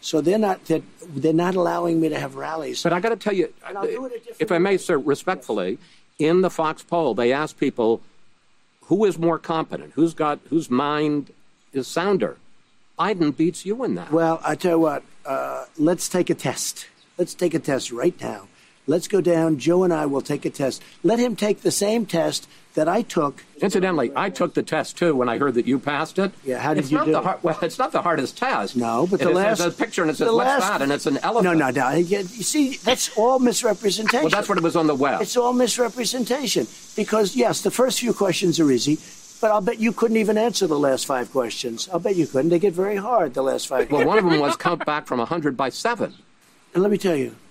So 0.00 0.20
they're 0.20 0.38
not 0.38 0.64
they're, 0.66 0.82
they're 1.08 1.32
not 1.32 1.54
allowing 1.54 2.00
me 2.00 2.08
to 2.08 2.18
have 2.18 2.36
rallies. 2.36 2.82
But 2.82 2.92
I 2.92 3.00
got 3.00 3.08
to 3.10 3.16
tell 3.16 3.32
you, 3.32 3.52
And 3.66 3.76
I'll 3.76 3.84
do 3.84 4.06
it 4.06 4.12
a 4.12 4.18
different 4.18 4.40
if 4.40 4.52
I 4.52 4.58
may, 4.58 4.76
sir, 4.76 4.98
respectfully, 4.98 5.78
in 6.18 6.42
the 6.42 6.50
Fox 6.50 6.82
poll, 6.82 7.14
they 7.14 7.32
asked 7.32 7.58
people 7.58 8.00
who 8.82 9.04
is 9.04 9.18
more 9.18 9.38
competent, 9.38 9.92
who's 9.94 10.14
got 10.14 10.38
whose 10.48 10.70
mind 10.70 11.32
is 11.72 11.86
sounder. 11.88 12.36
Biden 12.98 13.36
beats 13.36 13.66
you 13.66 13.84
in 13.84 13.94
that. 13.96 14.10
Well, 14.10 14.40
I 14.44 14.54
tell 14.54 14.72
you 14.72 14.78
what, 14.78 15.02
uh, 15.26 15.66
let's 15.76 16.08
take 16.08 16.30
a 16.30 16.34
test. 16.34 16.86
Let's 17.18 17.34
take 17.34 17.52
a 17.52 17.58
test 17.58 17.92
right 17.92 18.18
now. 18.20 18.48
Let's 18.88 19.08
go 19.08 19.20
down. 19.20 19.58
Joe 19.58 19.82
and 19.82 19.92
I 19.92 20.06
will 20.06 20.20
take 20.22 20.44
a 20.44 20.50
test. 20.50 20.82
Let 21.02 21.18
him 21.18 21.34
take 21.34 21.62
the 21.62 21.72
same 21.72 22.06
test 22.06 22.48
that 22.74 22.88
I 22.88 23.02
took. 23.02 23.42
Incidentally, 23.60 24.12
I 24.14 24.30
took 24.30 24.54
the 24.54 24.62
test 24.62 24.96
too 24.96 25.14
when 25.16 25.28
I 25.28 25.38
heard 25.38 25.54
that 25.54 25.66
you 25.66 25.78
passed 25.80 26.18
it. 26.20 26.30
Yeah, 26.44 26.58
how 26.58 26.74
did 26.74 26.84
it's 26.84 26.92
you 26.92 26.98
not 26.98 27.06
do 27.06 27.12
the 27.12 27.20
hard, 27.22 27.42
Well, 27.42 27.58
it's 27.62 27.78
not 27.78 27.90
the 27.90 28.02
hardest 28.02 28.36
test. 28.38 28.76
No, 28.76 29.06
but 29.10 29.20
It 29.20 29.24
the 29.24 29.30
is- 29.30 29.36
last 29.36 29.60
a 29.60 29.70
picture 29.72 30.02
and 30.02 30.10
it 30.10 30.16
says 30.16 30.26
what's 30.28 30.36
last- 30.36 30.60
that, 30.68 30.82
and 30.82 30.92
it's 30.92 31.06
an 31.06 31.18
elephant. 31.22 31.58
No, 31.58 31.70
no, 31.70 31.90
no. 31.90 31.96
You 31.96 32.22
see, 32.24 32.76
that's 32.84 33.10
all 33.16 33.38
misrepresentation. 33.40 34.20
Well, 34.24 34.30
that's 34.30 34.48
what 34.48 34.58
it 34.58 34.62
was 34.64 34.76
on 34.76 34.86
the 34.86 34.94
web. 34.94 35.20
It's 35.20 35.36
all 35.36 35.52
misrepresentation 35.52 36.68
because 36.94 37.34
yes, 37.34 37.62
the 37.62 37.70
first 37.72 37.98
few 38.00 38.12
questions 38.12 38.60
are 38.60 38.70
easy, 38.70 38.98
but 39.40 39.50
I'll 39.50 39.62
bet 39.62 39.80
you 39.80 39.92
couldn't 39.92 40.18
even 40.18 40.38
answer 40.38 40.66
the 40.66 40.78
last 40.78 41.06
five 41.06 41.32
questions. 41.32 41.88
I'll 41.92 41.98
bet 41.98 42.14
you 42.14 42.26
couldn't. 42.26 42.50
They 42.50 42.58
get 42.58 42.74
very 42.74 42.96
hard. 42.96 43.34
The 43.34 43.42
last 43.42 43.66
five. 43.68 43.90
Well, 43.90 44.06
one 44.06 44.18
of 44.18 44.24
them 44.30 44.38
was 44.38 44.54
count 44.66 44.84
back 44.86 45.06
from 45.06 45.18
100 45.18 45.56
by 45.56 45.70
7. 45.70 46.14
And 46.74 46.82
let 46.82 46.92
me 46.92 46.98
tell 46.98 47.16
you, 47.16 47.34
93. 47.34 47.45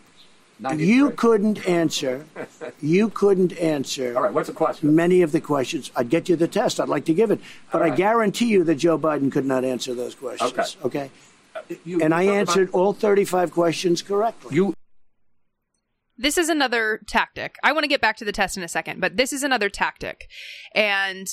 You 0.78 1.12
couldn't 1.12 1.68
answer. 1.68 2.26
You 2.82 3.10
couldn't 3.10 3.58
answer. 3.58 4.16
All 4.16 4.24
right, 4.24 4.34
what's 4.34 4.48
the 4.48 4.54
question? 4.54 4.96
Many 4.96 5.22
of 5.22 5.32
the 5.32 5.42
questions. 5.42 5.92
I'd 5.96 6.10
get 6.10 6.30
you 6.30 6.36
the 6.36 6.48
test. 6.48 6.80
I'd 6.80 6.90
like 6.90 7.06
to 7.06 7.14
give 7.14 7.32
it, 7.32 7.40
but 7.72 7.82
I 7.82 7.90
guarantee 7.90 8.46
you 8.48 8.64
that 8.66 8.76
Joe 8.76 8.98
Biden 9.00 9.32
could 9.32 9.46
not 9.46 9.64
answer 9.64 9.94
those 9.94 10.14
questions. 10.16 10.52
Okay. 10.84 11.00
Okay. 11.06 11.12
Uh, 11.56 11.62
you- 11.84 12.02
And 12.02 12.14
I 12.14 12.24
you 12.24 12.30
talk 12.30 12.38
answered 12.38 12.70
about- 12.70 12.78
all 12.80 12.94
35 12.94 13.52
questions 13.52 14.02
correctly. 14.02 14.56
You 14.56 14.74
This 16.18 16.38
is 16.38 16.50
another 16.50 17.02
tactic. 17.08 17.56
I 17.64 17.72
want 17.72 17.84
to 17.84 17.90
get 17.90 18.02
back 18.02 18.18
to 18.18 18.26
the 18.26 18.32
test 18.32 18.56
in 18.58 18.64
a 18.64 18.68
second, 18.68 19.02
but 19.02 19.18
this 19.18 19.34
is 19.34 19.44
another 19.44 19.70
tactic. 19.70 20.28
And 20.74 21.28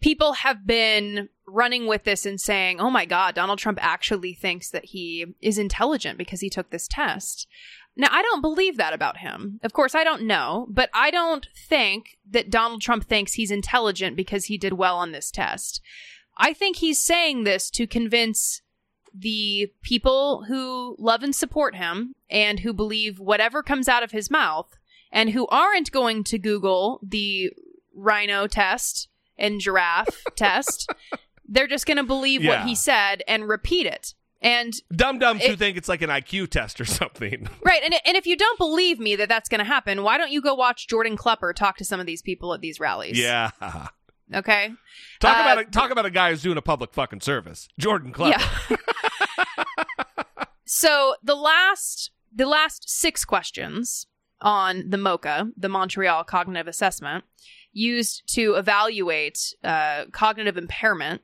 people 0.00 0.34
have 0.34 0.66
been 0.66 1.28
running 1.46 1.86
with 1.86 2.04
this 2.04 2.24
and 2.24 2.40
saying, 2.40 2.80
oh 2.80 2.90
my 2.90 3.04
God, 3.04 3.34
Donald 3.34 3.58
Trump 3.58 3.78
actually 3.82 4.32
thinks 4.34 4.70
that 4.70 4.86
he 4.86 5.34
is 5.40 5.58
intelligent 5.58 6.16
because 6.18 6.40
he 6.40 6.48
took 6.50 6.70
this 6.70 6.86
test. 6.88 7.46
Now, 8.00 8.08
I 8.12 8.22
don't 8.22 8.40
believe 8.40 8.76
that 8.76 8.92
about 8.94 9.18
him. 9.18 9.58
Of 9.64 9.72
course, 9.72 9.94
I 9.94 10.04
don't 10.04 10.22
know, 10.22 10.66
but 10.70 10.88
I 10.94 11.10
don't 11.10 11.46
think 11.68 12.16
that 12.30 12.48
Donald 12.48 12.80
Trump 12.80 13.04
thinks 13.04 13.32
he's 13.34 13.50
intelligent 13.50 14.16
because 14.16 14.44
he 14.44 14.56
did 14.56 14.74
well 14.74 14.96
on 14.96 15.10
this 15.12 15.30
test. 15.32 15.82
I 16.38 16.52
think 16.52 16.76
he's 16.76 17.02
saying 17.02 17.42
this 17.42 17.68
to 17.70 17.88
convince 17.88 18.62
the 19.12 19.72
people 19.82 20.44
who 20.46 20.94
love 21.00 21.24
and 21.24 21.34
support 21.34 21.74
him 21.74 22.14
and 22.30 22.60
who 22.60 22.72
believe 22.72 23.18
whatever 23.18 23.62
comes 23.64 23.88
out 23.88 24.04
of 24.04 24.12
his 24.12 24.30
mouth 24.30 24.78
and 25.10 25.30
who 25.30 25.48
aren't 25.48 25.90
going 25.90 26.22
to 26.22 26.38
Google 26.38 27.00
the 27.02 27.50
rhino 27.94 28.46
test 28.46 29.08
and 29.36 29.60
giraffe 29.60 30.22
test. 30.36 30.88
They're 31.48 31.66
just 31.66 31.86
going 31.86 31.96
to 31.96 32.04
believe 32.04 32.44
Yeah. 32.44 32.60
what 32.60 32.68
he 32.68 32.76
said 32.76 33.22
and 33.26 33.48
repeat 33.48 33.86
it. 33.86 34.14
And 34.40 34.72
Dumb 34.94 35.18
dumbs 35.18 35.44
who 35.44 35.56
think 35.56 35.76
it's 35.76 35.88
like 35.88 36.00
an 36.00 36.10
IQ 36.10 36.50
test 36.50 36.80
or 36.80 36.84
something. 36.84 37.48
right, 37.64 37.82
and 37.82 37.92
and 38.06 38.16
if 38.16 38.24
you 38.26 38.36
don't 38.36 38.56
believe 38.58 39.00
me 39.00 39.16
that 39.16 39.28
that's 39.28 39.48
going 39.48 39.58
to 39.58 39.64
happen, 39.64 40.04
why 40.04 40.16
don't 40.16 40.30
you 40.30 40.40
go 40.40 40.54
watch 40.54 40.86
Jordan 40.86 41.16
Klepper 41.16 41.52
talk 41.52 41.76
to 41.78 41.84
some 41.84 41.98
of 41.98 42.06
these 42.06 42.22
people 42.22 42.54
at 42.54 42.60
these 42.60 42.78
rallies? 42.80 43.18
yeah. 43.18 43.50
Okay. 44.34 44.68
Talk 45.20 45.38
Uh, 45.38 45.40
about 45.40 45.58
a, 45.58 45.64
talk 45.64 45.90
about 45.90 46.04
a 46.04 46.10
guy 46.10 46.28
who's 46.28 46.42
doing 46.42 46.58
a 46.58 46.62
public 46.62 46.92
fucking 46.92 47.22
service. 47.22 47.66
Jordan 47.78 48.12
Klepper. 48.12 48.38
Yeah. 48.68 48.76
so 50.66 51.14
the 51.22 51.34
last 51.34 52.10
the 52.34 52.44
last 52.46 52.88
six 52.90 53.24
questions 53.24 54.06
on 54.42 54.84
the 54.90 54.98
MOCA, 54.98 55.50
the 55.56 55.68
Montreal 55.70 56.24
Cognitive 56.24 56.68
Assessment, 56.68 57.24
used 57.72 58.22
to 58.34 58.54
evaluate 58.54 59.54
uh, 59.64 60.04
cognitive 60.12 60.56
impairment, 60.58 61.22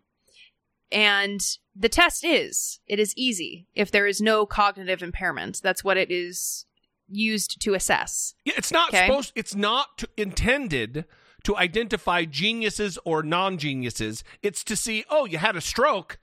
and 0.90 1.40
the 1.76 1.88
test 1.88 2.24
is 2.24 2.80
it 2.86 2.98
is 2.98 3.12
easy 3.16 3.66
if 3.74 3.90
there 3.90 4.06
is 4.06 4.20
no 4.20 4.46
cognitive 4.46 5.02
impairment. 5.02 5.60
That's 5.62 5.82
what 5.84 5.96
it 5.96 6.10
is 6.10 6.66
used 7.08 7.60
to 7.60 7.74
assess. 7.74 8.34
Yeah, 8.44 8.54
it's 8.56 8.72
not 8.72 8.88
Okay. 8.88 9.06
supposed. 9.06 9.32
It's 9.34 9.54
not 9.54 9.98
to, 9.98 10.08
intended 10.16 11.04
to 11.44 11.56
identify 11.56 12.24
geniuses 12.24 12.98
or 13.04 13.22
non-geniuses. 13.22 14.24
It's 14.42 14.64
to 14.64 14.76
see, 14.76 15.04
oh, 15.10 15.26
you 15.26 15.38
had 15.38 15.56
a 15.56 15.60
stroke. 15.60 16.18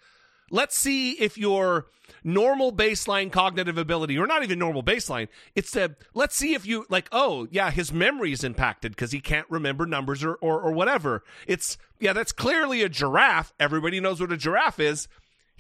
Let's 0.49 0.75
see 0.77 1.11
if 1.13 1.37
your 1.37 1.85
normal 2.23 2.73
baseline 2.73 3.31
cognitive 3.31 3.77
ability, 3.77 4.17
or 4.17 4.27
not 4.27 4.43
even 4.43 4.59
normal 4.59 4.83
baseline, 4.83 5.27
it's 5.55 5.71
to 5.71 5.95
let's 6.13 6.35
see 6.35 6.53
if 6.55 6.65
you 6.65 6.85
like, 6.89 7.07
oh, 7.11 7.47
yeah, 7.51 7.71
his 7.71 7.93
memory 7.93 8.31
is 8.33 8.43
impacted 8.43 8.91
because 8.93 9.11
he 9.11 9.21
can't 9.21 9.47
remember 9.49 9.85
numbers 9.85 10.23
or, 10.23 10.33
or 10.35 10.59
or 10.59 10.71
whatever. 10.73 11.23
It's 11.47 11.77
yeah, 11.99 12.11
that's 12.13 12.31
clearly 12.33 12.81
a 12.81 12.89
giraffe. 12.89 13.53
Everybody 13.59 13.99
knows 13.99 14.19
what 14.19 14.31
a 14.31 14.37
giraffe 14.37 14.79
is. 14.79 15.07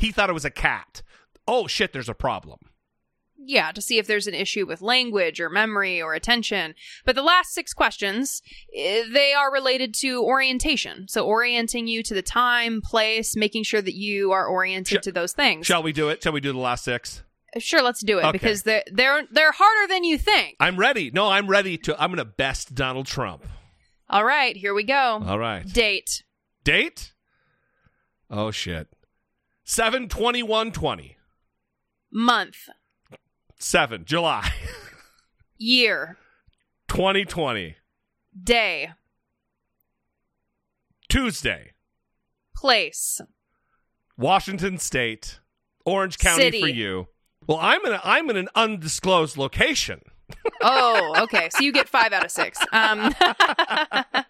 He 0.01 0.11
thought 0.11 0.29
it 0.29 0.33
was 0.33 0.45
a 0.45 0.49
cat. 0.51 1.01
Oh 1.47 1.67
shit, 1.67 1.93
there's 1.93 2.09
a 2.09 2.13
problem. 2.13 2.59
Yeah, 3.43 3.71
to 3.71 3.81
see 3.81 3.97
if 3.97 4.05
there's 4.05 4.27
an 4.27 4.35
issue 4.35 4.67
with 4.67 4.81
language 4.83 5.39
or 5.41 5.49
memory 5.49 5.99
or 6.01 6.13
attention. 6.13 6.75
But 7.05 7.15
the 7.15 7.23
last 7.23 7.53
six 7.53 7.73
questions, 7.73 8.41
eh, 8.75 9.03
they 9.11 9.33
are 9.33 9.51
related 9.51 9.95
to 10.01 10.21
orientation. 10.23 11.07
So 11.07 11.25
orienting 11.25 11.87
you 11.87 12.03
to 12.03 12.13
the 12.13 12.21
time, 12.21 12.81
place, 12.81 13.35
making 13.35 13.63
sure 13.63 13.81
that 13.81 13.95
you 13.95 14.31
are 14.31 14.45
oriented 14.45 14.99
Sh- 15.01 15.05
to 15.05 15.11
those 15.11 15.33
things. 15.33 15.65
Shall 15.65 15.81
we 15.81 15.91
do 15.91 16.09
it? 16.09 16.21
Shall 16.21 16.33
we 16.33 16.39
do 16.41 16.51
the 16.53 16.59
last 16.59 16.83
six? 16.83 17.23
Sure, 17.57 17.81
let's 17.81 18.03
do 18.03 18.19
it 18.19 18.23
Okay. 18.25 18.31
because 18.31 18.63
they're 18.63 18.83
they're 18.91 19.23
they're 19.31 19.51
harder 19.51 19.87
than 19.91 20.03
you 20.03 20.17
think. 20.17 20.55
I'm 20.59 20.77
ready. 20.77 21.09
No, 21.11 21.27
I'm 21.27 21.47
ready 21.47 21.77
to. 21.79 21.99
I'm 22.01 22.09
going 22.11 22.17
to 22.19 22.25
best 22.25 22.75
Donald 22.75 23.07
Trump. 23.07 23.45
All 24.09 24.23
right, 24.23 24.55
here 24.55 24.73
we 24.73 24.83
go. 24.83 25.21
All 25.25 25.39
right. 25.39 25.65
Date. 25.67 26.23
Date? 26.63 27.11
Oh 28.29 28.51
shit. 28.51 28.87
72120. 29.71 31.15
Month. 32.11 32.67
7 33.57 34.03
July 34.03 34.51
Year. 35.57 36.17
2020. 36.89 37.77
Day. 38.43 38.89
Tuesday. 41.07 41.71
Place. 42.53 43.21
Washington 44.17 44.77
State. 44.77 45.39
Orange 45.85 46.17
County 46.17 46.43
City. 46.43 46.59
for 46.59 46.67
you. 46.67 47.07
Well, 47.47 47.59
I'm 47.61 47.85
in 47.85 47.93
a, 47.93 48.01
I'm 48.03 48.29
in 48.29 48.35
an 48.35 48.49
undisclosed 48.53 49.37
location. 49.37 50.01
Oh, 50.61 51.15
okay. 51.23 51.49
So 51.49 51.63
you 51.63 51.71
get 51.71 51.87
five 51.87 52.11
out 52.11 52.25
of 52.25 52.31
six. 52.31 52.59
Um, 52.73 53.13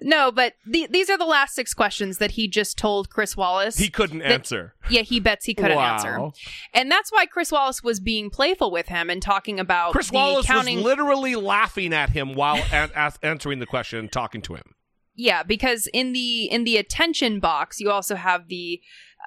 no, 0.00 0.32
but 0.32 0.54
the, 0.66 0.86
these 0.90 1.08
are 1.10 1.18
the 1.18 1.24
last 1.24 1.54
six 1.54 1.74
questions 1.74 2.18
that 2.18 2.32
he 2.32 2.48
just 2.48 2.78
told 2.78 3.10
Chris 3.10 3.36
Wallace. 3.36 3.76
He 3.78 3.88
couldn't 3.90 4.18
that- 4.20 4.32
answer. 4.32 4.74
Yeah, 4.90 5.02
he 5.02 5.20
bets 5.20 5.44
he 5.44 5.54
couldn't 5.54 5.76
Wow. 5.76 5.94
answer. 5.94 6.30
And 6.74 6.90
that's 6.90 7.10
why 7.12 7.26
Chris 7.26 7.52
Wallace 7.52 7.82
was 7.82 8.00
being 8.00 8.30
playful 8.30 8.70
with 8.70 8.88
him 8.88 9.10
and 9.10 9.22
talking 9.22 9.60
about 9.60 9.92
Chris 9.92 10.10
Wallace 10.10 10.46
counting. 10.46 10.76
was 10.76 10.84
literally 10.84 11.34
laughing 11.36 11.92
at 11.92 12.10
him 12.10 12.34
while 12.34 12.62
answering 13.22 13.58
the 13.60 13.66
question 13.66 13.98
and 13.98 14.10
talking 14.12 14.42
to 14.42 14.54
him. 14.54 14.74
yeah, 15.14 15.42
because 15.42 15.86
in 15.92 16.12
the 16.12 16.44
in 16.46 16.64
the 16.64 16.76
attention 16.78 17.38
box, 17.40 17.80
you 17.80 17.90
also 17.90 18.16
have 18.16 18.48
the 18.48 18.80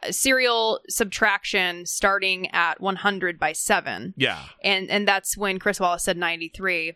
uh, 0.04 0.12
serial 0.12 0.82
subtraction 0.90 1.86
starting 1.86 2.50
at 2.52 2.82
100 2.82 3.40
by 3.40 3.54
7. 3.54 4.14
Yeah. 4.18 4.44
and 4.64 4.90
and 4.90 5.08
that's 5.08 5.38
when 5.38 5.58
Chris 5.60 5.80
Wallace 5.80 6.04
said 6.04 6.18
93. 6.18 6.94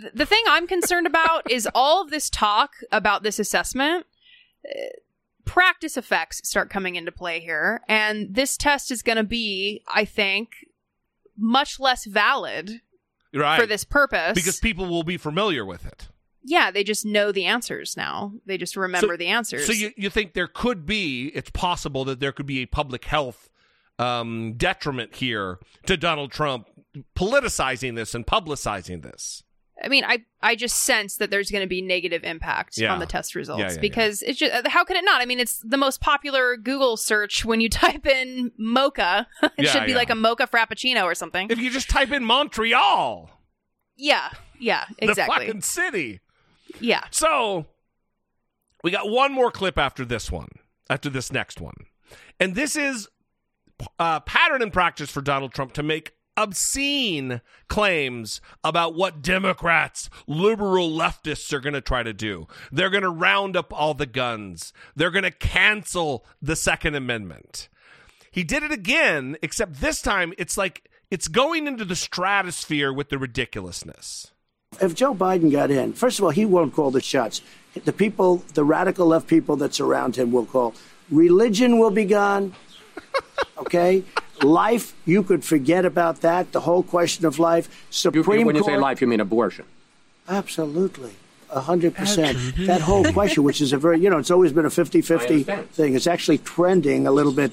Th- 0.00 0.12
The 0.14 0.26
thing 0.26 0.42
I'm 0.48 0.66
concerned 0.66 1.06
about 1.06 1.50
is 1.50 1.68
all 1.74 2.02
of 2.02 2.10
this 2.10 2.28
talk 2.30 2.72
about 2.92 3.22
this 3.22 3.38
assessment. 3.38 4.06
uh, 4.68 4.78
Practice 5.44 5.98
effects 5.98 6.40
start 6.48 6.70
coming 6.70 6.96
into 6.96 7.12
play 7.12 7.38
here, 7.38 7.82
and 7.86 8.34
this 8.34 8.56
test 8.56 8.90
is 8.90 9.02
going 9.02 9.16
to 9.18 9.22
be, 9.24 9.82
I 9.86 10.06
think, 10.06 10.48
much 11.36 11.78
less 11.78 12.06
valid 12.06 12.80
Right. 13.34 13.60
for 13.60 13.66
this 13.66 13.84
purpose 13.84 14.34
because 14.34 14.58
people 14.58 14.86
will 14.86 15.02
be 15.02 15.16
familiar 15.18 15.62
with 15.64 15.84
it. 15.84 16.08
yeah, 16.44 16.70
they 16.70 16.82
just 16.82 17.04
know 17.04 17.30
the 17.30 17.44
answers 17.44 17.94
now. 17.96 18.32
They 18.46 18.56
just 18.56 18.74
remember 18.76 19.16
the 19.18 19.26
answers. 19.26 19.66
So 19.66 19.72
you, 19.72 19.92
you 19.98 20.08
think 20.08 20.32
there 20.32 20.46
could 20.46 20.86
be, 20.86 21.26
it's 21.34 21.50
possible 21.50 22.04
that 22.06 22.20
there 22.20 22.32
could 22.32 22.46
be 22.46 22.60
a 22.60 22.66
public 22.66 23.04
health 23.04 23.50
um, 23.98 24.54
detriment 24.56 25.16
here 25.16 25.58
to 25.86 25.96
Donald 25.98 26.30
Trump 26.32 26.68
politicizing 27.16 27.96
this 27.96 28.14
and 28.14 28.26
publicizing 28.26 29.02
this. 29.02 29.42
I 29.84 29.88
mean, 29.88 30.04
I 30.04 30.24
I 30.40 30.56
just 30.56 30.84
sense 30.84 31.16
that 31.18 31.30
there's 31.30 31.50
going 31.50 31.62
to 31.62 31.68
be 31.68 31.82
negative 31.82 32.24
impact 32.24 32.78
Yeah. 32.78 32.92
on 32.92 32.98
the 33.00 33.06
test 33.06 33.34
results 33.34 33.60
Yeah, 33.60 33.72
yeah, 33.72 33.80
because 33.80 34.22
it's 34.22 34.38
just 34.38 34.66
how 34.68 34.84
could 34.84 34.96
it 34.96 35.04
not? 35.04 35.20
I 35.20 35.26
mean, 35.26 35.38
it's 35.40 35.58
the 35.60 35.76
most 35.76 36.00
popular 36.00 36.56
Google 36.56 36.96
search 36.96 37.44
when 37.44 37.60
you 37.60 37.68
type 37.84 38.06
in 38.06 38.50
mocha. 38.58 39.26
it 39.58 39.68
should 39.68 39.86
be 39.86 39.94
like 39.94 40.10
a 40.10 40.14
mocha 40.14 40.46
frappuccino 40.46 41.04
or 41.04 41.14
something. 41.14 41.50
If 41.50 41.58
you 41.58 41.70
just 41.70 41.88
type 41.90 42.10
in 42.10 42.24
Montreal, 42.24 43.30
yeah, 43.96 44.30
yeah, 44.58 44.84
exactly. 44.98 45.38
the 45.38 45.46
fucking 45.46 45.62
city. 45.62 46.20
yeah. 46.80 47.04
So 47.10 47.66
we 48.82 48.90
got 48.90 49.08
one 49.08 49.32
more 49.32 49.50
clip 49.50 49.78
after 49.78 50.04
this 50.04 50.32
one, 50.32 50.48
after 50.90 51.08
this 51.10 51.30
next 51.30 51.60
one. 51.60 51.74
And 52.40 52.54
this 52.54 52.74
is 52.76 53.08
uh, 53.98 54.20
pattern 54.20 54.62
and 54.62 54.72
practice 54.72 55.10
for 55.10 55.20
Donald 55.20 55.52
Trump 55.52 55.72
to 55.74 55.82
make 55.82 56.13
obscene 56.36 57.40
claims 57.68 58.40
about 58.62 58.94
what 58.94 59.22
Democrats, 59.22 60.10
liberal 60.26 60.90
leftists 60.90 61.52
are 61.52 61.60
going 61.60 61.74
to 61.74 61.80
try 61.80 62.02
to 62.02 62.12
do. 62.12 62.46
They're 62.72 62.90
going 62.90 63.02
to 63.02 63.10
round 63.10 63.56
up 63.56 63.72
all 63.72 63.94
the 63.94 64.06
guns. 64.06 64.72
They're 64.96 65.10
going 65.10 65.24
to 65.24 65.30
cancel 65.30 66.24
the 66.40 66.56
Second 66.56 66.94
Amendment. 66.94 67.68
He 68.30 68.42
did 68.42 68.62
it 68.62 68.72
again, 68.72 69.36
except 69.42 69.80
this 69.80 70.02
time 70.02 70.32
it's 70.38 70.56
like 70.58 70.90
it's 71.10 71.28
going 71.28 71.66
into 71.66 71.84
the 71.84 71.94
stratosphere 71.94 72.92
with 72.92 73.08
the 73.08 73.18
ridiculousness. 73.18 74.32
If 74.80 74.94
Joe 74.96 75.14
Biden 75.14 75.52
got 75.52 75.70
in, 75.70 75.92
first 75.92 76.18
of 76.18 76.24
all, 76.24 76.32
he 76.32 76.44
won't 76.44 76.74
call 76.74 76.90
the 76.90 77.00
shots. 77.00 77.42
The 77.84 77.92
people, 77.92 78.38
the 78.54 78.64
radical 78.64 79.06
left 79.06 79.28
people 79.28 79.54
that 79.56 79.74
surround 79.74 80.16
him 80.16 80.32
will 80.32 80.46
call. 80.46 80.74
Religion 81.10 81.78
will 81.78 81.90
be 81.90 82.04
gone. 82.04 82.54
Okay? 83.58 84.02
life, 84.42 84.94
you 85.06 85.22
could 85.22 85.44
forget 85.44 85.84
about 85.84 86.20
that. 86.20 86.52
The 86.52 86.60
whole 86.60 86.82
question 86.82 87.24
of 87.24 87.38
life. 87.38 87.68
You- 87.68 87.74
Supreme 87.90 88.46
when 88.46 88.56
you 88.56 88.64
say 88.64 88.76
life, 88.76 89.00
you 89.00 89.06
mean 89.06 89.20
abortion. 89.20 89.64
Absolutely. 90.28 91.12
A 91.50 91.60
hundred 91.60 91.94
percent. 91.94 92.36
That 92.66 92.80
whole 92.80 93.04
question, 93.12 93.44
which 93.44 93.60
is 93.60 93.72
a 93.72 93.78
very, 93.78 94.00
you 94.00 94.10
know, 94.10 94.18
it's 94.18 94.30
always 94.30 94.52
been 94.52 94.66
a 94.66 94.70
50-50 94.70 95.68
thing. 95.68 95.94
It's 95.94 96.06
actually 96.08 96.38
trending 96.38 97.06
a 97.06 97.12
little 97.12 97.32
bit 97.32 97.52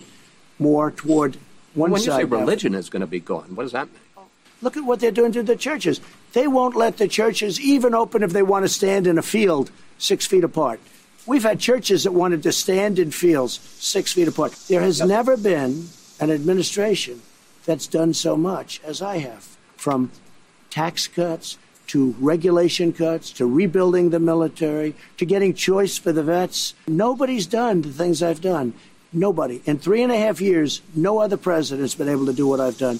more 0.57 0.91
toward 0.91 1.37
one 1.75 1.91
when 1.91 2.01
you 2.01 2.05
say 2.05 2.21
side 2.21 2.31
now. 2.31 2.39
religion 2.39 2.73
is 2.73 2.89
going 2.89 3.01
to 3.01 3.07
be 3.07 3.19
gone, 3.19 3.55
what 3.55 3.63
does 3.63 3.71
that 3.73 3.87
mean? 3.87 4.25
Look 4.63 4.77
at 4.77 4.83
what 4.83 4.99
they're 4.99 5.11
doing 5.11 5.31
to 5.33 5.43
the 5.43 5.55
churches. 5.55 6.01
They 6.33 6.47
won't 6.47 6.75
let 6.75 6.97
the 6.97 7.07
churches 7.07 7.59
even 7.59 7.93
open 7.93 8.23
if 8.23 8.31
they 8.31 8.43
want 8.43 8.63
to 8.65 8.69
stand 8.69 9.07
in 9.07 9.17
a 9.17 9.21
field 9.23 9.71
six 9.97 10.25
feet 10.25 10.43
apart. 10.43 10.79
We've 11.25 11.43
had 11.43 11.59
churches 11.59 12.03
that 12.03 12.11
wanted 12.11 12.43
to 12.43 12.51
stand 12.51 12.99
in 12.99 13.11
fields 13.11 13.59
six 13.79 14.13
feet 14.13 14.27
apart. 14.27 14.53
There 14.67 14.81
has 14.81 15.01
never 15.01 15.37
been 15.37 15.87
an 16.19 16.31
administration 16.31 17.21
that's 17.65 17.87
done 17.87 18.13
so 18.13 18.35
much 18.35 18.81
as 18.83 19.01
I 19.01 19.17
have, 19.19 19.43
from 19.77 20.11
tax 20.69 21.07
cuts 21.07 21.57
to 21.87 22.15
regulation 22.19 22.93
cuts 22.93 23.31
to 23.31 23.45
rebuilding 23.45 24.09
the 24.09 24.19
military 24.19 24.95
to 25.17 25.25
getting 25.25 25.53
choice 25.53 25.97
for 25.97 26.11
the 26.11 26.23
vets. 26.23 26.73
Nobody's 26.87 27.45
done 27.45 27.81
the 27.81 27.89
things 27.91 28.23
I've 28.23 28.41
done. 28.41 28.73
Nobody. 29.13 29.61
In 29.65 29.77
three 29.77 30.01
and 30.01 30.11
a 30.11 30.17
half 30.17 30.39
years, 30.39 30.81
no 30.95 31.19
other 31.19 31.37
president's 31.37 31.95
been 31.95 32.07
able 32.09 32.25
to 32.27 32.33
do 32.33 32.47
what 32.47 32.61
I've 32.61 32.77
done. 32.77 32.99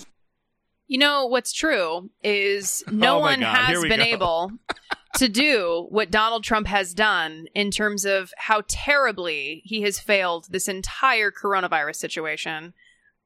You 0.87 0.97
know 0.97 1.25
what's 1.25 1.53
true 1.53 2.09
is 2.21 2.83
oh 2.89 2.91
no 2.91 3.15
Oh 3.17 3.19
my 3.21 3.31
one 3.31 3.39
God, 3.39 3.55
has 3.55 3.81
been 3.81 3.99
go. 3.99 4.05
able 4.05 4.51
to 5.15 5.27
do 5.27 5.87
what 5.89 6.11
Donald 6.11 6.43
Trump 6.43 6.67
has 6.67 6.93
done 6.93 7.45
in 7.53 7.71
terms 7.71 8.05
of 8.05 8.33
how 8.37 8.63
terribly 8.67 9.61
he 9.65 9.81
has 9.81 9.99
failed 9.99 10.47
this 10.49 10.67
entire 10.67 11.31
coronavirus 11.31 11.97
situation. 11.97 12.73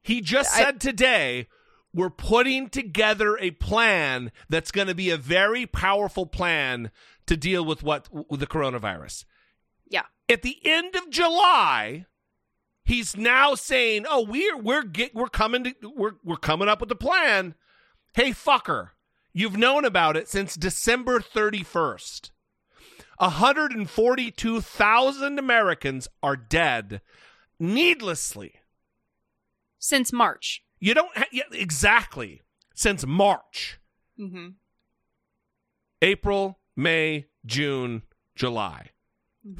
He 0.01 0.21
just 0.21 0.55
I- 0.55 0.63
said 0.63 0.81
today, 0.81 1.47
we're 1.93 2.09
putting 2.09 2.69
together 2.69 3.37
a 3.37 3.51
plan 3.51 4.31
that's 4.49 4.71
going 4.71 4.87
to 4.87 4.95
be 4.95 5.09
a 5.09 5.17
very 5.17 5.65
powerful 5.65 6.25
plan 6.25 6.91
to 7.25 7.37
deal 7.37 7.63
with 7.63 7.83
what 7.83 8.09
with 8.29 8.39
the 8.39 8.47
coronavirus. 8.47 9.25
Yeah. 9.89 10.03
At 10.27 10.41
the 10.41 10.57
end 10.65 10.95
of 10.95 11.09
July, 11.09 12.05
he's 12.83 13.15
now 13.15 13.55
saying, 13.55 14.05
"Oh, 14.09 14.25
we're 14.25 14.57
we're 14.57 14.83
get, 14.83 15.15
we're 15.15 15.27
coming 15.29 15.63
to 15.63 15.75
we're 15.95 16.13
we're 16.23 16.35
coming 16.35 16.67
up 16.67 16.81
with 16.81 16.91
a 16.91 16.95
plan." 16.95 17.55
Hey, 18.13 18.31
fucker, 18.31 18.89
you've 19.35 19.57
known 19.57 19.85
about 19.85 20.17
it 20.17 20.27
since 20.27 20.55
December 20.55 21.19
31st. 21.19 22.31
142,000 23.19 25.39
Americans 25.39 26.07
are 26.23 26.35
dead 26.35 27.01
needlessly. 27.59 28.55
Since 29.77 30.11
March. 30.11 30.63
You 30.79 30.93
don't 30.93 31.15
ha- 31.17 31.25
yeah, 31.31 31.43
exactly 31.51 32.41
since 32.73 33.05
March, 33.05 33.79
Mm-hmm. 34.19 34.47
April, 36.01 36.59
May, 36.75 37.27
June, 37.45 38.01
July. 38.35 38.89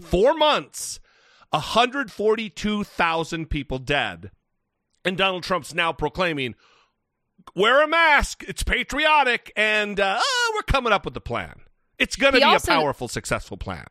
Four 0.01 0.33
months, 0.33 0.99
142,000 1.51 3.49
people 3.49 3.79
dead. 3.79 4.31
And 5.03 5.17
Donald 5.17 5.43
Trump's 5.43 5.73
now 5.75 5.91
proclaiming, 5.93 6.55
wear 7.55 7.83
a 7.83 7.87
mask, 7.87 8.43
it's 8.47 8.63
patriotic, 8.63 9.51
and 9.55 9.99
uh, 9.99 10.17
oh, 10.21 10.51
we're 10.55 10.63
coming 10.63 10.93
up 10.93 11.05
with 11.05 11.15
a 11.17 11.21
plan. 11.21 11.61
It's 11.99 12.15
going 12.15 12.33
to 12.33 12.39
be 12.39 12.43
also- 12.43 12.71
a 12.71 12.75
powerful, 12.75 13.07
successful 13.07 13.57
plan. 13.57 13.85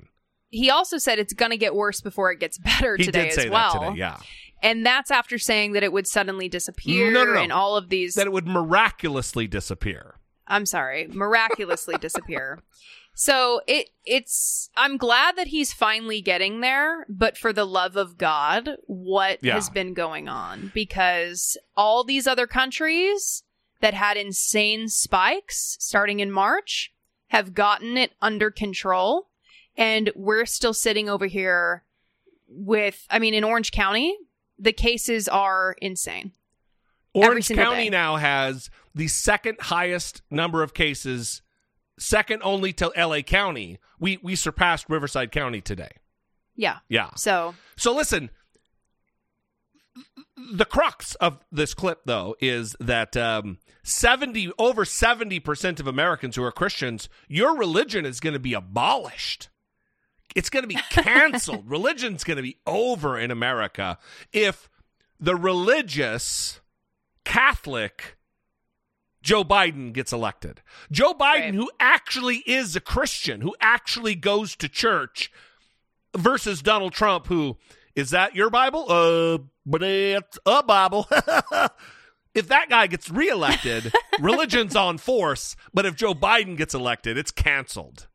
He 0.51 0.71
also 0.71 0.99
said 0.99 1.19
it's 1.19 1.33
going 1.33 1.51
to 1.51 1.57
get 1.57 1.75
worse 1.75 2.01
before 2.01 2.31
it 2.31 2.39
gets 2.39 2.59
better 2.81 2.97
He 2.97 3.05
today 3.05 3.25
did 3.25 3.33
say 3.33 3.45
as 3.47 3.51
well. 3.51 3.73
that 3.81 3.87
today, 3.89 3.99
yeah. 3.99 4.19
And 4.63 4.87
that's 4.87 5.11
after 5.11 5.37
saying 5.37 5.73
that 5.73 5.83
it 5.83 5.93
would 5.93 6.07
suddenly 6.07 6.49
disappear 6.49 7.11
No, 7.11 7.25
no, 7.25 7.35
no. 7.35 7.41
and 7.43 7.53
all 7.53 7.77
of 7.77 7.89
these 7.89 8.15
That 8.15 8.27
it 8.27 8.33
would 8.33 8.47
miraculously 8.47 9.47
disappear. 9.47 10.15
I'm 10.47 10.65
sorry, 10.65 11.09
miraculously 11.09 11.97
disappear. 12.01 12.63
So 13.15 13.61
it 13.67 13.91
it's 14.05 14.71
I'm 14.77 14.97
glad 14.97 15.37
that 15.37 15.47
he's 15.49 15.73
finally 15.73 16.21
getting 16.21 16.61
there, 16.61 17.07
but 17.09 17.39
for 17.39 17.53
the 17.53 17.65
love 17.65 17.97
of 17.97 18.19
God, 18.19 18.71
what 18.87 19.39
Yeah. 19.43 19.55
has 19.55 19.71
been 19.71 19.95
going 19.95 20.29
on? 20.29 20.73
Because 20.75 21.57
all 21.77 22.03
these 22.05 22.27
other 22.27 22.47
countries 22.49 23.45
that 23.81 23.95
had 23.95 24.17
insane 24.17 24.89
spikes 24.89 25.77
starting 25.81 26.21
in 26.21 26.31
March 26.33 26.93
have 27.29 27.55
gotten 27.55 27.97
it 27.97 28.13
under 28.21 28.51
control 28.51 29.29
and 29.77 30.11
we're 30.15 30.47
still 30.47 30.75
sitting 30.75 31.09
over 31.09 31.27
here 31.27 31.85
with 32.49 33.07
I 33.11 33.19
mean 33.21 33.35
in 33.35 33.45
Orange 33.45 33.71
County, 33.71 34.17
the 34.59 34.73
cases 34.73 35.29
are 35.29 35.77
insane. 35.81 36.33
Orange 37.13 37.49
County 37.49 37.85
day. 37.85 37.91
now 37.91 38.17
has 38.17 38.71
the 38.93 39.07
second 39.07 39.59
highest 39.61 40.23
number 40.31 40.63
of 40.65 40.75
cases, 40.75 41.43
second 41.99 42.43
only 42.45 42.73
to 42.75 42.93
LA 42.97 43.21
County. 43.21 43.79
We 43.99 44.19
we 44.23 44.37
surpassed 44.37 44.87
Riverside 44.89 45.33
County 45.33 45.61
today. 45.61 45.91
Yeah. 46.57 46.79
Yeah. 46.89 47.11
So 47.17 47.55
So 47.77 47.95
listen, 47.95 48.31
the 50.37 50.65
crux 50.65 51.15
of 51.17 51.39
this 51.51 51.75
clip 51.75 52.01
though 52.05 52.37
is 52.41 52.77
that 52.81 53.17
um, 53.17 53.59
70 53.83 54.53
over 54.59 54.85
70% 54.85 55.81
of 55.81 55.87
Americans 55.87 56.37
who 56.37 56.43
are 56.43 56.53
Christians, 56.53 57.09
your 57.29 57.57
religion 57.57 58.05
is 58.05 58.21
going 58.21 58.33
to 58.35 58.41
be 58.41 58.55
abolished. 58.55 59.49
It's 60.35 60.51
going 60.51 60.63
to 60.65 60.69
be 60.69 60.75
canceled. 60.91 61.71
Religion's 61.71 62.25
going 62.25 62.39
to 62.39 62.43
be 62.43 62.59
over 62.67 63.19
in 63.19 63.31
America 63.31 63.99
if 64.33 64.69
the 65.21 65.37
religious 65.37 66.61
Catholic 67.25 68.17
Joe 69.25 69.43
Biden 69.43 69.93
gets 69.93 70.13
elected. 70.13 70.61
Joe 70.93 71.15
Biden, 71.15 71.19
Right. 71.41 71.55
who 71.55 71.71
actually 71.81 72.37
is 72.47 72.77
a 72.77 72.81
Christian, 72.81 73.41
who 73.41 73.57
actually 73.61 74.15
goes 74.15 74.55
to 74.57 74.69
church, 74.69 75.33
versus 76.17 76.61
Donald 76.63 76.93
Trump, 76.93 77.27
who 77.27 77.57
is 77.97 78.11
that 78.11 78.37
your 78.37 78.51
Bible? 78.51 78.85
Uh, 78.89 79.39
but 79.67 79.83
it's 79.83 80.39
a 80.45 80.63
Bible. 80.63 81.09
if 82.35 82.49
that 82.49 82.69
guy 82.69 82.87
gets 82.87 83.09
reelected, 83.11 83.93
religion's 84.21 84.77
on 84.77 84.99
force. 84.99 85.57
But 85.73 85.87
if 85.87 85.97
Joe 85.97 86.15
Biden 86.15 86.57
gets 86.57 86.75
elected, 86.75 87.17
it's 87.17 87.31
canceled. 87.33 88.07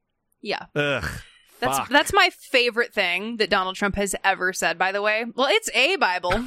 yeah. 0.41 0.67
Ugh. 0.75 1.03
That's 1.59 1.77
fuck. 1.77 1.89
that's 1.89 2.13
my 2.13 2.29
favorite 2.29 2.93
thing 2.93 3.35
that 3.37 3.49
Donald 3.49 3.75
Trump 3.75 3.95
has 3.97 4.15
ever 4.23 4.53
said. 4.53 4.77
By 4.77 4.93
the 4.93 5.01
way, 5.01 5.25
well, 5.35 5.47
it's 5.49 5.69
a 5.75 5.97
Bible. 5.97 6.31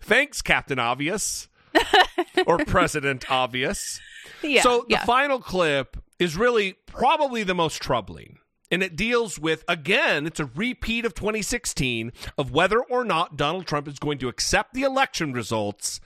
Thanks, 0.00 0.40
Captain 0.42 0.78
Obvious 0.78 1.48
or 2.46 2.58
President 2.64 3.30
Obvious. 3.30 4.00
yeah. 4.42 4.62
so 4.62 4.84
the 4.88 4.94
yeah. 4.94 5.04
final 5.04 5.40
clip 5.40 5.96
is 6.18 6.36
really 6.36 6.76
probably 6.86 7.42
the 7.42 7.54
most 7.54 7.82
troubling. 7.82 8.38
And 8.70 8.82
it 8.82 8.96
deals 8.96 9.38
with, 9.38 9.62
again, 9.68 10.26
it's 10.26 10.40
a 10.40 10.46
repeat 10.46 11.04
of 11.04 11.14
2016 11.14 12.12
of 12.38 12.50
whether 12.50 12.80
or 12.80 13.04
not 13.04 13.36
Donald 13.36 13.66
Trump 13.66 13.86
is 13.86 13.98
going 13.98 14.18
to 14.18 14.28
accept 14.28 14.74
the 14.74 14.82
election 14.82 15.32
results 15.32 16.00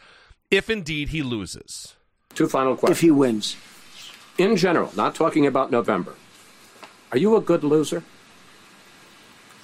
if 0.50 0.68
indeed 0.68 1.10
he 1.10 1.22
loses. 1.22 1.94
Two 2.34 2.48
final 2.48 2.76
questions. 2.76 2.98
If 2.98 3.00
he 3.00 3.10
wins. 3.10 3.56
In 4.36 4.56
general, 4.56 4.92
not 4.96 5.14
talking 5.14 5.46
about 5.46 5.70
November, 5.70 6.14
are 7.10 7.18
you 7.18 7.36
a 7.36 7.40
good 7.40 7.64
loser? 7.64 8.02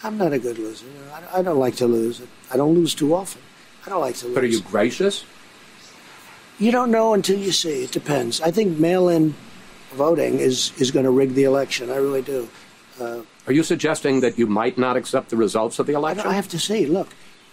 I'm 0.03 0.19
not 0.19 0.33
a 0.33 0.39
good 0.39 0.59
loser. 0.59 0.87
I, 1.13 1.39
I 1.39 1.43
don't 1.43 1.59
like 1.59 1.77
to 1.77 1.87
lose. 1.87 2.21
I 2.53 2.57
don't 2.57 2.75
lose 2.75 2.95
too 2.95 3.15
often. 3.15 3.41
I 3.87 3.91
don't 3.91 4.01
like 4.01 4.17
to 4.17 4.27
lose. 4.27 4.35
But 4.35 4.45
are 4.45 4.49
you 4.49 4.61
gracious? 4.61 5.25
You 6.59 6.71
don't 6.71 6.91
know 6.91 7.15
until 7.15 7.39
you 7.39 7.53
see. 7.53 7.85
It 7.85 7.93
depends. 7.93 8.41
I 8.41 8.51
think 8.51 8.79
mail-in 8.79 9.35
voting 9.93 10.39
is, 10.39 10.73
is 10.79 10.91
going 10.91 11.05
to 11.05 11.11
rig 11.11 11.35
the 11.35 11.45
election. 11.45 11.91
I 11.91 11.97
really 11.97 12.23
do. 12.23 12.49
Uh, 13.01 13.23
Are 13.47 13.53
you 13.53 13.63
suggesting 13.63 14.21
that 14.21 14.39
you 14.39 14.47
might 14.47 14.79
not 14.79 14.97
accept 14.97 15.31
the 15.31 15.37
results 15.37 15.79
of 15.79 15.87
the 15.87 15.95
election? 15.95 16.27
I 16.27 16.35
have 16.35 16.49
to 16.49 16.59
see. 16.59 16.87
Look, 16.87 17.09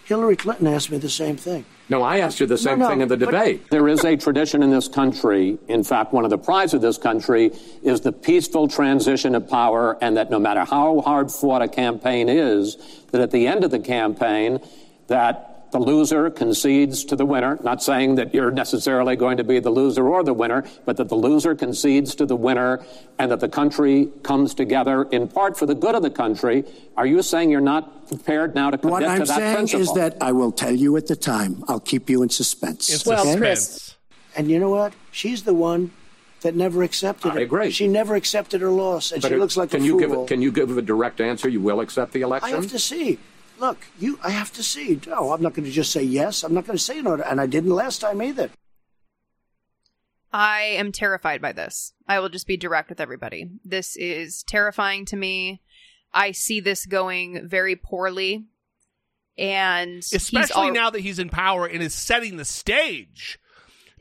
Hillary 0.05 0.35
Clinton 0.35 0.67
asked 0.67 0.91
me 0.91 0.97
the 0.97 1.09
same 1.09 1.35
thing. 1.35 1.65
No, 1.89 2.03
I 2.03 2.19
asked 2.19 2.39
you 2.39 2.45
the 2.45 2.57
same 2.57 2.79
no, 2.79 2.87
thing 2.87 3.01
in 3.01 3.07
the 3.07 3.17
debate. 3.17 3.69
There 3.69 3.87
is 3.87 4.05
a 4.05 4.15
tradition 4.15 4.63
in 4.63 4.71
this 4.71 4.87
country. 4.87 5.57
In 5.67 5.83
fact, 5.83 6.13
one 6.13 6.23
of 6.23 6.29
the 6.29 6.37
prides 6.37 6.73
of 6.73 6.81
this 6.81 6.97
country 6.97 7.51
is 7.83 8.01
the 8.01 8.11
peaceful 8.13 8.67
transition 8.67 9.35
of 9.35 9.49
power, 9.49 9.97
and 10.01 10.15
that 10.15 10.29
no 10.29 10.39
matter 10.39 10.63
how 10.63 11.01
hard 11.01 11.31
fought 11.31 11.61
a 11.61 11.67
campaign 11.67 12.29
is, 12.29 12.77
that 13.11 13.19
at 13.19 13.31
the 13.31 13.47
end 13.47 13.63
of 13.63 13.71
the 13.71 13.79
campaign, 13.79 14.59
that 15.07 15.50
the 15.71 15.79
loser 15.79 16.29
concedes 16.29 17.05
to 17.05 17.15
the 17.15 17.25
winner. 17.25 17.57
Not 17.63 17.81
saying 17.81 18.15
that 18.15 18.33
you're 18.33 18.51
necessarily 18.51 19.15
going 19.15 19.37
to 19.37 19.43
be 19.43 19.59
the 19.59 19.69
loser 19.69 20.07
or 20.07 20.23
the 20.23 20.33
winner, 20.33 20.65
but 20.85 20.97
that 20.97 21.07
the 21.09 21.15
loser 21.15 21.55
concedes 21.55 22.13
to 22.15 22.25
the 22.25 22.35
winner, 22.35 22.81
and 23.17 23.31
that 23.31 23.39
the 23.39 23.47
country 23.49 24.09
comes 24.23 24.53
together 24.53 25.03
in 25.03 25.27
part 25.27 25.57
for 25.57 25.65
the 25.65 25.75
good 25.75 25.95
of 25.95 26.03
the 26.03 26.09
country. 26.09 26.65
Are 26.97 27.05
you 27.05 27.21
saying 27.21 27.49
you're 27.51 27.61
not 27.61 28.07
prepared 28.07 28.53
now 28.53 28.69
to 28.69 28.77
commit 28.77 28.91
What 28.91 28.99
to 29.01 29.07
I'm 29.07 29.19
that 29.19 29.27
saying 29.27 29.55
principle? 29.55 29.81
is 29.81 29.93
that 29.93 30.17
I 30.21 30.31
will 30.33 30.51
tell 30.51 30.75
you 30.75 30.97
at 30.97 31.07
the 31.07 31.15
time. 31.15 31.63
I'll 31.67 31.79
keep 31.79 32.09
you 32.09 32.21
in 32.23 32.29
suspense. 32.29 32.89
In 32.89 32.99
Well, 33.09 33.23
suspense. 33.23 33.39
Chris- 33.39 33.95
And 34.35 34.49
you 34.49 34.59
know 34.59 34.69
what? 34.69 34.93
She's 35.11 35.43
the 35.43 35.53
one 35.53 35.91
that 36.41 36.55
never 36.55 36.83
accepted 36.83 37.33
I 37.33 37.37
it. 37.37 37.43
agree. 37.43 37.69
She 37.71 37.87
never 37.87 38.15
accepted 38.15 38.61
her 38.61 38.69
loss, 38.71 39.11
and 39.11 39.21
But 39.21 39.29
she 39.29 39.35
it- 39.35 39.39
looks 39.39 39.55
like 39.57 39.69
can 39.71 39.81
a 39.81 39.85
you 39.85 39.91
fool. 39.91 39.99
give 39.99 40.11
a, 40.11 40.25
Can 40.25 40.41
you 40.41 40.51
give 40.51 40.75
a 40.77 40.81
direct 40.81 41.21
answer? 41.21 41.47
You 41.47 41.61
will 41.61 41.79
accept 41.81 42.11
the 42.13 42.21
election? 42.21 42.51
I 42.51 42.55
have 42.55 42.67
to 42.71 42.79
see. 42.79 43.19
Look, 43.61 43.77
you. 43.99 44.19
I 44.23 44.31
have 44.31 44.51
to 44.53 44.63
see. 44.63 44.99
No, 45.05 45.31
I'm 45.31 45.41
not 45.43 45.53
going 45.53 45.65
to 45.65 45.71
just 45.71 45.91
say 45.91 46.01
yes. 46.01 46.43
I'm 46.43 46.53
not 46.55 46.65
going 46.65 46.77
to 46.77 46.83
say 46.83 46.99
no, 46.99 47.13
and 47.13 47.39
I 47.39 47.45
didn't 47.45 47.69
last 47.69 48.01
time 48.01 48.19
either. 48.21 48.49
I 50.33 50.61
am 50.61 50.91
terrified 50.91 51.41
by 51.43 51.51
this. 51.51 51.93
I 52.07 52.19
will 52.19 52.29
just 52.29 52.47
be 52.47 52.57
direct 52.57 52.89
with 52.89 52.99
everybody. 52.99 53.51
This 53.63 53.95
is 53.97 54.41
terrifying 54.43 55.05
to 55.05 55.15
me. 55.15 55.61
I 56.11 56.31
see 56.31 56.59
this 56.59 56.87
going 56.87 57.47
very 57.47 57.75
poorly. 57.75 58.45
And 59.37 59.95
he's 59.95 60.13
especially 60.13 60.67
al- 60.67 60.73
now 60.73 60.89
that 60.89 61.01
he's 61.01 61.19
in 61.19 61.29
power 61.29 61.67
and 61.67 61.83
is 61.83 61.93
setting 61.93 62.37
the 62.37 62.45
stage 62.45 63.37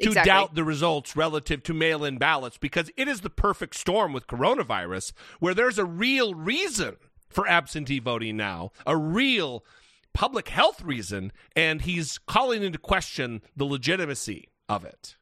to 0.00 0.08
Exactly. 0.08 0.28
doubt 0.28 0.54
the 0.54 0.64
results 0.64 1.14
relative 1.14 1.62
to 1.64 1.74
mail-in 1.74 2.16
ballots 2.16 2.56
because 2.56 2.90
it 2.96 3.08
is 3.08 3.20
the 3.20 3.30
perfect 3.30 3.74
storm 3.74 4.14
with 4.14 4.26
coronavirus 4.26 5.12
where 5.38 5.52
there's 5.54 5.78
a 5.78 5.84
real 5.84 6.34
reason 6.34 6.96
for 7.30 7.48
absentee 7.48 7.98
voting 8.00 8.36
now. 8.36 8.72
A 8.86 8.96
real 8.96 9.64
public 10.12 10.48
health 10.48 10.82
reason 10.82 11.32
and 11.56 11.82
he's 11.82 12.18
calling 12.18 12.62
into 12.62 12.78
question 12.78 13.40
the 13.56 13.64
legitimacy 13.64 14.48
of 14.68 14.84
it. 14.84 15.16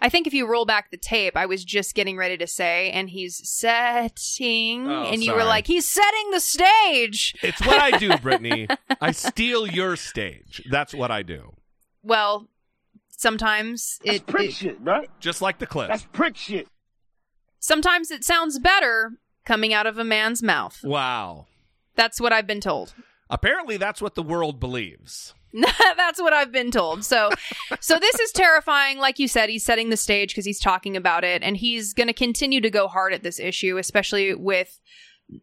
I 0.00 0.08
think 0.08 0.26
if 0.26 0.34
you 0.34 0.48
roll 0.48 0.64
back 0.64 0.90
the 0.90 0.96
tape, 0.96 1.36
I 1.36 1.46
was 1.46 1.64
just 1.64 1.94
getting 1.94 2.16
ready 2.16 2.36
to 2.38 2.46
say, 2.48 2.90
and 2.90 3.08
he's 3.08 3.40
setting, 3.48 4.88
Oh, 4.88 5.04
and 5.04 5.22
you 5.22 5.26
sorry. 5.30 5.38
were 5.38 5.44
like, 5.48 5.68
he's 5.68 5.86
setting 5.88 6.30
the 6.32 6.40
stage. 6.40 7.36
it's 7.40 7.64
what 7.64 7.80
i 7.80 7.96
do 7.98 8.16
brittany. 8.22 8.66
I 9.00 9.12
steal 9.12 9.66
your 9.66 9.94
stage. 9.96 10.60
That's 10.70 10.92
what 10.92 11.10
i 11.12 11.22
do. 11.22 11.54
Well, 12.02 12.48
sometimes 13.16 14.00
it, 14.04 14.24
it 14.28 14.52
shit 14.52 14.76
right 14.80 15.08
just 15.20 15.40
like 15.40 15.58
the 15.58 15.66
clip. 15.66 15.88
That's 15.88 16.04
prick 16.12 16.36
shit. 16.36 16.66
Sometimes 17.60 18.10
it 18.10 18.24
sounds 18.24 18.58
better 18.58 19.12
coming 19.44 19.72
out 19.72 19.86
of 19.86 19.98
a 19.98 20.04
man's 20.04 20.42
mouth. 20.42 20.80
wow 20.82 21.46
That's 21.96 22.20
what 22.20 22.32
I've 22.32 22.46
been 22.46 22.60
told. 22.60 22.94
apparently 23.30 23.76
that's 23.76 24.00
what 24.02 24.14
the 24.14 24.22
world 24.22 24.60
believes 24.60 25.34
That's 25.96 26.20
what 26.20 26.32
I've 26.32 26.50
been 26.52 26.70
told. 26.70 27.04
So, 27.04 27.30
so 27.80 27.98
this 27.98 28.18
is 28.18 28.32
terrifying. 28.32 28.98
Like 28.98 29.18
you 29.18 29.28
said, 29.28 29.50
he's 29.50 29.64
setting 29.64 29.90
the 29.90 29.96
stage 29.96 30.30
because 30.30 30.46
he's 30.46 30.60
talking 30.60 30.96
about 30.96 31.24
it, 31.24 31.42
and 31.42 31.56
he's 31.56 31.92
going 31.92 32.06
to 32.06 32.14
continue 32.14 32.60
to 32.62 32.70
go 32.70 32.88
hard 32.88 33.12
at 33.12 33.22
this 33.22 33.38
issue, 33.38 33.76
especially 33.76 34.34
with 34.34 34.80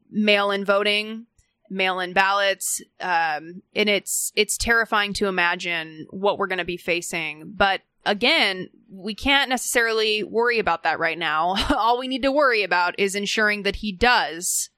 mail-in 0.09 0.65
voting, 0.65 1.27
mail-in 1.69 2.13
ballots, 2.13 2.81
um, 2.99 3.61
and 3.75 3.87
it's 3.87 4.31
it's 4.35 4.57
terrifying 4.57 5.13
to 5.13 5.27
imagine 5.27 6.07
what 6.09 6.39
we're 6.39 6.47
going 6.47 6.57
to 6.57 6.65
be 6.65 6.77
facing. 6.77 7.53
But 7.55 7.81
again, 8.05 8.69
we 8.91 9.13
can't 9.15 9.49
necessarily 9.49 10.23
worry 10.23 10.59
about 10.59 10.83
that 10.83 10.99
right 10.99 11.17
now. 11.17 11.55
All 11.75 11.99
we 11.99 12.07
need 12.07 12.23
to 12.23 12.31
worry 12.31 12.63
about 12.63 12.95
is 12.97 13.15
ensuring 13.15 13.63
that 13.63 13.77
he 13.77 13.91
does, 13.91 14.69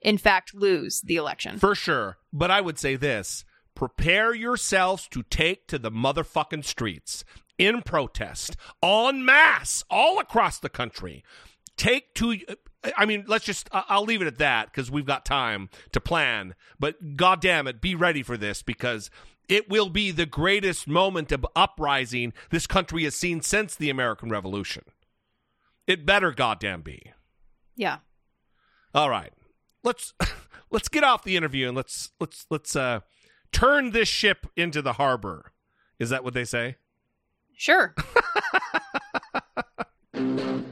in 0.00 0.18
fact, 0.18 0.54
lose 0.54 1.00
the 1.02 1.16
election. 1.16 1.58
For 1.58 1.74
sure. 1.74 2.18
But 2.32 2.50
I 2.50 2.60
would 2.60 2.78
say 2.78 2.96
this 2.96 3.44
prepare 3.74 4.34
yourselves 4.34 5.08
to 5.08 5.22
take 5.24 5.66
to 5.66 5.78
the 5.78 5.90
motherfucking 5.90 6.64
streets 6.64 7.24
in 7.58 7.82
protest, 7.82 8.56
en 8.82 9.24
masse, 9.24 9.84
all 9.90 10.18
across 10.18 10.58
the 10.58 10.68
country. 10.68 11.24
Take 11.76 12.14
to. 12.14 12.38
I 12.96 13.06
mean, 13.06 13.24
let's 13.26 13.44
just. 13.44 13.68
I'll 13.72 14.04
leave 14.04 14.22
it 14.22 14.26
at 14.26 14.38
that 14.38 14.70
because 14.70 14.90
we've 14.90 15.06
got 15.06 15.24
time 15.24 15.70
to 15.92 16.00
plan. 16.00 16.54
But 16.78 17.16
God 17.16 17.40
damn 17.40 17.66
it, 17.66 17.80
be 17.80 17.94
ready 17.94 18.22
for 18.22 18.36
this 18.36 18.62
because 18.62 19.10
it 19.48 19.68
will 19.68 19.88
be 19.88 20.10
the 20.10 20.26
greatest 20.26 20.88
moment 20.88 21.32
of 21.32 21.46
uprising 21.54 22.32
this 22.50 22.66
country 22.66 23.04
has 23.04 23.14
seen 23.14 23.42
since 23.42 23.74
the 23.74 23.90
American 23.90 24.28
Revolution. 24.28 24.84
It 25.86 26.06
better 26.06 26.32
goddamn 26.32 26.82
be. 26.82 27.12
Yeah. 27.76 27.98
All 28.94 29.10
right. 29.10 29.32
Let's 29.82 30.14
let's 30.70 30.88
get 30.88 31.04
off 31.04 31.24
the 31.24 31.36
interview 31.36 31.68
and 31.68 31.76
let's 31.76 32.10
let's 32.20 32.46
let's 32.50 32.74
uh 32.74 33.00
turn 33.52 33.90
this 33.90 34.08
ship 34.08 34.46
into 34.56 34.80
the 34.80 34.94
harbor. 34.94 35.52
Is 35.98 36.10
that 36.10 36.24
what 36.24 36.34
they 36.34 36.44
say? 36.44 36.76
Sure. 37.56 37.94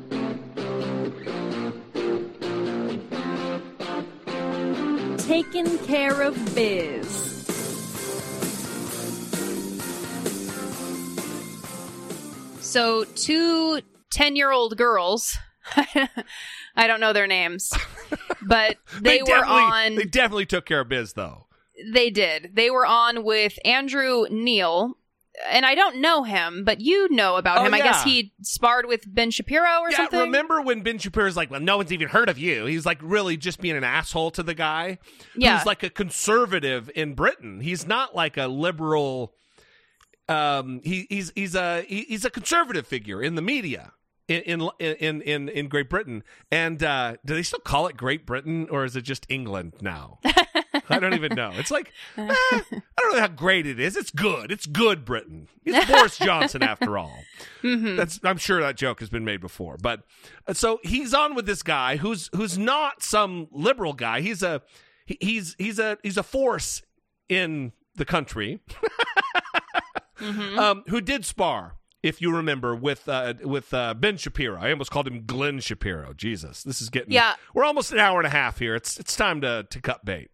Taking 5.32 5.78
care 5.86 6.20
of 6.20 6.34
biz. 6.54 7.06
So, 12.60 13.04
two 13.04 13.80
10 14.10 14.36
year 14.36 14.50
old 14.50 14.76
girls, 14.76 15.38
I 16.76 16.86
don't 16.86 17.00
know 17.00 17.14
their 17.14 17.26
names, 17.26 17.72
but 18.42 18.76
they, 19.00 19.22
were 19.22 19.42
on. 19.42 19.94
They 19.94 20.04
definitely 20.04 20.44
took 20.44 20.66
care 20.66 20.80
of 20.80 20.90
biz 20.90 21.14
though. 21.14 21.46
They 21.90 22.10
did. 22.10 22.50
They 22.52 22.68
were 22.68 22.84
on 22.84 23.24
with 23.24 23.58
Andrew 23.64 24.26
Neil. 24.28 24.98
And 25.50 25.64
I 25.64 25.74
don't 25.74 26.00
know 26.02 26.24
him, 26.24 26.62
but 26.64 26.80
you 26.82 27.08
know 27.10 27.36
about 27.36 27.58
Oh, 27.58 27.64
him. 27.64 27.72
I 27.72 27.78
guess 27.78 28.02
he 28.04 28.32
sparred 28.42 28.84
with 28.86 29.02
Ben 29.06 29.30
Shapiro 29.30 29.80
or 29.80 29.90
Yeah, 29.90 29.96
something. 29.96 30.20
remember 30.20 30.60
when 30.60 30.82
Ben 30.82 30.98
Shapiro's 30.98 31.36
like, 31.36 31.50
"Well, 31.50 31.60
no 31.60 31.78
one's 31.78 31.90
even 31.92 32.08
heard 32.08 32.28
of 32.28 32.38
you." 32.38 32.66
He's 32.66 32.84
like 32.84 32.98
really 33.02 33.38
just 33.38 33.58
being 33.60 33.76
an 33.76 33.82
asshole 33.84 34.30
to 34.32 34.42
the 34.42 34.52
guy. 34.54 34.98
Yeah. 35.34 35.56
who's 35.56 35.66
like 35.66 35.82
a 35.82 35.88
conservative 35.90 36.90
in 36.94 37.14
Britain. 37.14 37.60
He's 37.60 37.86
not 37.86 38.14
like 38.14 38.36
a 38.36 38.46
liberal. 38.46 39.32
Um, 40.28 40.80
he, 40.84 41.06
he's 41.08 41.32
he's 41.34 41.54
a 41.54 41.82
he, 41.82 42.02
he's 42.02 42.24
a 42.24 42.30
conservative 42.30 42.86
figure 42.86 43.22
in 43.22 43.34
the 43.34 43.42
media 43.42 43.92
in 44.28 44.42
in 44.42 44.70
in 44.78 45.22
in, 45.22 45.48
in 45.48 45.68
Great 45.68 45.88
Britain. 45.90 46.22
And 46.50 46.82
uh, 46.82 47.16
do 47.24 47.34
they 47.34 47.42
still 47.42 47.58
call 47.58 47.86
it 47.86 47.96
Great 47.96 48.26
Britain 48.26 48.68
or 48.70 48.84
is 48.84 48.96
it 48.96 49.02
just 49.02 49.26
England 49.28 49.74
now? 49.80 50.18
I 50.92 50.98
don't 50.98 51.14
even 51.14 51.34
know. 51.34 51.50
It's 51.54 51.70
like 51.70 51.92
eh, 52.16 52.28
I 52.30 52.80
don't 53.00 53.14
know 53.14 53.20
how 53.20 53.28
great 53.28 53.66
it 53.66 53.80
is. 53.80 53.96
It's 53.96 54.10
good. 54.10 54.50
It's 54.52 54.66
good 54.66 55.04
Britain. 55.04 55.48
It's 55.64 55.86
Boris 55.90 56.18
Johnson 56.18 56.62
after 56.62 56.96
all. 56.98 57.18
Mhm. 57.62 57.96
That's 57.96 58.20
I'm 58.24 58.38
sure 58.38 58.60
that 58.60 58.76
joke 58.76 59.00
has 59.00 59.08
been 59.10 59.24
made 59.24 59.40
before. 59.40 59.76
But 59.80 60.02
uh, 60.46 60.52
so 60.54 60.78
he's 60.82 61.14
on 61.14 61.34
with 61.34 61.46
this 61.46 61.62
guy 61.62 61.96
who's 61.96 62.28
who's 62.34 62.58
not 62.58 63.02
some 63.02 63.48
liberal 63.50 63.92
guy. 63.92 64.20
He's 64.20 64.42
a 64.42 64.62
he- 65.06 65.18
he's 65.20 65.56
he's 65.58 65.78
a 65.78 65.98
he's 66.02 66.16
a 66.16 66.22
force 66.22 66.82
in 67.28 67.72
the 67.94 68.04
country 68.04 68.60
um, 70.20 70.84
who 70.88 71.00
did 71.00 71.24
spar. 71.24 71.76
If 72.02 72.20
you 72.20 72.34
remember, 72.34 72.74
with 72.74 73.08
uh, 73.08 73.34
with 73.44 73.72
uh, 73.72 73.94
Ben 73.94 74.16
Shapiro, 74.16 74.58
I 74.60 74.72
almost 74.72 74.90
called 74.90 75.06
him 75.06 75.24
Glenn 75.24 75.60
Shapiro. 75.60 76.12
Jesus, 76.14 76.64
this 76.64 76.82
is 76.82 76.90
getting 76.90 77.12
Yeah. 77.12 77.34
We're 77.54 77.64
almost 77.64 77.92
an 77.92 78.00
hour 78.00 78.18
and 78.18 78.26
a 78.26 78.30
half 78.30 78.58
here. 78.58 78.74
It's 78.74 78.98
it's 78.98 79.14
time 79.14 79.40
to 79.42 79.66
to 79.70 79.80
cut 79.80 80.04
bait. 80.04 80.30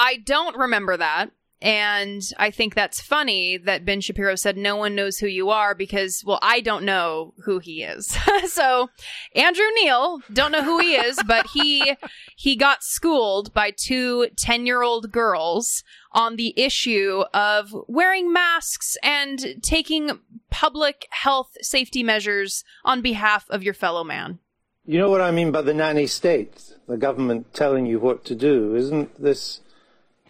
I 0.00 0.16
don't 0.16 0.56
remember 0.56 0.96
that. 0.96 1.30
And 1.62 2.22
I 2.38 2.50
think 2.50 2.74
that's 2.74 3.02
funny 3.02 3.58
that 3.58 3.84
Ben 3.84 4.00
Shapiro 4.00 4.34
said 4.34 4.56
no 4.56 4.76
one 4.76 4.94
knows 4.94 5.18
who 5.18 5.26
you 5.26 5.50
are 5.50 5.74
because, 5.74 6.22
well, 6.24 6.38
I 6.40 6.60
don't 6.60 6.86
know 6.86 7.34
who 7.44 7.58
he 7.58 7.82
is. 7.82 8.16
so 8.46 8.88
Andrew 9.34 9.66
Neil, 9.74 10.20
don't 10.32 10.52
know 10.52 10.62
who 10.62 10.78
he 10.78 10.94
is, 10.94 11.18
but 11.26 11.48
he 11.52 11.96
he 12.34 12.56
got 12.56 12.82
schooled 12.82 13.52
by 13.52 13.72
two 13.76 14.28
10 14.38 14.64
year 14.64 14.82
old 14.82 15.12
girls 15.12 15.84
on 16.12 16.36
the 16.36 16.58
issue 16.58 17.24
of 17.34 17.76
wearing 17.86 18.32
masks 18.32 18.96
and 19.02 19.56
taking 19.62 20.18
public 20.48 21.06
health 21.10 21.50
safety 21.60 22.02
measures 22.02 22.64
on 22.86 23.02
behalf 23.02 23.44
of 23.50 23.62
your 23.62 23.74
fellow 23.74 24.02
man. 24.02 24.38
You 24.86 24.98
know 24.98 25.10
what 25.10 25.20
I 25.20 25.30
mean 25.30 25.52
by 25.52 25.60
the 25.60 25.74
nanny 25.74 26.06
state? 26.06 26.72
The 26.88 26.96
government 26.96 27.52
telling 27.52 27.84
you 27.84 28.00
what 28.00 28.24
to 28.24 28.34
do. 28.34 28.74
Isn't 28.74 29.22
this 29.22 29.60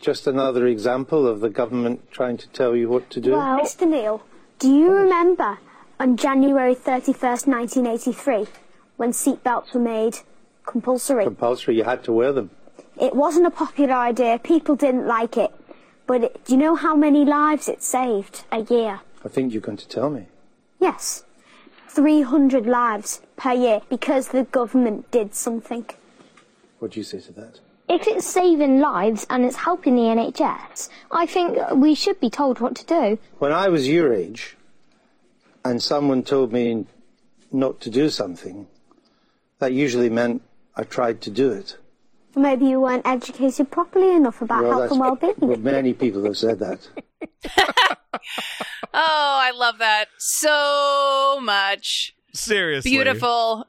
just 0.01 0.27
another 0.27 0.67
example 0.67 1.27
of 1.27 1.41
the 1.41 1.51
government 1.51 2.11
trying 2.11 2.37
to 2.39 2.49
tell 2.49 2.75
you 2.75 2.89
what 2.89 3.11
to 3.11 3.21
do? 3.21 3.33
Well, 3.33 3.61
Mr. 3.61 3.89
Neil, 3.89 4.23
do 4.59 4.73
you 4.73 4.89
oh. 4.89 5.03
remember 5.03 5.59
on 6.01 6.17
January 6.17 6.75
31st, 6.75 7.47
1983, 7.47 8.47
when 8.97 9.13
seatbelts 9.13 9.75
were 9.75 9.81
made 9.81 10.17
compulsory. 10.65 11.25
Compulsory, 11.25 11.77
you 11.77 11.85
had 11.85 12.03
to 12.05 12.13
wear 12.13 12.33
them. 12.33 12.51
It 12.99 13.15
wasn't 13.15 13.47
a 13.47 13.51
popular 13.51 13.95
idea. 13.95 14.39
People 14.39 14.77
didn't 14.77 15.07
like 15.07 15.37
it. 15.37 15.53
But 16.07 16.25
it, 16.25 16.45
do 16.45 16.55
you 16.55 16.59
know 16.59 16.75
how 16.75 16.97
many 16.97 17.25
lives 17.25 17.69
it 17.69 17.83
saved 17.83 18.45
a 18.51 18.61
year? 18.61 19.01
I 19.25 19.29
think 19.29 19.53
you're 19.53 19.63
going 19.63 19.79
to 19.79 19.89
tell 19.89 20.11
me. 20.11 20.27
Yes. 20.79 21.25
300 21.89 22.67
lives 22.67 23.21
per 23.37 23.53
year 23.53 23.83
because 23.91 24.29
the 24.29 24.45
government 24.45 25.11
did 25.11 25.35
something. 25.35 25.85
What 26.79 26.93
do 26.93 27.01
you 27.01 27.05
say 27.05 27.21
to 27.21 27.33
that? 27.33 27.61
If 27.93 28.07
it's 28.07 28.25
saving 28.27 28.79
lives 28.79 29.27
and 29.29 29.45
it's 29.45 29.57
helping 29.57 29.97
the 29.97 30.03
NHS, 30.03 30.89
I 31.11 31.27
think 31.27 31.59
we 31.75 31.97
should 31.97 32.21
be 32.21 32.31
told 32.31 32.61
what 32.61 32.77
to 32.77 32.87
do. 32.87 33.19
When 33.39 33.51
I 33.51 33.69
was 33.69 33.89
your 33.89 34.15
age 34.15 34.57
and 35.65 35.83
someone 35.83 36.23
told 36.23 36.53
me 36.53 36.87
not 37.51 37.81
to 37.81 37.91
do 37.91 38.09
something, 38.09 38.69
that 39.59 39.73
usually 39.73 40.09
meant 40.09 40.43
I 40.77 40.85
tried 40.85 41.21
to 41.23 41.31
do 41.31 41.51
it. 41.51 41.79
Maybe 42.37 42.67
you 42.67 42.81
weren't 42.81 43.05
educated 43.05 43.73
properly 43.73 44.15
enough 44.15 44.41
about 44.41 44.63
Well, 44.63 44.71
health 44.71 44.83
that's- 44.83 44.93
and 44.93 45.01
well-being. 45.01 45.35
Well, 45.41 45.59
many 45.59 45.93
people 45.93 46.25
have 46.25 46.39
said 46.39 46.61
that. 46.61 46.89
Oh, 48.93 49.39
I 49.43 49.53
love 49.53 49.79
that 49.79 50.07
so 50.19 51.39
much. 51.41 52.15
Seriously. 52.35 52.91
Beautiful. 52.91 53.67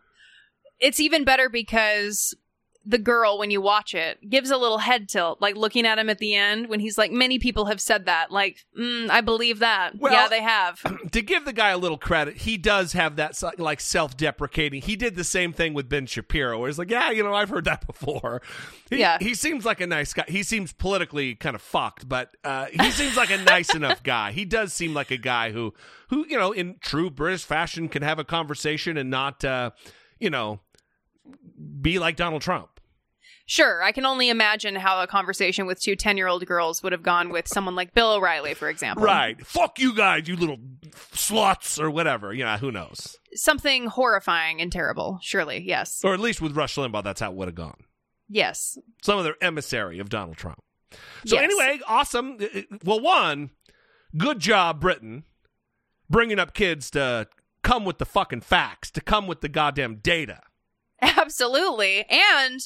It's 0.79 0.99
even 0.99 1.23
better 1.23 1.47
because 1.47 2.33
the 2.83 2.97
girl, 2.97 3.37
when 3.37 3.51
you 3.51 3.61
watch 3.61 3.93
it, 3.93 4.27
gives 4.27 4.49
a 4.49 4.57
little 4.57 4.79
head 4.79 5.07
tilt, 5.07 5.39
like 5.39 5.55
looking 5.55 5.85
at 5.85 5.99
him 5.99 6.09
at 6.09 6.17
the 6.17 6.33
end 6.33 6.67
when 6.67 6.79
he's 6.79 6.97
like, 6.97 7.11
many 7.11 7.37
people 7.37 7.65
have 7.65 7.79
said 7.79 8.05
that. 8.05 8.31
Like, 8.31 8.65
mm, 8.79 9.07
I 9.09 9.21
believe 9.21 9.59
that. 9.59 9.99
Well- 9.99 10.11
yeah, 10.11 10.27
they 10.27 10.41
have. 10.41 10.81
to 11.11 11.21
give 11.21 11.45
the 11.45 11.53
guy 11.53 11.69
a 11.69 11.77
little 11.77 11.99
credit, 11.99 12.37
he 12.37 12.57
does 12.57 12.93
have 12.93 13.17
that 13.17 13.39
like 13.59 13.79
self-deprecating. 13.79 14.81
He 14.81 14.95
did 14.95 15.15
the 15.15 15.23
same 15.23 15.53
thing 15.53 15.73
with 15.75 15.89
Ben 15.89 16.07
Shapiro, 16.07 16.57
where 16.59 16.69
he's 16.69 16.79
like, 16.79 16.89
"Yeah, 16.89 17.11
you 17.11 17.23
know, 17.23 17.33
I've 17.35 17.49
heard 17.49 17.65
that 17.65 17.85
before." 17.87 18.41
He, 18.89 18.97
Yeah. 18.97 19.17
he 19.21 19.35
seems 19.35 19.63
like 19.63 19.79
a 19.79 19.87
nice 19.87 20.11
guy. 20.13 20.25
He 20.27 20.41
seems 20.41 20.73
politically 20.73 21.35
kind 21.35 21.55
of 21.55 21.61
fucked, 21.61 22.09
but 22.09 22.35
uh, 22.43 22.65
he 22.71 22.89
seems 22.91 23.15
like 23.15 23.29
a 23.29 23.37
nice 23.37 23.75
enough 23.75 24.01
guy. 24.03 24.31
He 24.31 24.43
does 24.43 24.73
seem 24.73 24.93
like 24.95 25.11
a 25.11 25.17
guy 25.17 25.51
who, 25.51 25.73
who 26.09 26.25
you 26.27 26.37
know, 26.37 26.51
in 26.51 26.77
true 26.81 27.09
British 27.11 27.43
fashion, 27.45 27.89
can 27.89 28.01
have 28.01 28.17
a 28.17 28.23
conversation 28.23 28.97
and 28.97 29.09
not, 29.11 29.45
uh, 29.45 29.69
you 30.19 30.29
know, 30.31 30.59
be 31.81 31.99
like 31.99 32.15
Donald 32.15 32.41
Trump. 32.41 32.70
Sure, 33.51 33.83
I 33.83 33.91
can 33.91 34.05
only 34.05 34.29
imagine 34.29 34.77
how 34.77 35.01
a 35.01 35.07
conversation 35.07 35.65
with 35.65 35.81
two 35.81 35.97
10 35.97 36.15
year 36.15 36.27
old 36.27 36.45
girls 36.45 36.81
would 36.81 36.93
have 36.93 37.03
gone 37.03 37.27
with 37.27 37.49
someone 37.49 37.75
like 37.75 37.93
Bill 37.93 38.13
O'Reilly, 38.13 38.53
for 38.53 38.69
example. 38.69 39.03
Right? 39.03 39.45
Fuck 39.45 39.77
you 39.77 39.93
guys, 39.93 40.25
you 40.29 40.37
little 40.37 40.55
sluts, 41.11 41.77
or 41.77 41.91
whatever. 41.91 42.33
You 42.33 42.45
know, 42.45 42.55
who 42.55 42.71
knows? 42.71 43.17
Something 43.33 43.87
horrifying 43.87 44.61
and 44.61 44.71
terrible, 44.71 45.19
surely. 45.21 45.61
Yes. 45.67 45.99
Or 46.01 46.13
at 46.13 46.21
least 46.21 46.39
with 46.39 46.55
Rush 46.55 46.75
Limbaugh, 46.77 47.03
that's 47.03 47.19
how 47.19 47.29
it 47.29 47.35
would 47.35 47.49
have 47.49 47.55
gone. 47.55 47.83
Yes. 48.29 48.77
some 49.01 49.19
other 49.19 49.35
emissary 49.41 49.99
of 49.99 50.07
Donald 50.07 50.37
Trump. 50.37 50.59
So 51.25 51.35
Yes. 51.35 51.43
anyway, 51.43 51.81
awesome. 51.85 52.37
Uh, 52.39 52.59
uh, 52.59 52.77
Well, 52.85 53.01
one, 53.01 53.49
good 54.15 54.39
job, 54.39 54.79
Britain, 54.79 55.25
bringing 56.09 56.39
up 56.39 56.53
kids 56.53 56.89
to 56.91 57.27
come 57.63 57.83
with 57.83 57.97
the 57.97 58.05
fucking 58.05 58.41
facts, 58.41 58.91
to 58.91 59.01
come 59.01 59.27
with 59.27 59.41
the 59.41 59.49
goddamn 59.49 59.97
data. 59.97 60.39
Absolutely. 61.01 62.05
And 62.09 62.61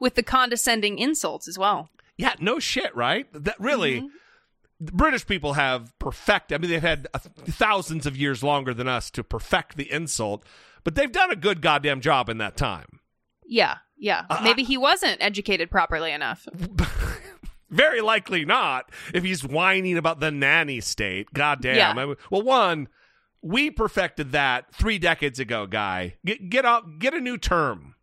with 0.00 0.16
the 0.16 0.22
condescending 0.22 0.98
insults 0.98 1.46
as 1.46 1.58
well. 1.58 1.90
Yeah, 2.16 2.34
no 2.40 2.58
shit, 2.58 2.94
right? 2.96 3.26
That 3.32 3.58
really, 3.60 4.08
the 4.80 4.92
British 4.92 5.26
people 5.26 5.52
have 5.54 5.96
perfect. 5.98 6.52
I 6.52 6.58
mean, 6.58 6.70
they've 6.70 6.82
had 6.82 7.06
thousands 7.46 8.06
of 8.06 8.16
years 8.16 8.42
longer 8.42 8.74
than 8.74 8.88
us 8.88 9.10
to 9.12 9.22
perfect 9.22 9.76
the 9.76 9.90
insult, 9.90 10.44
but 10.82 10.94
they've 10.94 11.12
done 11.12 11.30
a 11.30 11.36
good 11.36 11.62
goddamn 11.62 12.00
job 12.00 12.28
in 12.28 12.38
that 12.38 12.56
time. 12.56 13.00
Yeah. 13.46 13.76
Yeah. 13.98 14.24
Uh, 14.30 14.40
Maybe 14.42 14.64
he 14.64 14.78
wasn't 14.78 15.18
educated 15.20 15.70
properly 15.70 16.12
enough. 16.12 16.48
Very 17.70 18.00
likely 18.00 18.44
not 18.44 18.90
if 19.14 19.22
he's 19.22 19.44
whining 19.44 19.96
about 19.96 20.18
the 20.20 20.30
nanny 20.30 20.80
state. 20.80 21.32
Goddamn. 21.32 21.76
Yeah. 21.76 21.90
I 21.90 22.06
mean, 22.06 22.16
well, 22.30 22.42
one, 22.42 22.88
we 23.42 23.70
perfected 23.70 24.32
that 24.32 24.74
three 24.74 24.98
decades 24.98 25.38
ago, 25.38 25.66
guy. 25.66 26.16
Get 26.24 26.50
get 26.50 26.64
up, 26.64 26.98
get 26.98 27.14
a 27.14 27.20
new 27.20 27.38
term. 27.38 27.94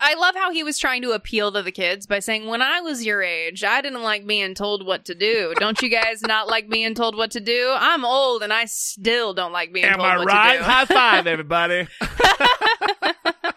I 0.00 0.14
love 0.14 0.34
how 0.34 0.52
he 0.52 0.62
was 0.62 0.78
trying 0.78 1.02
to 1.02 1.12
appeal 1.12 1.52
to 1.52 1.62
the 1.62 1.72
kids 1.72 2.06
by 2.06 2.20
saying, 2.20 2.46
When 2.46 2.62
I 2.62 2.80
was 2.80 3.04
your 3.04 3.22
age, 3.22 3.64
I 3.64 3.80
didn't 3.80 4.02
like 4.02 4.26
being 4.26 4.54
told 4.54 4.86
what 4.86 5.04
to 5.06 5.14
do. 5.14 5.54
Don't 5.56 5.80
you 5.82 5.88
guys 5.88 6.22
not 6.22 6.48
like 6.48 6.68
being 6.68 6.94
told 6.94 7.16
what 7.16 7.30
to 7.32 7.40
do? 7.40 7.74
I'm 7.76 8.04
old 8.04 8.42
and 8.42 8.52
I 8.52 8.66
still 8.66 9.34
don't 9.34 9.52
like 9.52 9.72
being 9.72 9.86
Am 9.86 9.96
told 9.98 10.08
I 10.08 10.16
what 10.18 10.26
right? 10.26 10.52
to 10.52 10.58
do. 10.58 10.64
Am 10.64 10.70
I 10.70 10.74
right? 10.74 10.86
High 10.86 10.86
five, 10.86 11.26
everybody. 11.26 11.88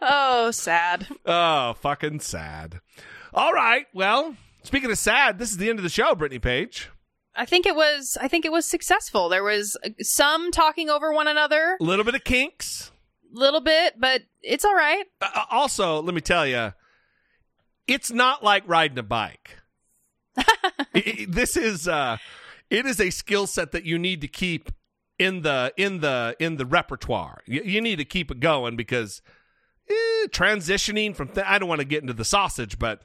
oh, 0.00 0.50
sad. 0.50 1.06
oh, 1.26 1.74
fucking 1.80 2.20
sad. 2.20 2.80
All 3.34 3.52
right. 3.52 3.86
Well, 3.94 4.36
speaking 4.62 4.90
of 4.90 4.98
sad, 4.98 5.38
this 5.38 5.50
is 5.50 5.56
the 5.56 5.70
end 5.70 5.78
of 5.78 5.82
the 5.82 5.88
show, 5.88 6.14
Brittany 6.14 6.38
Page. 6.38 6.90
I 7.34 7.46
think 7.46 7.64
it 7.64 7.74
was 7.74 8.18
I 8.20 8.28
think 8.28 8.44
it 8.44 8.52
was 8.52 8.66
successful. 8.66 9.30
There 9.30 9.42
was 9.42 9.76
uh, 9.84 9.88
some 10.00 10.50
talking 10.52 10.90
over 10.90 11.12
one 11.12 11.28
another, 11.28 11.78
A 11.80 11.84
little 11.84 12.04
bit 12.04 12.14
of 12.14 12.24
kinks. 12.24 12.91
Little 13.32 13.60
bit, 13.60 13.94
but 13.98 14.22
it's 14.42 14.64
all 14.64 14.74
right. 14.74 15.04
Uh, 15.20 15.44
also, 15.50 16.00
let 16.02 16.14
me 16.14 16.20
tell 16.20 16.46
you, 16.46 16.72
it's 17.86 18.10
not 18.12 18.44
like 18.44 18.62
riding 18.66 18.98
a 18.98 19.02
bike. 19.02 19.58
I- 20.36 20.44
I- 20.94 21.26
this 21.28 21.56
is 21.56 21.88
uh, 21.88 22.18
it 22.70 22.86
is 22.86 23.00
a 23.00 23.10
skill 23.10 23.46
set 23.46 23.72
that 23.72 23.84
you 23.84 23.98
need 23.98 24.20
to 24.20 24.28
keep 24.28 24.70
in 25.18 25.42
the 25.42 25.72
in 25.76 26.00
the 26.00 26.36
in 26.38 26.56
the 26.56 26.66
repertoire. 26.66 27.42
You, 27.46 27.62
you 27.64 27.80
need 27.80 27.96
to 27.96 28.04
keep 28.04 28.30
it 28.30 28.40
going 28.40 28.76
because 28.76 29.20
eh, 29.90 30.26
transitioning 30.28 31.14
from 31.14 31.28
th- 31.28 31.46
I 31.46 31.58
don't 31.58 31.68
want 31.68 31.80
to 31.80 31.86
get 31.86 32.02
into 32.02 32.14
the 32.14 32.24
sausage, 32.24 32.78
but 32.78 33.02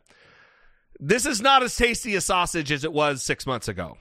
this 1.00 1.26
is 1.26 1.42
not 1.42 1.64
as 1.64 1.76
tasty 1.76 2.16
a 2.16 2.22
sausage 2.22 2.72
as 2.72 2.84
it 2.84 2.94
was 2.94 3.24
six 3.24 3.46
months 3.46 3.68
ago. 3.68 3.98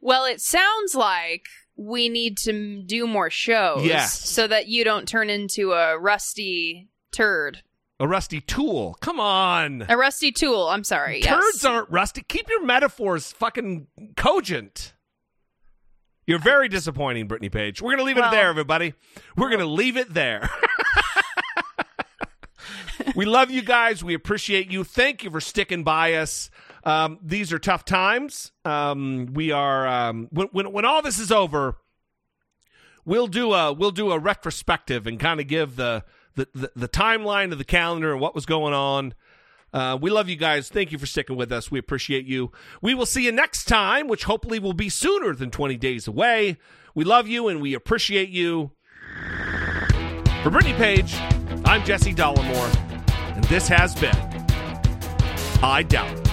Well, 0.00 0.24
it 0.24 0.40
sounds 0.40 0.94
like 0.94 1.44
we 1.76 2.08
need 2.08 2.38
to 2.38 2.82
do 2.82 3.06
more 3.06 3.30
shows 3.30 3.84
Yes. 3.84 4.28
so 4.28 4.46
that 4.46 4.68
you 4.68 4.84
don't 4.84 5.08
turn 5.08 5.30
into 5.30 5.72
a 5.72 5.98
rusty 5.98 6.88
turd. 7.12 7.62
A 8.00 8.08
rusty 8.08 8.40
tool. 8.40 8.96
Come 9.00 9.20
on. 9.20 9.86
A 9.88 9.96
rusty 9.96 10.32
tool. 10.32 10.68
I'm 10.68 10.84
sorry. 10.84 11.20
Turds 11.20 11.62
yes. 11.62 11.64
aren't 11.64 11.90
rusty. 11.90 12.22
Keep 12.26 12.48
your 12.50 12.64
metaphors 12.64 13.32
fucking 13.32 13.86
cogent. 14.16 14.94
You're 16.26 16.38
very 16.40 16.68
disappointing, 16.68 17.28
Brittany 17.28 17.50
Page. 17.50 17.82
We're 17.82 17.90
going 17.96 17.98
to 17.98 18.04
leave 18.04 18.16
it 18.18 18.30
there, 18.30 18.48
everybody. 18.48 18.94
We're 19.36 19.50
going 19.50 19.60
to 19.60 19.66
leave 19.66 19.96
it 19.96 20.12
there. 20.14 20.48
we 23.14 23.26
love 23.26 23.50
you 23.50 23.62
guys. 23.62 24.02
We 24.02 24.14
appreciate 24.14 24.70
you. 24.70 24.84
Thank 24.84 25.22
you 25.22 25.30
for 25.30 25.40
sticking 25.40 25.84
by 25.84 26.14
us. 26.14 26.50
Um, 26.84 27.18
these 27.22 27.52
are 27.52 27.58
tough 27.58 27.84
times. 27.84 28.52
Um, 28.64 29.30
we 29.32 29.50
are 29.50 29.86
um, 29.86 30.28
when, 30.30 30.48
when 30.52 30.72
when 30.72 30.84
all 30.84 31.00
this 31.00 31.18
is 31.18 31.32
over, 31.32 31.76
we'll 33.04 33.26
do 33.26 33.54
a 33.54 33.72
we'll 33.72 33.90
do 33.90 34.12
a 34.12 34.18
retrospective 34.18 35.06
and 35.06 35.18
kind 35.18 35.40
of 35.40 35.46
give 35.46 35.76
the, 35.76 36.04
the 36.34 36.48
the 36.54 36.70
the 36.76 36.88
timeline 36.88 37.52
of 37.52 37.58
the 37.58 37.64
calendar 37.64 38.12
and 38.12 38.20
what 38.20 38.34
was 38.34 38.44
going 38.44 38.74
on. 38.74 39.14
Uh, 39.72 39.98
we 40.00 40.08
love 40.08 40.28
you 40.28 40.36
guys. 40.36 40.68
Thank 40.68 40.92
you 40.92 40.98
for 40.98 41.06
sticking 41.06 41.36
with 41.36 41.50
us. 41.50 41.68
We 41.70 41.80
appreciate 41.80 42.26
you. 42.26 42.52
We 42.80 42.94
will 42.94 43.06
see 43.06 43.24
you 43.24 43.32
next 43.32 43.64
time, 43.64 44.06
which 44.06 44.22
hopefully 44.24 44.60
will 44.60 44.72
be 44.72 44.88
sooner 44.88 45.34
than 45.34 45.50
20 45.50 45.76
days 45.78 46.06
away. 46.06 46.58
We 46.94 47.02
love 47.02 47.26
you 47.26 47.48
and 47.48 47.60
we 47.60 47.74
appreciate 47.74 48.28
you. 48.28 48.70
For 50.44 50.50
Brittany 50.50 50.74
Page, 50.74 51.14
I'm 51.64 51.82
Jesse 51.84 52.14
Dollemore, 52.14 52.72
and 53.34 53.42
this 53.44 53.66
has 53.66 53.96
been 53.96 54.14
I 55.60 55.82
Doubt. 55.82 56.23